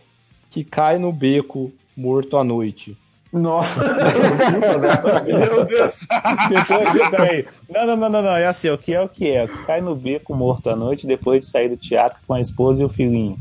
Que 0.50 0.64
cai 0.64 0.98
no 0.98 1.12
beco 1.12 1.72
morto 1.96 2.36
à 2.36 2.44
noite. 2.44 2.96
Nossa! 3.32 3.80
Meu 5.24 5.64
Deus. 5.64 6.06
Depois, 6.48 7.10
peraí. 7.10 7.46
Não, 7.68 7.86
não, 7.86 7.96
não, 7.96 8.08
não, 8.08 8.22
não. 8.22 8.36
É 8.36 8.46
assim, 8.46 8.68
o 8.70 8.78
que 8.78 8.92
é 8.92 9.00
o 9.00 9.08
que 9.08 9.30
é? 9.30 9.46
Cai 9.66 9.80
no 9.80 9.94
beco 9.94 10.34
morto 10.34 10.68
à 10.68 10.74
noite 10.74 11.06
depois 11.06 11.40
de 11.40 11.50
sair 11.50 11.68
do 11.68 11.76
teatro 11.76 12.18
com 12.26 12.34
a 12.34 12.40
esposa 12.40 12.82
e 12.82 12.84
o 12.84 12.88
filhinho. 12.88 13.38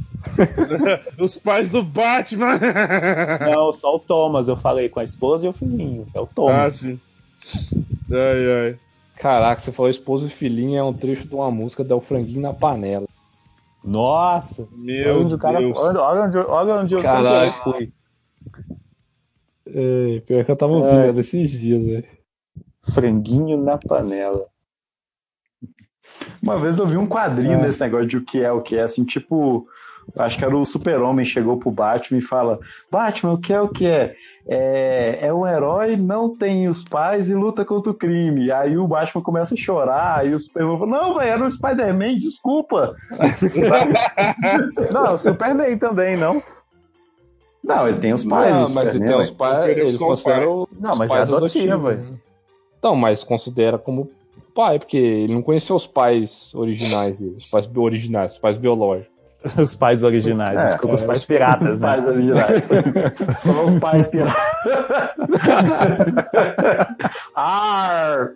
Os 1.18 1.38
pais 1.38 1.72
do 1.72 1.82
Batman. 1.82 2.60
Não, 3.50 3.72
só 3.74 3.96
o 3.96 4.00
Thomas, 4.00 4.48
eu 4.48 4.58
falei 4.58 4.90
com 4.90 5.00
a 5.00 5.04
esposa 5.04 5.48
e 5.48 5.50
o 5.50 5.54
filhinho. 5.54 6.06
É 6.14 6.20
o 6.20 6.24
ah, 6.24 6.30
Thomas. 6.36 6.76
sim. 6.76 7.00
Ai, 8.12 8.68
ai. 8.68 8.76
Caraca, 9.16 9.60
você 9.60 9.72
falou 9.72 9.90
esposo 9.90 10.28
e 10.28 10.30
filhinho 10.30 10.78
é 10.78 10.84
um 10.84 10.94
trecho 10.94 11.28
de 11.28 11.36
uma 11.36 11.50
música 11.50 11.84
Del 11.84 12.00
Franguinho 12.00 12.42
na 12.42 12.54
Panela. 12.54 13.08
Nossa! 13.84 14.68
Meu 14.72 15.16
olha 15.16 15.24
onde, 15.26 15.36
o 15.36 15.38
cara, 15.38 15.60
Deus. 15.60 15.76
olha, 15.76 16.00
olha 16.00 16.22
onde, 16.24 16.38
olha 16.38 16.74
onde 16.76 16.94
eu 16.94 17.02
sempre 17.02 17.52
fui. 17.64 17.92
É, 19.74 20.20
pior 20.22 20.46
que 20.46 20.52
eu 20.52 20.56
tava 20.56 20.74
ouvindo 20.74 21.20
esses 21.20 21.52
dias, 21.52 21.84
velho. 21.84 22.06
Franguinho 22.94 23.58
na 23.58 23.78
panela. 23.78 24.46
Uma 26.42 26.58
vez 26.58 26.78
eu 26.80 26.88
vi 26.88 26.98
um 26.98 27.08
quadrinho 27.08 27.60
É. 27.60 27.62
nesse 27.68 27.82
negócio 27.82 28.08
de 28.08 28.18
o 28.18 28.26
que 28.26 28.42
é 28.42 28.52
o 28.52 28.62
que 28.62 28.76
é, 28.78 28.82
assim, 28.82 29.04
tipo, 29.04 29.68
acho 30.18 30.38
que 30.38 30.46
era 30.46 30.56
o 30.58 30.66
super-homem, 30.66 31.26
chegou 31.26 31.58
pro 31.58 31.70
Batman 31.70 32.18
e 32.18 32.22
fala, 32.22 32.60
Batman, 32.92 33.34
o 33.34 33.38
que 33.38 33.54
é 33.54 33.62
o 33.62 33.68
que 33.70 33.86
é? 33.86 34.16
É, 34.48 35.20
é 35.28 35.34
um 35.34 35.46
herói, 35.46 35.96
não 35.96 36.36
tem 36.36 36.68
os 36.68 36.84
pais 36.84 37.30
e 37.30 37.36
luta 37.36 37.64
contra 37.64 37.92
o 37.92 37.94
crime. 37.94 38.52
Aí 38.52 38.76
o 38.78 38.88
Batman 38.88 39.22
começa 39.22 39.54
a 39.54 39.58
chorar, 39.58 40.20
aí 40.20 40.34
o 40.34 40.40
Superman 40.40 40.80
fala, 40.80 40.90
não, 41.00 41.14
velho, 41.20 41.30
era 41.30 41.46
o 41.46 41.52
Spider-Man, 41.52 42.18
desculpa. 42.18 42.96
Não, 44.92 45.18
Superman 45.18 45.78
também, 45.78 46.18
não? 46.18 46.42
Não, 47.64 47.88
ele 47.88 48.00
tem 48.00 48.14
os 48.14 48.24
pais. 48.24 48.56
Não, 48.56 48.70
mas 48.70 48.96
ele 48.96 49.06
tem 49.06 49.22
os 49.22 49.32
pais, 49.32 49.78
Ele 49.78 49.98
considera 49.98 50.50
os 50.50 50.68
Não, 50.80 50.96
mas 50.96 51.12
é 51.12 51.26
velho. 51.26 52.02
né? 52.02 52.08
Então, 52.78 52.96
mas 52.96 53.24
considera 53.24 53.78
como 53.78 54.10
pai, 54.56 54.80
porque 54.80 54.98
ele 54.98 55.34
não 55.34 55.42
conheceu 55.42 55.76
os 55.76 55.86
pais 55.86 56.50
originais 56.54 57.20
dele, 57.20 57.36
os 57.38 57.46
pais 57.46 57.70
originais, 57.76 58.34
os 58.34 58.38
pais 58.40 58.58
biológicos. 58.58 59.10
Os 59.58 59.74
pais 59.74 60.04
originais. 60.04 60.60
É, 60.60 60.64
ele 60.64 60.72
ficou 60.74 60.90
com 60.90 60.96
os 60.96 61.02
pais 61.02 61.20
Os 61.20 61.26
piratas, 61.26 61.80
né? 61.80 61.88
pais 61.88 62.06
originais. 62.06 62.68
São 63.40 63.64
os 63.64 63.74
pais 63.76 64.06
piratas. 64.08 64.44
Ar! 67.34 68.32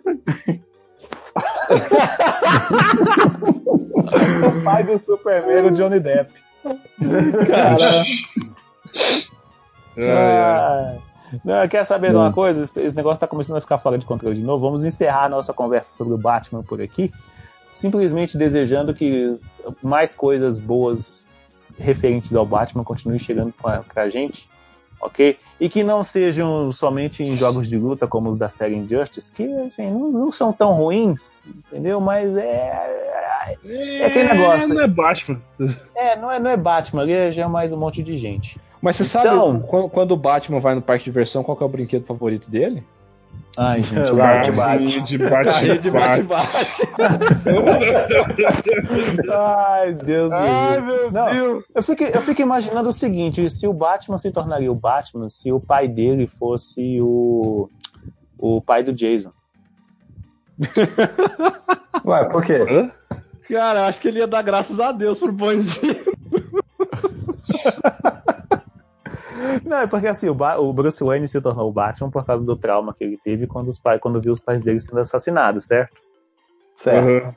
o 4.42 4.64
pai 4.64 4.84
do 4.84 4.98
Superman, 4.98 5.66
o 5.66 5.70
Johnny 5.72 6.00
Depp. 6.00 6.32
Cara, 7.50 7.76
Ai, 7.76 7.82
ai. 7.82 8.04
Ah, 9.96 10.96
não, 11.44 11.66
quer 11.68 11.84
saber 11.84 12.10
de 12.10 12.16
uma 12.16 12.32
coisa? 12.32 12.64
Esse, 12.64 12.96
negócio 12.96 13.20
tá 13.20 13.26
começando 13.26 13.56
a 13.56 13.60
ficar 13.60 13.78
fora 13.78 13.98
de 13.98 14.04
controle 14.04 14.36
de 14.36 14.42
novo. 14.42 14.64
Vamos 14.64 14.84
encerrar 14.84 15.24
a 15.24 15.28
nossa 15.28 15.52
conversa 15.52 15.96
sobre 15.96 16.14
o 16.14 16.18
Batman 16.18 16.62
por 16.62 16.80
aqui. 16.80 17.12
Simplesmente 17.72 18.36
desejando 18.36 18.94
que 18.94 19.34
mais 19.82 20.14
coisas 20.14 20.58
boas 20.58 21.26
referentes 21.78 22.34
ao 22.34 22.46
Batman 22.46 22.84
continuem 22.84 23.18
chegando 23.18 23.52
pra, 23.52 23.82
pra 23.82 24.08
gente, 24.08 24.48
ok? 25.00 25.36
E 25.58 25.68
que 25.68 25.82
não 25.82 26.04
sejam 26.04 26.70
somente 26.70 27.24
em 27.24 27.36
jogos 27.36 27.68
de 27.68 27.76
luta 27.76 28.06
como 28.06 28.28
os 28.28 28.38
da 28.38 28.48
série 28.48 28.76
Injustice, 28.76 29.32
que 29.32 29.44
assim, 29.62 29.90
não, 29.90 30.10
não 30.10 30.30
são 30.30 30.52
tão 30.52 30.72
ruins, 30.72 31.44
entendeu? 31.66 32.00
Mas 32.00 32.36
é. 32.36 33.10
É 33.64 34.06
aquele 34.06 34.32
negócio. 34.32 34.72
Não 34.72 34.80
é 34.80 34.86
Batman. 34.86 35.40
É, 35.94 36.16
não 36.16 36.30
é, 36.30 36.40
não 36.40 36.50
é 36.50 36.56
Batman, 36.56 37.02
ali 37.02 37.12
é 37.12 37.30
já 37.30 37.48
mais 37.48 37.72
um 37.72 37.76
monte 37.76 38.02
de 38.02 38.16
gente. 38.16 38.58
Mas 38.84 38.96
você 38.98 39.04
sabe, 39.04 39.28
Então- 39.28 39.60
quando, 39.60 39.88
quando 39.88 40.10
o 40.12 40.16
Batman 40.16 40.60
vai 40.60 40.74
no 40.74 40.82
parque 40.82 41.04
de 41.04 41.10
diversão, 41.10 41.42
qual 41.42 41.56
que 41.56 41.62
é 41.62 41.66
o 41.66 41.70
brinquedo 41.70 42.04
favorito 42.04 42.50
dele? 42.50 42.84
Ai, 43.56 43.82
gente, 43.82 44.12
Bate, 44.12 44.52
Carrinho 44.52 45.04
de 45.04 45.18
Carrinho 45.18 45.78
de 45.78 45.90
bate-bate. 45.90 46.82
Ai, 49.32 49.92
Deus 49.94 50.30
me 50.30 50.36
Ai, 50.36 50.76
livre. 50.80 50.92
meu 50.92 51.10
Não, 51.10 51.30
Deus. 51.32 51.64
Eu 51.74 51.82
fico, 51.82 52.04
eu 52.04 52.22
fico 52.22 52.42
imaginando 52.42 52.88
o 52.88 52.92
seguinte: 52.92 53.48
se 53.50 53.66
o 53.66 53.72
Batman 53.72 54.18
se 54.18 54.30
tornaria 54.30 54.70
o 54.70 54.74
Batman, 54.74 55.28
se 55.28 55.50
o 55.50 55.58
pai 55.58 55.88
dele 55.88 56.26
fosse 56.26 57.00
o, 57.00 57.68
o 58.38 58.60
pai 58.60 58.82
do 58.84 58.92
Jason. 58.92 59.32
Ué, 62.04 62.24
por 62.26 62.44
quê? 62.44 62.58
Hã? 62.68 62.90
Cara, 63.48 63.80
eu 63.80 63.84
acho 63.84 64.00
que 64.00 64.08
ele 64.08 64.18
ia 64.18 64.26
dar 64.26 64.42
graças 64.42 64.78
a 64.78 64.92
Deus 64.92 65.18
pro 65.18 65.32
bandido. 65.32 66.12
Não, 69.64 69.78
é 69.78 69.86
porque 69.86 70.06
assim, 70.06 70.28
o, 70.28 70.34
Ba- 70.34 70.58
o 70.58 70.72
Bruce 70.72 71.02
Wayne 71.02 71.26
se 71.28 71.40
tornou 71.40 71.68
o 71.68 71.72
Batman 71.72 72.10
por 72.10 72.24
causa 72.24 72.44
do 72.44 72.56
trauma 72.56 72.94
que 72.94 73.04
ele 73.04 73.18
teve 73.22 73.46
quando, 73.46 73.68
os 73.68 73.78
pais, 73.78 74.00
quando 74.00 74.20
viu 74.20 74.32
os 74.32 74.40
pais 74.40 74.62
dele 74.62 74.80
sendo 74.80 74.98
assassinados, 75.00 75.66
certo? 75.66 75.96
Certo. 76.76 77.06
Aham. 77.08 77.34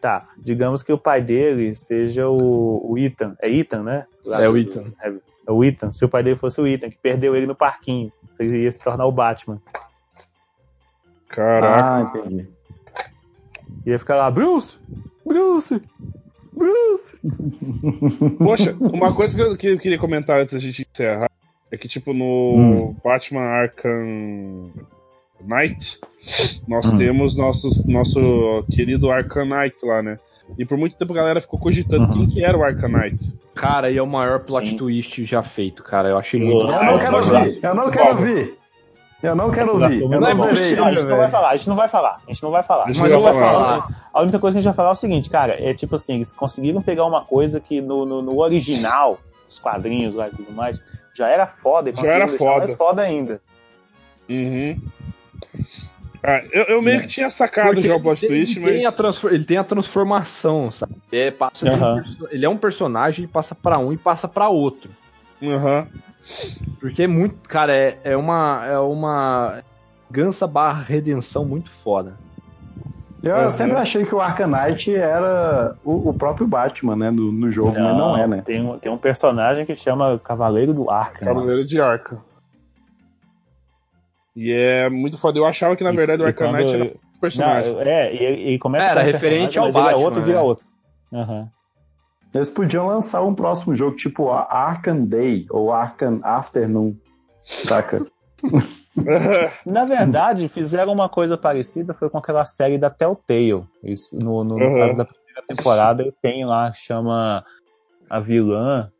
Tá, 0.00 0.28
digamos 0.36 0.82
que 0.82 0.92
o 0.92 0.98
pai 0.98 1.22
dele 1.22 1.74
seja 1.76 2.28
o, 2.28 2.90
o 2.92 2.98
Ethan. 2.98 3.36
É 3.40 3.48
Ethan, 3.48 3.82
né? 3.84 4.06
Lá 4.24 4.42
É 4.42 4.48
o 4.48 4.52
do- 4.52 4.58
Ethan. 4.58 4.92
É, 5.00 5.12
é 5.46 5.52
o 5.52 5.62
Ethan. 5.62 5.92
Se 5.92 6.04
o 6.04 6.08
pai 6.08 6.22
dele 6.24 6.36
fosse 6.36 6.60
o 6.60 6.66
Ethan, 6.66 6.90
que 6.90 6.98
perdeu 6.98 7.36
ele 7.36 7.46
no 7.46 7.54
parquinho, 7.54 8.12
você 8.30 8.44
ia 8.44 8.72
se 8.72 8.82
tornar 8.82 9.06
o 9.06 9.12
Batman. 9.12 9.60
Caraca. 11.28 11.94
Ah, 11.94 12.00
entendi. 12.02 12.48
Ia 13.86 13.98
ficar 13.98 14.16
lá, 14.16 14.30
Bruce! 14.30 14.76
Bruce! 15.24 15.80
Bruce! 16.54 17.16
Poxa, 18.38 18.76
uma 18.80 19.14
coisa 19.14 19.34
que 19.34 19.42
eu, 19.42 19.56
que 19.56 19.66
eu 19.68 19.78
queria 19.78 19.98
comentar 19.98 20.40
antes 20.40 20.52
da 20.54 20.60
gente 20.60 20.86
encerrar 20.92 21.30
é 21.70 21.76
que, 21.76 21.88
tipo, 21.88 22.12
no 22.12 22.54
Hum. 22.56 22.96
Batman 23.02 23.40
Arkham 23.40 24.70
Knight, 25.40 25.98
nós 26.68 26.84
Hum. 26.92 26.98
temos 26.98 27.36
nossos, 27.36 27.84
nosso 27.86 28.64
querido 28.70 29.10
Arkham 29.10 29.46
Knight 29.46 29.76
lá, 29.82 30.02
né? 30.02 30.18
E 30.58 30.64
por 30.66 30.76
muito 30.76 30.96
tempo 30.96 31.12
a 31.12 31.16
galera 31.16 31.40
ficou 31.40 31.58
cogitando 31.58 32.04
Uhum. 32.04 32.12
quem 32.12 32.28
que 32.28 32.44
era 32.44 32.56
o 32.58 32.62
Arkham 32.62 32.90
Knight. 32.90 33.18
Cara, 33.54 33.90
e 33.90 33.96
é 33.96 34.02
o 34.02 34.06
maior 34.06 34.40
plot 34.40 34.70
Sim. 34.70 34.76
twist 34.76 35.24
já 35.24 35.42
feito, 35.42 35.82
cara. 35.82 36.08
Eu 36.10 36.18
achei 36.18 36.38
muito. 36.40 36.66
Eu 36.70 36.76
Eu 36.76 36.84
não 36.84 36.98
quero 36.98 37.16
ouvir. 37.16 37.58
Eu 37.62 37.74
não 37.74 37.90
quero 37.90 38.08
ouvir. 38.10 38.54
Eu 39.22 39.34
não 39.36 39.50
quero 39.50 39.72
ouvir. 39.80 40.00
Eu 40.02 40.08
Não, 40.08 40.18
não 40.20 40.28
a 40.28 40.34
zerei. 40.48 40.70
gente, 40.70 40.76
não, 40.80 40.86
a 40.86 40.90
gente 40.92 41.06
não 41.06 41.16
vai 41.16 41.30
falar, 41.30 41.48
a 41.50 41.56
gente 41.56 41.68
não 41.68 41.76
vai 41.76 41.88
falar, 41.88 42.20
a 42.26 42.32
gente 42.32 42.42
não 42.42 42.50
vai 42.50 42.62
falar. 42.64 42.84
A 42.84 42.86
gente 42.88 42.98
Mas 43.00 43.12
não 43.12 43.22
vai 43.22 43.34
falar. 43.34 43.88
A 44.12 44.20
única 44.22 44.38
coisa 44.38 44.54
que 44.54 44.58
a 44.58 44.60
gente 44.62 44.68
vai 44.68 44.74
falar 44.74 44.88
é 44.88 44.92
o 44.92 44.96
seguinte, 44.96 45.30
cara, 45.30 45.56
é 45.62 45.72
tipo 45.74 45.94
assim, 45.94 46.14
eles 46.16 46.32
conseguiram 46.32 46.82
pegar 46.82 47.04
uma 47.06 47.24
coisa 47.24 47.60
que 47.60 47.80
no, 47.80 48.04
no, 48.04 48.20
no 48.20 48.38
original, 48.40 49.18
os 49.48 49.58
quadrinhos 49.58 50.14
lá 50.14 50.28
e 50.28 50.32
tudo 50.32 50.50
mais, 50.52 50.82
já 51.14 51.28
era 51.28 51.46
foda 51.46 51.90
e 51.90 51.92
Já 51.92 51.98
conseguiram 51.98 52.22
era 52.22 52.30
deixar 52.30 52.44
foda. 52.52 52.66
mais 52.66 52.76
foda 52.76 53.02
ainda. 53.02 53.40
Uhum. 54.28 54.80
Ah, 56.24 56.40
eu, 56.52 56.64
eu 56.64 56.82
meio 56.82 57.00
que 57.02 57.08
tinha 57.08 57.28
sacado 57.30 57.66
Porque 57.74 57.88
já 57.88 57.96
o 57.96 58.00
plot 58.00 58.24
ele, 58.24 58.44
twist, 58.44 58.60
tem 58.60 58.80
a 58.86 58.90
mas. 58.90 58.94
transfor- 58.94 59.32
ele 59.32 59.44
tem 59.44 59.56
a 59.56 59.64
transformação, 59.64 60.70
sabe? 60.70 60.94
É, 61.10 61.30
passa 61.32 61.68
de 61.68 61.74
um 61.74 62.26
ele 62.30 62.44
é 62.44 62.48
um 62.48 62.56
personagem 62.56 63.24
e 63.24 63.28
passa 63.28 63.54
pra 63.56 63.76
um 63.78 63.92
e 63.92 63.96
passa 63.96 64.28
pra 64.28 64.48
outro. 64.48 64.90
Aham. 65.42 65.86
Porque 66.80 67.02
é 67.04 67.06
muito. 67.06 67.36
Cara, 67.48 67.74
é, 67.74 67.98
é 68.04 68.16
uma. 68.16 68.64
É 68.66 68.78
uma. 68.78 69.62
Gansa 70.10 70.46
barra 70.46 70.82
redenção 70.82 71.44
muito 71.44 71.70
foda. 71.70 72.16
Eu, 73.22 73.36
eu 73.36 73.52
sempre 73.52 73.76
achei 73.76 74.04
que 74.04 74.14
o 74.14 74.20
Arcanite 74.20 74.94
era 74.94 75.76
o, 75.84 76.08
o 76.10 76.12
próprio 76.14 76.46
Batman, 76.46 76.96
né? 76.96 77.10
No, 77.10 77.30
no 77.30 77.50
jogo, 77.52 77.70
mas 77.72 77.96
não 77.96 78.16
é, 78.16 78.26
né? 78.26 78.42
Tem, 78.44 78.60
um- 78.60 78.78
tem 78.78 78.90
um 78.90 78.98
personagem 78.98 79.64
que 79.64 79.76
chama 79.76 80.18
Cavaleiro 80.18 80.74
do 80.74 80.90
Arkham. 80.90 81.26
Cavaleiro 81.28 81.64
de 81.64 81.80
Arkham. 81.80 82.18
E 84.34 84.52
é 84.52 84.88
muito 84.90 85.18
foda. 85.18 85.38
Eu 85.38 85.46
achava 85.46 85.76
que, 85.76 85.84
na 85.84 85.92
E- 85.92 85.96
verdade, 85.96 86.22
o 86.22 86.24
e 86.24 86.28
Arkham 86.28 86.48
quando- 86.50 86.56
Knight 86.64 86.74
era 86.74 86.84
um 86.84 87.20
personagem. 87.20 87.72
Não, 87.74 87.80
é, 87.82 88.14
e 88.14 88.24
ele 88.24 88.58
começa 88.58 88.86
Era 88.90 89.02
referente 89.02 89.58
ao 89.58 89.66
mas 89.66 89.74
ele 89.74 89.84
é 89.84 89.86
Batman, 89.90 90.04
outro, 90.04 90.20
né? 90.20 90.26
vira 90.26 90.40
outro. 90.42 90.66
Aham. 91.12 91.48
Eles 92.34 92.50
podiam 92.50 92.86
lançar 92.86 93.22
um 93.22 93.34
próximo 93.34 93.74
jogo, 93.76 93.96
tipo 93.96 94.30
Arkham 94.30 95.04
Day 95.04 95.46
ou 95.50 95.70
Arkham 95.70 96.20
Afternoon, 96.22 96.94
saca? 97.64 98.06
Na 99.66 99.84
verdade, 99.84 100.48
fizeram 100.48 100.92
uma 100.92 101.08
coisa 101.08 101.36
parecida, 101.36 101.94
foi 101.94 102.08
com 102.10 102.18
aquela 102.18 102.44
série 102.44 102.78
da 102.78 102.90
Telltale. 102.90 103.64
Isso, 103.82 104.14
no 104.16 104.44
no, 104.44 104.58
no 104.58 104.64
Uhum. 104.64 104.78
caso 104.78 104.96
da 104.96 105.04
primeira 105.04 105.42
temporada, 105.46 106.12
tem 106.22 106.44
lá, 106.44 106.72
chama 106.72 107.44
a 108.08 108.20
vilã, 108.20 108.90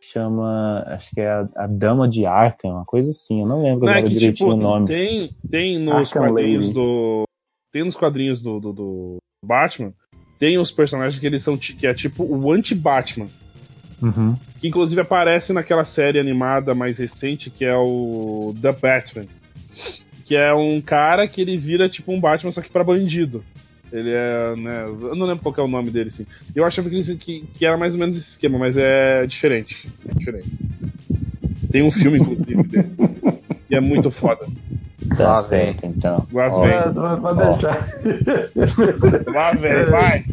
chama, 0.00 0.84
acho 0.86 1.10
que 1.10 1.20
é 1.20 1.28
a, 1.30 1.48
a 1.56 1.66
Dama 1.66 2.08
de 2.08 2.26
Arkham, 2.26 2.70
uma 2.72 2.84
coisa 2.84 3.10
assim, 3.10 3.40
eu 3.40 3.46
não 3.46 3.62
lembro 3.62 3.86
Não, 3.86 3.92
é 3.92 3.98
agora 3.98 4.08
que, 4.08 4.18
direitinho 4.18 4.50
tipo, 4.50 4.60
o 4.60 4.62
nome. 4.62 4.86
Tem, 4.86 5.36
tem 5.50 5.78
nos 5.78 5.94
Arkham 6.08 6.22
quadrinhos 6.22 6.66
Lady. 6.66 6.74
do. 6.74 7.22
Tem 7.72 7.84
nos 7.84 7.96
quadrinhos 7.96 8.42
do, 8.42 8.58
do, 8.60 8.72
do 8.72 9.16
Batman. 9.44 9.92
Tem 10.40 10.58
os 10.58 10.72
personagens 10.72 11.20
que 11.20 11.26
eles 11.26 11.42
são 11.42 11.56
que 11.56 11.86
é 11.86 11.92
tipo 11.92 12.24
o 12.24 12.50
anti-Batman. 12.50 13.28
Uhum. 14.00 14.34
Que 14.58 14.68
inclusive 14.68 15.00
aparece 15.00 15.52
naquela 15.52 15.84
série 15.84 16.18
animada 16.18 16.74
mais 16.74 16.96
recente 16.96 17.50
que 17.50 17.64
é 17.64 17.76
o 17.76 18.54
The 18.60 18.72
Batman. 18.72 19.26
Que 20.24 20.34
é 20.34 20.54
um 20.54 20.80
cara 20.80 21.28
que 21.28 21.42
ele 21.42 21.58
vira 21.58 21.90
tipo 21.90 22.10
um 22.10 22.18
Batman, 22.18 22.52
só 22.52 22.62
que 22.62 22.70
pra 22.70 22.82
bandido. 22.82 23.44
Ele 23.92 24.10
é, 24.10 24.54
né? 24.56 24.84
Eu 24.84 25.14
não 25.14 25.26
lembro 25.26 25.42
qual 25.42 25.54
é 25.58 25.68
o 25.68 25.70
nome 25.70 25.90
dele, 25.90 26.10
assim. 26.10 26.24
Eu 26.54 26.64
achava 26.64 26.88
que, 26.88 27.16
que, 27.16 27.44
que 27.54 27.66
era 27.66 27.76
mais 27.76 27.92
ou 27.92 27.98
menos 27.98 28.16
esse 28.16 28.30
esquema, 28.30 28.58
mas 28.58 28.76
é 28.76 29.26
diferente. 29.26 29.88
É 30.08 30.14
diferente. 30.16 30.48
Tem 31.70 31.82
um 31.82 31.92
filme, 31.92 32.18
inclusive, 32.18 32.62
dele. 32.62 32.88
E 33.68 33.74
é 33.74 33.80
muito 33.80 34.10
foda. 34.10 34.46
Tá 35.16 35.28
Lá 35.28 35.36
certo, 35.36 35.86
então. 35.86 36.26
Lá 36.32 36.48
Ó, 36.52 36.60
vem. 36.62 36.80
Pode 36.94 37.20
pode 37.20 37.38
deixar. 37.38 37.78
Lá 39.32 39.52
vem, 39.52 39.84
vai. 39.86 40.24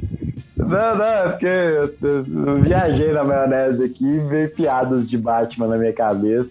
Não, 0.58 0.98
não, 0.98 1.06
é 1.06 1.30
porque 1.30 1.46
eu, 1.46 1.94
eu- 2.02 2.26
eu 2.48 2.62
viajei 2.62 3.12
na 3.14 3.24
maionese 3.24 3.84
aqui 3.86 4.06
e 4.06 4.20
veio 4.20 4.50
piadas 4.50 5.08
de 5.08 5.18
Batman 5.18 5.68
na 5.68 5.78
minha 5.78 5.94
cabeça. 5.94 6.50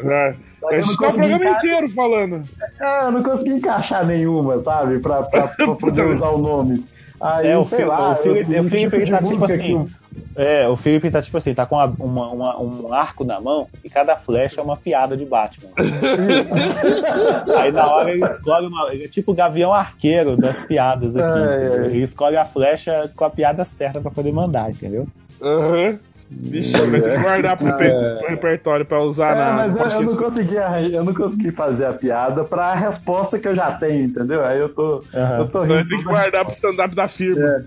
Só 0.61 0.69
que 0.69 0.75
A 0.75 0.79
eu 0.79 0.87
não 0.87 0.97
tá 0.97 1.09
o 1.09 1.12
programa 1.14 1.45
inteiro 1.51 1.89
falando. 1.91 2.43
é, 2.81 3.05
eu 3.07 3.11
não 3.12 3.23
consegui 3.23 3.51
encaixar 3.55 4.07
nenhuma, 4.07 4.59
sabe? 4.61 4.99
Pra, 5.01 5.23
pra, 5.23 5.49
pra 5.49 5.75
poder 5.77 6.07
usar 6.07 6.29
o 6.31 6.39
nome. 6.39 6.85
Aí, 7.21 7.49
É, 7.49 7.59
o 7.59 7.64
sei 7.64 7.85
lá, 7.85 8.12
o 8.12 8.17
Filipe- 8.17 8.55
eu- 8.55 8.62
o 8.62 8.64
Filipe, 8.71 8.97
ele 8.97 9.05
de 9.07 9.11
tá 9.11 9.23
tipo 9.23 9.45
assim, 9.45 9.85
que- 9.85 9.93
É, 10.35 10.69
o 10.69 10.77
Felipe 10.77 11.11
tá 11.11 11.23
tipo 11.23 11.37
assim, 11.39 11.55
tá 11.55 11.64
com 11.67 11.77
uma- 11.77 11.87
uma- 11.99 12.29
uma- 12.31 12.61
um 12.61 12.93
arco 12.93 13.25
na 13.25 13.41
mão 13.41 13.67
e 13.83 13.89
cada 13.89 14.17
flecha 14.17 14.61
é 14.61 14.64
uma 14.64 14.77
piada 14.77 15.17
de 15.17 15.25
Batman. 15.25 15.71
Aí 17.59 17.73
na 17.73 17.87
hora 17.87 18.11
ele 18.11 18.25
escolhe 18.25 18.67
uma. 18.67 18.93
Ele 18.93 19.05
é 19.05 19.09
tipo 19.09 19.33
o 19.33 19.35
gavião 19.35 19.73
arqueiro 19.73 20.37
das 20.37 20.64
piadas 20.67 21.17
aqui. 21.17 21.39
É, 21.39 21.67
é. 21.67 21.87
Ele 21.87 22.03
escolhe 22.03 22.37
a 22.37 22.45
flecha 22.45 23.11
com 23.17 23.25
a 23.25 23.31
piada 23.31 23.64
certa 23.64 24.01
pra 24.01 24.11
poder 24.11 24.33
mandar, 24.33 24.71
entendeu? 24.71 25.07
Aham. 25.43 25.99
Vixe, 26.29 26.73
vai 26.73 27.01
ter 27.01 27.14
que 27.17 27.23
guardar 27.23 27.57
pro, 27.57 27.67
reper- 27.69 28.19
pro 28.19 28.29
repertório 28.31 28.85
pra 28.85 29.01
usar 29.01 29.33
É, 29.33 29.39
na. 29.39 29.53
mas 29.53 29.77
eu, 29.77 29.87
eu 29.87 30.03
não 30.03 30.17
consegui, 30.17 30.57
eu 30.93 31.05
não 31.05 31.14
consegui 31.14 31.53
fazer 31.53 31.85
a 31.87 31.93
piada 31.93 32.43
pra 32.43 32.75
resposta 32.75 33.39
que 33.39 33.47
eu 33.47 33.55
já 33.55 33.71
tenho, 33.71 34.07
entendeu? 34.07 34.45
Aí 34.45 34.59
eu 34.59 34.69
tô, 34.69 35.05
eu 35.39 35.47
tô 35.49 35.61
Vai 35.61 35.69
rindo. 35.79 35.89
ter 35.89 35.97
que 35.99 36.03
guardar 36.03 36.45
pro 36.45 36.53
stand-up 36.55 36.95
da 36.97 37.07
firma. 37.07 37.64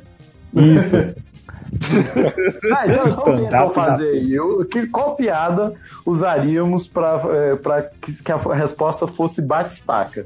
Isso. 0.53 0.97
Ah, 2.75 2.87
então, 2.87 3.05
então 3.05 3.35
tentam 3.37 3.69
fazer 3.69 4.09
aí. 4.09 4.35
Que, 4.71 4.87
qual 4.87 5.15
piada 5.15 5.73
usaríamos 6.05 6.87
pra, 6.87 7.21
é, 7.31 7.55
pra 7.55 7.81
que, 7.83 8.23
que 8.23 8.31
a 8.31 8.37
resposta 8.53 9.07
fosse 9.07 9.41
batistaca? 9.41 10.25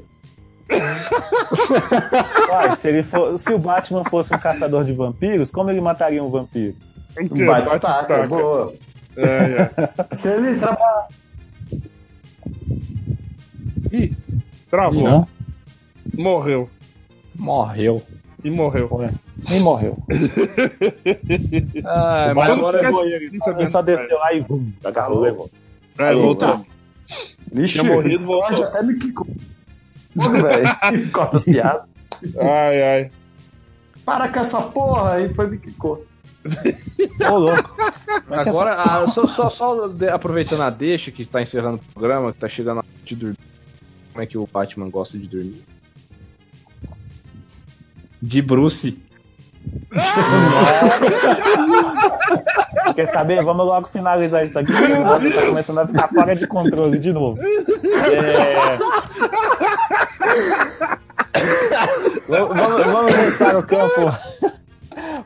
Uai, 2.50 2.76
se, 2.76 2.88
ele 2.88 3.02
for- 3.02 3.38
se 3.38 3.52
o 3.52 3.58
Batman 3.58 4.04
fosse 4.04 4.34
um 4.34 4.38
caçador 4.38 4.84
de 4.84 4.92
vampiros, 4.92 5.50
como 5.50 5.70
ele 5.70 5.80
mataria 5.80 6.22
um 6.24 6.30
vampiro? 6.30 6.74
Um 7.20 7.46
batistaca, 7.46 8.26
boa. 8.26 8.72
É, 9.16 9.70
é. 10.10 10.16
Se 10.16 10.28
ele 10.28 10.58
trabalha. 10.58 11.08
Ih, 13.92 14.12
travou. 14.70 15.02
Não? 15.04 15.28
Morreu. 16.14 16.68
Morreu. 17.34 18.02
E 18.42 18.50
morreu. 18.50 18.88
Nem 19.48 19.60
morreu. 19.60 19.98
Ah, 21.84 22.28
O 22.32 22.34
mas 22.34 22.56
agora. 22.56 22.80
ele, 23.06 23.38
ele 23.58 23.68
só 23.68 23.82
desceu 23.82 24.18
lá 24.18 24.32
e 24.32 24.40
vum, 24.40 24.72
agarrou, 24.82 25.20
levou. 25.20 25.50
É, 25.98 26.14
voltou. 26.14 26.64
Vixe, 27.52 27.78
Tinha 27.78 27.84
morrido, 27.84 28.14
esse 28.14 28.26
voltou. 28.26 28.64
Até 28.64 28.82
me 28.82 28.94
quicou. 28.98 29.26
velho. 30.14 31.10
Corta 31.12 31.40
piadas. 31.40 31.82
Ai, 32.38 32.82
ai. 32.82 33.10
Para 34.04 34.28
com 34.28 34.40
essa 34.40 34.60
porra 34.62 35.12
aí, 35.14 35.32
foi 35.34 35.46
me 35.48 35.58
quicou. 35.58 36.04
Ô, 37.30 37.38
louco. 37.38 37.74
É 38.30 38.34
é 38.34 38.38
Agora, 38.40 38.74
ah, 38.82 39.08
só, 39.10 39.26
só, 39.26 39.48
só 39.50 39.88
de- 39.88 40.08
aproveitando 40.08 40.62
a 40.62 40.70
deixa 40.70 41.10
que 41.10 41.24
tá 41.24 41.40
encerrando 41.42 41.76
o 41.76 41.92
programa, 41.92 42.32
que 42.32 42.38
tá 42.38 42.48
chegando 42.48 42.80
a 42.80 42.84
de 43.04 43.14
dormir. 43.16 43.38
Como 44.12 44.22
é 44.22 44.26
que 44.26 44.38
o 44.38 44.46
Batman 44.50 44.88
gosta 44.90 45.18
de 45.18 45.26
dormir? 45.26 45.62
De 48.22 48.40
Bruce. 48.42 48.98
Quer 52.94 53.06
saber? 53.08 53.42
Vamos 53.42 53.66
logo 53.66 53.88
finalizar 53.88 54.44
isso 54.44 54.58
aqui. 54.58 54.72
porque 54.72 54.92
O 54.92 54.98
negócio 54.98 55.32
tá 55.32 55.42
começando 55.46 55.78
a 55.78 55.86
ficar 55.86 56.08
fora 56.08 56.36
de 56.36 56.46
controle 56.46 56.98
de 56.98 57.12
novo. 57.12 57.38
É... 57.42 58.78
Vamos, 62.28 62.84
vamos 62.86 63.14
deixar 63.14 63.56
o 63.56 63.62
campo. 63.62 64.12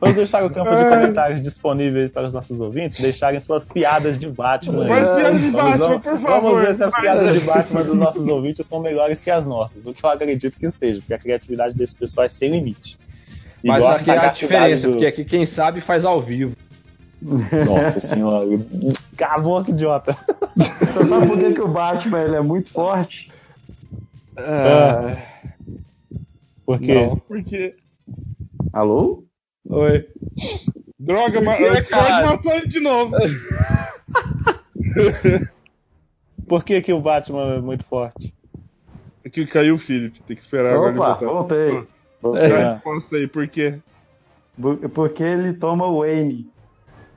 Vamos 0.01 0.16
deixar 0.16 0.44
o 0.44 0.51
campo 0.51 0.74
de 0.77 0.85
comentários 0.85 1.43
disponível 1.43 2.09
para 2.10 2.27
os 2.28 2.32
nossos 2.32 2.60
ouvintes 2.60 2.97
deixarem 2.98 3.40
suas 3.40 3.66
piadas 3.66 4.19
de 4.19 4.28
Batman. 4.28 4.85
aí. 4.85 4.89
Mais 4.89 5.09
piada 5.10 5.32
de 5.39 5.51
Vamos- 5.51 5.52
Batman, 5.52 5.78
vamos- 5.89 6.02
por 6.02 6.20
favor. 6.20 6.31
Vamos 6.43 6.60
ver 6.60 6.77
se 6.77 6.85
as 6.85 6.94
piadas 7.01 7.32
de 7.32 7.40
Batman 7.40 7.82
dos 7.82 7.97
nossos 7.97 8.28
ouvintes 8.28 8.66
são 8.66 8.81
melhores 8.81 9.20
que 9.20 9.31
as 9.31 9.47
nossas. 9.47 9.85
O 9.86 9.93
que 9.93 10.05
eu 10.05 10.10
acredito 10.10 10.56
que 10.59 10.70
seja, 10.70 11.01
porque 11.01 11.15
a 11.15 11.19
criatividade 11.19 11.74
desse 11.77 11.94
pessoal 11.97 12.27
é 12.27 12.28
sem 12.28 12.51
limite. 12.51 12.97
Mas 13.64 13.76
Igual 13.78 13.93
aqui 13.93 14.10
é 14.10 14.12
a 14.12 14.16
sagacidade 14.16 14.39
diferença, 14.40 14.86
do- 14.86 14.93
porque 14.93 15.06
aqui 15.06 15.24
quem 15.24 15.47
sabe 15.47 15.80
faz 15.80 16.05
ao 16.05 16.20
vivo. 16.20 16.55
Nossa 17.20 18.01
senhora. 18.01 18.47
Cavou 19.16 19.64
que 19.64 19.72
idiota. 19.72 20.16
Você 20.80 21.05
sabe 21.05 21.26
por 21.26 21.39
que, 21.39 21.52
que 21.52 21.60
o 21.60 21.68
Batman 21.68 22.22
ele 22.22 22.36
é 22.36 22.40
muito 22.40 22.70
forte? 22.70 23.32
Ah. 24.36 25.16
Por 26.64 26.78
quê? 26.78 26.94
Não. 26.94 27.16
Porque. 27.16 27.74
Alô? 28.72 29.24
Oi. 29.68 30.06
Droga, 30.98 31.40
mas 31.40 31.59
o 31.60 32.26
matou 32.26 32.52
ele 32.52 32.68
de 32.68 32.80
novo. 32.80 33.16
Por 36.48 36.64
que, 36.64 36.80
que 36.80 36.93
o 36.93 37.01
Batman 37.01 37.55
é 37.56 37.60
muito 37.60 37.85
forte? 37.85 38.35
Aqui 39.24 39.47
caiu 39.47 39.74
o 39.74 39.78
Felipe, 39.78 40.22
tem 40.26 40.36
que 40.36 40.43
esperar 40.43 40.74
agora 40.74 40.90
ele 40.90 40.98
Opa, 40.98 41.14
voltei. 41.26 41.86
É. 42.36 42.73
resposta 42.73 43.16
aí, 43.16 43.27
por 43.27 43.49
quê? 43.49 43.78
Porque 44.95 45.23
ele 45.23 45.55
toma 45.55 45.86
o 45.86 46.01
Wayne. 46.01 46.51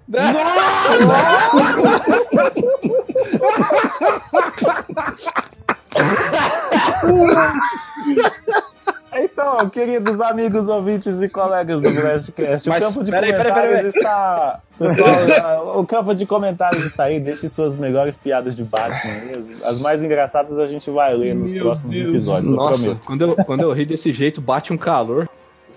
Então, 9.13 9.69
queridos 9.69 10.21
amigos, 10.21 10.69
ouvintes 10.69 11.21
e 11.21 11.27
colegas 11.27 11.81
do 11.81 11.91
Blastcast, 11.93 12.69
o 12.69 12.79
campo 12.79 13.03
de 13.03 13.11
peraí, 13.11 13.31
peraí, 13.31 13.51
comentários 13.51 13.75
peraí. 13.75 13.87
está. 13.89 14.59
Pessoal, 14.79 15.09
ah, 15.43 15.61
o 15.79 15.85
campo 15.85 16.15
de 16.15 16.25
comentários 16.25 16.85
está 16.85 17.03
aí. 17.05 17.19
Deixe 17.19 17.49
suas 17.49 17.75
melhores 17.75 18.15
piadas 18.15 18.55
de 18.55 18.63
Batman. 18.63 19.37
As, 19.37 19.51
as 19.63 19.79
mais 19.79 20.01
engraçadas 20.01 20.57
a 20.57 20.67
gente 20.67 20.89
vai 20.89 21.13
ler 21.13 21.35
nos 21.35 21.51
Meu 21.51 21.65
próximos 21.65 21.93
Deus. 21.93 22.09
episódios, 22.09 22.51
eu 22.51 22.57
Nossa, 22.57 22.79
prometo. 22.81 23.01
quando 23.05 23.21
eu, 23.21 23.35
quando 23.45 23.61
eu 23.61 23.73
ri 23.73 23.85
desse 23.85 24.13
jeito, 24.13 24.39
bate 24.39 24.71
um 24.71 24.77
calor. 24.77 25.27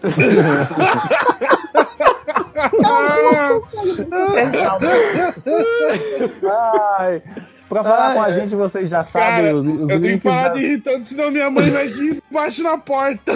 Ai, 6.99 7.23
pra 7.83 7.85
falar 7.85 8.15
com 8.15 8.23
a 8.23 8.31
gente, 8.31 8.55
vocês 8.55 8.89
já 8.89 9.03
sabem 9.03 9.53
os, 9.53 9.67
os 9.83 9.91
eu 9.91 10.01
tenho 10.01 10.01
que 10.01 10.09
links. 10.09 10.33
parar 10.33 10.49
de 10.55 10.61
rir 10.61 10.81
tanto, 10.81 11.09
senão 11.09 11.31
minha 11.31 11.51
mãe 11.51 11.71
vai 11.71 11.89
vir 11.89 12.23
embaixo 12.31 12.63
na 12.63 12.79
porta. 12.79 13.33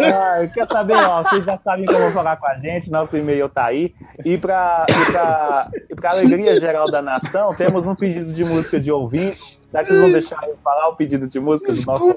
Ai, 0.00 0.48
quer 0.48 0.66
saber, 0.66 0.94
ó, 0.96 1.22
vocês 1.22 1.44
já 1.44 1.56
sabem 1.58 1.84
como 1.86 2.10
falar 2.10 2.36
com 2.36 2.46
a 2.46 2.56
gente, 2.56 2.90
nosso 2.90 3.16
e-mail 3.16 3.48
tá 3.48 3.66
aí. 3.66 3.94
E 4.24 4.38
pra, 4.38 4.86
e 4.88 5.12
pra, 5.12 5.68
e 5.90 5.94
pra 5.94 6.10
alegria 6.10 6.58
geral 6.58 6.90
da 6.90 7.02
nação, 7.02 7.54
temos 7.54 7.86
um 7.86 7.94
pedido 7.94 8.32
de 8.32 8.44
música 8.44 8.80
de 8.80 8.90
ouvinte. 8.90 9.60
Será 9.66 9.82
que 9.84 9.90
vocês 9.90 10.00
vão 10.00 10.12
deixar 10.12 10.38
eu 10.48 10.56
falar 10.64 10.88
o 10.88 10.96
pedido 10.96 11.28
de 11.28 11.38
música 11.38 11.72
do 11.72 11.82
nosso 11.84 12.16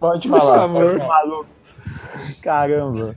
Pode 0.00 0.28
falar, 0.28 0.68
Por 0.68 0.72
favor. 0.72 0.98
maluco. 0.98 1.46
Caramba. 2.42 3.14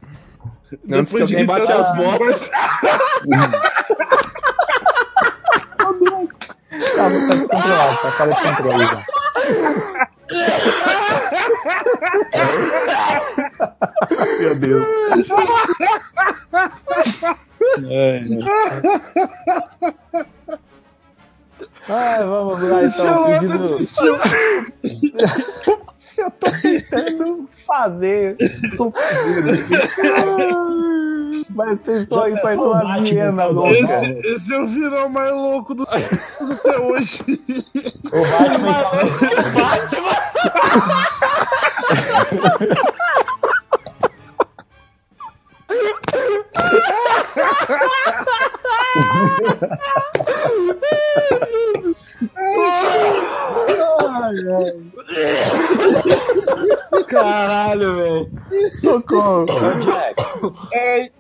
Antes 0.92 1.12
que 1.12 1.20
Depois 1.20 1.28
de 1.28 1.36
alguém 1.36 1.46
bate 1.46 1.72
as 1.72 1.96
botas. 1.98 2.52
Tá, 6.96 7.10
tá 7.10 7.36
descontrolado, 7.36 7.98
tá 8.02 8.12
fora 8.12 8.34
de 8.34 8.42
controle 8.42 8.86
já. 8.86 9.06
Meu 14.40 14.56
Deus. 14.56 14.86
Ai, 21.88 22.24
vamos 22.26 22.62
lá 22.62 22.84
então. 22.86 23.26
Pedido... 23.26 23.88
Eu 26.18 26.32
tô 26.32 26.50
tentando 26.62 27.50
fazer 27.66 28.38
o. 28.80 28.94
Mas 31.50 31.82
vocês 31.82 32.04
estão 32.04 32.24
aí 32.24 32.40
fazendo 32.42 32.64
o 32.64 32.72
uma 32.72 32.82
Batman, 32.84 33.46
louca. 33.46 33.72
Esse, 33.72 34.28
esse 34.28 34.54
é 34.54 34.62
o 34.62 34.68
final 34.68 35.10
mais 35.10 35.32
louco 35.32 35.74
do 35.76 35.84
até 35.84 36.78
hoje. 36.80 37.22
O 38.06 38.22
Batman 38.32 38.74
fala 38.74 39.06
Caralho, 57.08 57.96
velho. 57.96 58.72
socorro. 58.82 59.46
Ai, 60.74 61.12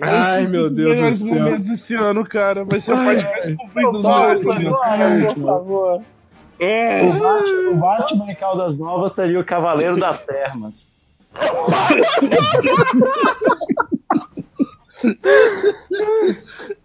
Ai, 0.00 0.46
meu 0.46 0.68
Deus 0.68 0.94
melhores 0.96 1.18
do 1.20 1.26
céu. 1.26 1.34
momentos 1.34 1.66
desse 1.68 1.94
ano, 1.94 2.24
cara. 2.26 2.64
Vai 2.64 2.80
ser 2.80 2.92
a 2.92 2.96
parte 2.96 3.22
mais 3.24 3.56
comprida 3.56 3.88
agora, 3.98 4.38
por 5.34 5.44
favor. 5.44 6.02
É. 6.58 7.02
O 7.02 7.12
Batman, 7.18 7.70
o 7.70 7.76
Batman 7.76 8.30
em 8.30 8.34
Caldas 8.34 8.76
Novas 8.76 9.12
seria 9.12 9.40
o 9.40 9.44
Cavaleiro 9.44 9.98
das 9.98 10.20
Termas. 10.22 10.90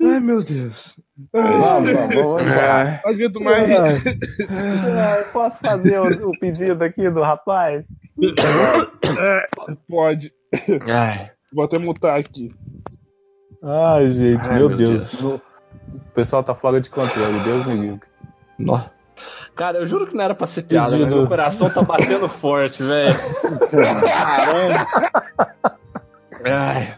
Ai, 0.01 0.19
meu 0.19 0.43
Deus. 0.43 0.96
Vamos, 1.33 1.59
vamos, 1.91 2.15
vamos 2.15 2.45
lá. 2.55 3.01
Aguento 3.03 3.41
mais. 3.41 3.69
Ah, 4.49 5.25
posso 5.33 5.59
fazer 5.61 5.99
o, 5.99 6.29
o 6.29 6.39
pedido 6.39 6.83
aqui 6.83 7.09
do 7.09 7.21
rapaz? 7.21 7.87
Pode. 9.89 10.31
Ai. 10.87 11.31
Vou 11.53 11.65
até 11.65 11.77
mutar 11.79 12.19
aqui. 12.19 12.53
Ai, 13.63 14.07
gente, 14.11 14.41
Ai, 14.41 14.59
meu, 14.59 14.69
meu 14.69 14.77
Deus. 14.77 15.11
No- 15.19 15.35
O 15.35 15.99
pessoal 16.13 16.43
tá 16.43 16.53
fora 16.53 16.79
de 16.79 16.89
controle, 16.89 17.39
Deus 17.43 17.65
me 17.65 17.75
livre. 17.75 18.01
Nó. 18.59 18.81
Cara, 19.55 19.79
eu 19.79 19.87
juro 19.87 20.05
que 20.05 20.15
não 20.15 20.23
era 20.23 20.35
pra 20.35 20.45
ser 20.45 20.61
piada, 20.63 20.91
Pedido. 20.91 21.05
mas 21.09 21.15
meu 21.19 21.27
coração 21.27 21.69
tá 21.69 21.81
batendo 21.81 22.29
forte, 22.29 22.83
velho. 22.83 23.15
Caramba. 23.71 24.87
Ai. 26.45 26.95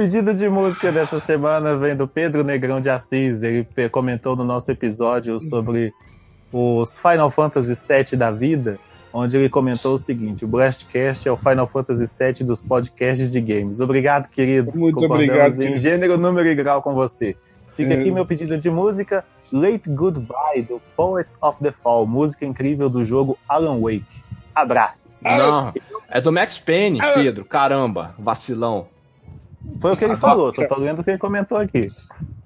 Pedido 0.00 0.32
de 0.32 0.48
música 0.48 0.90
dessa 0.90 1.20
semana 1.20 1.76
vem 1.76 1.94
do 1.94 2.08
Pedro 2.08 2.42
Negrão 2.42 2.80
de 2.80 2.88
Assis. 2.88 3.42
Ele 3.42 3.66
comentou 3.90 4.34
no 4.34 4.42
nosso 4.42 4.72
episódio 4.72 5.38
sobre 5.38 5.92
os 6.50 6.96
Final 6.96 7.28
Fantasy 7.28 7.74
VII 7.74 8.16
da 8.16 8.30
vida, 8.30 8.78
onde 9.12 9.36
ele 9.36 9.50
comentou 9.50 9.92
o 9.92 9.98
seguinte: 9.98 10.42
o 10.42 10.48
Blastcast 10.48 11.28
é 11.28 11.30
o 11.30 11.36
Final 11.36 11.66
Fantasy 11.66 12.06
VII 12.18 12.46
dos 12.46 12.62
podcasts 12.62 13.30
de 13.30 13.42
games. 13.42 13.78
Obrigado, 13.78 14.30
querido. 14.30 14.72
Muito 14.74 14.94
Concordamos 14.94 15.28
obrigado, 15.28 15.60
Em 15.60 15.76
gênero, 15.76 16.16
número 16.16 16.48
e 16.48 16.54
grau 16.54 16.80
com 16.80 16.94
você. 16.94 17.36
Fica 17.76 17.92
É. 17.92 18.00
aqui 18.00 18.10
meu 18.10 18.24
pedido 18.24 18.56
de 18.56 18.70
música. 18.70 19.22
Late 19.52 19.86
Goodbye, 19.86 20.62
do 20.62 20.80
Poets 20.96 21.36
of 21.42 21.62
the 21.62 21.72
Fall, 21.72 22.06
música 22.06 22.46
incrível 22.46 22.88
do 22.88 23.04
jogo 23.04 23.36
Alan 23.46 23.78
Wake. 23.78 24.24
Abraços. 24.54 25.20
Não, 25.22 25.74
é 26.08 26.22
do 26.22 26.32
Max 26.32 26.58
Payne, 26.58 27.00
Pedro. 27.14 27.44
Caramba, 27.44 28.14
vacilão. 28.18 28.88
Foi 29.78 29.92
o 29.92 29.96
que 29.96 30.04
ele 30.04 30.16
falou, 30.16 30.52
só 30.52 30.66
tô 30.66 30.78
lendo 30.78 31.00
o 31.00 31.04
que 31.04 31.10
ele 31.10 31.18
comentou 31.18 31.58
aqui. 31.58 31.90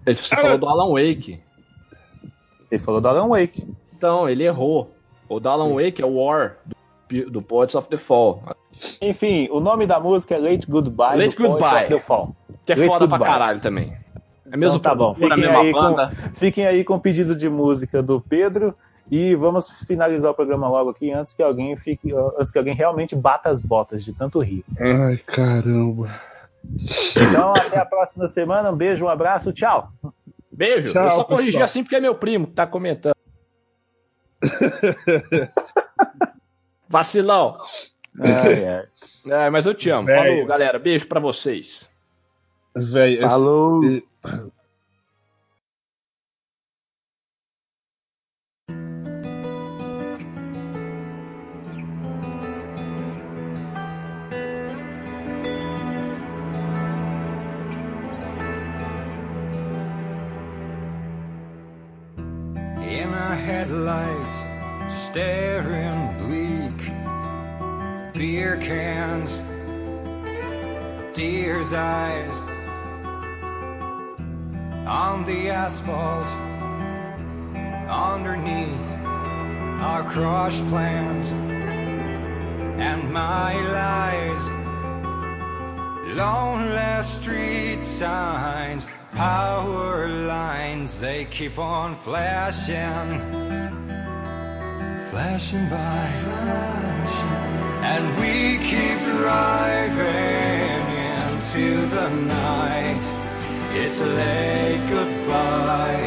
Ele- 0.06 0.16
Você 0.16 0.34
falou 0.36 0.58
do 0.58 0.68
Alan 0.68 0.90
Wake. 0.92 1.40
Ele 2.70 2.78
falou 2.82 3.00
do 3.00 3.08
Alan 3.08 3.28
Wake. 3.28 3.66
Então, 3.96 4.28
ele 4.28 4.44
errou. 4.44 4.90
O 5.28 5.40
do 5.40 5.48
Alan 5.48 5.74
Wake 5.74 6.02
é 6.02 6.04
War, 6.06 6.56
do, 7.08 7.30
do 7.30 7.42
Poets 7.42 7.74
of 7.74 7.88
the 7.88 7.96
Fall. 7.96 8.42
Enfim, 9.00 9.48
o 9.50 9.60
nome 9.60 9.86
da 9.86 9.98
música 10.00 10.34
é 10.34 10.38
Late 10.38 10.66
Goodbye 10.68 11.16
Late 11.18 11.36
do 11.36 11.48
Goodbye. 11.48 11.84
of 11.84 11.88
the 11.88 12.00
Fall. 12.00 12.36
Que 12.66 12.72
é 12.72 12.76
Late 12.76 12.88
foda 12.88 13.08
pra 13.08 13.18
Goodbye. 13.18 13.32
caralho 13.38 13.60
também. 13.60 13.96
É 14.50 14.56
mesmo 14.56 14.76
Então 14.76 14.90
tá 14.90 14.94
bom, 14.94 15.14
fiquem 15.14 15.38
mesma 15.38 15.60
aí, 15.60 15.72
com, 15.72 15.80
banda. 15.80 16.10
fiquem 16.34 16.66
aí 16.66 16.84
com 16.84 16.94
o 16.94 17.00
pedido 17.00 17.34
de 17.34 17.48
música 17.48 18.02
do 18.02 18.20
Pedro 18.20 18.74
e 19.10 19.34
vamos 19.34 19.68
finalizar 19.86 20.30
o 20.30 20.34
programa 20.34 20.68
logo 20.68 20.90
aqui 20.90 21.10
antes 21.10 21.32
que 21.32 21.42
alguém 21.42 21.74
fique, 21.76 22.12
antes 22.38 22.50
que 22.52 22.58
alguém 22.58 22.74
realmente 22.74 23.16
bata 23.16 23.48
as 23.48 23.62
botas 23.62 24.04
de 24.04 24.12
tanto 24.12 24.38
rir. 24.40 24.64
Ai, 24.78 25.16
caramba. 25.16 26.08
Então 27.16 27.52
até 27.54 27.78
a 27.78 27.84
próxima 27.86 28.26
semana, 28.28 28.70
um 28.70 28.76
beijo, 28.76 29.04
um 29.04 29.08
abraço, 29.08 29.52
tchau. 29.52 29.90
Beijo. 30.52 30.92
Tchau, 30.92 31.04
eu 31.04 31.10
só 31.12 31.24
corrigi 31.24 31.46
pessoal. 31.52 31.64
assim 31.64 31.82
porque 31.82 31.96
é 31.96 32.00
meu 32.00 32.14
primo 32.14 32.46
que 32.46 32.52
tá 32.54 32.66
comentando. 32.66 33.14
Vacilão. 36.88 37.58
É, 39.26 39.50
mas 39.50 39.66
eu 39.66 39.74
te 39.74 39.90
amo. 39.90 40.06
Velho. 40.06 40.32
Falou, 40.32 40.46
galera. 40.46 40.78
Beijo 40.78 41.06
pra 41.08 41.18
vocês. 41.20 41.88
Véi, 42.76 43.14
esse- 43.14 43.22
Falou. 43.28 43.82
in 43.84 44.02
headlights, 63.84 64.34
staring 65.10 66.14
bleak. 66.18 66.80
Beer 68.14 68.56
cans, 68.56 69.40
deer's 71.14 71.72
eyes 71.72 72.40
on 74.86 75.24
the 75.24 75.50
asphalt 75.50 76.28
underneath 77.88 78.90
our 79.82 80.02
crushed 80.04 80.66
plans 80.68 81.32
and 82.80 83.12
my 83.12 83.54
lies. 83.78 84.48
Lonely 86.16 87.02
street 87.02 87.80
signs, 87.80 88.86
power 89.12 90.08
lines, 90.08 91.00
they 91.00 91.24
keep 91.24 91.58
on 91.58 91.96
flashing, 91.96 93.63
flashing 95.14 95.68
by. 95.68 96.04
And 97.92 98.04
we 98.18 98.58
keep 98.70 98.98
driving 99.14 100.84
into 101.14 101.64
the 101.96 102.08
night. 102.42 103.04
It's 103.80 104.00
a 104.00 104.06
late 104.06 104.84
goodbye, 104.94 106.04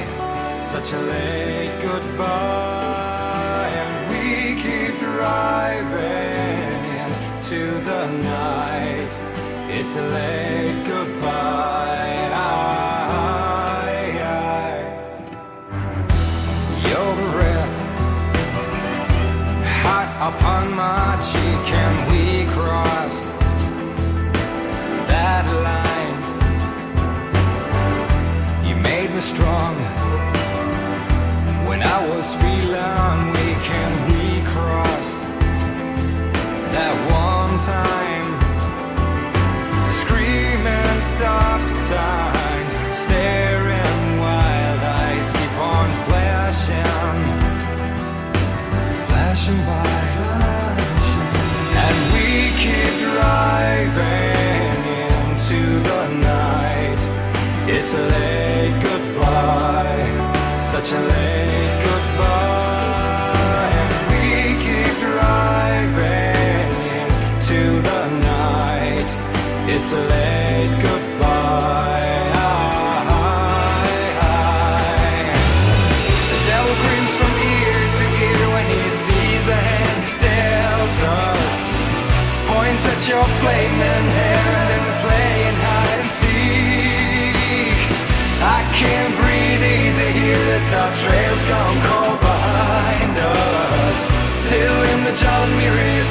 such 0.74 0.90
a 1.00 1.02
late 1.14 1.76
goodbye. 1.88 3.72
And 3.82 3.94
we 4.12 4.26
keep 4.66 4.94
driving 5.00 6.78
into 7.06 7.62
the 7.90 8.04
night. 8.36 9.14
It's 9.78 9.94
a 9.96 10.06
late 10.18 10.80
goodbye. 10.86 12.07
Upon 20.28 20.74
my 20.76 21.16
cheek, 21.24 21.66
and 21.84 21.96
we 22.12 22.46
crossed 22.52 23.24
that 25.08 25.46
line. 25.68 26.20
You 28.68 28.76
made 28.76 29.10
me 29.16 29.22
strong 29.22 29.87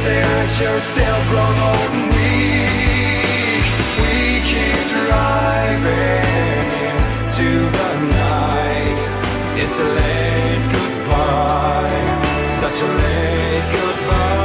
stare 0.06 0.38
at 0.44 0.54
yourself 0.60 1.22
grown 1.30 1.56
old 1.68 1.90
and 1.98 2.06
weak. 2.14 3.64
We 4.00 4.16
keep 4.50 4.80
driving 4.94 6.26
to 7.36 7.48
the 7.78 7.90
night. 8.22 9.00
It's 9.62 9.78
a 9.86 9.88
late 9.98 10.64
goodbye, 10.74 12.04
such 12.60 12.78
a 12.86 12.88
late 13.02 13.66
goodbye. 13.74 14.35